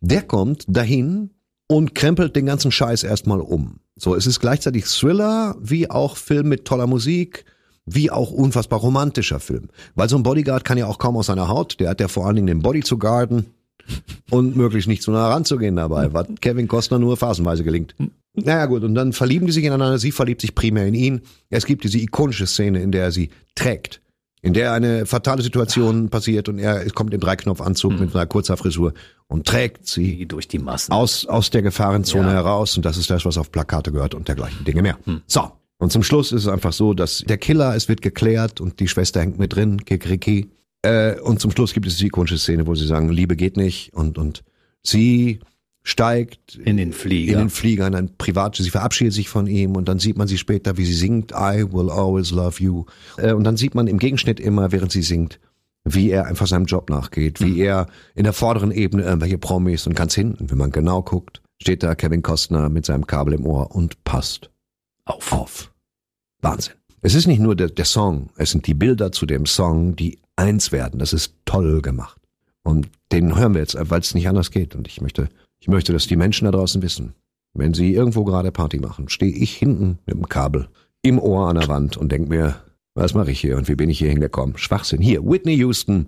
Der 0.02 0.22
kommt 0.22 0.66
dahin 0.68 1.32
und 1.68 1.95
krempelt 1.95 2.36
den 2.36 2.45
ganzen 2.45 2.72
Scheiß 2.72 3.04
erstmal 3.04 3.41
um. 3.41 3.80
So, 3.95 4.16
es 4.16 4.28
ist 4.28 4.39
gleichzeitig 4.39 4.86
Thriller, 4.86 5.56
wie 5.60 5.89
auch 5.89 6.18
Film 6.18 6.49
mit 6.49 6.66
toller 6.66 6.88
Musik, 6.88 7.45
wie 7.94 8.10
auch 8.12 8.32
unfassbar 8.32 8.80
romantischer 8.80 9.39
Film. 9.39 9.70
Weil 9.96 10.10
so 10.10 10.16
ein 10.18 10.24
Bodyguard 10.24 10.64
kann 10.66 10.78
ja 10.78 10.88
auch 10.88 10.98
kaum 10.98 11.18
aus 11.18 11.28
seiner 11.28 11.48
Haut, 11.48 11.80
der 11.80 11.89
hat 11.89 12.00
ja 12.02 12.08
vor 12.08 12.26
allen 12.26 12.36
Dingen 12.36 12.48
den 12.48 12.62
Body 12.62 12.82
zu 12.82 12.98
guarden 12.98 13.48
und 14.30 14.56
möglichst 14.56 14.88
nicht 14.88 15.02
zu 15.04 15.12
nah 15.12 15.28
ranzugehen 15.30 15.76
dabei, 15.76 16.14
was 16.14 16.28
Kevin 16.39 16.68
Costner 16.68 17.00
nur 17.00 17.18
phasenweise 17.18 17.64
gelingt. 17.64 17.96
Naja 18.34 18.66
gut, 18.68 18.84
und 18.84 18.96
dann 18.96 19.12
verlieben 19.12 19.46
die 19.48 19.52
sich 19.52 19.66
ineinander, 19.66 19.98
sie 20.00 20.12
verliebt 20.12 20.42
sich 20.42 20.56
primär 20.56 20.88
in 20.88 20.94
ihn. 20.94 21.22
Es 21.50 21.66
gibt 21.66 21.84
diese 21.84 21.98
ikonische 21.98 22.48
Szene, 22.48 22.82
in 22.82 22.92
der 22.92 23.04
er 23.06 23.12
sie 23.12 23.30
trägt, 23.56 24.02
in 24.42 24.54
der 24.54 24.72
eine 24.72 25.06
fatale 25.06 25.42
Situation 25.42 26.10
passiert 26.10 26.48
und 26.48 26.58
er 26.58 26.89
kommt 26.92 27.14
im 27.14 27.20
Dreiknopfanzug 27.20 28.00
mit 28.00 28.16
einer 28.16 28.26
kurzer 28.28 28.56
Frisur 28.56 28.94
und 29.28 29.46
trägt 29.48 29.86
sie 29.88 30.26
durch 30.28 30.48
die 30.48 30.60
Massen. 30.60 30.94
aus, 30.94 31.26
aus 31.26 31.50
der 31.50 31.61
Gefahrenzone 31.61 32.28
Ja. 32.30 32.34
heraus 32.36 32.78
und 32.78 32.86
das 32.86 32.95
ist 32.98 33.10
das, 33.10 33.26
was 33.26 33.38
auf 33.38 33.52
Plakate 33.52 33.91
gehört 33.91 34.15
und 34.15 34.28
dergleichen 34.30 34.64
Dinge 34.64 34.82
mehr. 34.82 34.98
So. 35.28 35.52
Und 35.82 35.91
zum 35.91 36.03
Schluss 36.03 36.32
ist 36.32 36.44
es 36.44 36.48
einfach 36.48 36.74
so, 36.74 36.94
dass 36.94 37.24
der 37.28 37.40
Killer, 37.40 37.76
es 37.76 37.90
wird 37.90 38.03
geklärt 38.03 38.62
und 38.62 38.80
die 38.80 38.88
Schwester 38.88 39.20
hängt 39.20 39.40
mit 39.40 39.56
drin, 39.56 39.84
Kikriki. 39.84 40.52
Äh, 40.84 41.20
und 41.20 41.40
zum 41.40 41.49
Schluss 41.49 41.74
gibt 41.74 41.88
es 41.88 41.98
die 41.98 42.06
ikonische 42.06 42.38
Szene, 42.38 42.68
wo 42.68 42.76
sie 42.76 42.86
sagen, 42.86 43.10
Liebe 43.10 43.36
geht 43.36 43.58
nicht 43.58 43.91
und, 43.95 44.20
und 44.20 44.44
sie 44.84 45.40
steigt 45.82 46.60
In 46.64 46.78
den 46.78 46.94
Flieger. 46.94 47.34
in 47.34 47.40
den 47.40 47.49
Flieger, 47.49 47.88
in 47.88 47.95
ein 47.95 48.16
Privat, 48.16 48.58
sie 48.58 48.70
verabschiedet 48.70 49.14
sich 49.14 49.28
von 49.28 49.48
ihm 49.48 49.76
und 49.76 49.90
dann 49.90 49.98
sieht 49.98 50.20
man 50.20 50.28
sie 50.28 50.38
später, 50.38 50.78
wie 50.78 50.86
sie 50.86 50.94
singt, 50.94 51.32
I 51.32 51.66
will 51.68 51.90
always 51.90 52.30
love 52.30 52.62
you. 52.64 52.86
Äh, 53.18 53.34
und 53.34 53.44
dann 53.44 53.58
sieht 53.58 53.74
man 53.74 53.88
im 53.88 53.98
Gegenschnitt 53.98 54.40
immer, 54.40 54.72
während 54.72 54.91
sie 54.91 55.02
singt, 55.02 55.40
wie 55.84 56.12
er 56.12 56.28
einfach 56.28 56.45
seinem 56.45 56.66
Job 56.66 56.91
nachgeht, 56.91 57.41
wie 57.41 57.60
er 57.60 57.88
in 58.14 58.26
der 58.26 58.34
vorderen 58.34 58.70
Ebene 58.70 59.02
irgendwelche 59.02 59.40
Promis 59.40 59.88
und 59.88 59.95
ganz 59.95 60.14
hinten, 60.14 60.52
wenn 60.52 60.60
man 60.60 60.70
genau 60.70 61.02
guckt, 61.02 61.41
steht 61.60 61.82
da 61.82 61.95
Kevin 61.95 62.22
Costner 62.22 62.70
mit 62.70 62.86
seinem 62.86 63.08
Kabel 63.08 63.34
im 63.34 63.48
Ohr 63.48 63.76
und 63.76 64.03
passt 64.03 64.52
auf. 65.06 65.34
auf. 65.34 65.70
Wahnsinn. 66.41 66.73
Es 67.01 67.15
ist 67.15 67.27
nicht 67.27 67.39
nur 67.39 67.55
der, 67.55 67.69
der 67.69 67.85
Song, 67.85 68.30
es 68.38 68.51
sind 68.51 68.68
die 68.68 68.73
Bilder 68.73 69.11
zu 69.11 69.26
dem 69.26 69.45
Song, 69.45 69.95
die 69.95 70.19
eins 70.35 70.72
werden. 70.72 70.99
Das 70.99 71.13
ist 71.13 71.34
toll 71.45 71.81
gemacht. 71.81 72.19
Und 72.63 72.89
den 73.11 73.35
hören 73.35 73.53
wir 73.53 73.61
jetzt, 73.61 73.76
weil 73.80 74.01
es 74.01 74.13
nicht 74.13 74.27
anders 74.27 74.51
geht. 74.51 74.76
Und 74.76 74.88
ich 74.88 75.01
möchte, 75.01 75.30
ich 75.59 75.68
möchte, 75.68 75.93
dass 75.93 76.07
die 76.07 76.15
Menschen 76.15 76.45
da 76.45 76.51
draußen 76.51 76.81
wissen, 76.81 77.15
wenn 77.53 77.73
sie 77.73 77.93
irgendwo 77.93 78.23
gerade 78.23 78.51
Party 78.51 78.80
machen, 78.80 79.09
stehe 79.09 79.34
ich 79.34 79.55
hinten 79.55 79.99
mit 80.05 80.15
dem 80.15 80.30
Kabel 80.30 80.69
im 81.01 81.19
Ohr 81.19 81.49
an 81.49 81.55
der 81.55 81.68
Wand 81.68 81.97
und 81.97 82.11
denk 82.11 82.30
mir, 82.30 82.55
was 82.93 83.13
mache 83.13 83.31
ich 83.31 83.39
hier 83.39 83.57
und 83.57 83.68
wie 83.68 83.76
bin 83.76 83.89
ich 83.89 83.99
hier 83.99 84.09
hingekommen? 84.09 84.57
Schwachsinn. 84.57 85.01
Hier, 85.01 85.23
Whitney 85.23 85.55
Houston, 85.55 86.07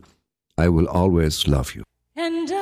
I 0.60 0.68
will 0.68 0.88
always 0.88 1.48
love 1.48 1.76
you. 1.76 1.84
And 2.16 2.53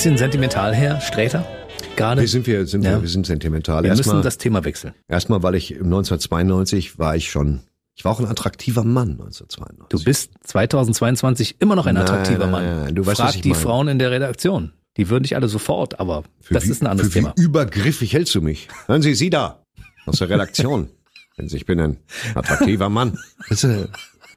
bisschen 0.00 0.16
sentimental 0.16 0.74
her, 0.74 0.98
Sträter. 1.02 1.46
Gerade. 1.94 2.22
Wie 2.22 2.26
sind 2.26 2.46
wir, 2.46 2.66
sind 2.66 2.82
Ja. 2.86 2.92
wir, 2.92 3.02
wir 3.02 3.08
sind 3.10 3.26
sentimental. 3.26 3.82
Wir 3.82 3.90
müssen 3.90 4.00
Erstmal, 4.00 4.22
das 4.22 4.38
Thema 4.38 4.64
wechseln. 4.64 4.94
erstmal, 5.08 5.42
weil 5.42 5.54
ich 5.56 5.72
1992 5.74 6.98
war 6.98 7.16
ich 7.16 7.30
schon, 7.30 7.60
ich 7.94 8.06
war 8.06 8.12
auch 8.12 8.18
ein 8.18 8.24
attraktiver 8.24 8.82
Mann 8.82 9.10
1992. 9.10 9.88
Du 9.90 10.02
bist 10.02 10.30
2022 10.44 11.56
immer 11.60 11.76
noch 11.76 11.84
ein 11.84 11.98
attraktiver 11.98 12.46
nein, 12.46 12.50
Mann. 12.50 12.64
nein, 12.64 12.80
nein, 12.84 12.94
du 12.94 13.04
weißt, 13.04 13.20
Frag 13.20 13.42
die 13.42 13.50
meine. 13.50 13.60
Frauen 13.60 13.88
in 13.88 13.98
der 13.98 14.10
Redaktion. 14.10 14.72
Die 14.96 15.10
würden 15.10 15.24
dich 15.24 15.36
alle 15.36 15.48
sofort, 15.48 16.00
aber 16.00 16.24
das 16.48 16.64
wie, 16.64 16.70
ist 16.70 16.80
ein 16.80 16.86
anderes 16.86 17.12
für 17.12 17.18
Thema. 17.18 17.34
Wie 17.36 17.42
übergriffig 17.42 18.14
hältst 18.14 18.34
du 18.34 18.40
mich? 18.40 18.68
Hören 18.86 19.02
Sie, 19.02 19.14
Sie 19.14 19.28
da, 19.28 19.66
aus 20.06 20.16
der 20.16 20.30
Redaktion. 20.30 20.88
Ich 21.36 21.64
bin 21.64 21.80
ein 21.80 21.96
attraktiver 22.34 22.88
Mann. 22.90 23.18
Das 23.48 23.64
äh, 23.64 23.86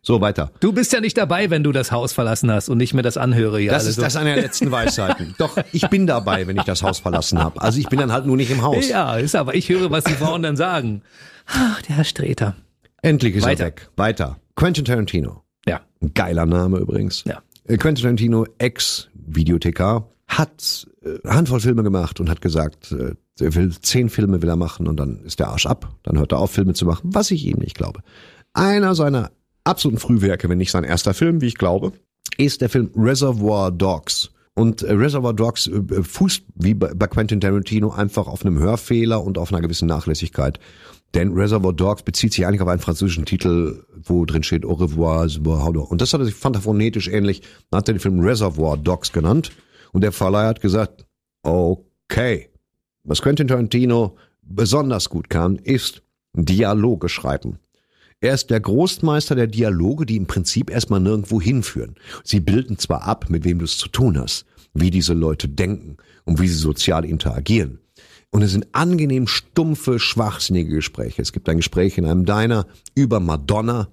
So, 0.05 0.19
weiter. 0.19 0.51
Du 0.59 0.73
bist 0.73 0.91
ja 0.91 0.99
nicht 0.99 1.17
dabei, 1.17 1.49
wenn 1.49 1.63
du 1.63 1.71
das 1.71 1.93
Haus 1.93 2.11
verlassen 2.11 2.51
hast 2.51 2.67
und 2.67 2.77
ich 2.81 2.93
mir 2.93 3.03
das 3.03 3.15
anhöre. 3.15 3.61
Ja, 3.61 3.71
Das 3.71 3.85
ist 3.85 4.01
das 4.01 4.17
eine 4.17 4.33
der 4.35 4.43
letzten 4.43 4.69
Weisheiten. 4.69 5.33
Doch, 5.39 5.57
ich 5.71 5.87
bin 5.89 6.05
dabei, 6.07 6.45
wenn 6.45 6.57
ich 6.57 6.63
das 6.63 6.83
Haus 6.83 6.99
verlassen 6.99 7.39
habe. 7.39 7.61
Also 7.61 7.79
ich 7.79 7.87
bin 7.87 7.99
dann 7.99 8.11
halt 8.11 8.25
nur 8.25 8.35
nicht 8.35 8.51
im 8.51 8.61
Haus. 8.61 8.89
Ja, 8.89 9.15
ist 9.15 9.33
aber, 9.33 9.55
ich 9.55 9.69
höre, 9.69 9.89
was 9.91 10.03
die 10.03 10.13
Frauen 10.13 10.43
dann 10.43 10.57
sagen. 10.57 11.03
Ach, 11.47 11.81
der 11.83 11.95
Herr 11.95 12.03
Streter. 12.03 12.55
Endlich 13.01 13.35
ist 13.35 13.43
Weiter. 13.45 13.63
er 13.63 13.67
weg. 13.67 13.89
Weiter. 13.95 14.39
Quentin 14.57 14.83
Tarantino. 14.83 15.41
Ja. 15.65 15.79
Ein 16.01 16.13
geiler 16.13 16.45
Name 16.45 16.79
übrigens. 16.79 17.23
Ja. 17.25 17.41
Äh, 17.65 17.77
Quentin 17.77 18.03
Tarantino, 18.03 18.45
Ex-Videothekar, 18.57 20.09
hat 20.27 20.85
äh, 21.03 21.25
Handvoll 21.27 21.61
Filme 21.61 21.83
gemacht 21.83 22.19
und 22.19 22.29
hat 22.29 22.41
gesagt, 22.41 22.91
äh, 22.91 23.13
er 23.39 23.55
will 23.55 23.73
zehn 23.81 24.09
Filme 24.09 24.41
will 24.41 24.49
er 24.49 24.55
machen 24.57 24.87
und 24.87 24.97
dann 24.97 25.23
ist 25.23 25.39
der 25.39 25.47
Arsch 25.47 25.65
ab. 25.65 25.95
Dann 26.03 26.17
hört 26.19 26.33
er 26.33 26.39
auf, 26.39 26.51
Filme 26.51 26.73
zu 26.73 26.85
machen, 26.85 27.09
was 27.13 27.31
ich 27.31 27.45
ihm 27.45 27.57
nicht 27.59 27.75
glaube. 27.75 28.01
Einer 28.53 28.95
seiner 28.95 29.31
absoluten 29.63 29.99
Frühwerke, 29.99 30.49
wenn 30.49 30.57
nicht 30.57 30.71
sein 30.71 30.83
erster 30.83 31.13
Film, 31.13 31.41
wie 31.41 31.47
ich 31.47 31.57
glaube, 31.57 31.93
ist 32.37 32.61
der 32.61 32.69
Film 32.69 32.91
Reservoir 32.95 33.71
Dogs. 33.71 34.31
Und 34.55 34.83
äh, 34.83 34.93
Reservoir 34.93 35.33
Dogs 35.33 35.67
äh, 35.67 35.77
äh, 35.77 36.03
fußt 36.03 36.43
wie 36.55 36.73
bei, 36.73 37.07
Quentin 37.07 37.41
Tarantino 37.41 37.91
einfach 37.91 38.27
auf 38.27 38.45
einem 38.45 38.59
Hörfehler 38.59 39.23
und 39.23 39.37
auf 39.37 39.51
einer 39.51 39.61
gewissen 39.61 39.87
Nachlässigkeit. 39.87 40.59
Denn 41.15 41.33
Reservoir 41.33 41.73
Dogs 41.73 42.03
bezieht 42.03 42.33
sich 42.33 42.45
eigentlich 42.45 42.61
auf 42.61 42.67
einen 42.67 42.79
französischen 42.79 43.25
Titel, 43.25 43.83
wo 44.03 44.25
drin 44.25 44.43
steht 44.43 44.65
Au 44.65 44.73
revoir, 44.73 45.27
Dogs. 45.27 45.91
Und 45.91 46.01
das 46.01 46.13
hat 46.13 46.21
er 46.21 46.25
sich, 46.25 46.35
fand 46.35 46.55
er 46.55 46.61
phonetisch 46.61 47.07
ähnlich, 47.07 47.41
dann 47.69 47.79
hat 47.79 47.87
er 47.87 47.93
den 47.93 47.99
Film 47.99 48.19
Reservoir 48.19 48.77
Dogs 48.77 49.11
genannt. 49.11 49.51
Und 49.91 50.01
der 50.01 50.11
Verleih 50.11 50.47
hat 50.47 50.61
gesagt, 50.61 51.05
okay, 51.43 52.49
was 53.03 53.21
Quentin 53.21 53.47
Tarantino 53.47 54.15
besonders 54.41 55.09
gut 55.09 55.29
kann, 55.29 55.57
ist 55.57 56.03
Dialoge 56.33 57.09
schreiben. 57.09 57.59
Er 58.23 58.33
ist 58.33 58.49
der 58.49 58.61
Großmeister 58.61 59.35
der 59.35 59.47
Dialoge, 59.47 60.05
die 60.05 60.15
im 60.15 60.27
Prinzip 60.27 60.69
erstmal 60.69 61.01
nirgendwo 61.01 61.41
hinführen. 61.41 61.95
Sie 62.23 62.39
bilden 62.39 62.77
zwar 62.77 63.03
ab, 63.03 63.25
mit 63.29 63.43
wem 63.43 63.59
du 63.59 63.65
es 63.65 63.77
zu 63.77 63.89
tun 63.89 64.17
hast, 64.17 64.45
wie 64.73 64.91
diese 64.91 65.13
Leute 65.13 65.49
denken 65.49 65.97
und 66.23 66.39
wie 66.39 66.47
sie 66.47 66.55
sozial 66.55 67.03
interagieren. 67.03 67.79
Und 68.31 68.41
es 68.41 68.51
sind 68.53 68.67
angenehm 68.71 69.27
stumpfe, 69.27 69.99
schwachsinnige 69.99 70.75
Gespräche. 70.75 71.21
Es 71.21 71.33
gibt 71.33 71.49
ein 71.49 71.57
Gespräch 71.57 71.97
in 71.97 72.05
einem 72.05 72.25
Diner 72.25 72.65
über 72.95 73.19
Madonna. 73.19 73.89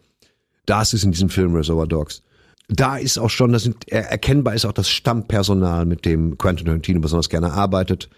Das 0.65 0.95
ist 0.95 1.03
in 1.03 1.11
diesem 1.11 1.29
Film 1.29 1.53
Reservoir 1.57 1.89
Dogs. 1.89 2.23
Da 2.69 2.99
ist 2.99 3.19
auch 3.19 3.31
schon, 3.31 3.51
das 3.51 3.65
sind, 3.65 3.89
er- 3.89 4.13
erkennbar 4.13 4.55
ist 4.55 4.65
auch 4.65 4.71
das 4.73 4.89
Stammpersonal, 4.89 5.87
mit 5.87 6.05
dem 6.05 6.39
Quentin 6.39 6.67
Tarantino 6.67 7.01
besonders 7.01 7.29
gerne 7.31 7.53
arbeitet. 7.53 8.09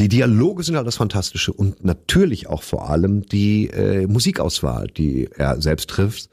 Die 0.00 0.08
Dialoge 0.08 0.62
sind 0.62 0.76
halt 0.76 0.86
das 0.86 0.96
Fantastische 0.96 1.52
und 1.52 1.84
natürlich 1.84 2.46
auch 2.46 2.62
vor 2.62 2.88
allem 2.88 3.22
die 3.26 3.68
äh, 3.68 4.06
Musikauswahl, 4.06 4.86
die 4.86 5.28
er 5.34 5.60
selbst 5.60 5.90
trifft. 5.90 6.30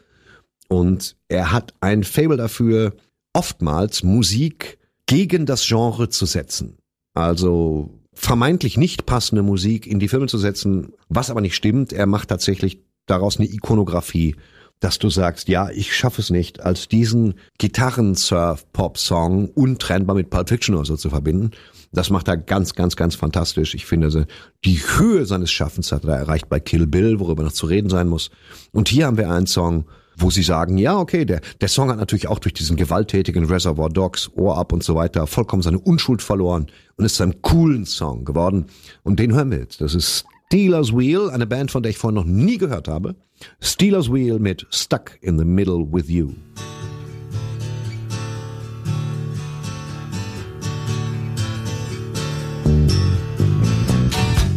Und 0.67 1.15
er 1.27 1.51
hat 1.51 1.73
ein 1.79 2.03
Fable 2.03 2.37
dafür, 2.37 2.93
oftmals 3.33 4.03
Musik 4.03 4.77
gegen 5.07 5.45
das 5.45 5.65
Genre 5.65 6.09
zu 6.09 6.25
setzen. 6.25 6.77
Also 7.13 7.89
vermeintlich 8.13 8.77
nicht 8.77 9.05
passende 9.05 9.43
Musik 9.43 9.87
in 9.87 9.99
die 9.99 10.07
Filme 10.07 10.27
zu 10.27 10.37
setzen, 10.37 10.93
was 11.09 11.29
aber 11.29 11.41
nicht 11.41 11.55
stimmt. 11.55 11.91
Er 11.91 12.05
macht 12.05 12.29
tatsächlich 12.29 12.81
daraus 13.05 13.37
eine 13.37 13.47
Ikonografie, 13.47 14.35
dass 14.85 14.99
du 14.99 15.09
sagst, 15.09 15.47
ja, 15.47 15.71
ich 15.71 15.95
schaffe 15.95 16.21
es 16.21 16.29
nicht, 16.29 16.59
als 16.59 16.87
diesen 16.87 17.33
Gitarren-Surf-Pop-Song 17.57 19.49
untrennbar 19.49 20.15
mit 20.15 20.29
Pulp 20.29 20.47
Fiction 20.47 20.75
oder 20.75 20.85
so 20.85 20.95
zu 20.95 21.09
verbinden. 21.09 21.49
Das 21.91 22.11
macht 22.11 22.27
er 22.27 22.37
ganz, 22.37 22.75
ganz, 22.75 22.95
ganz 22.95 23.15
fantastisch. 23.15 23.73
Ich 23.73 23.87
finde, 23.87 24.05
also, 24.05 24.25
die 24.63 24.77
Höhe 24.77 25.25
seines 25.25 25.51
Schaffens 25.51 25.91
hat 25.91 26.03
er 26.05 26.17
erreicht 26.17 26.49
bei 26.49 26.59
Kill 26.59 26.85
Bill, 26.85 27.19
worüber 27.19 27.41
noch 27.41 27.53
zu 27.53 27.65
reden 27.65 27.89
sein 27.89 28.07
muss. 28.07 28.29
Und 28.73 28.87
hier 28.87 29.07
haben 29.07 29.17
wir 29.17 29.31
einen 29.31 29.47
Song, 29.47 29.85
wo 30.17 30.29
sie 30.29 30.43
sagen, 30.43 30.77
ja, 30.77 30.99
okay, 30.99 31.25
der, 31.25 31.41
der 31.61 31.67
Song 31.67 31.89
hat 31.89 31.97
natürlich 31.97 32.27
auch 32.27 32.37
durch 32.37 32.53
diesen 32.53 32.77
gewalttätigen 32.77 33.45
Reservoir 33.45 33.89
Dogs, 33.89 34.29
Ohr 34.35 34.55
ab 34.55 34.71
und 34.71 34.83
so 34.83 34.93
weiter 34.93 35.25
vollkommen 35.25 35.63
seine 35.63 35.79
Unschuld 35.79 36.21
verloren 36.21 36.67
und 36.95 37.05
ist 37.05 37.15
zu 37.15 37.23
einem 37.23 37.41
coolen 37.41 37.87
Song 37.87 38.23
geworden. 38.23 38.67
Und 39.01 39.17
den 39.19 39.33
hören 39.33 39.49
wir 39.49 39.57
jetzt. 39.57 39.81
Das 39.81 39.95
ist 39.95 40.25
Steelers 40.55 40.95
Wheel, 40.95 41.31
eine 41.31 41.45
Band, 41.45 41.69
von 41.69 41.83
der 41.83 41.89
ich 41.89 41.97
vorhin 41.97 42.15
noch 42.15 42.23
nie 42.23 42.57
gehört 42.57 42.87
habe. 42.87 43.17
Steelers 43.59 44.09
Wheel 44.09 44.39
mit 44.39 44.65
Stuck 44.69 45.17
in 45.21 45.37
the 45.37 45.43
Middle 45.43 45.85
with 45.91 46.09
You. 46.09 46.31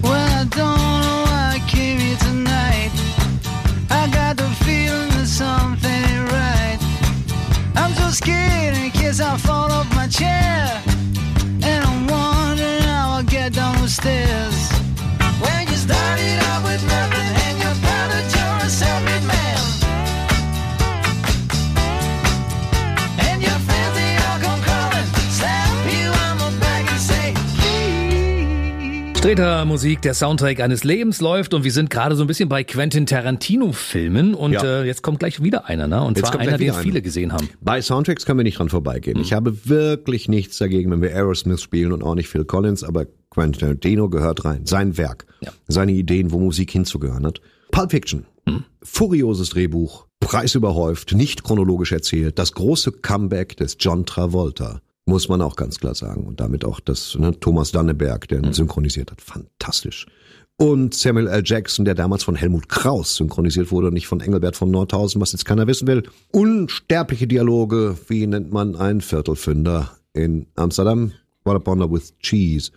Well, 0.04 0.46
Streter 29.19 29.65
Musik, 29.65 30.01
der 30.03 30.15
Soundtrack 30.15 30.61
eines 30.61 30.85
Lebens 30.85 31.20
läuft 31.20 31.53
und 31.53 31.65
wir 31.65 31.73
sind 31.73 31.90
gerade 31.90 32.15
so 32.15 32.23
ein 32.23 32.28
bisschen 32.28 32.49
bei 32.49 32.62
Quentin 32.62 33.05
Tarantino 33.05 33.73
Filmen 33.73 34.32
und 34.32 34.53
Ja. 34.53 34.62
äh, 34.82 34.85
jetzt 34.86 35.03
kommt 35.03 35.19
gleich 35.19 35.43
wieder 35.43 35.66
einer, 35.66 35.89
ne? 35.89 36.03
Und 36.05 36.16
Jetzt 36.16 36.28
zwar 36.31 36.39
einer, 36.40 36.57
den 36.57 36.70
einer. 36.70 36.81
viele 36.81 37.03
gesehen 37.03 37.32
haben. 37.32 37.49
Bei 37.61 37.82
Soundtracks 37.82 38.24
können 38.24 38.39
wir 38.39 38.45
nicht 38.45 38.61
dran 38.61 38.69
vorbeigehen. 38.69 39.19
Ich 39.19 39.32
habe 39.32 39.66
wirklich 39.69 40.28
nichts 40.28 40.59
dagegen, 40.59 40.93
wenn 40.93 41.03
wir 41.03 41.11
Aerosmith 41.11 41.61
spielen 41.61 41.90
und 41.90 42.05
auch 42.05 42.15
nicht 42.15 42.28
Phil 42.28 42.45
Collins, 42.45 42.85
aber 42.85 43.07
Quentin 43.31 43.59
Tarantino 43.61 44.09
gehört 44.09 44.45
rein. 44.45 44.65
Sein 44.66 44.97
Werk, 44.97 45.27
Ja. 45.40 45.51
seine 45.66 45.93
Ideen, 45.93 46.31
wo 46.31 46.39
Musik 46.39 46.70
hinzugehören 46.70 47.27
hat. 47.27 47.40
Pulp 47.73 47.90
Fiction, 47.90 48.24
furioses 48.85 49.51
Drehbuch, 49.51 50.07
preisüberhäuft, 50.20 51.12
nicht 51.15 51.43
chronologisch 51.43 51.90
erzählt, 51.90 52.39
das 52.39 52.53
große 52.53 52.93
Comeback 52.93 53.57
des 53.57 53.77
John 53.81 54.07
Travolta, 54.07 54.81
muss 55.09 55.28
man 55.28 55.43
auch 55.43 55.56
ganz 55.56 55.80
klar 55.80 55.94
sagen. 55.94 56.24
Und 56.24 56.40
damit 56.40 56.64
auch 56.64 56.80
das 56.80 57.16
ne, 57.18 57.39
Thomas 57.40 57.72
Danneberg, 57.72 58.28
der 58.28 58.43
ihn 58.43 58.52
synchronisiert 58.52 59.10
hat. 59.10 59.20
Fantastisch. 59.20 60.06
Und 60.56 60.94
Samuel 60.94 61.28
L. 61.28 61.43
Jackson, 61.44 61.85
der 61.85 61.94
damals 61.94 62.24
von 62.24 62.35
Helmut 62.35 62.68
Kraus 62.68 63.16
synchronisiert 63.16 63.70
wurde 63.70 63.89
und 63.89 63.94
nicht 63.94 64.09
von 64.09 64.20
Engelbert 64.20 64.56
von 64.56 64.70
Nordhausen, 64.70 65.20
was 65.20 65.32
jetzt 65.32 65.44
keiner 65.44 65.66
wissen 65.66 65.86
will. 65.86 66.02
Unsterbliche 66.32 67.26
Dialoge, 67.28 67.97
wie 68.09 68.26
nennt 68.26 68.52
man 68.52 68.74
einen 68.74 69.01
Viertelfünder 69.01 69.93
in 70.12 70.47
Amsterdam? 70.56 71.12
What 71.44 71.62
a 71.62 71.64
Wonder 71.64 71.90
with 71.90 72.12
Cheese, 72.18 72.72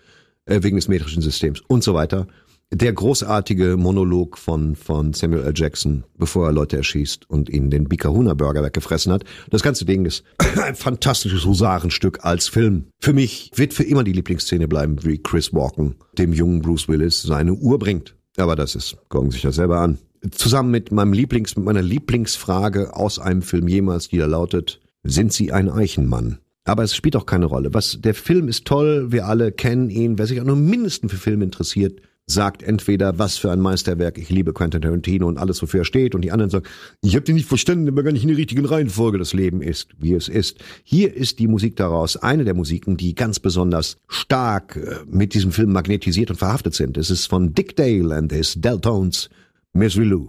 äh, 0.45 0.61
wegen 0.61 0.75
des 0.75 0.87
metrischen 0.87 1.23
Systems 1.23 1.61
und 1.67 1.83
so 1.83 1.95
weiter. 1.95 2.27
Der 2.73 2.93
großartige 2.93 3.75
Monolog 3.75 4.37
von, 4.37 4.77
von 4.77 5.11
Samuel 5.11 5.43
L. 5.43 5.53
Jackson, 5.53 6.05
bevor 6.17 6.47
er 6.47 6.53
Leute 6.53 6.77
erschießt 6.77 7.29
und 7.29 7.49
ihnen 7.49 7.69
den 7.69 7.89
Bikahuna 7.89 8.33
Burger 8.33 8.63
weggefressen 8.63 9.11
hat. 9.11 9.25
Das 9.49 9.61
ganze 9.61 9.83
Ding 9.83 10.05
ist 10.05 10.23
ein 10.63 10.75
fantastisches 10.75 11.45
Husarenstück 11.45 12.23
als 12.23 12.47
Film. 12.47 12.85
Für 12.99 13.11
mich 13.11 13.51
wird 13.55 13.73
für 13.73 13.83
immer 13.83 14.05
die 14.05 14.13
Lieblingsszene 14.13 14.69
bleiben, 14.69 15.03
wie 15.03 15.17
Chris 15.17 15.53
Walken 15.53 15.95
dem 16.17 16.31
jungen 16.31 16.61
Bruce 16.61 16.87
Willis 16.87 17.21
seine 17.21 17.55
Uhr 17.55 17.77
bringt. 17.77 18.15
Aber 18.37 18.55
das 18.55 18.75
ist, 18.75 18.95
gucken 19.09 19.31
Sie 19.31 19.35
sich 19.35 19.43
das 19.43 19.55
selber 19.55 19.81
an. 19.81 19.97
Zusammen 20.31 20.71
mit 20.71 20.93
meinem 20.93 21.11
Lieblings, 21.11 21.57
mit 21.57 21.65
meiner 21.65 21.81
Lieblingsfrage 21.81 22.95
aus 22.95 23.19
einem 23.19 23.41
Film 23.41 23.67
jemals, 23.67 24.07
die 24.07 24.17
da 24.17 24.27
lautet, 24.27 24.79
sind 25.03 25.33
Sie 25.33 25.51
ein 25.51 25.69
Eichenmann? 25.69 26.37
Aber 26.63 26.83
es 26.83 26.95
spielt 26.95 27.17
auch 27.17 27.25
keine 27.25 27.47
Rolle. 27.47 27.73
Was, 27.73 27.99
der 27.99 28.13
Film 28.13 28.47
ist 28.47 28.65
toll, 28.65 29.11
wir 29.11 29.25
alle 29.25 29.51
kennen 29.51 29.89
ihn. 29.89 30.17
Wer 30.17 30.27
sich 30.27 30.39
auch 30.39 30.45
nur 30.45 30.55
mindestens 30.55 31.11
für 31.11 31.17
Filme 31.17 31.43
interessiert, 31.43 32.01
sagt 32.33 32.63
entweder, 32.63 33.19
was 33.19 33.37
für 33.37 33.51
ein 33.51 33.59
Meisterwerk, 33.59 34.17
ich 34.17 34.29
liebe 34.29 34.53
Quentin 34.53 34.81
Tarantino 34.81 35.27
und 35.27 35.37
alles, 35.37 35.61
wofür 35.61 35.81
er 35.81 35.85
steht, 35.85 36.15
und 36.15 36.21
die 36.21 36.31
anderen 36.31 36.49
sagen, 36.49 36.65
ich 37.01 37.15
habe 37.15 37.25
den 37.25 37.35
nicht 37.35 37.47
verstanden, 37.47 37.87
aber 37.87 38.03
gar 38.03 38.11
nicht 38.11 38.23
in 38.23 38.29
der 38.29 38.37
richtigen 38.37 38.65
Reihenfolge. 38.65 39.17
Das 39.17 39.33
Leben 39.33 39.61
ist, 39.61 39.89
wie 39.99 40.13
es 40.13 40.27
ist. 40.27 40.59
Hier 40.83 41.13
ist 41.13 41.39
die 41.39 41.47
Musik 41.47 41.75
daraus 41.75 42.17
eine 42.17 42.43
der 42.43 42.53
Musiken, 42.53 42.97
die 42.97 43.15
ganz 43.15 43.39
besonders 43.39 43.97
stark 44.07 44.75
äh, 44.75 44.95
mit 45.07 45.33
diesem 45.33 45.51
Film 45.51 45.73
magnetisiert 45.73 46.29
und 46.31 46.37
verhaftet 46.37 46.73
sind. 46.73 46.97
Es 46.97 47.09
ist 47.09 47.27
von 47.27 47.53
Dick 47.53 47.75
Dale 47.75 48.15
and 48.15 48.31
his 48.31 48.55
Deltones, 48.55 49.29
Misery 49.73 50.05
Lou. 50.05 50.27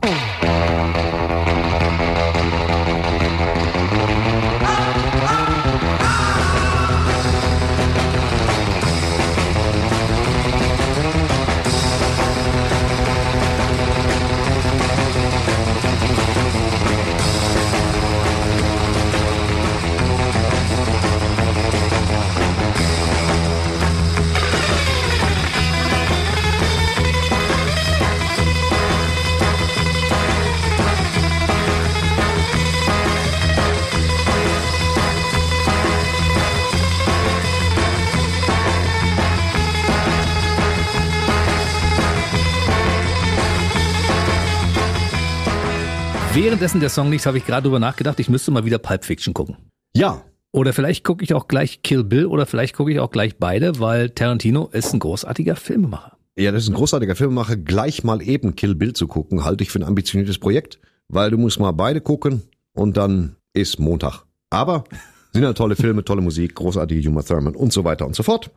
Währenddessen 46.52 46.80
der 46.80 46.90
Song 46.90 47.10
lief, 47.10 47.24
habe 47.24 47.38
ich 47.38 47.46
gerade 47.46 47.62
drüber 47.62 47.78
nachgedacht, 47.78 48.20
ich 48.20 48.28
müsste 48.28 48.50
mal 48.50 48.66
wieder 48.66 48.76
Pulp 48.76 49.06
Fiction 49.06 49.32
gucken. 49.32 49.56
Ja, 49.96 50.22
Oder 50.52 50.74
vielleicht 50.74 51.02
gucke 51.02 51.24
ich 51.24 51.32
auch 51.32 51.48
gleich 51.48 51.80
Kill 51.80 52.04
Bill 52.04 52.26
oder 52.26 52.44
vielleicht 52.44 52.76
gucke 52.76 52.92
ich 52.92 53.00
auch 53.00 53.10
gleich 53.10 53.38
beide, 53.38 53.80
weil 53.80 54.10
Tarantino 54.10 54.68
ist 54.70 54.92
ein 54.92 54.98
großartiger 54.98 55.56
Filmemacher. 55.56 56.18
Ja, 56.36 56.52
das 56.52 56.64
ist 56.64 56.68
ein 56.68 56.74
großartiger 56.74 57.16
Filmemacher. 57.16 57.56
Gleich 57.56 58.04
mal 58.04 58.20
eben 58.20 58.54
Kill 58.54 58.74
Bill 58.74 58.92
zu 58.92 59.06
gucken, 59.08 59.44
halte 59.46 59.64
ich 59.64 59.70
für 59.70 59.78
ein 59.78 59.84
ambitioniertes 59.84 60.36
Projekt, 60.36 60.78
weil 61.08 61.30
du 61.30 61.38
musst 61.38 61.58
mal 61.58 61.72
beide 61.72 62.02
gucken 62.02 62.42
und 62.74 62.98
dann 62.98 63.36
ist 63.54 63.80
Montag. 63.80 64.24
Aber 64.50 64.84
sind 65.32 65.44
ja 65.44 65.54
tolle 65.54 65.74
Filme, 65.74 66.04
tolle 66.04 66.20
Musik, 66.20 66.54
großartige 66.54 67.08
Uma 67.08 67.22
Thurman 67.22 67.56
und 67.56 67.72
so 67.72 67.84
weiter 67.84 68.06
und 68.06 68.14
so 68.14 68.22
fort. 68.22 68.50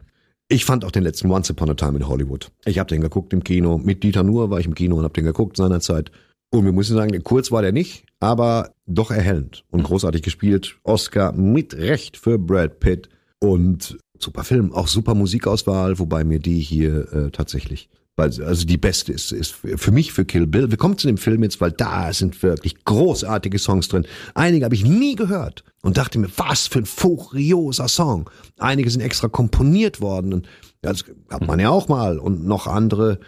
Ich 0.49 0.65
fand 0.65 0.83
auch 0.83 0.91
den 0.91 1.03
letzten 1.03 1.31
Once 1.31 1.49
Upon 1.49 1.69
a 1.69 1.75
Time 1.75 1.97
in 1.97 2.09
Hollywood. 2.09 2.51
Ich 2.65 2.77
habe 2.77 2.89
den 2.89 2.99
geguckt 2.99 3.31
im 3.31 3.45
Kino. 3.45 3.77
Mit 3.77 4.03
Dieter 4.03 4.23
Nuhr 4.23 4.49
war 4.49 4.59
ich 4.59 4.65
im 4.65 4.75
Kino 4.75 4.97
und 4.97 5.05
habe 5.05 5.13
den 5.13 5.23
geguckt 5.23 5.55
seinerzeit. 5.55 6.11
Und 6.51 6.65
wir 6.65 6.71
müssen 6.71 6.95
sagen, 6.95 7.21
kurz 7.23 7.51
war 7.51 7.61
der 7.61 7.71
nicht, 7.71 8.05
aber 8.19 8.71
doch 8.85 9.11
erhellend 9.11 9.63
und 9.71 9.83
großartig 9.83 10.21
gespielt. 10.21 10.77
Oscar 10.83 11.33
mit 11.33 11.75
Recht 11.75 12.17
für 12.17 12.37
Brad 12.37 12.79
Pitt 12.79 13.09
und 13.39 13.97
super 14.19 14.43
Film, 14.43 14.71
auch 14.71 14.87
super 14.87 15.15
Musikauswahl, 15.15 15.99
wobei 15.99 16.23
mir 16.23 16.39
die 16.39 16.59
hier 16.59 17.11
äh, 17.11 17.31
tatsächlich, 17.31 17.89
also 18.17 18.65
die 18.65 18.77
beste 18.77 19.11
ist, 19.11 19.33
ist 19.33 19.51
für 19.53 19.91
mich 19.91 20.13
für 20.13 20.23
Kill 20.23 20.47
Bill. 20.47 20.71
Wir 20.71 20.77
kommen 20.77 20.97
zu 20.97 21.07
dem 21.07 21.17
Film 21.17 21.43
jetzt, 21.43 21.59
weil 21.59 21.73
da 21.73 22.13
sind 22.13 22.41
wirklich 22.41 22.85
großartige 22.85 23.59
Songs 23.59 23.89
drin. 23.89 24.07
Einige 24.33 24.63
habe 24.63 24.75
ich 24.75 24.85
nie 24.85 25.15
gehört 25.15 25.65
und 25.81 25.97
dachte 25.97 26.17
mir, 26.17 26.29
was 26.37 26.67
für 26.67 26.79
ein 26.79 26.85
furioser 26.85 27.89
Song. 27.89 28.29
Einige 28.57 28.89
sind 28.89 29.01
extra 29.01 29.27
komponiert 29.27 29.99
worden 29.99 30.33
und 30.33 30.47
das 30.81 31.03
hat 31.29 31.45
man 31.45 31.59
ja 31.59 31.69
auch 31.69 31.89
mal 31.89 32.17
und 32.17 32.45
noch 32.45 32.67
andere 32.67 33.19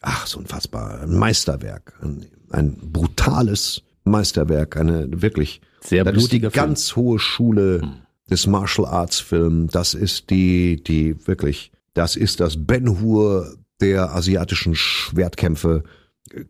ach, 0.00 0.26
so 0.26 0.38
unfassbar, 0.38 1.00
ein 1.00 1.16
Meisterwerk, 1.16 1.94
ein, 2.02 2.26
ein 2.50 2.76
brutales 2.92 3.82
Meisterwerk, 4.04 4.76
eine 4.76 5.08
wirklich 5.22 5.60
Sehr 5.80 6.04
das 6.04 6.16
ist 6.16 6.32
die 6.32 6.40
Film. 6.40 6.52
ganz 6.52 6.96
hohe 6.96 7.18
Schule 7.18 7.82
des 8.30 8.46
Martial 8.46 8.86
Arts 8.86 9.20
Film. 9.20 9.68
Das 9.70 9.94
ist 9.94 10.30
die, 10.30 10.82
die 10.82 11.16
wirklich, 11.26 11.72
das 11.94 12.16
ist 12.16 12.40
das 12.40 12.66
Ben 12.66 13.00
Hur 13.00 13.56
der 13.80 14.14
asiatischen 14.14 14.74
Schwertkämpfe. 14.74 15.84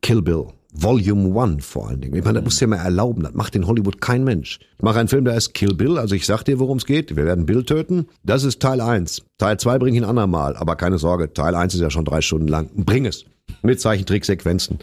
Kill 0.03 0.23
Bill. 0.23 0.47
Volume 0.71 1.35
One 1.35 1.61
vor 1.61 1.89
allen 1.89 2.01
Dingen. 2.01 2.15
Ich 2.15 2.25
meine, 2.25 2.35
das 2.35 2.45
musst 2.45 2.61
du 2.61 2.67
dir 2.67 2.71
mal 2.71 2.85
erlauben. 2.85 3.23
Das 3.23 3.33
macht 3.33 3.57
in 3.57 3.67
Hollywood 3.67 4.01
kein 4.01 4.23
Mensch. 4.23 4.59
Ich 4.77 4.83
mache 4.83 4.99
einen 4.99 5.09
Film, 5.09 5.25
der 5.25 5.35
heißt 5.35 5.55
Kill 5.55 5.75
Bill. 5.75 5.99
Also 5.99 6.15
ich 6.15 6.27
sag 6.27 6.43
dir, 6.43 6.59
worum 6.59 6.77
es 6.77 6.85
geht. 6.85 7.17
Wir 7.17 7.25
werden 7.25 7.47
Bill 7.47 7.65
töten. 7.65 8.07
Das 8.23 8.45
ist 8.45 8.61
Teil 8.61 8.81
1. 8.81 9.23
Teil 9.39 9.59
2 9.59 9.79
bringe 9.79 9.97
ich 9.97 10.03
ein 10.03 10.09
andermal. 10.09 10.57
Aber 10.57 10.77
keine 10.77 10.99
Sorge, 10.99 11.33
Teil 11.33 11.55
1 11.55 11.75
ist 11.75 11.81
ja 11.81 11.91
schon 11.91 12.05
drei 12.05 12.21
Stunden 12.21 12.49
lang. 12.49 12.69
Bring 12.77 13.07
es. 13.07 13.25
Mit 13.63 13.81
Zeichentricksequenzen. 13.81 14.79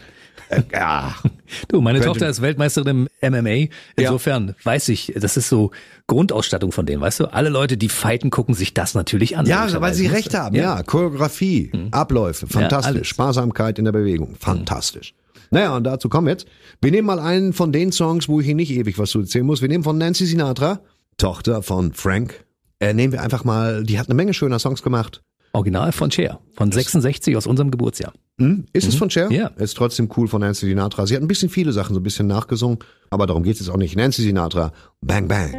Äh, 0.48 0.62
ja. 0.72 1.14
Du, 1.68 1.80
meine 1.80 2.00
Könnte- 2.00 2.08
Tochter 2.14 2.28
ist 2.28 2.42
Weltmeisterin 2.42 3.08
im 3.20 3.32
MMA. 3.32 3.68
Insofern 3.94 4.56
weiß 4.64 4.88
ich, 4.88 5.12
das 5.16 5.36
ist 5.36 5.48
so 5.48 5.70
Grundausstattung 6.08 6.72
von 6.72 6.86
denen, 6.86 7.00
weißt 7.00 7.20
du? 7.20 7.26
Alle 7.26 7.50
Leute, 7.50 7.76
die 7.76 7.88
fighten, 7.88 8.30
gucken 8.30 8.52
sich 8.54 8.74
das 8.74 8.94
natürlich 8.94 9.36
an. 9.36 9.46
Ja, 9.46 9.60
weil 9.80 9.94
sie 9.94 10.04
logischerweise. 10.06 10.12
recht 10.12 10.34
haben. 10.34 10.56
Ja, 10.56 10.82
Choreografie, 10.82 11.70
Abläufe, 11.92 12.48
fantastisch. 12.48 12.86
alles. 12.96 13.06
Sparsamkeit 13.06 13.78
in 13.78 13.84
der 13.84 13.92
Bewegung, 13.92 14.34
fantastisch. 14.38 15.14
Naja, 15.52 15.76
und 15.76 15.84
dazu 15.84 16.08
kommen 16.08 16.26
wir 16.26 16.32
jetzt. 16.32 16.46
Wir 16.80 16.90
nehmen 16.90 17.06
mal 17.06 17.20
einen 17.20 17.52
von 17.52 17.70
den 17.70 17.92
Songs, 17.92 18.28
wo 18.28 18.40
ich 18.40 18.48
Ihnen 18.48 18.56
nicht 18.56 18.72
ewig 18.72 18.98
was 18.98 19.10
zu 19.10 19.20
erzählen 19.20 19.46
muss. 19.46 19.62
Wir 19.62 19.68
nehmen 19.68 19.84
von 19.84 19.96
Nancy 19.96 20.26
Sinatra, 20.26 20.80
Tochter 21.16 21.62
von 21.62 21.92
Frank. 21.92 22.44
Äh, 22.80 22.92
nehmen 22.92 23.12
wir 23.12 23.22
einfach 23.22 23.44
mal, 23.44 23.84
die 23.84 24.00
hat 24.00 24.08
eine 24.08 24.14
Menge 24.16 24.34
schöner 24.34 24.58
Songs 24.58 24.82
gemacht. 24.82 25.22
Original 25.56 25.90
von 25.90 26.10
Cher, 26.10 26.40
von 26.52 26.70
66 26.70 27.34
aus 27.34 27.46
unserem 27.46 27.70
Geburtsjahr. 27.70 28.12
Hm? 28.38 28.66
Ist 28.74 28.86
es 28.86 28.94
von 28.94 29.08
Cher? 29.08 29.32
Ja. 29.32 29.46
Ist 29.56 29.74
trotzdem 29.74 30.10
cool 30.14 30.28
von 30.28 30.42
Nancy 30.42 30.66
Sinatra. 30.66 31.06
Sie 31.06 31.14
hat 31.14 31.22
ein 31.22 31.28
bisschen 31.28 31.48
viele 31.48 31.72
Sachen 31.72 31.94
so 31.94 32.00
ein 32.00 32.02
bisschen 32.02 32.26
nachgesungen, 32.26 32.78
aber 33.08 33.26
darum 33.26 33.42
geht 33.42 33.54
es 33.54 33.60
jetzt 33.60 33.70
auch 33.70 33.78
nicht. 33.78 33.96
Nancy 33.96 34.22
Sinatra, 34.22 34.72
Bang 35.00 35.28
Bang. 35.28 35.54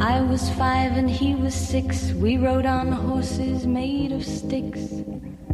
I 0.00 0.20
was 0.20 0.50
five 0.50 0.96
and 0.96 1.08
he 1.08 1.36
was 1.36 1.54
six. 1.54 2.12
We 2.12 2.38
rode 2.38 2.66
on 2.66 2.90
horses 2.90 3.66
made 3.66 4.10
of 4.10 4.24
sticks. 4.24 5.04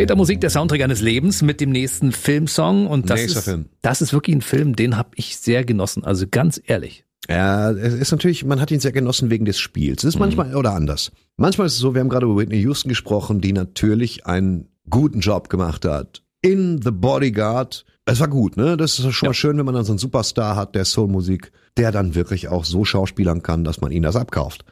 Streter 0.00 0.16
Musik, 0.16 0.40
der 0.40 0.48
Soundtrack 0.48 0.80
eines 0.80 1.02
Lebens 1.02 1.42
mit 1.42 1.60
dem 1.60 1.68
nächsten 1.72 2.12
Filmsong. 2.12 2.86
Und 2.86 3.10
das, 3.10 3.20
Nächster 3.20 3.40
ist, 3.40 3.44
Film. 3.44 3.66
das 3.82 4.00
ist 4.00 4.14
wirklich 4.14 4.34
ein 4.34 4.40
Film, 4.40 4.74
den 4.74 4.96
habe 4.96 5.10
ich 5.16 5.36
sehr 5.36 5.62
genossen. 5.62 6.04
Also 6.04 6.24
ganz 6.26 6.58
ehrlich. 6.64 7.04
Ja, 7.28 7.70
es 7.72 7.92
ist 7.92 8.10
natürlich, 8.10 8.46
man 8.46 8.62
hat 8.62 8.70
ihn 8.70 8.80
sehr 8.80 8.92
genossen 8.92 9.28
wegen 9.28 9.44
des 9.44 9.58
Spiels. 9.58 10.02
Es 10.02 10.14
ist 10.14 10.18
manchmal 10.18 10.56
oder 10.56 10.72
anders. 10.72 11.12
Manchmal 11.36 11.66
ist 11.66 11.74
es 11.74 11.80
so, 11.80 11.92
wir 11.92 12.00
haben 12.00 12.08
gerade 12.08 12.24
über 12.24 12.38
Whitney 12.38 12.60
Houston 12.60 12.88
gesprochen, 12.88 13.42
die 13.42 13.52
natürlich 13.52 14.24
einen 14.24 14.68
guten 14.88 15.20
Job 15.20 15.50
gemacht 15.50 15.84
hat. 15.84 16.22
In 16.40 16.80
The 16.80 16.92
Bodyguard. 16.92 17.84
Es 18.06 18.20
war 18.20 18.28
gut, 18.28 18.56
ne? 18.56 18.78
Das 18.78 18.98
ist 18.98 19.12
schon 19.12 19.26
mal 19.28 19.34
schön, 19.34 19.58
wenn 19.58 19.66
man 19.66 19.74
dann 19.74 19.84
so 19.84 19.92
einen 19.92 19.98
Superstar 19.98 20.56
hat, 20.56 20.74
der 20.74 20.86
Soulmusik, 20.86 21.52
der 21.76 21.92
dann 21.92 22.14
wirklich 22.14 22.48
auch 22.48 22.64
so 22.64 22.86
schauspielern 22.86 23.42
kann, 23.42 23.64
dass 23.64 23.82
man 23.82 23.92
ihn 23.92 24.02
das 24.02 24.16
abkauft. 24.16 24.64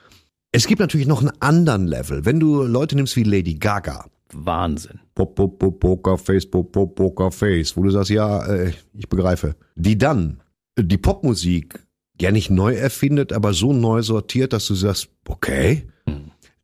Es 0.53 0.67
gibt 0.67 0.81
natürlich 0.81 1.07
noch 1.07 1.21
einen 1.21 1.33
anderen 1.41 1.87
Level. 1.87 2.25
Wenn 2.25 2.41
du 2.41 2.63
Leute 2.63 2.97
nimmst 2.97 3.15
wie 3.17 3.25
Lady 3.25 3.57
Gaga, 3.57 4.07
Wahnsinn. 4.33 5.01
Pop, 5.15 5.35
pop, 5.35 5.59
pop, 5.59 5.81
Pokerface, 5.81 6.47
pop, 6.47 6.73
pop, 6.73 6.95
Pokerface, 6.95 7.77
wo 7.77 7.83
du 7.83 7.91
sagst, 7.91 8.11
ja, 8.11 8.47
äh, 8.47 8.73
ich 8.93 9.09
begreife. 9.09 9.57
Die 9.75 9.97
dann 9.97 10.43
die 10.79 10.99
Popmusik 10.99 11.87
ja 12.21 12.31
nicht 12.31 12.51
neu 12.51 12.75
erfindet, 12.75 13.33
aber 13.33 13.53
so 13.53 13.73
neu 13.73 14.03
sortiert, 14.03 14.53
dass 14.53 14.67
du 14.67 14.75
sagst, 14.75 15.09
okay, 15.27 15.89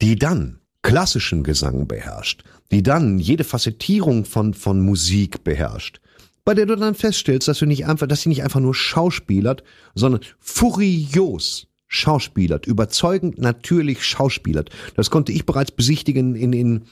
die 0.00 0.16
dann 0.16 0.58
klassischen 0.82 1.42
Gesang 1.42 1.86
beherrscht, 1.86 2.44
die 2.70 2.82
dann 2.82 3.18
jede 3.18 3.44
Facettierung 3.44 4.24
von, 4.24 4.54
von 4.54 4.80
Musik 4.80 5.44
beherrscht, 5.44 6.00
bei 6.44 6.54
der 6.54 6.66
du 6.66 6.76
dann 6.76 6.94
feststellst, 6.94 7.48
dass 7.48 7.58
du 7.58 7.66
nicht 7.66 7.86
einfach, 7.86 8.06
dass 8.06 8.22
sie 8.22 8.28
nicht 8.28 8.42
einfach 8.42 8.60
nur 8.60 8.74
schauspielert, 8.74 9.64
sondern 9.94 10.20
furios 10.40 11.68
schauspielert, 11.86 12.66
überzeugend 12.66 13.38
natürlich 13.38 14.04
schauspielert. 14.04 14.70
Das 14.96 15.10
konnte 15.10 15.32
ich 15.32 15.46
bereits 15.46 15.70
besichtigen 15.70 16.34
in, 16.34 16.52
in 16.52 16.82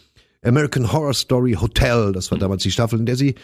American 0.43 0.93
Horror 0.93 1.15
Story 1.15 1.53
Hotel, 1.61 2.13
das 2.13 2.31
war 2.31 2.39
damals 2.39 2.63
die 2.63 2.71
Staffel, 2.71 2.99
in 2.99 3.07
der 3.07 3.17
sie 3.17 3.35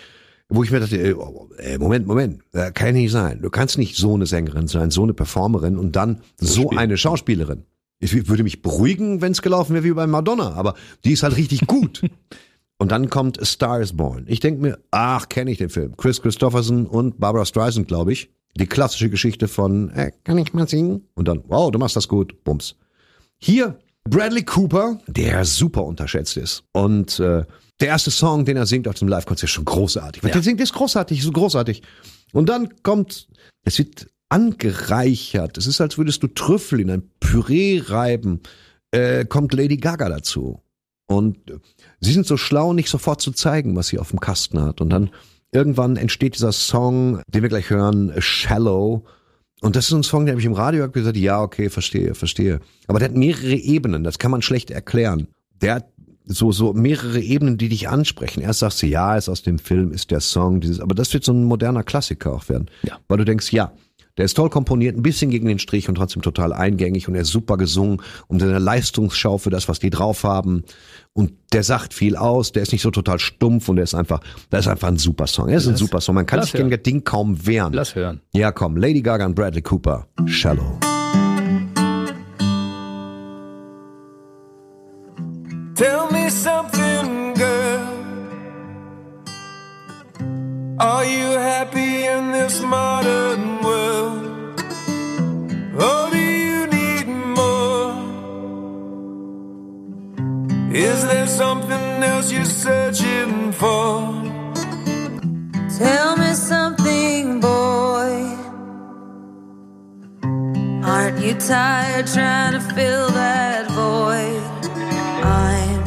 wo 0.49 0.63
ich 0.63 0.71
mir 0.71 0.81
dachte, 0.81 0.97
äh, 0.97 1.13
oh, 1.13 1.49
äh, 1.59 1.79
Moment, 1.79 2.07
Moment, 2.07 2.43
äh, 2.53 2.73
kann 2.73 2.95
nicht 2.95 3.13
sein. 3.13 3.43
Du 3.43 3.51
kannst 3.51 3.77
nicht 3.77 3.97
so 3.97 4.15
eine 4.15 4.27
Sängerin 4.27 4.67
sein, 4.67 4.91
so 4.91 5.03
eine 5.03 5.15
Performerin 5.15 5.77
und 5.77 5.95
dann 5.95 6.23
so 6.39 6.71
eine 6.71 6.97
Schauspielerin. 6.97 7.65
Ich 8.01 8.29
würde 8.29 8.45
mich 8.45 8.63
beruhigen, 8.63 9.21
wenn 9.21 9.33
es 9.33 9.43
gelaufen 9.43 9.75
wäre 9.75 9.85
wie 9.85 9.93
bei 9.93 10.07
Madonna, 10.07 10.53
aber 10.53 10.75
die 11.05 11.13
ist 11.13 11.23
halt 11.23 11.37
richtig 11.37 11.67
gut. 11.67 12.03
und 12.79 12.93
dann 12.93 13.11
kommt 13.11 13.41
A 13.41 13.45
Star 13.45 13.81
is 13.81 13.97
Born. 13.97 14.25
Ich 14.29 14.41
denke 14.41 14.63
mir, 14.63 14.79
ach, 14.91 15.29
kenne 15.29 15.51
ich 15.51 15.59
den 15.59 15.69
Film. 15.69 15.97
Chris 15.97 16.23
Christopherson 16.23 16.87
und 16.87 17.19
Barbara 17.19 17.45
Streisand, 17.45 17.89
glaube 17.89 18.13
ich. 18.13 18.31
Die 18.57 18.67
klassische 18.67 19.11
Geschichte 19.11 19.49
von, 19.49 19.91
äh, 19.91 20.13
kann 20.25 20.39
ich 20.39 20.55
mal 20.55 20.69
singen? 20.69 21.07
Und 21.15 21.29
dann, 21.29 21.43
wow, 21.49 21.71
du 21.71 21.79
machst 21.79 21.97
das 21.97 22.09
gut, 22.09 22.43
bums. 22.45 22.77
Hier 23.37 23.79
Bradley 24.11 24.45
Cooper, 24.45 24.99
der 25.07 25.45
super 25.45 25.85
unterschätzt 25.85 26.37
ist. 26.37 26.63
Und 26.73 27.19
äh, 27.21 27.45
der 27.81 27.89
erste 27.89 28.11
Song, 28.11 28.45
den 28.45 28.57
er 28.57 28.67
singt 28.67 28.89
auf 28.89 28.95
dem 28.95 29.09
Live-Konzert, 29.09 29.45
ist 29.45 29.55
schon 29.55 29.65
großartig. 29.65 30.23
Was 30.23 30.29
Ja. 30.31 30.35
der 30.35 30.43
singt, 30.43 30.61
ist 30.61 30.73
großartig, 30.73 31.23
so 31.23 31.31
großartig. 31.31 31.83
Und 32.33 32.49
dann 32.49 32.83
kommt, 32.83 33.29
es 33.65 33.79
wird 33.79 34.09
angereichert. 34.29 35.57
Es 35.59 35.67
ist, 35.67 35.81
als 35.81 35.99
würdest 35.99 36.23
du 36.23 36.29
Trüffel 36.29 36.81
in 36.81 36.91
ein 36.91 37.11
Püree 37.21 37.83
reiben. 37.85 38.41
Äh, 38.91 39.25
kommt 39.27 39.53
Lady 39.53 39.77
Gaga 39.77 40.09
dazu. 40.09 40.63
Und 41.07 41.51
äh, 41.51 41.59
sie 42.01 42.13
sind 42.13 42.27
so 42.27 42.37
schlau, 42.37 42.73
nicht 42.73 42.89
sofort 42.91 43.21
zu 43.21 43.33
zeigen, 43.33 43.77
was 43.77 43.89
sie 43.89 43.99
auf 43.99 44.11
dem 44.11 44.21
Kasten 44.21 44.61
hat. 44.61 44.81
Und 44.81 44.91
dann 44.91 45.11
irgendwann 45.53 45.97
entsteht 45.97 46.35
dieser 46.35 46.53
Song, 46.53 47.23
den 47.29 47.43
wir 47.43 47.49
gleich 47.49 47.71
hören, 47.71 48.13
Shallow. 48.19 49.05
Und 49.61 49.77
das 49.77 49.87
ist 49.87 49.93
ein 49.93 50.03
Song, 50.03 50.25
den 50.25 50.33
habe 50.33 50.41
ich 50.41 50.47
im 50.47 50.53
Radio 50.53 50.79
gehört, 50.79 50.93
gesagt, 50.93 51.17
ja, 51.17 51.43
okay, 51.43 51.69
verstehe, 51.69 52.15
verstehe. 52.15 52.61
Aber 52.87 52.99
der 53.01 53.09
hat 53.09 53.17
mehrere 53.17 53.55
Ebenen, 53.55 54.05
das 54.05 54.19
kann 54.19 54.31
man 54.31 54.43
schlecht 54.43 54.71
erklären. 54.71 55.29
Der 55.61 55.75
hat 55.77 55.87
so, 56.25 56.53
so 56.53 56.75
mehrere 56.75 57.21
Ebenen, 57.21 57.59
die 57.59 57.69
dich 57.69 57.89
ansprechen. 57.89 58.41
Erst 58.41 58.61
sagst 58.61 58.83
du, 58.83 58.87
ja, 58.87 59.17
ist 59.17 59.29
aus 59.29 59.43
dem 59.43 59.59
Film, 59.59 59.93
ist 59.93 60.11
der 60.11 60.21
Song, 60.21 60.61
dieses, 60.61 60.79
aber 60.79 60.95
das 60.95 61.13
wird 61.13 61.25
so 61.25 61.33
ein 61.33 61.45
moderner 61.45 61.83
Klassiker 61.83 62.35
auch 62.35 62.49
werden. 62.49 62.71
Ja. 62.83 62.99
Weil 63.09 63.19
du 63.19 63.25
denkst, 63.25 63.53
ja, 63.53 63.73
der 64.19 64.25
ist 64.27 64.35
toll 64.35 64.51
komponiert, 64.51 64.97
ein 64.97 65.03
bisschen 65.03 65.31
gegen 65.31 65.47
den 65.49 65.59
Strich 65.59 65.89
und 65.89 65.95
trotzdem 65.95 66.21
total 66.23 66.53
eingängig 66.53 67.09
und 67.09 67.15
er 67.15 67.23
ist 67.23 67.29
super 67.31 67.57
gesungen 67.57 68.03
und 68.27 68.41
seine 68.41 68.59
Leistungsschau 68.59 69.39
für 69.39 69.51
das, 69.51 69.69
was 69.69 69.79
die 69.79 69.91
drauf 69.91 70.25
haben. 70.25 70.65
Und 71.15 71.33
der 71.53 71.63
sagt 71.63 71.95
viel 71.95 72.15
aus, 72.17 72.53
der 72.53 72.63
ist 72.63 72.73
nicht 72.73 72.83
so 72.83 72.91
total 72.91 73.19
stumpf 73.19 73.69
und 73.69 73.77
der 73.77 73.85
ist 73.85 73.95
einfach, 73.95 74.21
das 74.51 74.67
ist 74.67 74.69
einfach 74.69 74.89
ein 74.89 74.99
super 74.99 75.27
Song. 75.27 75.49
Er 75.49 75.57
ist 75.57 75.67
ein 75.67 75.71
Lass- 75.73 75.81
super 75.81 76.01
Song. 76.01 76.15
Man 76.17 76.27
kann 76.27 76.43
sich 76.43 76.53
gegen 76.53 76.71
das 76.71 76.83
Ding 76.83 77.03
kaum 77.05 77.47
wehren. 77.47 77.73
Lass 77.73 77.95
hören. 77.95 78.21
Ja, 78.33 78.53
komm, 78.53 78.77
Lady 78.77 79.01
Gaga 79.01 79.25
und 79.27 79.35
Bradley 79.35 79.63
Cooper, 79.63 80.07
Shallow. 80.27 80.79
Tell 85.75 86.11
me 86.11 86.29
something, 86.29 87.35
girl. 87.35 87.87
Are 90.81 91.05
you 91.05 91.39
happy 91.39 92.05
in 92.05 92.33
this 92.33 92.61
modern 92.63 93.63
world? 93.63 93.78
Is 100.71 101.03
there 101.07 101.27
something 101.27 102.03
else 102.03 102.31
you're 102.31 102.45
searching 102.45 103.53
for? 103.53 104.13
Tell 105.79 106.17
me 106.19 106.35
something, 106.35 107.41
boy. 107.41 108.37
Aren't 110.85 111.21
you 111.25 111.35
tired 111.35 112.07
trying 112.07 112.53
to 112.53 112.61
fill 112.61 113.09
that 113.13 113.71
void? 113.71 114.43
I'm 115.25 115.85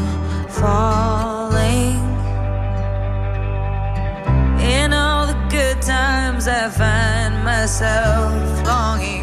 falling. 0.50 2.02
In 4.62 4.94
all 4.94 5.28
the 5.28 5.38
good 5.52 5.80
times, 5.84 6.48
I 6.48 6.70
find 6.70 7.44
myself 7.44 8.66
longing. 8.66 9.21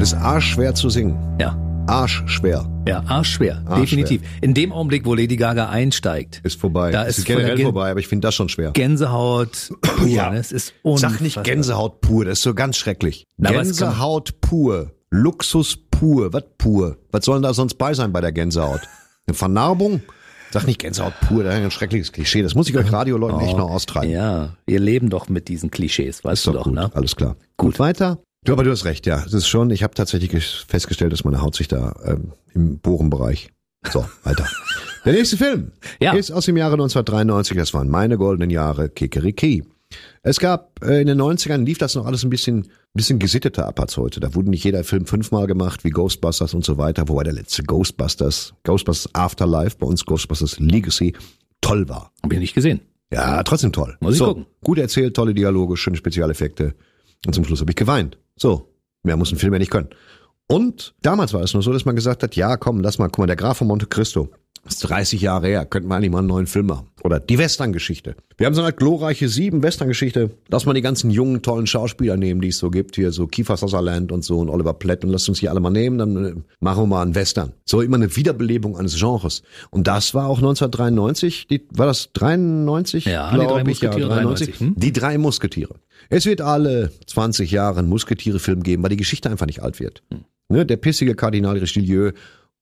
Das 0.00 0.12
ist 0.12 0.18
arschschwer 0.18 0.74
zu 0.74 0.88
singen. 0.88 1.16
Ja. 1.38 1.56
Arschschwer. 1.86 2.66
Ja, 2.88 3.02
arschschwer, 3.06 3.62
Arschschwer. 3.66 3.80
definitiv. 3.80 4.22
In 4.40 4.54
dem 4.54 4.72
Augenblick, 4.72 5.04
wo 5.04 5.14
Lady 5.14 5.36
Gaga 5.36 5.68
einsteigt, 5.68 6.40
Ist 6.42 6.58
vorbei. 6.60 6.90
Da 6.90 7.02
es 7.02 7.10
ist 7.10 7.18
ist 7.18 7.24
generell 7.26 7.56
Gen- 7.56 7.64
vorbei, 7.66 7.90
aber 7.90 8.00
ich 8.00 8.08
finde 8.08 8.26
das 8.26 8.34
schon 8.34 8.48
schwer. 8.48 8.70
Gänsehaut 8.70 9.70
pur, 9.82 10.06
Ja. 10.06 10.30
ne? 10.30 10.38
es 10.38 10.52
ist 10.52 10.72
unfassbar. 10.82 11.10
Sag 11.12 11.20
nicht 11.20 11.42
Gänsehaut 11.44 12.00
pur, 12.00 12.24
das 12.24 12.38
ist 12.38 12.42
so 12.42 12.54
ganz 12.54 12.76
schrecklich. 12.78 13.26
Na, 13.36 13.50
Gänsehaut 13.50 14.40
pur. 14.40 14.92
Luxus 15.10 15.76
pur. 15.90 16.32
Was 16.32 16.44
pur? 16.56 16.96
Was 17.10 17.24
soll 17.24 17.36
denn 17.36 17.42
da 17.42 17.52
sonst 17.52 17.74
bei 17.74 17.92
sein 17.92 18.12
bei 18.12 18.20
der 18.22 18.32
Gänsehaut? 18.32 18.80
Eine 19.26 19.34
Vernarbung? 19.34 20.00
Sag 20.52 20.66
nicht 20.66 20.80
Gänsehaut 20.80 21.12
pur, 21.28 21.44
das 21.44 21.54
ist 21.56 21.60
ein 21.60 21.70
schreckliches 21.70 22.10
Klischee. 22.12 22.42
Das 22.42 22.54
muss 22.54 22.68
ich 22.68 22.76
euch 22.76 22.90
Radioleuten 22.90 23.40
echt 23.40 23.56
noch 23.56 23.70
austreiben. 23.70 24.10
Oh, 24.10 24.12
Ja, 24.14 24.48
wir 24.66 24.80
leben 24.80 25.10
doch 25.10 25.28
mit 25.28 25.48
diesen 25.48 25.70
Klischees, 25.70 26.24
weißt 26.24 26.38
Ist 26.40 26.46
du 26.46 26.52
doch 26.52 26.58
doch, 26.60 26.64
gut, 26.64 26.74
ne? 26.74 26.90
alles 26.94 27.14
klar. 27.16 27.36
Gut, 27.56 27.78
weiter. 27.78 28.18
Du, 28.44 28.52
aber 28.52 28.64
du 28.64 28.70
hast 28.70 28.84
recht, 28.86 29.06
ja. 29.06 29.20
Das 29.22 29.34
ist 29.34 29.48
schon, 29.48 29.70
ich 29.70 29.82
habe 29.82 29.94
tatsächlich 29.94 30.30
ges- 30.30 30.64
festgestellt, 30.66 31.12
dass 31.12 31.24
meine 31.24 31.42
Haut 31.42 31.54
sich 31.54 31.68
da 31.68 31.94
ähm, 32.04 32.32
im 32.54 32.78
Bohrenbereich. 32.78 33.50
So, 33.90 34.04
weiter. 34.24 34.46
Der 35.04 35.12
nächste 35.14 35.36
Film 35.36 35.72
Ja. 36.00 36.12
ist 36.14 36.30
aus 36.30 36.46
dem 36.46 36.56
Jahre 36.56 36.74
1993. 36.74 37.56
Das 37.56 37.74
waren 37.74 37.88
meine 37.88 38.16
goldenen 38.16 38.50
Jahre 38.50 38.88
Kikeriki. 38.88 39.64
Es 40.22 40.38
gab 40.38 40.82
äh, 40.84 41.00
in 41.00 41.06
den 41.06 41.20
90ern 41.20 41.64
lief 41.64 41.78
das 41.78 41.94
noch 41.96 42.06
alles 42.06 42.22
ein 42.22 42.30
bisschen, 42.30 42.68
bisschen 42.94 43.18
gesitteter 43.18 43.66
ab 43.66 43.80
als 43.80 43.96
heute. 43.96 44.20
Da 44.20 44.34
wurde 44.34 44.50
nicht 44.50 44.64
jeder 44.64 44.84
Film 44.84 45.04
fünfmal 45.06 45.46
gemacht, 45.46 45.84
wie 45.84 45.90
Ghostbusters 45.90 46.54
und 46.54 46.64
so 46.64 46.78
weiter, 46.78 47.08
wobei 47.08 47.24
der 47.24 47.32
letzte 47.32 47.62
Ghostbusters, 47.64 48.54
Ghostbusters 48.64 49.14
Afterlife, 49.14 49.76
bei 49.78 49.86
uns 49.86 50.04
Ghostbusters 50.06 50.58
Legacy, 50.60 51.14
toll 51.60 51.88
war. 51.88 52.12
Hab 52.22 52.32
ich 52.32 52.38
nicht 52.38 52.54
gesehen. 52.54 52.80
Ja, 53.12 53.42
trotzdem 53.42 53.72
toll. 53.72 53.96
Muss 54.00 54.12
ich 54.14 54.18
so, 54.18 54.26
gucken. 54.26 54.46
Gut 54.62 54.78
erzählt, 54.78 55.14
tolle 55.16 55.34
Dialoge, 55.34 55.76
schöne 55.76 55.96
Spezialeffekte. 55.96 56.74
Und 57.26 57.34
zum 57.34 57.44
Schluss 57.44 57.60
habe 57.60 57.70
ich 57.70 57.76
geweint. 57.76 58.18
So, 58.36 58.72
mehr 59.02 59.16
muss 59.16 59.32
ein 59.32 59.38
Film 59.38 59.52
ja 59.52 59.58
nicht 59.58 59.70
können. 59.70 59.90
Und 60.46 60.94
damals 61.02 61.32
war 61.32 61.42
es 61.42 61.54
nur 61.54 61.62
so, 61.62 61.72
dass 61.72 61.84
man 61.84 61.94
gesagt 61.94 62.22
hat, 62.22 62.34
ja, 62.34 62.56
komm, 62.56 62.80
lass 62.80 62.98
mal, 62.98 63.06
guck 63.06 63.18
mal, 63.18 63.26
der 63.26 63.36
Graf 63.36 63.58
von 63.58 63.68
Monte 63.68 63.86
Cristo. 63.86 64.30
Das 64.62 64.74
ist 64.74 64.80
30 64.90 65.20
Jahre 65.22 65.46
her, 65.46 65.64
könnten 65.64 65.88
wir 65.88 65.96
eigentlich 65.96 66.10
mal 66.10 66.18
einen 66.18 66.28
neuen 66.28 66.46
Film 66.46 66.66
machen. 66.66 66.88
Oder 67.02 67.18
die 67.18 67.38
Western-Geschichte. 67.38 68.14
Wir 68.36 68.46
haben 68.46 68.54
so 68.54 68.62
eine 68.62 68.74
glorreiche 68.74 69.28
sieben 69.28 69.62
Western-Geschichte. 69.62 70.30
Lass 70.48 70.66
mal 70.66 70.74
die 70.74 70.82
ganzen 70.82 71.10
jungen, 71.10 71.40
tollen 71.40 71.66
Schauspieler 71.66 72.16
nehmen, 72.18 72.42
die 72.42 72.48
es 72.48 72.58
so 72.58 72.70
gibt. 72.70 72.96
Hier 72.96 73.10
so 73.10 73.26
Kiefer 73.26 73.56
Sutherland 73.56 74.12
und 74.12 74.22
so 74.22 74.38
und 74.38 74.50
Oliver 74.50 74.74
Platt. 74.74 75.02
Und 75.02 75.10
lasst 75.10 75.28
uns 75.28 75.40
hier 75.40 75.50
alle 75.50 75.60
mal 75.60 75.70
nehmen, 75.70 75.98
dann 75.98 76.24
äh, 76.24 76.34
machen 76.60 76.82
wir 76.82 76.86
mal 76.86 77.02
einen 77.02 77.14
Western. 77.14 77.52
So 77.64 77.80
immer 77.80 77.96
eine 77.96 78.14
Wiederbelebung 78.14 78.76
eines 78.76 78.98
Genres. 78.98 79.42
Und 79.70 79.86
das 79.86 80.14
war 80.14 80.26
auch 80.26 80.38
1993. 80.38 81.46
Die, 81.48 81.66
war 81.70 81.86
das 81.86 82.10
93? 82.12 83.06
Ja, 83.06 83.30
die 83.30 83.38
drei 83.38 83.44
ich, 83.44 83.80
ja, 83.80 83.88
Musketiere 83.88 84.08
93, 84.08 84.60
hm? 84.60 84.74
Die 84.76 84.92
drei 84.92 85.16
Musketiere. 85.16 85.74
Es 86.10 86.26
wird 86.26 86.42
alle 86.42 86.92
20 87.06 87.50
Jahre 87.50 87.78
einen 87.78 87.88
Musketiere-Film 87.88 88.62
geben, 88.62 88.82
weil 88.82 88.90
die 88.90 88.96
Geschichte 88.96 89.30
einfach 89.30 89.46
nicht 89.46 89.62
alt 89.62 89.80
wird. 89.80 90.02
Hm. 90.10 90.24
Ne, 90.50 90.66
der 90.66 90.76
pissige 90.76 91.14
Kardinal 91.14 91.58
Richelieu 91.58 92.10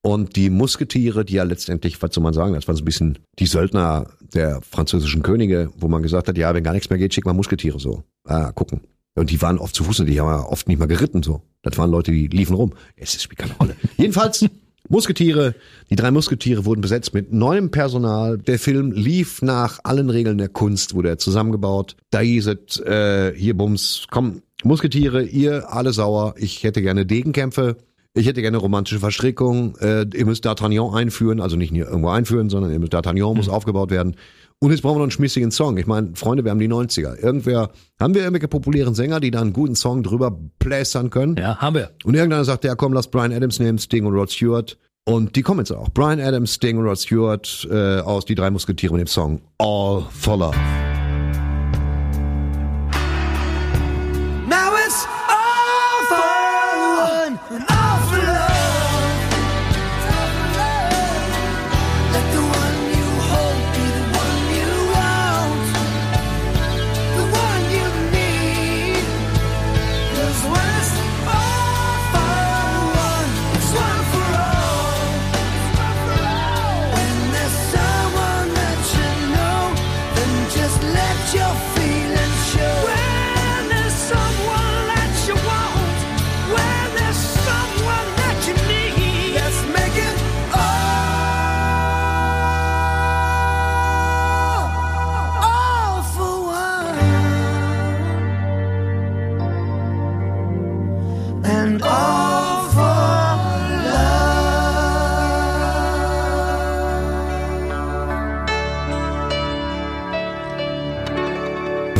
und 0.02 0.36
die 0.36 0.50
Musketiere, 0.50 1.24
die 1.24 1.34
ja 1.34 1.42
letztendlich, 1.42 2.00
was 2.02 2.14
soll 2.14 2.22
man 2.22 2.34
sagen, 2.34 2.54
das 2.54 2.68
war 2.68 2.74
so 2.74 2.82
ein 2.82 2.84
bisschen 2.84 3.18
die 3.38 3.46
Söldner 3.46 4.10
der 4.32 4.60
französischen 4.62 5.22
Könige, 5.22 5.70
wo 5.76 5.88
man 5.88 6.02
gesagt 6.02 6.28
hat, 6.28 6.38
ja, 6.38 6.54
wenn 6.54 6.64
gar 6.64 6.72
nichts 6.72 6.90
mehr 6.90 6.98
geht, 6.98 7.14
schick 7.14 7.24
mal 7.24 7.32
Musketiere 7.32 7.80
so. 7.80 8.04
Ah, 8.24 8.52
gucken. 8.52 8.80
Und 9.14 9.30
die 9.30 9.42
waren 9.42 9.58
oft 9.58 9.74
zu 9.74 9.84
Fuß, 9.84 10.04
die 10.06 10.20
haben 10.20 10.28
ja 10.28 10.44
oft 10.44 10.68
nicht 10.68 10.78
mal 10.78 10.86
geritten 10.86 11.22
so. 11.22 11.42
Das 11.62 11.76
waren 11.76 11.90
Leute, 11.90 12.12
die 12.12 12.28
liefen 12.28 12.54
rum. 12.54 12.72
Es 12.94 13.20
spielt 13.20 13.38
keine 13.38 13.54
Rolle. 13.54 13.74
Jedenfalls 13.96 14.44
Musketiere, 14.88 15.54
die 15.90 15.96
drei 15.96 16.10
Musketiere 16.10 16.64
wurden 16.64 16.80
besetzt 16.80 17.12
mit 17.12 17.32
neuem 17.32 17.70
Personal. 17.70 18.38
Der 18.38 18.58
Film 18.58 18.92
lief 18.92 19.42
nach 19.42 19.80
allen 19.82 20.08
Regeln 20.08 20.38
der 20.38 20.48
Kunst, 20.48 20.94
wurde 20.94 21.10
er 21.10 21.18
zusammengebaut. 21.18 21.96
Da 22.10 22.20
hieß 22.20 22.46
es, 22.46 22.80
äh, 22.80 23.34
hier 23.36 23.56
Bums, 23.56 24.06
komm, 24.10 24.42
Musketiere, 24.64 25.24
ihr 25.24 25.72
alle 25.72 25.92
sauer, 25.92 26.34
ich 26.38 26.62
hätte 26.64 26.80
gerne 26.80 27.04
Degenkämpfe. 27.04 27.76
Ich 28.14 28.26
hätte 28.26 28.42
gerne 28.42 28.56
romantische 28.56 28.98
Verstrickung. 28.98 29.76
Äh, 29.80 30.06
ihr 30.14 30.26
müsst 30.26 30.46
D'Artagnan 30.46 30.94
einführen, 30.94 31.40
also 31.40 31.56
nicht 31.56 31.72
irgendwo 31.72 32.08
einführen, 32.08 32.50
sondern 32.50 32.72
ihr 32.72 32.78
müsst 32.78 32.94
D'Artagnan 32.94 33.34
muss 33.34 33.48
aufgebaut 33.48 33.90
werden. 33.90 34.16
Und 34.60 34.72
jetzt 34.72 34.82
brauchen 34.82 34.96
wir 34.96 34.98
noch 34.98 35.04
einen 35.04 35.12
schmissigen 35.12 35.52
Song. 35.52 35.78
Ich 35.78 35.86
meine, 35.86 36.10
Freunde, 36.14 36.44
wir 36.44 36.50
haben 36.50 36.58
die 36.58 36.68
90er. 36.68 37.16
Irgendwer, 37.16 37.70
haben 38.00 38.14
wir 38.14 38.22
irgendwelche 38.22 38.48
populären 38.48 38.94
Sänger, 38.94 39.20
die 39.20 39.30
da 39.30 39.40
einen 39.40 39.52
guten 39.52 39.76
Song 39.76 40.02
drüber 40.02 40.36
plästern 40.58 41.10
können? 41.10 41.36
Ja, 41.36 41.58
haben 41.58 41.76
wir. 41.76 41.90
Und 42.04 42.14
irgendeiner 42.14 42.44
sagt, 42.44 42.64
ja 42.64 42.74
komm, 42.74 42.92
lass 42.92 43.08
Brian 43.08 43.32
Adams 43.32 43.60
nehmen, 43.60 43.78
Sting 43.78 44.04
und 44.04 44.14
Rod 44.14 44.32
Stewart. 44.32 44.76
Und 45.04 45.36
die 45.36 45.42
kommen 45.42 45.60
jetzt 45.60 45.70
auch. 45.70 45.88
Brian 45.90 46.20
Adams, 46.20 46.54
Sting 46.54 46.76
und 46.76 46.86
Rod 46.86 46.98
Stewart 46.98 47.68
äh, 47.70 48.00
aus 48.00 48.24
Die 48.24 48.34
drei 48.34 48.50
Musketiere 48.50 48.94
mit 48.94 49.00
dem 49.00 49.06
Song 49.06 49.40
All 49.58 50.04
for 50.10 50.36
Love. 50.36 50.56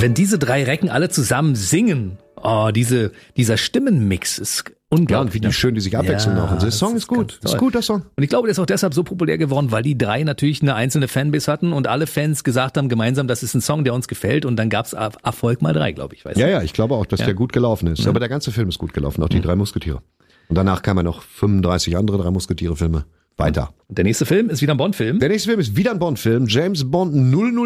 Wenn 0.01 0.15
diese 0.15 0.39
drei 0.39 0.65
Recken 0.65 0.89
alle 0.91 1.09
zusammen 1.09 1.55
singen, 1.55 2.19
oh, 2.37 2.71
diese, 2.75 3.13
dieser 3.37 3.57
Stimmenmix 3.57 4.39
ist 4.39 4.65
unglaublich. 4.91 5.11
Ja, 5.11 5.21
und 5.21 5.35
wie 5.35 5.41
die 5.41 5.53
schön 5.53 5.75
die 5.75 5.81
sich 5.81 5.97
abwechseln 5.97 6.37
Ja, 6.37 6.47
noch. 6.53 6.59
Der 6.59 6.71
Song 6.71 6.97
ist 6.97 7.07
gut. 7.09 7.39
ganz 7.41 7.53
Ist 7.53 7.59
gut, 7.59 7.75
der 7.75 7.83
Song. 7.83 8.03
Und 8.17 8.23
ich 8.23 8.29
glaube, 8.29 8.47
der 8.47 8.53
ist 8.53 8.59
auch 8.59 8.67
deshalb 8.67 8.95
so 8.95 9.03
populär 9.03 9.39
geworden, 9.39 9.71
weil 9.73 9.83
die 9.83 9.99
drei 9.99 10.23
natürlich 10.23 10.63
eine 10.63 10.75
einzelne 10.75 11.09
Fanbase 11.09 11.51
hatten 11.51 11.73
und 11.73 11.87
alle 11.89 12.07
Fans 12.07 12.45
gesagt 12.45 12.79
haben 12.79 12.89
gemeinsam, 12.89 13.27
das 13.27 13.43
ist 13.43 13.55
ein 13.55 13.61
Song, 13.61 13.85
der 13.85 13.93
uns 13.95 14.09
gefällt. 14.09 14.45
Und 14.45 14.57
dann 14.57 14.71
gab's 14.71 14.93
Er- 14.93 15.13
Erfolg 15.25 15.63
mal 15.63 15.73
drei, 15.73 15.93
glaube 15.93 16.15
ich. 16.15 16.25
Weißt 16.25 16.39
Ja, 16.39 16.47
du? 16.47 16.53
ja, 16.53 16.63
ich 16.63 16.73
glaube 16.73 16.95
auch, 16.95 17.07
dass 17.07 17.21
Ja. 17.21 17.27
der 17.27 17.35
gut 17.35 17.53
gelaufen 17.53 17.89
ist. 17.89 18.07
Aber 18.07 18.21
der 18.21 18.29
ganze 18.29 18.53
Film 18.53 18.69
ist 18.69 18.79
gut 18.79 18.93
gelaufen, 18.95 19.23
auch 19.23 19.29
die 19.29 19.41
drei 19.41 19.57
Musketiere. 19.57 20.01
Und 20.49 20.57
danach 20.57 20.81
kamen 20.83 21.05
noch 21.05 21.23
35 21.23 21.97
andere 21.97 22.19
drei 22.19 22.31
Musketiere-Filme. 22.31 23.05
Weiter. 23.39 23.73
Der 23.89 24.05
nächste 24.05 24.27
Film 24.27 24.51
ist 24.51 24.61
wieder 24.63 24.75
ein 24.75 24.79
Bond-Film. 24.79 25.21
Der 25.21 25.29
nächste 25.29 25.49
Film 25.49 25.61
ist 25.61 25.77
wieder 25.77 25.93
ein 25.93 25.99
Bond-Film. 25.99 26.47
James 26.49 26.91
Bond 26.91 27.15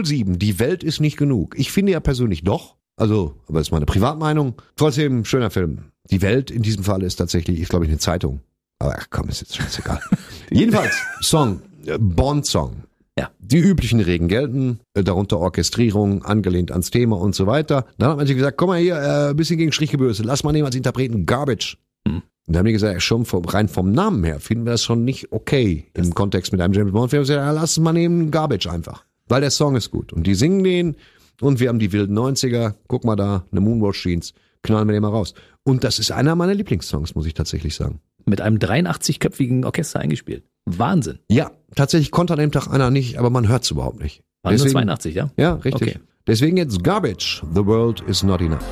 007. 0.07 0.39
Die 0.39 0.59
Welt 0.59 0.85
ist 0.85 1.01
nicht 1.01 1.17
genug. 1.17 1.55
Ich 1.59 1.73
finde 1.73 1.93
ja 1.93 2.01
persönlich 2.01 2.45
doch. 2.45 2.77
Also, 2.97 3.35
aber 3.49 3.59
das 3.59 3.69
ist 3.69 3.73
meine 3.73 3.87
Privatmeinung. 3.87 4.55
Trotzdem 4.77 5.25
schöner 5.25 5.51
Film. 5.51 5.79
Die 6.11 6.23
Welt 6.23 6.51
in 6.51 6.63
diesem 6.63 6.85
Fall 6.85 7.03
ist 7.03 7.17
tatsächlich, 7.17 7.61
ist 7.61 7.71
glaube 7.71 7.87
ich 7.87 7.91
eine 7.91 7.99
Zeitung. 7.99 8.41
Aber 8.79 8.97
ach, 8.99 9.07
komm, 9.11 9.29
ist 9.29 9.41
jetzt 9.41 9.57
scheißegal. 9.57 10.01
Jedenfalls, 10.51 10.95
Song, 11.21 11.63
Bond-Song. 11.99 12.85
Ja. 13.19 13.31
Die 13.39 13.59
üblichen 13.59 14.01
Regeln 14.01 14.29
gelten, 14.29 14.81
äh, 14.95 15.05
darunter 15.05 15.39
Orchestrierung, 15.39 16.25
angelehnt 16.25 16.71
ans 16.71 16.91
Thema 16.91 17.19
und 17.19 17.35
so 17.35 17.47
weiter. 17.47 17.87
Dann 17.99 18.11
hat 18.11 18.17
man 18.17 18.27
sich 18.27 18.37
gesagt, 18.37 18.57
komm 18.57 18.69
mal 18.69 18.81
hier, 18.81 18.97
äh, 18.97 19.31
ein 19.31 19.37
bisschen 19.37 19.59
gegen 19.59 19.73
Strichgebürse, 19.73 20.23
lass 20.23 20.45
mal 20.45 20.53
nehmen 20.53 20.67
als 20.67 20.77
Interpreten 20.77 21.27
Garbage. 21.27 21.79
Hm. 22.07 22.23
Und 22.47 22.55
dann 22.55 22.61
haben 22.61 22.67
die 22.67 22.73
gesagt, 22.73 23.03
schon 23.03 23.25
vom, 23.25 23.45
rein 23.45 23.69
vom 23.69 23.93
Namen 23.93 24.25
her 24.25 24.41
finden 24.41 24.65
wir 24.65 24.73
das 24.73 24.83
schon 24.83 25.05
nicht 25.05 25.31
okay 25.31 25.87
im 25.95 26.15
Kontext 26.15 26.53
mit 26.53 26.61
einem 26.61 26.75
James 26.75 26.93
Bond 26.93 27.11
Film. 27.11 27.25
Ja, 27.25 27.51
lass 27.53 27.73
es 27.73 27.79
mal 27.79 27.93
nehmen, 27.93 28.31
Garbage 28.31 28.67
einfach. 28.67 29.05
Weil 29.29 29.41
der 29.41 29.51
Song 29.51 29.77
ist 29.77 29.91
gut. 29.91 30.13
Und 30.13 30.27
die 30.27 30.35
singen 30.35 30.65
den 30.65 30.97
und 31.41 31.61
wir 31.61 31.69
haben 31.69 31.79
die 31.79 31.93
wilden 31.93 32.19
90er, 32.19 32.75
guck 32.89 33.05
mal 33.05 33.17
da, 33.17 33.45
eine 33.51 33.61
Moonwatch 33.61 34.03
Jeans, 34.03 34.35
knallen 34.63 34.89
wir 34.89 34.93
den 34.93 35.03
mal 35.03 35.09
raus. 35.09 35.35
Und 35.65 35.85
das 35.85 35.99
ist 35.99 36.11
einer 36.11 36.35
meiner 36.35 36.55
Lieblingssongs, 36.55 37.15
muss 37.15 37.27
ich 37.27 37.35
tatsächlich 37.35 37.75
sagen. 37.75 38.01
Mit 38.27 38.41
einem 38.41 38.59
83-köpfigen 38.59 39.65
Orchester 39.65 40.01
eingespielt. 40.01 40.45
Wahnsinn. 40.65 41.19
Ja, 41.29 41.51
tatsächlich 41.75 42.11
konnte 42.11 42.35
an 42.35 42.39
dem 42.39 42.53
Tag 42.53 42.69
einer 42.69 42.91
nicht, 42.91 43.19
aber 43.19 43.31
man 43.31 43.49
hört 43.49 43.65
es 43.65 43.71
überhaupt 43.71 44.01
nicht. 44.01 44.23
Waren 44.43 44.57
nur 44.57 44.69
82, 44.69 45.15
ja? 45.15 45.31
Ja, 45.37 45.55
richtig. 45.55 45.89
Okay. 45.89 45.99
Deswegen 46.27 46.57
jetzt 46.57 46.83
Garbage. 46.85 47.43
The 47.55 47.67
world 47.67 48.01
is 48.07 48.23
not 48.23 48.41
enough. 48.41 48.65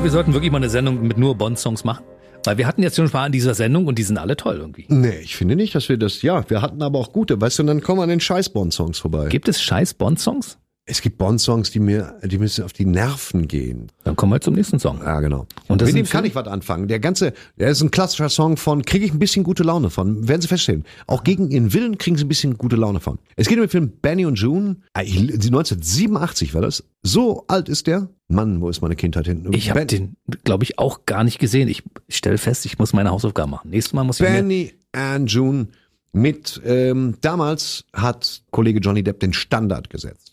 Glaube, 0.00 0.12
wir 0.12 0.12
sollten 0.12 0.32
wirklich 0.32 0.50
mal 0.50 0.56
eine 0.56 0.70
Sendung 0.70 1.06
mit 1.06 1.18
nur 1.18 1.34
Bond-Songs 1.34 1.84
machen. 1.84 2.04
Weil 2.44 2.56
wir 2.56 2.66
hatten 2.66 2.82
jetzt 2.82 2.96
schon 2.96 3.04
ein 3.04 3.10
paar 3.10 3.26
in 3.26 3.32
dieser 3.32 3.52
Sendung 3.52 3.86
und 3.86 3.98
die 3.98 4.02
sind 4.02 4.16
alle 4.16 4.34
toll 4.34 4.56
irgendwie. 4.56 4.86
Nee, 4.88 5.18
ich 5.22 5.36
finde 5.36 5.56
nicht, 5.56 5.74
dass 5.74 5.90
wir 5.90 5.98
das, 5.98 6.22
ja, 6.22 6.48
wir 6.48 6.62
hatten 6.62 6.80
aber 6.80 6.98
auch 6.98 7.12
gute, 7.12 7.38
weißt 7.38 7.58
du, 7.58 7.64
und 7.64 7.66
dann 7.66 7.82
kommen 7.82 7.98
wir 7.98 8.04
an 8.04 8.08
den 8.08 8.20
scheiß 8.20 8.48
Bond-Songs 8.48 8.98
vorbei. 8.98 9.28
Gibt 9.28 9.46
es 9.48 9.60
scheiß 9.60 9.92
Bond-Songs? 9.94 10.58
Es 10.90 11.00
gibt 11.02 11.18
Bond-Songs, 11.18 11.70
die 11.70 11.78
mir, 11.78 12.18
die 12.24 12.36
müssen 12.38 12.64
auf 12.64 12.72
die 12.72 12.84
Nerven 12.84 13.46
gehen. 13.46 13.92
Dann 14.02 14.16
kommen 14.16 14.32
wir 14.32 14.40
zum 14.40 14.54
nächsten 14.54 14.80
Song. 14.80 14.98
Ja, 14.98 15.20
genau. 15.20 15.46
Und 15.68 15.80
mit 15.84 15.94
dem 15.94 16.04
kann 16.04 16.24
ich 16.24 16.34
was 16.34 16.48
anfangen. 16.48 16.88
Der 16.88 16.98
ganze, 16.98 17.32
der 17.58 17.68
ist 17.70 17.80
ein 17.80 17.92
klassischer 17.92 18.28
Song 18.28 18.56
von, 18.56 18.84
kriege 18.84 19.04
ich 19.04 19.12
ein 19.12 19.20
bisschen 19.20 19.44
gute 19.44 19.62
Laune 19.62 19.90
von. 19.90 20.26
Werden 20.26 20.42
Sie 20.42 20.48
feststellen. 20.48 20.84
Auch 21.06 21.22
gegen 21.22 21.48
Ihren 21.50 21.72
Willen 21.72 21.96
kriegen 21.96 22.16
Sie 22.16 22.24
ein 22.24 22.28
bisschen 22.28 22.58
gute 22.58 22.74
Laune 22.74 22.98
von. 22.98 23.20
Es 23.36 23.46
geht 23.46 23.56
um 23.58 23.62
den 23.64 23.70
Film 23.70 23.92
Benny 24.02 24.26
und 24.26 24.34
June. 24.34 24.78
Ah, 24.92 25.02
ich- 25.02 25.16
1987 25.16 26.54
war 26.54 26.60
das. 26.62 26.82
So 27.02 27.44
alt 27.46 27.68
ist 27.68 27.86
der. 27.86 28.08
Mann, 28.28 28.60
wo 28.60 28.68
ist 28.68 28.80
meine 28.82 28.96
Kindheit 28.96 29.26
hin? 29.26 29.46
Ich 29.52 29.70
habe 29.70 29.86
den, 29.86 30.16
glaube 30.44 30.64
ich, 30.64 30.78
auch 30.78 31.06
gar 31.06 31.22
nicht 31.24 31.38
gesehen. 31.38 31.68
Ich 31.68 31.82
stelle 32.08 32.38
fest, 32.38 32.66
ich 32.66 32.78
muss 32.78 32.92
meine 32.92 33.10
Hausaufgaben 33.10 33.50
machen. 33.50 33.70
Nächstes 33.70 33.92
Mal 33.92 34.04
muss 34.04 34.18
ich 34.20 34.26
mir 34.28 34.32
Benny 34.34 34.72
and 34.92 35.30
June 35.30 35.68
mit, 36.12 36.60
ähm, 36.64 37.14
damals 37.20 37.84
hat 37.92 38.42
Kollege 38.50 38.80
Johnny 38.80 39.02
Depp 39.04 39.20
den 39.20 39.32
Standard 39.32 39.90
gesetzt. 39.90 40.29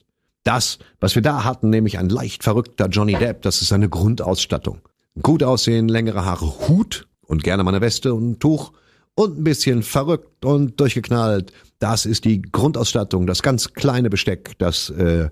Das, 0.47 0.79
was 1.01 1.13
wir 1.13 1.21
da 1.21 1.43
hatten, 1.43 1.69
nämlich 1.69 1.97
ein 1.99 2.07
leicht 2.07 2.41
verrückter 2.41 2.87
Johnny 2.87 3.15
Depp, 3.15 3.41
das 3.41 3.61
ist 3.61 3.67
seine 3.67 3.89
Grundausstattung. 3.89 4.79
Gut 5.21 5.43
aussehen, 5.43 5.89
längere 5.89 6.23
Haare, 6.23 6.69
Hut 6.69 7.05
und 7.19 7.43
gerne 7.43 7.65
mal 7.65 7.71
eine 7.71 7.81
Weste 7.81 8.13
und 8.13 8.29
ein 8.29 8.39
Tuch 8.39 8.71
und 9.13 9.39
ein 9.39 9.43
bisschen 9.43 9.83
verrückt 9.83 10.45
und 10.45 10.79
durchgeknallt. 10.79 11.51
Das 11.79 12.05
ist 12.05 12.23
die 12.23 12.41
Grundausstattung, 12.41 13.27
das 13.27 13.43
ganz 13.43 13.73
kleine 13.73 14.09
Besteck, 14.09 14.57
das 14.57 14.89
äh, 14.91 15.29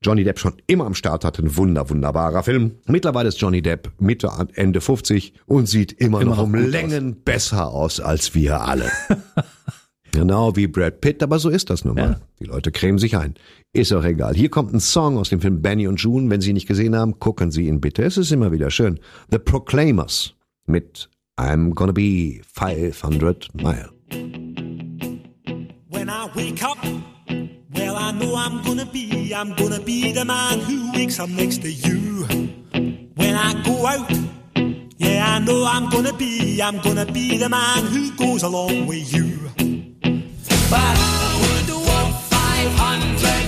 Johnny 0.00 0.22
Depp 0.22 0.38
schon 0.38 0.54
immer 0.68 0.86
am 0.86 0.94
Start 0.94 1.24
hatte. 1.24 1.42
Ein 1.42 1.56
wunder, 1.56 1.90
wunderbarer 1.90 2.44
Film. 2.44 2.76
Mittlerweile 2.86 3.30
ist 3.30 3.40
Johnny 3.40 3.62
Depp 3.62 3.90
Mitte, 3.98 4.30
Ende 4.54 4.80
50 4.80 5.34
und 5.44 5.66
sieht 5.66 5.90
immer, 5.90 6.20
Immer 6.20 6.36
noch 6.36 6.42
um 6.44 6.54
Längen 6.54 7.24
besser 7.24 7.66
aus 7.66 7.98
als 7.98 8.36
wir 8.36 8.60
alle. 8.60 8.92
genau 10.12 10.54
wie 10.54 10.68
Brad 10.68 11.00
Pitt, 11.00 11.22
aber 11.22 11.38
so 11.38 11.48
ist 11.48 11.70
das 11.70 11.84
nun 11.84 11.96
mal. 11.96 12.02
Ja. 12.02 12.20
Die 12.38 12.44
Leute 12.44 12.70
cremen 12.70 12.98
sich 12.98 13.16
ein. 13.16 13.34
Ist 13.72 13.92
auch 13.92 14.04
egal. 14.04 14.34
Hier 14.34 14.50
kommt 14.50 14.72
ein 14.72 14.80
Song 14.80 15.16
aus 15.18 15.30
dem 15.30 15.40
Film 15.40 15.60
Benny 15.62 15.88
und 15.88 16.00
June. 16.00 16.30
Wenn 16.30 16.40
Sie 16.40 16.50
ihn 16.50 16.54
nicht 16.54 16.68
gesehen 16.68 16.94
haben, 16.94 17.18
gucken 17.18 17.50
Sie 17.50 17.66
ihn 17.66 17.80
bitte. 17.80 18.04
Es 18.04 18.16
ist 18.16 18.30
immer 18.30 18.52
wieder 18.52 18.70
schön. 18.70 19.00
The 19.30 19.38
Proclaimers 19.38 20.34
mit 20.66 21.08
I'm 21.40 21.74
gonna 21.74 21.92
be 21.92 22.40
500 22.54 23.48
Mile. 23.54 23.90
When 25.88 26.08
I 26.08 26.28
wake 26.34 26.62
up, 26.62 26.78
well, 27.74 27.96
I 27.96 28.12
know 28.12 28.36
I'm 28.36 28.62
gonna 28.62 28.84
be, 28.84 29.32
I'm 29.34 29.54
gonna 29.56 29.80
be 29.80 30.12
the 30.12 30.24
man 30.24 30.60
who 30.60 30.92
wakes 30.92 31.18
up 31.18 31.30
next 31.30 31.62
to 31.62 31.72
you. 31.72 32.26
When 33.14 33.34
I 33.34 33.54
go 33.64 33.86
out, 33.86 34.10
yeah, 34.98 35.36
I 35.36 35.38
know 35.38 35.64
I'm 35.64 35.88
gonna 35.88 36.12
be, 36.12 36.60
I'm 36.60 36.80
gonna 36.80 37.06
be 37.06 37.38
the 37.38 37.48
man 37.48 37.86
who 37.86 38.12
goes 38.16 38.42
along 38.42 38.86
with 38.86 39.12
you. 39.14 39.71
But 40.72 40.80
I 40.80 41.36
would 41.42 41.68
walk 41.84 42.14
500 42.32 43.41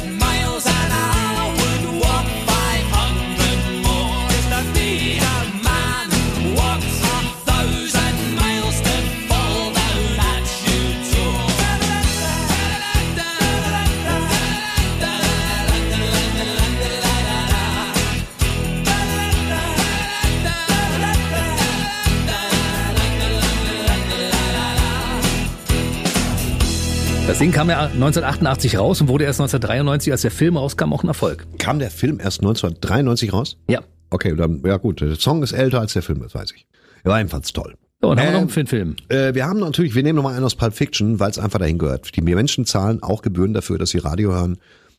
Das 27.34 27.40
Ding 27.40 27.50
kam 27.50 27.68
ja 27.68 27.86
1988 27.86 28.78
raus 28.78 29.00
und 29.00 29.08
wurde 29.08 29.24
erst 29.24 29.40
1993, 29.40 30.12
als 30.12 30.22
der 30.22 30.30
Film 30.30 30.56
rauskam, 30.56 30.92
auch 30.92 31.02
ein 31.02 31.08
Erfolg. 31.08 31.44
Kam 31.58 31.80
der 31.80 31.90
Film 31.90 32.20
erst 32.20 32.42
1993 32.42 33.32
raus? 33.32 33.56
Ja. 33.68 33.80
Okay, 34.10 34.36
dann, 34.36 34.62
ja 34.64 34.76
gut, 34.76 35.00
der 35.00 35.16
Song 35.16 35.42
ist 35.42 35.50
älter 35.50 35.80
als 35.80 35.94
der 35.94 36.02
Film, 36.02 36.22
das 36.22 36.32
weiß 36.32 36.52
ich. 36.54 36.64
War 37.02 37.18
ebenfalls 37.18 37.52
toll. 37.52 37.74
So, 38.00 38.10
und 38.10 38.20
haben 38.20 38.26
wir 38.26 38.32
noch 38.34 38.42
Ähm, 38.42 38.50
einen 38.56 38.66
Film. 38.68 38.94
Äh, 39.08 39.34
wir 39.34 39.46
haben 39.46 39.58
natürlich, 39.58 39.96
wir 39.96 40.04
nehmen 40.04 40.14
nochmal 40.14 40.36
einen 40.36 40.44
aus 40.44 40.54
Pulp 40.54 40.74
Fiction, 40.74 41.18
weil 41.18 41.32
es 41.32 41.40
einfach 41.40 41.58
dahin 41.58 41.76
gehört. 41.78 42.14
Die 42.14 42.20
Menschen 42.20 42.66
zahlen 42.66 43.02
auch 43.02 43.20
Gebühren 43.20 43.52
dafür, 43.52 43.78
dass 43.78 43.90
sie 43.90 43.98
Radio 43.98 44.32
hören. 44.32 44.58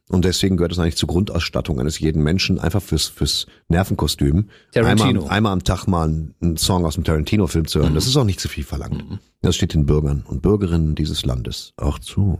Und 0.09 0.23
deswegen 0.23 0.55
gehört 0.55 0.71
es 0.71 0.77
eigentlich 0.77 0.97
zur 0.97 1.07
Grundausstattung 1.07 1.79
eines 1.79 1.97
jeden 1.99 2.21
Menschen, 2.21 2.59
einfach 2.59 2.81
fürs, 2.81 3.07
fürs 3.07 3.47
Nervenkostüm. 3.69 4.49
Tarantino. 4.71 5.21
Einmal, 5.21 5.29
einmal 5.29 5.53
am 5.53 5.63
Tag 5.63 5.87
mal 5.87 6.07
einen, 6.41 6.57
Song 6.57 6.85
aus 6.85 6.93
dem 6.93 7.03
Tarantino-Film 7.03 7.67
zu 7.67 7.79
hören. 7.79 7.95
Das 7.95 8.05
ist 8.05 8.15
auch 8.15 8.23
nicht 8.23 8.39
zu 8.39 8.47
viel 8.47 8.63
verlangt. 8.63 9.03
Das 9.41 9.55
steht 9.55 9.73
den 9.73 9.87
Bürgern 9.87 10.23
und 10.27 10.43
Bürgerinnen 10.43 10.93
dieses 10.93 11.25
Landes 11.25 11.73
auch 11.77 11.97
zu. 11.97 12.39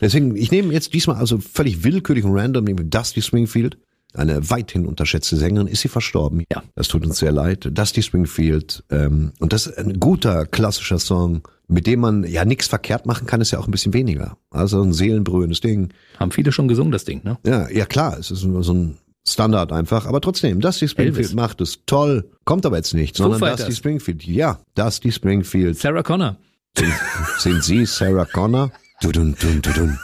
Deswegen, 0.00 0.36
ich 0.36 0.52
nehme 0.52 0.72
jetzt 0.72 0.94
diesmal 0.94 1.16
also 1.16 1.38
völlig 1.38 1.82
willkürlich 1.82 2.24
und 2.24 2.38
random, 2.38 2.64
nehme 2.64 2.84
Dusty 2.84 3.20
Springfield. 3.20 3.78
Eine 4.14 4.50
weithin 4.50 4.86
unterschätzte 4.86 5.36
Sängerin. 5.36 5.66
Ist 5.66 5.80
sie 5.80 5.88
verstorben? 5.88 6.44
Ja. 6.52 6.62
Das 6.74 6.88
tut 6.88 7.04
uns 7.06 7.18
sehr 7.18 7.32
leid. 7.32 7.68
Dusty 7.70 8.02
Springfield. 8.02 8.84
Ähm, 8.90 9.32
und 9.40 9.52
das 9.52 9.66
ist 9.66 9.78
ein 9.78 9.98
guter, 10.00 10.46
klassischer 10.46 10.98
Song, 10.98 11.48
mit 11.68 11.86
dem 11.86 12.00
man 12.00 12.24
ja 12.24 12.44
nichts 12.44 12.66
verkehrt 12.66 13.06
machen 13.06 13.26
kann, 13.26 13.40
ist 13.40 13.52
ja 13.52 13.58
auch 13.58 13.66
ein 13.66 13.70
bisschen 13.70 13.94
weniger. 13.94 14.36
Also 14.50 14.82
ein 14.82 14.92
seelenberührendes 14.92 15.60
Ding. 15.60 15.92
Haben 16.18 16.30
viele 16.30 16.52
schon 16.52 16.68
gesungen, 16.68 16.92
das 16.92 17.04
Ding, 17.04 17.22
ne? 17.24 17.38
Ja, 17.46 17.70
ja 17.70 17.86
klar, 17.86 18.18
es 18.18 18.30
ist 18.30 18.40
so 18.40 18.74
ein 18.74 18.98
Standard 19.26 19.72
einfach. 19.72 20.06
Aber 20.06 20.20
trotzdem, 20.20 20.60
Dusty 20.60 20.88
Springfield 20.88 21.16
Elvis. 21.18 21.34
macht 21.34 21.60
es 21.60 21.80
toll. 21.86 22.30
Kommt 22.44 22.66
aber 22.66 22.76
jetzt 22.76 22.92
nicht, 22.92 23.16
sondern 23.16 23.40
Fighters. 23.40 23.66
Dusty 23.66 23.76
Springfield. 23.76 24.24
Ja, 24.24 24.60
Dusty 24.74 25.12
Springfield. 25.12 25.78
Sarah 25.78 26.02
Connor. 26.02 26.36
Sind, 26.76 26.92
sind 27.38 27.64
Sie 27.64 27.86
Sarah 27.86 28.24
Connor? 28.24 28.72
Dudun, 29.00 29.36
dun, 29.40 29.62
dudun, 29.62 29.98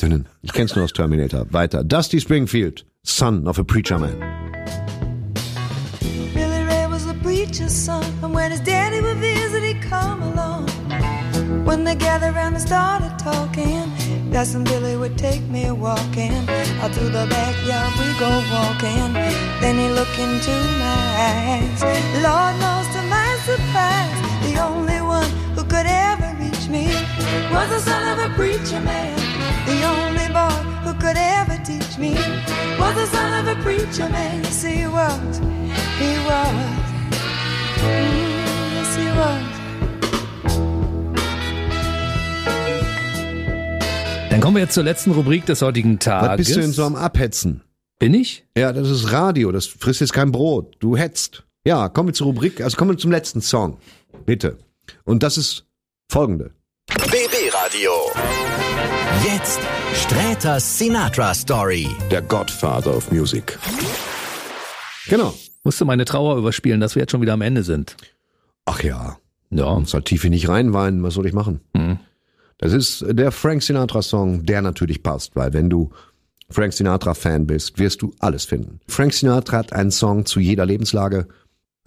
dudun. 0.00 0.26
Ich 0.42 0.52
kenn's 0.52 0.74
nur 0.74 0.84
aus 0.84 0.92
Terminator. 0.92 1.46
Weiter. 1.52 1.84
Dusty 1.84 2.20
Springfield, 2.20 2.84
son 3.04 3.46
of 3.46 3.58
a 3.58 3.64
preacher 3.64 3.98
man. 3.98 4.18
Billy 6.34 6.62
Ray 6.64 6.86
was 6.86 7.06
a 7.06 7.14
preacher's 7.14 7.72
son, 7.72 8.04
and 8.22 8.34
when 8.34 8.50
his 8.50 8.60
daddy 8.60 9.00
would 9.00 9.16
visit, 9.16 9.62
he'd 9.62 9.82
come 9.82 10.22
along. 10.22 10.68
When 11.64 11.84
they 11.84 11.94
gathered 11.94 12.34
around 12.34 12.54
and 12.54 12.62
started 12.62 13.18
talking, 13.18 13.92
that's 14.30 14.54
when 14.54 14.64
Billy 14.64 14.96
would 14.96 15.16
take 15.18 15.42
me 15.42 15.70
walking. 15.70 16.32
Out 16.80 16.92
through 16.92 17.10
the 17.10 17.26
backyard 17.28 17.92
we 18.00 18.08
go 18.18 18.30
walking. 18.52 19.12
Then 19.60 19.76
he 19.78 19.88
looked 19.88 20.18
into 20.18 20.54
my 20.84 21.02
eyes. 21.32 21.82
Lord 22.26 22.54
knows 22.62 22.86
to 22.94 23.02
my 23.16 23.30
surprise, 23.48 24.18
the 24.46 24.60
only 24.62 25.00
one 25.00 25.30
who 25.56 25.64
could 25.64 25.86
ever 25.86 26.28
reach 26.42 26.68
me 26.68 26.86
was 27.52 27.68
the 27.70 27.80
son 27.80 28.02
of 28.12 28.30
a 28.30 28.34
preacher 28.34 28.80
man. 28.80 29.16
The 29.66 29.84
only 29.84 29.99
boy 30.32 30.50
who 30.84 30.92
could 30.94 31.16
ever 31.16 31.56
teach 31.64 31.98
me 31.98 32.14
was 32.78 32.94
the 32.94 33.06
son 33.06 33.32
of 33.40 33.48
a 33.48 33.54
preacher 33.62 34.08
man. 34.08 34.42
Yes, 34.44 34.62
he 34.62 34.86
was. 34.86 35.38
He 35.98 36.16
was. 36.26 36.52
Mm, 37.82 38.74
yes, 38.74 38.96
he 38.96 39.06
was. 39.16 39.60
Dann 44.30 44.40
kommen 44.40 44.56
wir 44.56 44.62
jetzt 44.62 44.74
zur 44.74 44.84
letzten 44.84 45.10
Rubrik 45.12 45.44
des 45.46 45.60
heutigen 45.62 45.94
Was 45.98 46.04
Tages. 46.04 46.36
bist 46.46 46.56
du 46.56 46.60
denn 46.60 46.72
so 46.72 46.84
am 46.84 46.96
Abhetzen? 46.96 47.62
Bin 47.98 48.14
ich? 48.14 48.44
Ja, 48.56 48.72
das 48.72 48.88
ist 48.88 49.12
Radio, 49.12 49.52
das 49.52 49.66
frisst 49.66 50.00
jetzt 50.00 50.12
kein 50.14 50.32
Brot. 50.32 50.76
Du 50.78 50.96
hetzt. 50.96 51.44
Ja, 51.66 51.88
kommen 51.90 52.08
wir 52.08 52.14
zur 52.14 52.28
Rubrik, 52.28 52.62
also 52.62 52.76
kommen 52.78 52.92
wir 52.92 52.98
zum 52.98 53.10
letzten 53.10 53.42
Song. 53.42 53.76
Bitte. 54.24 54.56
Und 55.04 55.22
das 55.22 55.36
ist 55.36 55.66
folgende. 56.10 56.52
BB 56.88 57.52
Radio. 57.52 57.90
Jetzt 59.24 59.60
Sträters 59.92 60.78
Sinatra 60.78 61.34
Story. 61.34 61.88
Der 62.10 62.22
Godfather 62.22 62.96
of 62.96 63.12
Music. 63.12 63.58
Genau. 65.08 65.34
Musste 65.62 65.84
meine 65.84 66.06
Trauer 66.06 66.38
überspielen, 66.38 66.80
dass 66.80 66.94
wir 66.94 67.02
jetzt 67.02 67.10
schon 67.10 67.20
wieder 67.20 67.34
am 67.34 67.42
Ende 67.42 67.62
sind. 67.62 67.96
Ach 68.64 68.82
ja. 68.82 69.18
Ja. 69.50 69.66
Uns 69.66 69.92
halt 69.92 70.06
tief 70.06 70.24
nicht 70.24 70.48
reinweinen, 70.48 71.02
was 71.02 71.14
soll 71.14 71.26
ich 71.26 71.34
machen? 71.34 71.60
Mhm. 71.74 71.98
Das 72.56 72.72
ist 72.72 73.04
der 73.10 73.30
Frank 73.30 73.62
Sinatra 73.62 74.00
Song, 74.00 74.46
der 74.46 74.62
natürlich 74.62 75.02
passt, 75.02 75.36
weil 75.36 75.52
wenn 75.52 75.68
du 75.68 75.90
Frank 76.48 76.72
Sinatra 76.72 77.12
Fan 77.12 77.46
bist, 77.46 77.78
wirst 77.78 78.00
du 78.00 78.14
alles 78.20 78.46
finden. 78.46 78.80
Frank 78.88 79.12
Sinatra 79.12 79.58
hat 79.58 79.72
einen 79.74 79.90
Song 79.90 80.24
zu 80.24 80.40
jeder 80.40 80.64
Lebenslage. 80.64 81.28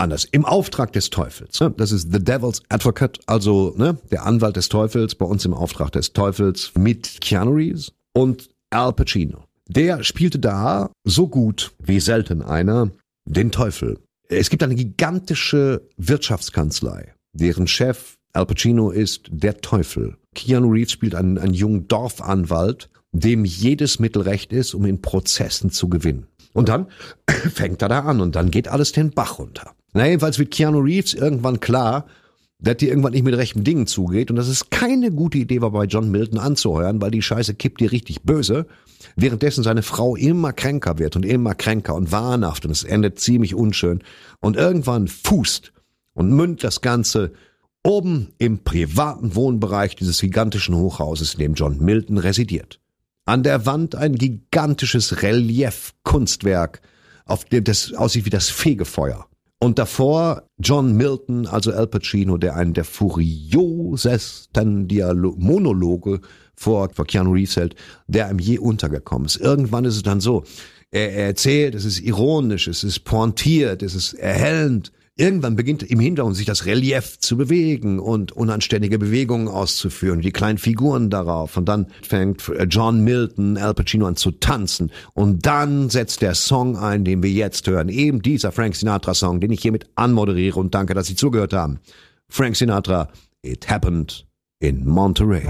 Anders. 0.04 0.26
Im 0.26 0.44
Auftrag 0.44 0.92
des 0.92 1.12
Teufels. 1.12 1.62
ne? 1.62 1.74
Das 1.78 1.94
ist 1.94 2.12
The 2.12 2.20
Devil's 2.20 2.62
Advocate, 2.68 3.22
also 3.26 3.74
ne, 3.78 3.98
der 4.12 4.26
Anwalt 4.26 4.58
des 4.58 4.68
Teufels, 4.68 5.16
bei 5.16 5.26
uns 5.26 5.46
im 5.46 5.54
Auftrag 5.54 5.94
des 5.94 6.12
Teufels 6.12 6.74
mit 6.78 7.22
Keanu 7.22 7.54
Reeves 7.54 7.94
und 8.14 8.50
Al 8.70 8.92
Pacino. 8.92 9.46
Der 9.70 10.04
spielte 10.04 10.40
da 10.40 10.92
so 11.06 11.30
gut 11.30 11.72
wie 11.80 12.02
selten 12.02 12.42
einer 12.42 12.92
den 13.24 13.52
Teufel. 13.52 13.98
Es 14.28 14.50
gibt 14.50 14.62
eine 14.62 14.76
gigantische 14.76 15.88
Wirtschaftskanzlei, 15.96 17.14
deren 17.32 17.68
Chef 17.68 18.16
Al 18.34 18.46
Pacino 18.46 18.92
ist 18.92 19.28
der 19.32 19.62
Teufel. 19.62 20.18
Keanu 20.36 20.70
Reeves 20.70 20.92
spielt 20.92 21.16
einen, 21.16 21.38
einen 21.38 21.54
jungen 21.54 21.88
Dorfanwalt, 21.88 22.90
dem 23.14 23.46
jedes 23.46 24.00
Mittel 24.00 24.24
recht 24.24 24.52
ist, 24.52 24.74
um 24.74 24.84
in 24.84 25.02
Prozessen 25.02 25.72
zu 25.72 25.88
gewinnen. 25.88 26.28
Und 26.52 26.68
dann 26.68 26.88
fängt 27.54 27.82
er 27.82 27.88
da 27.88 28.02
an 28.02 28.20
und 28.20 28.36
dann 28.36 28.52
geht 28.52 28.68
alles 28.68 28.92
den 28.92 29.12
Bach 29.12 29.40
runter. 29.40 29.74
Na, 29.94 30.08
jedenfalls 30.08 30.40
wird 30.40 30.52
Keanu 30.52 30.80
Reeves 30.80 31.14
irgendwann 31.14 31.60
klar, 31.60 32.08
dass 32.60 32.78
die 32.78 32.88
irgendwann 32.88 33.12
nicht 33.12 33.26
mit 33.26 33.36
rechten 33.36 33.64
Dingen 33.64 33.88
zugeht 33.88 34.30
und 34.30 34.38
dass 34.38 34.48
es 34.48 34.70
keine 34.70 35.12
gute 35.12 35.38
Idee 35.38 35.62
war, 35.62 35.72
bei 35.72 35.84
John 35.84 36.10
Milton 36.10 36.40
anzuheuern, 36.40 37.02
weil 37.02 37.12
die 37.12 37.22
Scheiße 37.22 37.56
kippt 37.56 37.82
dir 37.82 37.92
richtig 37.92 38.24
böse, 38.24 38.66
währenddessen 39.16 39.64
seine 39.64 39.84
Frau 39.84 40.16
immer 40.16 40.54
kränker 40.54 40.98
wird 40.98 41.16
und 41.16 41.26
immer 41.26 41.56
kränker 41.56 41.94
und 41.94 42.12
wahnhaft 42.12 42.66
und 42.66 42.72
es 42.72 42.84
endet 42.84 43.20
ziemlich 43.20 43.54
unschön 43.54 44.02
und 44.40 44.56
irgendwann 44.56 45.10
fußt 45.10 45.74
und 46.14 46.32
mündet 46.32 46.64
das 46.64 46.82
Ganze 46.82 47.34
oben 47.84 48.30
im 48.38 48.64
privaten 48.64 49.36
Wohnbereich 49.36 49.96
dieses 49.98 50.22
gigantischen 50.22 50.76
Hochhauses, 50.76 51.34
in 51.34 51.40
dem 51.40 51.54
John 51.54 51.80
Milton 51.80 52.18
residiert. 52.18 52.80
An 53.26 53.44
der 53.44 53.66
Wand 53.66 53.96
ein 53.96 54.16
gigantisches 54.16 55.22
Relief-Kunstwerk, 55.22 56.82
auf 57.26 57.46
dem 57.46 57.66
das 57.66 57.94
aussieht 57.94 58.26
wie 58.26 58.30
das 58.30 58.50
Fegefeuer. 58.50 59.28
Und 59.64 59.80
davor 59.80 60.44
John 60.60 60.98
Milton, 60.98 61.48
also 61.48 61.72
Al 61.72 61.88
Pacino, 61.88 62.36
der 62.36 62.58
einen 62.58 62.74
der 62.74 62.84
furiosesten 62.84 64.90
Dialo 64.90 65.36
Monologe 65.38 66.20
vor, 66.54 66.90
vor 66.94 67.06
Keanu 67.06 67.32
Reeves 67.32 67.56
hält, 67.56 67.74
der 68.08 68.30
ihm 68.30 68.40
je 68.40 68.58
untergekommen 68.58 69.26
ist. 69.26 69.38
Irgendwann 69.38 69.86
ist 69.86 69.96
es 69.96 70.04
dann 70.04 70.20
so, 70.20 70.44
er, 70.92 71.14
er 71.14 71.28
erzählt, 71.28 71.76
es 71.76 71.86
ist 71.86 72.02
ironisch, 72.02 72.68
es 72.68 72.84
ist 72.84 73.06
pointiert, 73.06 73.84
es 73.84 73.96
ist 73.96 74.16
erhellend. 74.16 74.92
Irgendwann 75.16 75.56
beginnt 75.56 75.84
im 75.84 76.00
Hintergrund 76.00 76.36
sich 76.36 76.48
das 76.48 76.66
Relief 76.66 77.20
zu 77.20 77.38
bewegen 77.38 78.00
und 78.00 78.32
unanständige 78.32 78.98
Bewegungen 78.98 79.48
auszuführen, 79.48 80.22
die 80.22 80.32
kleinen 80.32 80.58
Figuren 80.58 81.12
darauf. 81.12 81.56
Und 81.56 81.70
dann 81.70 81.86
fängt 82.02 82.42
John 82.70 83.04
Milton, 83.04 83.58
Al 83.58 83.76
Pacino 83.76 84.08
an 84.08 84.16
zu 84.16 84.32
tanzen. 84.32 84.92
Und 85.14 85.46
dann 85.46 85.92
setzt 85.92 86.24
der 86.24 86.34
Song 86.34 86.78
ein, 86.78 87.06
den 87.06 87.22
wir 87.22 87.30
jetzt 87.30 87.68
hören. 87.68 87.90
Eben 87.90 88.24
dieser 88.24 88.52
Frank 88.52 88.76
Sinatra 88.76 89.14
Song, 89.14 89.40
den 89.40 89.52
ich 89.52 89.62
hiermit 89.62 89.86
anmoderiere 89.94 90.60
und 90.60 90.74
danke, 90.74 90.96
dass 90.96 91.06
Sie 91.06 91.16
zugehört 91.16 91.54
haben. 91.54 91.80
Frank 92.28 92.56
Sinatra, 92.56 93.10
It 93.44 93.70
Happened 93.70 94.26
in 94.60 94.88
Monterey. 94.88 95.48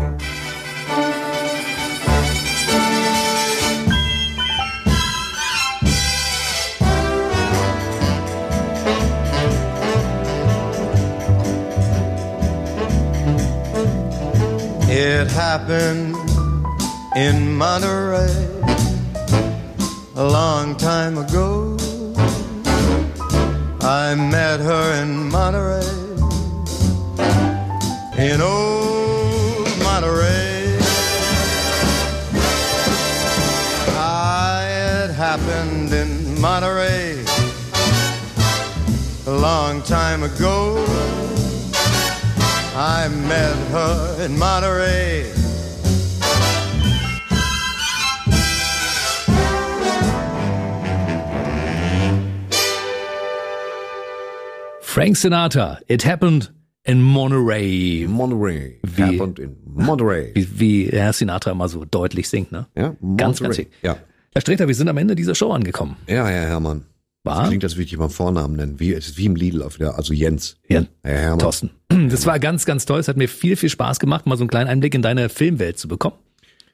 It 15.16 15.28
happened 15.28 16.16
in 17.16 17.56
Monterey 17.56 18.34
a 20.16 20.26
long 20.26 20.76
time 20.76 21.20
ago. 21.20 21.78
I 23.82 24.16
met 24.16 24.60
her 24.60 25.04
in 25.04 25.30
Monterey, 25.30 25.86
in 28.18 28.42
old 28.42 29.68
Monterey. 29.84 30.78
It 35.04 35.12
happened 35.14 35.94
in 35.94 36.42
Monterey 36.42 37.24
a 39.28 39.32
long 39.32 39.84
time 39.84 40.24
ago. 40.24 40.93
I 42.76 43.08
met 43.08 43.56
her 43.72 44.26
in 44.26 44.38
Monterey. 44.38 45.32
Frank 54.82 55.16
Sinatra, 55.18 55.80
It 55.88 56.04
Happened 56.04 56.50
in 56.86 57.02
Monterey. 57.02 58.06
Monterey. 58.08 58.80
Wie- 58.84 59.02
Happened 59.18 59.40
in 59.40 59.56
Monterey. 59.66 60.32
Wie, 60.36 60.48
wie 60.60 60.86
Herr 60.92 61.14
Sinatra 61.14 61.52
immer 61.52 61.68
so 61.70 61.84
deutlich 61.86 62.30
singt, 62.30 62.52
ne? 62.52 62.68
Ja, 62.76 62.90
Ganz, 63.18 63.40
Monterey. 63.42 63.48
ganz 63.48 63.56
schick. 63.56 63.72
Ja. 63.82 63.98
Herr 64.34 64.42
Streter, 64.42 64.68
wir 64.68 64.76
sind 64.76 64.90
am 64.90 64.98
Ende 64.98 65.16
dieser 65.16 65.36
Show 65.36 65.52
angekommen. 65.52 65.96
Ja, 66.08 66.28
Herr 66.28 66.48
Hermann. 66.48 66.86
War? 67.24 67.40
Das 67.42 67.48
klingt, 67.50 67.64
als 67.64 67.76
würde 67.76 67.84
ich 67.84 67.90
dich 67.92 68.00
beim 68.00 68.10
Vornamen 68.10 68.56
nennen. 68.56 68.80
Wie, 68.80 68.98
wie 69.16 69.26
im 69.26 69.36
Lidl 69.36 69.64
auf 69.64 69.80
wieder, 69.80 69.98
also 69.98 70.14
Jens. 70.14 70.58
Ja. 70.68 70.84
Herr 71.04 71.18
Hermann. 71.20 71.40
Thorsten. 71.40 71.70
Das 72.10 72.26
war 72.26 72.38
ganz, 72.40 72.66
ganz 72.66 72.86
toll. 72.86 73.00
Es 73.00 73.08
hat 73.08 73.18
mir 73.18 73.30
viel, 73.30 73.56
viel 73.56 73.70
Spaß 73.70 74.00
gemacht, 74.00 74.26
mal 74.26 74.36
so 74.38 74.44
einen 74.44 74.50
kleinen 74.50 74.68
Einblick 74.70 74.94
in 74.94 75.02
deine 75.02 75.30
Filmwelt 75.30 75.78
zu 75.78 75.88
bekommen. 75.88 76.16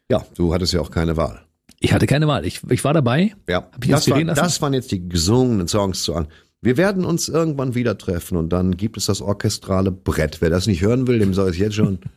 Ja, 0.09 0.26
du 0.35 0.53
hattest 0.53 0.73
ja 0.73 0.81
auch 0.81 0.89
keine 0.91 1.17
Wahl. 1.17 1.41
Ich 1.80 1.93
hatte 1.93 2.07
keine 2.07 2.27
Wahl. 2.27 2.45
Ich, 2.45 2.61
ich 2.69 2.84
war 2.84 2.93
dabei. 2.93 3.35
Ja, 3.47 3.57
Hab 3.57 3.84
ich 3.85 3.91
das, 3.91 4.09
war, 4.09 4.23
das 4.23 4.61
waren 4.61 4.73
jetzt 4.73 4.91
die 4.91 5.07
gesungenen 5.07 5.67
Songs 5.67 6.01
zu 6.03 6.15
an. 6.15 6.27
Wir 6.61 6.76
werden 6.77 7.05
uns 7.05 7.30
irgendwann 7.30 7.76
wieder 7.76 7.97
treffen 7.97 8.35
und 8.35 8.49
dann 8.49 8.76
gibt 8.76 8.97
es 8.97 9.05
das 9.05 9.21
orchestrale 9.21 9.91
Brett. 9.91 10.41
Wer 10.41 10.49
das 10.49 10.67
nicht 10.67 10.81
hören 10.81 11.07
will, 11.07 11.19
dem 11.19 11.34
soll 11.34 11.49
es 11.51 11.57
jetzt 11.57 11.76
schon. 11.76 11.99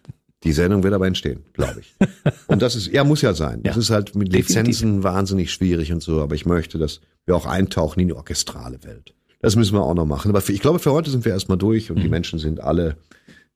Die 0.44 0.50
Sendung 0.52 0.82
wird 0.82 0.92
aber 0.92 1.06
entstehen, 1.06 1.44
glaube 1.52 1.82
ich. 1.82 1.94
Und 2.48 2.62
das 2.62 2.74
ist, 2.74 2.88
ja, 2.88 3.04
muss 3.04 3.22
ja 3.22 3.32
sein. 3.32 3.62
Das 3.62 3.76
Ja, 3.76 3.80
ist 3.80 3.90
halt 3.90 4.16
mit 4.16 4.32
definitiv. 4.32 4.56
Lizenzen 4.66 5.04
wahnsinnig 5.04 5.52
schwierig 5.52 5.92
und 5.92 6.02
so, 6.02 6.20
aber 6.20 6.34
ich 6.34 6.46
möchte, 6.46 6.78
dass 6.78 7.00
wir 7.27 7.36
auch 7.36 7.47
eintauchen 7.47 8.01
in 8.01 8.09
die 8.09 8.15
orchestrale 8.15 8.82
Welt. 8.85 9.15
Das 9.40 9.57
müssen 9.57 9.74
wir 9.74 9.82
auch 9.82 9.94
noch 9.94 10.07
machen. 10.07 10.31
Aber 10.31 10.40
für, 10.40 10.53
ich 10.53 10.61
glaube, 10.61 10.78
für 10.78 10.93
heute 10.93 11.11
sind 11.11 11.24
wir 11.24 11.32
erstmal 11.32 11.59
durch 11.59 11.90
und 11.90 11.99
Mhm. 11.99 12.03
die 12.03 12.09
Menschen 12.09 12.39
sind 12.39 12.61
alle 12.61 12.97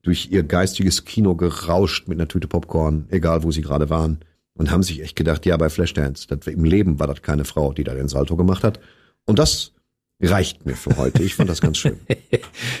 durch 0.03 0.29
ihr 0.31 0.43
geistiges 0.43 1.05
Kino 1.05 1.35
gerauscht 1.35 2.07
mit 2.07 2.17
einer 2.19 2.27
Tüte 2.27 2.47
Popcorn, 2.47 3.05
egal 3.09 3.43
wo 3.43 3.51
sie 3.51 3.61
gerade 3.61 3.89
waren, 3.89 4.19
und 4.53 4.71
haben 4.71 4.83
sich 4.83 5.01
echt 5.01 5.15
gedacht, 5.15 5.45
ja, 5.45 5.55
bei 5.57 5.69
Flashdance, 5.69 6.27
das, 6.27 6.47
im 6.47 6.63
Leben 6.63 6.99
war 6.99 7.07
das 7.07 7.21
keine 7.21 7.45
Frau, 7.45 7.73
die 7.73 7.83
da 7.83 7.93
den 7.93 8.07
Salto 8.07 8.35
gemacht 8.35 8.63
hat. 8.63 8.79
Und 9.25 9.37
das 9.39 9.73
reicht 10.21 10.65
mir 10.65 10.75
für 10.75 10.97
heute. 10.97 11.21
Ich 11.23 11.35
fand 11.35 11.49
das 11.49 11.61
ganz 11.61 11.77
schön. 11.77 11.97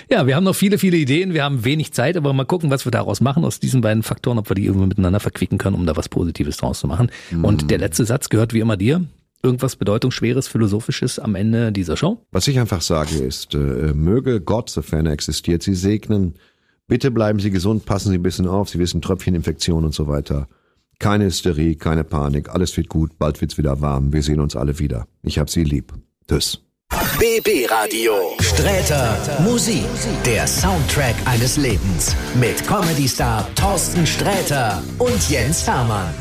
Ja, 0.09 0.25
wir 0.25 0.35
haben 0.37 0.45
noch 0.45 0.55
viele, 0.55 0.77
viele 0.77 0.95
Ideen. 0.97 1.33
Wir 1.33 1.43
haben 1.43 1.65
wenig 1.65 1.91
Zeit, 1.91 2.15
aber 2.15 2.31
mal 2.31 2.45
gucken, 2.45 2.69
was 2.71 2.85
wir 2.85 2.91
daraus 2.91 3.19
machen 3.19 3.43
aus 3.43 3.59
diesen 3.59 3.81
beiden 3.81 4.03
Faktoren, 4.03 4.39
ob 4.39 4.49
wir 4.49 4.55
die 4.55 4.65
irgendwie 4.65 4.87
miteinander 4.87 5.19
verquicken 5.19 5.57
können, 5.57 5.75
um 5.75 5.85
da 5.85 5.97
was 5.97 6.07
Positives 6.07 6.55
draus 6.57 6.79
zu 6.79 6.87
machen. 6.87 7.11
Und 7.43 7.69
der 7.69 7.77
letzte 7.77 8.05
Satz 8.05 8.29
gehört 8.29 8.53
wie 8.53 8.59
immer 8.61 8.77
dir. 8.77 9.03
Irgendwas 9.43 9.75
Bedeutungsschweres, 9.75 10.47
Philosophisches 10.47 11.19
am 11.19 11.35
Ende 11.35 11.71
dieser 11.71 11.95
Show. 11.95 12.25
Was 12.31 12.47
ich 12.47 12.59
einfach 12.59 12.81
sage 12.81 13.17
ist, 13.17 13.53
äh, 13.53 13.93
möge 13.93 14.41
Gott, 14.41 14.69
sofern 14.69 15.05
er 15.05 15.13
existiert, 15.13 15.63
Sie 15.63 15.75
segnen. 15.75 16.35
Bitte 16.87 17.11
bleiben 17.11 17.39
Sie 17.39 17.51
gesund, 17.51 17.85
passen 17.85 18.09
Sie 18.09 18.17
ein 18.17 18.23
bisschen 18.23 18.47
auf. 18.47 18.69
Sie 18.69 18.79
wissen, 18.79 19.01
Tröpfcheninfektion 19.01 19.85
und 19.85 19.93
so 19.93 20.07
weiter. 20.07 20.47
Keine 20.99 21.25
Hysterie, 21.25 21.75
keine 21.75 22.03
Panik. 22.03 22.49
Alles 22.49 22.75
wird 22.75 22.89
gut. 22.89 23.17
Bald 23.19 23.39
wird's 23.39 23.57
wieder 23.57 23.81
warm. 23.81 24.13
Wir 24.13 24.23
sehen 24.23 24.39
uns 24.39 24.55
alle 24.55 24.79
wieder. 24.79 25.07
Ich 25.21 25.37
hab 25.37 25.49
Sie 25.49 25.63
lieb. 25.63 25.93
Tschüss. 26.27 26.63
BB 27.19 27.69
Radio. 27.69 28.13
Sträter 28.39 29.17
Musik. 29.43 29.83
Der 30.25 30.47
Soundtrack 30.47 31.15
eines 31.25 31.57
Lebens. 31.57 32.15
Mit 32.39 32.65
Comedy-Star 32.65 33.47
Thorsten 33.55 34.07
Sträter 34.07 34.81
und 34.97 35.29
Jens 35.29 35.67
Hermann. 35.67 36.13